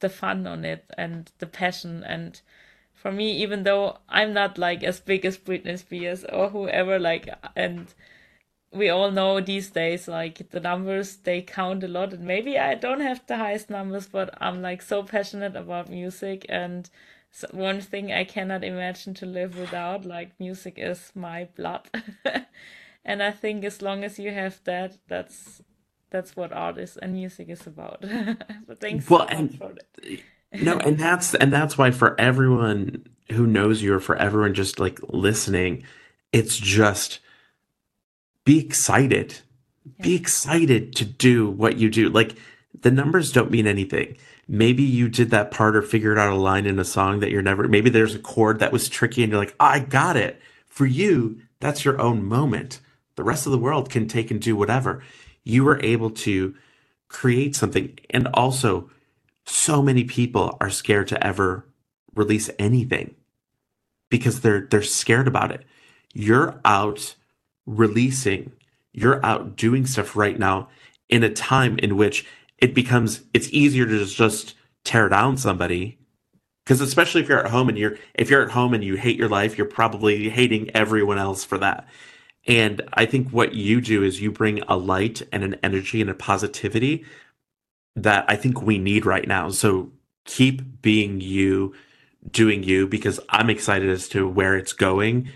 the 0.00 0.08
fun 0.08 0.46
on 0.46 0.64
it 0.64 0.90
and 0.98 1.32
the 1.38 1.46
passion. 1.46 2.02
And 2.04 2.40
for 2.92 3.12
me, 3.12 3.32
even 3.42 3.64
though 3.64 3.98
I'm 4.08 4.32
not 4.32 4.58
like 4.58 4.82
as 4.84 5.00
big 5.00 5.24
as 5.24 5.38
Britney 5.38 5.78
Spears 5.78 6.24
or 6.24 6.50
whoever, 6.50 6.98
like, 6.98 7.28
and 7.56 7.92
we 8.72 8.88
all 8.88 9.10
know 9.10 9.40
these 9.40 9.70
days 9.70 10.08
like 10.08 10.50
the 10.50 10.60
numbers 10.60 11.16
they 11.18 11.42
count 11.42 11.84
a 11.84 11.88
lot 11.88 12.12
and 12.12 12.24
maybe 12.24 12.58
i 12.58 12.74
don't 12.74 13.00
have 13.00 13.24
the 13.26 13.36
highest 13.36 13.68
numbers 13.68 14.06
but 14.08 14.30
i'm 14.40 14.62
like 14.62 14.80
so 14.80 15.02
passionate 15.02 15.54
about 15.54 15.90
music 15.90 16.46
and 16.48 16.88
so 17.32 17.48
one 17.50 17.80
thing 17.80 18.12
i 18.12 18.24
cannot 18.24 18.62
imagine 18.62 19.14
to 19.14 19.26
live 19.26 19.58
without 19.58 20.04
like 20.04 20.38
music 20.38 20.74
is 20.76 21.10
my 21.16 21.48
blood 21.56 21.88
and 23.04 23.22
i 23.22 23.32
think 23.32 23.64
as 23.64 23.82
long 23.82 24.04
as 24.04 24.18
you 24.18 24.30
have 24.30 24.60
that 24.64 24.98
that's 25.08 25.62
that's 26.10 26.36
what 26.36 26.52
art 26.52 26.78
is 26.78 26.96
and 26.98 27.14
music 27.14 27.48
is 27.48 27.66
about 27.66 28.04
so 28.66 28.74
thanks 28.78 29.10
Well, 29.10 29.26
so 29.28 29.34
and 29.34 29.58
no, 30.60 30.78
and 30.78 30.98
that's 30.98 31.34
and 31.34 31.52
that's 31.52 31.78
why 31.78 31.90
for 31.90 32.18
everyone 32.20 33.06
who 33.30 33.46
knows 33.46 33.82
you 33.82 33.94
or 33.94 34.00
for 34.00 34.16
everyone 34.16 34.54
just 34.54 34.78
like 34.78 35.00
listening, 35.08 35.84
it's 36.32 36.58
just 36.58 37.20
be 38.44 38.58
excited. 38.58 39.40
Be 40.00 40.14
excited 40.14 40.94
to 40.96 41.04
do 41.04 41.50
what 41.50 41.78
you 41.78 41.90
do. 41.90 42.08
Like 42.08 42.36
the 42.80 42.90
numbers 42.90 43.32
don't 43.32 43.50
mean 43.50 43.66
anything. 43.66 44.16
Maybe 44.52 44.82
you 44.82 45.08
did 45.08 45.30
that 45.30 45.50
part 45.50 45.74
or 45.74 45.80
figured 45.80 46.18
out 46.18 46.30
a 46.30 46.36
line 46.36 46.66
in 46.66 46.78
a 46.78 46.84
song 46.84 47.20
that 47.20 47.30
you're 47.30 47.40
never, 47.40 47.66
maybe 47.66 47.88
there's 47.88 48.14
a 48.14 48.18
chord 48.18 48.58
that 48.58 48.70
was 48.70 48.86
tricky 48.86 49.22
and 49.22 49.32
you're 49.32 49.40
like, 49.40 49.54
I 49.58 49.78
got 49.78 50.14
it. 50.14 50.42
For 50.66 50.84
you, 50.84 51.40
that's 51.58 51.86
your 51.86 51.98
own 51.98 52.22
moment. 52.22 52.78
The 53.16 53.24
rest 53.24 53.46
of 53.46 53.52
the 53.52 53.58
world 53.58 53.88
can 53.88 54.06
take 54.06 54.30
and 54.30 54.42
do 54.42 54.54
whatever. 54.54 55.02
You 55.42 55.64
were 55.64 55.82
able 55.82 56.10
to 56.10 56.54
create 57.08 57.56
something. 57.56 57.98
And 58.10 58.28
also, 58.34 58.90
so 59.46 59.80
many 59.80 60.04
people 60.04 60.58
are 60.60 60.68
scared 60.68 61.08
to 61.08 61.26
ever 61.26 61.64
release 62.14 62.50
anything 62.58 63.14
because 64.10 64.42
they're 64.42 64.68
they're 64.70 64.82
scared 64.82 65.28
about 65.28 65.50
it. 65.50 65.64
You're 66.12 66.60
out 66.66 67.14
releasing, 67.64 68.52
you're 68.92 69.24
out 69.24 69.56
doing 69.56 69.86
stuff 69.86 70.14
right 70.14 70.38
now 70.38 70.68
in 71.08 71.22
a 71.22 71.32
time 71.32 71.78
in 71.78 71.96
which 71.96 72.26
it 72.62 72.74
becomes 72.74 73.24
it's 73.34 73.48
easier 73.50 73.84
to 73.84 73.98
just, 73.98 74.16
just 74.16 74.54
tear 74.84 75.08
down 75.10 75.36
somebody 75.36 75.98
because 76.64 76.80
especially 76.80 77.20
if 77.20 77.28
you're 77.28 77.44
at 77.44 77.50
home 77.50 77.68
and 77.68 77.76
you're 77.76 77.98
if 78.14 78.30
you're 78.30 78.42
at 78.42 78.52
home 78.52 78.72
and 78.72 78.84
you 78.84 78.94
hate 78.94 79.18
your 79.18 79.28
life, 79.28 79.58
you're 79.58 79.66
probably 79.66 80.30
hating 80.30 80.70
everyone 80.74 81.18
else 81.18 81.44
for 81.44 81.58
that. 81.58 81.86
And 82.46 82.82
I 82.94 83.04
think 83.04 83.30
what 83.30 83.54
you 83.54 83.80
do 83.80 84.02
is 84.02 84.20
you 84.20 84.30
bring 84.30 84.62
a 84.68 84.76
light 84.76 85.22
and 85.32 85.44
an 85.44 85.56
energy 85.62 86.00
and 86.00 86.08
a 86.08 86.14
positivity 86.14 87.04
that 87.96 88.24
I 88.28 88.36
think 88.36 88.62
we 88.62 88.78
need 88.78 89.04
right 89.04 89.26
now. 89.26 89.50
So 89.50 89.92
keep 90.24 90.82
being 90.82 91.20
you, 91.20 91.74
doing 92.30 92.62
you, 92.62 92.86
because 92.88 93.20
I'm 93.28 93.50
excited 93.50 93.90
as 93.90 94.08
to 94.10 94.28
where 94.28 94.56
it's 94.56 94.72
going. 94.72 95.28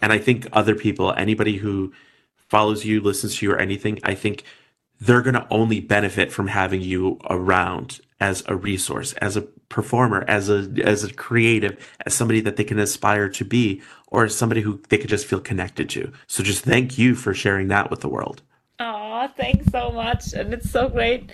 And 0.00 0.12
I 0.12 0.18
think 0.18 0.46
other 0.52 0.74
people, 0.74 1.12
anybody 1.12 1.58
who 1.58 1.92
follows 2.36 2.84
you, 2.86 3.00
listens 3.00 3.36
to 3.36 3.46
you, 3.46 3.52
or 3.52 3.58
anything, 3.58 3.98
I 4.02 4.14
think 4.14 4.44
they're 5.00 5.22
going 5.22 5.34
to 5.34 5.46
only 5.50 5.80
benefit 5.80 6.30
from 6.30 6.48
having 6.48 6.82
you 6.82 7.18
around 7.28 8.00
as 8.20 8.42
a 8.46 8.54
resource, 8.54 9.14
as 9.14 9.36
a 9.36 9.42
performer, 9.42 10.24
as 10.28 10.50
a 10.50 10.70
as 10.84 11.04
a 11.04 11.12
creative, 11.12 11.78
as 12.04 12.12
somebody 12.12 12.40
that 12.40 12.56
they 12.56 12.64
can 12.64 12.78
aspire 12.78 13.28
to 13.30 13.44
be, 13.44 13.80
or 14.08 14.24
as 14.24 14.36
somebody 14.36 14.60
who 14.60 14.80
they 14.90 14.98
could 14.98 15.10
just 15.10 15.26
feel 15.26 15.40
connected 15.40 15.88
to. 15.90 16.12
So 16.26 16.42
just 16.42 16.64
thank 16.64 16.98
you 16.98 17.14
for 17.14 17.32
sharing 17.32 17.68
that 17.68 17.90
with 17.90 18.00
the 18.00 18.08
world. 18.08 18.42
Oh, 18.78 19.28
thanks 19.36 19.70
so 19.70 19.90
much. 19.90 20.32
And 20.34 20.52
it's 20.52 20.70
so 20.70 20.88
great 20.88 21.30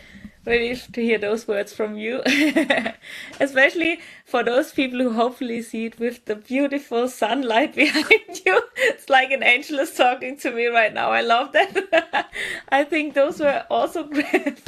really 0.47 0.77
to 0.77 1.03
hear 1.03 1.19
those 1.19 1.49
words 1.49 1.73
from 1.73 1.97
you. 1.97 2.23
Especially 3.41 4.01
for 4.25 4.43
those 4.43 4.73
people 4.73 4.99
who 5.01 5.13
hopefully 5.13 5.63
see 5.63 5.87
it 5.87 5.99
with 5.99 6.25
the 6.25 6.37
beautiful 6.37 7.09
sunlight 7.09 7.75
behind 7.83 8.41
you. 8.45 8.63
It's 8.77 9.09
like 9.09 9.31
an 9.31 9.43
angel 9.43 9.79
is 9.81 9.95
talking 9.95 10.37
to 10.39 10.51
me 10.51 10.67
right 10.67 10.95
now. 10.95 11.11
I 11.11 11.23
love 11.23 11.53
that. 11.53 12.31
I 12.69 12.85
think 12.85 13.15
those 13.15 13.41
were 13.41 13.65
also 13.71 14.05
great, 14.05 14.63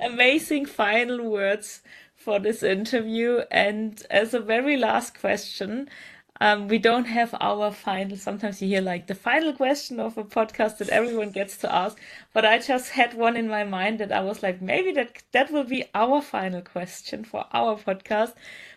amazing 0.00 0.66
final 0.66 1.28
words 1.28 1.80
for 2.14 2.38
this 2.38 2.62
interview. 2.62 3.40
And 3.50 4.02
as 4.10 4.34
a 4.34 4.40
very 4.40 4.76
last 4.76 5.18
question, 5.18 5.88
um, 6.42 6.66
we 6.66 6.78
don't 6.78 7.04
have 7.04 7.36
our 7.40 7.70
final. 7.70 8.16
Sometimes 8.16 8.60
you 8.60 8.66
hear 8.66 8.80
like 8.80 9.06
the 9.06 9.14
final 9.14 9.52
question 9.52 10.00
of 10.00 10.18
a 10.18 10.24
podcast 10.24 10.78
that 10.78 10.88
everyone 10.88 11.30
gets 11.30 11.56
to 11.58 11.72
ask, 11.72 11.96
but 12.32 12.44
I 12.44 12.58
just 12.58 12.90
had 12.90 13.14
one 13.14 13.36
in 13.36 13.46
my 13.46 13.62
mind 13.62 14.00
that 14.00 14.10
I 14.10 14.22
was 14.22 14.42
like, 14.42 14.60
maybe 14.60 14.90
that 14.94 15.22
that 15.30 15.52
will 15.52 15.62
be 15.62 15.84
our 15.94 16.20
final 16.20 16.60
question 16.60 17.22
for 17.22 17.46
our 17.52 17.76
podcast. 17.76 18.34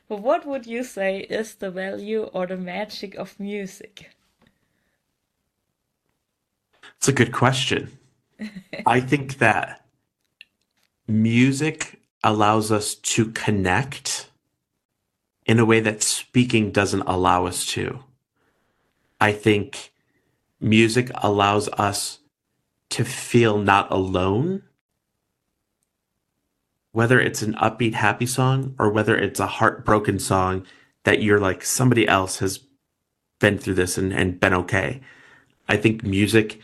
But 0.08 0.22
what 0.22 0.46
would 0.46 0.68
you 0.68 0.84
say 0.84 1.22
is 1.22 1.56
the 1.56 1.72
value 1.72 2.30
or 2.34 2.46
the 2.46 2.56
magic 2.56 3.16
of 3.16 3.40
music? 3.40 4.12
It's 6.98 7.08
a 7.08 7.14
good 7.14 7.32
question. 7.32 7.98
I 8.86 9.00
think 9.00 9.40
that 9.40 9.88
music 11.08 12.00
allows 12.24 12.72
us 12.72 12.94
to 13.16 13.32
connect 13.32 14.30
in 15.45 15.59
a 15.59 15.65
way 15.65 15.80
that 15.80 16.01
speaking 16.01 16.72
doesn't 16.72 17.01
allow 17.01 17.45
us 17.45 17.65
to. 17.67 18.03
I 19.19 19.31
think 19.31 19.91
music 20.59 21.11
allows 21.15 21.69
us 21.69 22.19
to 22.89 23.05
feel 23.05 23.57
not 23.57 23.91
alone, 23.91 24.63
whether 26.91 27.19
it's 27.19 27.41
an 27.41 27.53
upbeat, 27.55 27.93
happy 27.93 28.26
song 28.26 28.76
or 28.80 28.89
whether 28.89 29.17
it's 29.17 29.39
a 29.39 29.47
heartbroken 29.47 30.19
song 30.19 30.65
that 31.03 31.22
you're 31.22 31.39
like, 31.39 31.63
somebody 31.63 32.07
else 32.07 32.39
has 32.39 32.59
been 33.39 33.57
through 33.57 33.76
this 33.76 33.97
and, 33.97 34.13
and 34.13 34.39
been 34.39 34.53
okay. 34.53 35.01
I 35.67 35.77
think 35.77 36.03
music 36.03 36.59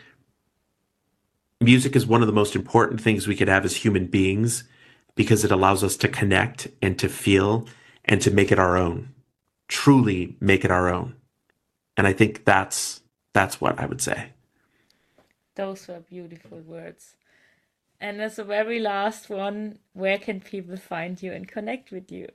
music 1.60 1.96
is 1.96 2.08
one 2.08 2.22
of 2.22 2.28
the 2.28 2.34
most 2.34 2.56
important 2.56 3.00
things 3.00 3.28
we 3.28 3.36
could 3.36 3.48
have 3.48 3.64
as 3.64 3.76
human 3.76 4.08
beings 4.08 4.64
because 5.14 5.44
it 5.44 5.52
allows 5.52 5.84
us 5.84 5.96
to 5.98 6.08
connect 6.08 6.68
and 6.82 6.98
to 6.98 7.08
feel 7.08 7.68
and 8.06 8.22
to 8.22 8.32
make 8.32 8.52
it 8.52 8.60
our 8.60 8.78
own 8.78 9.14
truly 9.68 10.36
make 10.40 10.66
it 10.66 10.72
our 10.72 10.90
own 10.90 11.16
and 11.98 12.08
i 12.08 12.14
think 12.14 12.44
that's 12.46 13.02
that's 13.34 13.62
what 13.62 13.80
i 13.80 13.86
would 13.86 14.02
say 14.02 14.32
Those 15.56 15.88
were 15.88 16.00
beautiful 16.00 16.60
words. 16.60 17.16
And 18.00 18.22
as 18.22 18.40
a 18.40 18.44
very 18.44 18.80
last 18.80 19.30
one, 19.30 19.78
where 19.94 20.18
can 20.18 20.40
people 20.40 20.78
find 20.78 21.22
you 21.22 21.34
and 21.34 21.46
connect 21.48 21.92
with 21.92 22.12
you? 22.12 22.30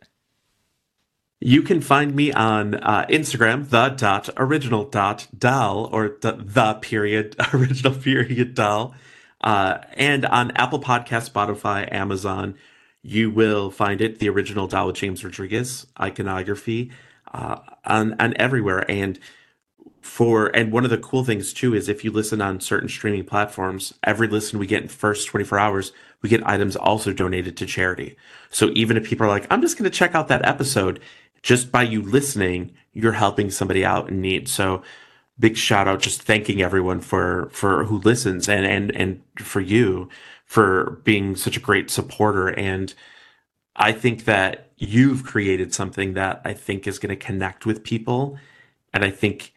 you 1.41 1.63
can 1.63 1.81
find 1.81 2.15
me 2.15 2.33
on 2.33 2.75
uh, 2.77 3.05
instagram 3.11 3.69
the 3.69 3.89
dot 3.91 4.29
original 4.37 4.85
dot 4.85 5.27
doll 5.37 5.89
or 5.93 6.17
the, 6.21 6.33
the 6.33 6.75
period 6.75 7.37
original 7.53 7.95
period 7.95 8.55
doll 8.55 8.95
uh, 9.43 9.79
and 9.95 10.25
on 10.27 10.51
apple 10.53 10.81
podcast 10.81 11.31
spotify 11.31 11.87
amazon 11.93 12.55
you 13.07 13.31
will 13.31 13.70
find 13.70 14.01
it 14.01 14.19
the 14.19 14.28
original 14.28 14.66
doll 14.66 14.93
james 14.93 15.24
rodriguez 15.24 15.87
iconography 16.01 16.91
uh, 17.33 17.59
on, 17.85 18.15
on 18.20 18.35
everywhere. 18.37 18.91
And 18.91 19.19
for 20.01 20.47
and 20.55 20.73
one 20.73 20.85
of 20.85 20.91
the 20.91 20.99
cool 20.99 21.24
things 21.24 21.53
too 21.53 21.74
is 21.74 21.89
if 21.89 22.05
you 22.05 22.12
listen 22.12 22.41
on 22.41 22.61
certain 22.61 22.89
streaming 22.89 23.24
platforms 23.24 23.93
every 24.05 24.28
listen 24.28 24.57
we 24.57 24.66
get 24.66 24.81
in 24.81 24.89
first 24.89 25.27
24 25.27 25.59
hours 25.59 25.93
we 26.23 26.28
get 26.28 26.47
items 26.47 26.77
also 26.77 27.12
donated 27.12 27.57
to 27.57 27.66
charity. 27.66 28.16
So 28.51 28.70
even 28.74 28.97
if 28.97 29.05
people 29.05 29.27
are 29.27 29.28
like 29.28 29.47
i'm 29.51 29.61
just 29.61 29.77
going 29.77 29.91
to 29.91 29.97
check 29.97 30.15
out 30.15 30.28
that 30.28 30.47
episode 30.47 31.01
just 31.43 31.73
by 31.73 31.83
you 31.83 32.03
listening 32.03 32.73
you're 32.93 33.12
helping 33.12 33.51
somebody 33.51 33.85
out 33.85 34.09
in 34.09 34.20
need. 34.20 34.49
So 34.49 34.83
big 35.39 35.57
shout 35.57 35.89
out 35.89 36.01
just 36.01 36.23
thanking 36.23 36.62
everyone 36.62 37.01
for 37.01 37.49
for 37.53 37.85
who 37.85 37.99
listens 37.99 38.49
and 38.49 38.65
and 38.65 38.95
and 38.95 39.23
for 39.39 39.61
you 39.61 40.09
for 40.47 41.02
being 41.05 41.36
such 41.36 41.56
a 41.56 41.60
great 41.60 41.90
supporter 41.90 42.48
and 42.48 42.94
i 43.77 43.93
think 43.93 44.24
that 44.24 44.70
you've 44.78 45.24
created 45.24 45.74
something 45.74 46.14
that 46.14 46.40
i 46.44 46.55
think 46.55 46.86
is 46.86 46.98
going 46.98 47.10
to 47.10 47.27
connect 47.27 47.66
with 47.66 47.85
people 47.85 48.39
and 48.94 49.05
i 49.05 49.10
think 49.10 49.52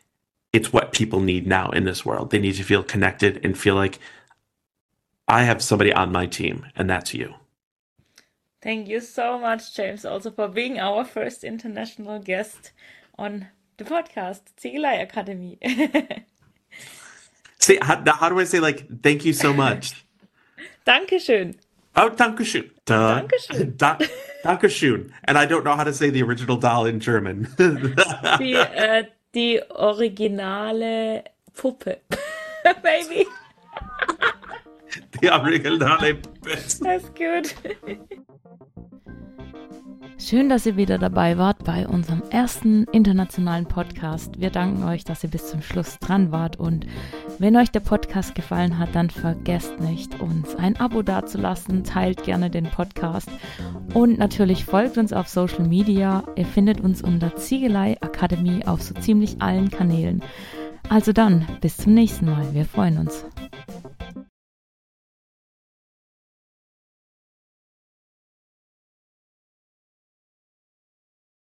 it's 0.51 0.73
what 0.73 0.93
people 0.93 1.19
need 1.19 1.45
now 1.45 1.69
in 1.69 1.83
this 1.83 2.05
world. 2.05 2.31
They 2.31 2.39
need 2.39 2.55
to 2.55 2.63
feel 2.63 2.83
connected 2.83 3.39
and 3.43 3.57
feel 3.57 3.75
like 3.75 3.99
I 5.27 5.43
have 5.43 5.61
somebody 5.61 5.93
on 5.93 6.11
my 6.11 6.25
team, 6.25 6.65
and 6.75 6.89
that's 6.89 7.13
you. 7.13 7.35
Thank 8.61 8.87
you 8.87 8.99
so 8.99 9.37
much, 9.37 9.75
James, 9.75 10.05
also 10.05 10.31
for 10.31 10.47
being 10.47 10.79
our 10.79 11.05
first 11.05 11.43
international 11.43 12.19
guest 12.19 12.71
on 13.17 13.47
the 13.77 13.83
podcast, 13.83 14.41
Ziegelei 14.59 15.01
Academy. 15.03 15.59
See, 17.59 17.77
how, 17.81 18.03
how 18.07 18.29
do 18.29 18.39
I 18.39 18.45
say, 18.45 18.59
like, 18.59 19.01
thank 19.03 19.23
you 19.23 19.33
so 19.33 19.53
much? 19.53 20.03
Dankeschön. 20.85 21.55
Oh, 21.95 22.09
Dankeschön. 22.09 22.71
Duh. 22.85 22.93
Dankeschön. 22.93 23.77
Da, 23.77 23.97
Dankeschön. 24.43 25.13
And 25.27 25.37
I 25.37 25.45
don't 25.45 25.63
know 25.63 25.75
how 25.75 25.83
to 25.83 25.93
say 25.93 26.09
the 26.09 26.23
original 26.23 26.57
doll 26.57 26.85
in 26.87 26.99
German. 26.99 27.47
Die, 28.39 28.53
äh, 28.53 29.05
die 29.35 29.61
originale 29.69 31.23
Puppe. 31.53 31.99
Baby. 32.83 33.27
die 35.21 35.29
originale 35.29 36.15
Puppe. 36.15 36.57
That's 36.81 37.09
good. 37.13 37.53
Schön, 40.21 40.49
dass 40.49 40.65
ihr 40.65 40.75
wieder 40.75 40.97
dabei 40.97 41.37
wart 41.37 41.63
bei 41.63 41.87
unserem 41.87 42.21
ersten 42.29 42.83
internationalen 42.91 43.65
Podcast. 43.65 44.37
Wir 44.37 44.49
danken 44.49 44.83
euch, 44.83 45.05
dass 45.05 45.23
ihr 45.23 45.29
bis 45.29 45.49
zum 45.49 45.61
Schluss 45.61 45.97
dran 45.97 46.33
wart. 46.33 46.57
Und 46.59 46.85
wenn 47.39 47.55
euch 47.55 47.71
der 47.71 47.79
Podcast 47.79 48.35
gefallen 48.35 48.77
hat, 48.77 48.93
dann 48.93 49.09
vergesst 49.09 49.79
nicht, 49.79 50.19
uns 50.19 50.55
ein 50.55 50.75
Abo 50.75 51.03
dazulassen. 51.03 51.85
Teilt 51.85 52.23
gerne 52.23 52.49
den 52.49 52.65
Podcast. 52.65 53.29
Und 53.93 54.19
natürlich 54.19 54.65
folgt 54.65 54.97
uns 54.97 55.13
auf 55.13 55.29
Social 55.29 55.65
Media. 55.65 56.25
Ihr 56.35 56.45
findet 56.45 56.81
uns 56.81 57.01
unter 57.01 57.37
Ziegelei 57.37 57.95
Akademie 58.01 58.67
auf 58.67 58.81
so 58.81 58.93
ziemlich 58.95 59.41
allen 59.41 59.71
Kanälen. 59.71 60.21
Also 60.89 61.13
dann, 61.13 61.47
bis 61.61 61.77
zum 61.77 61.93
nächsten 61.93 62.25
Mal. 62.25 62.53
Wir 62.53 62.65
freuen 62.65 62.97
uns. 62.97 63.25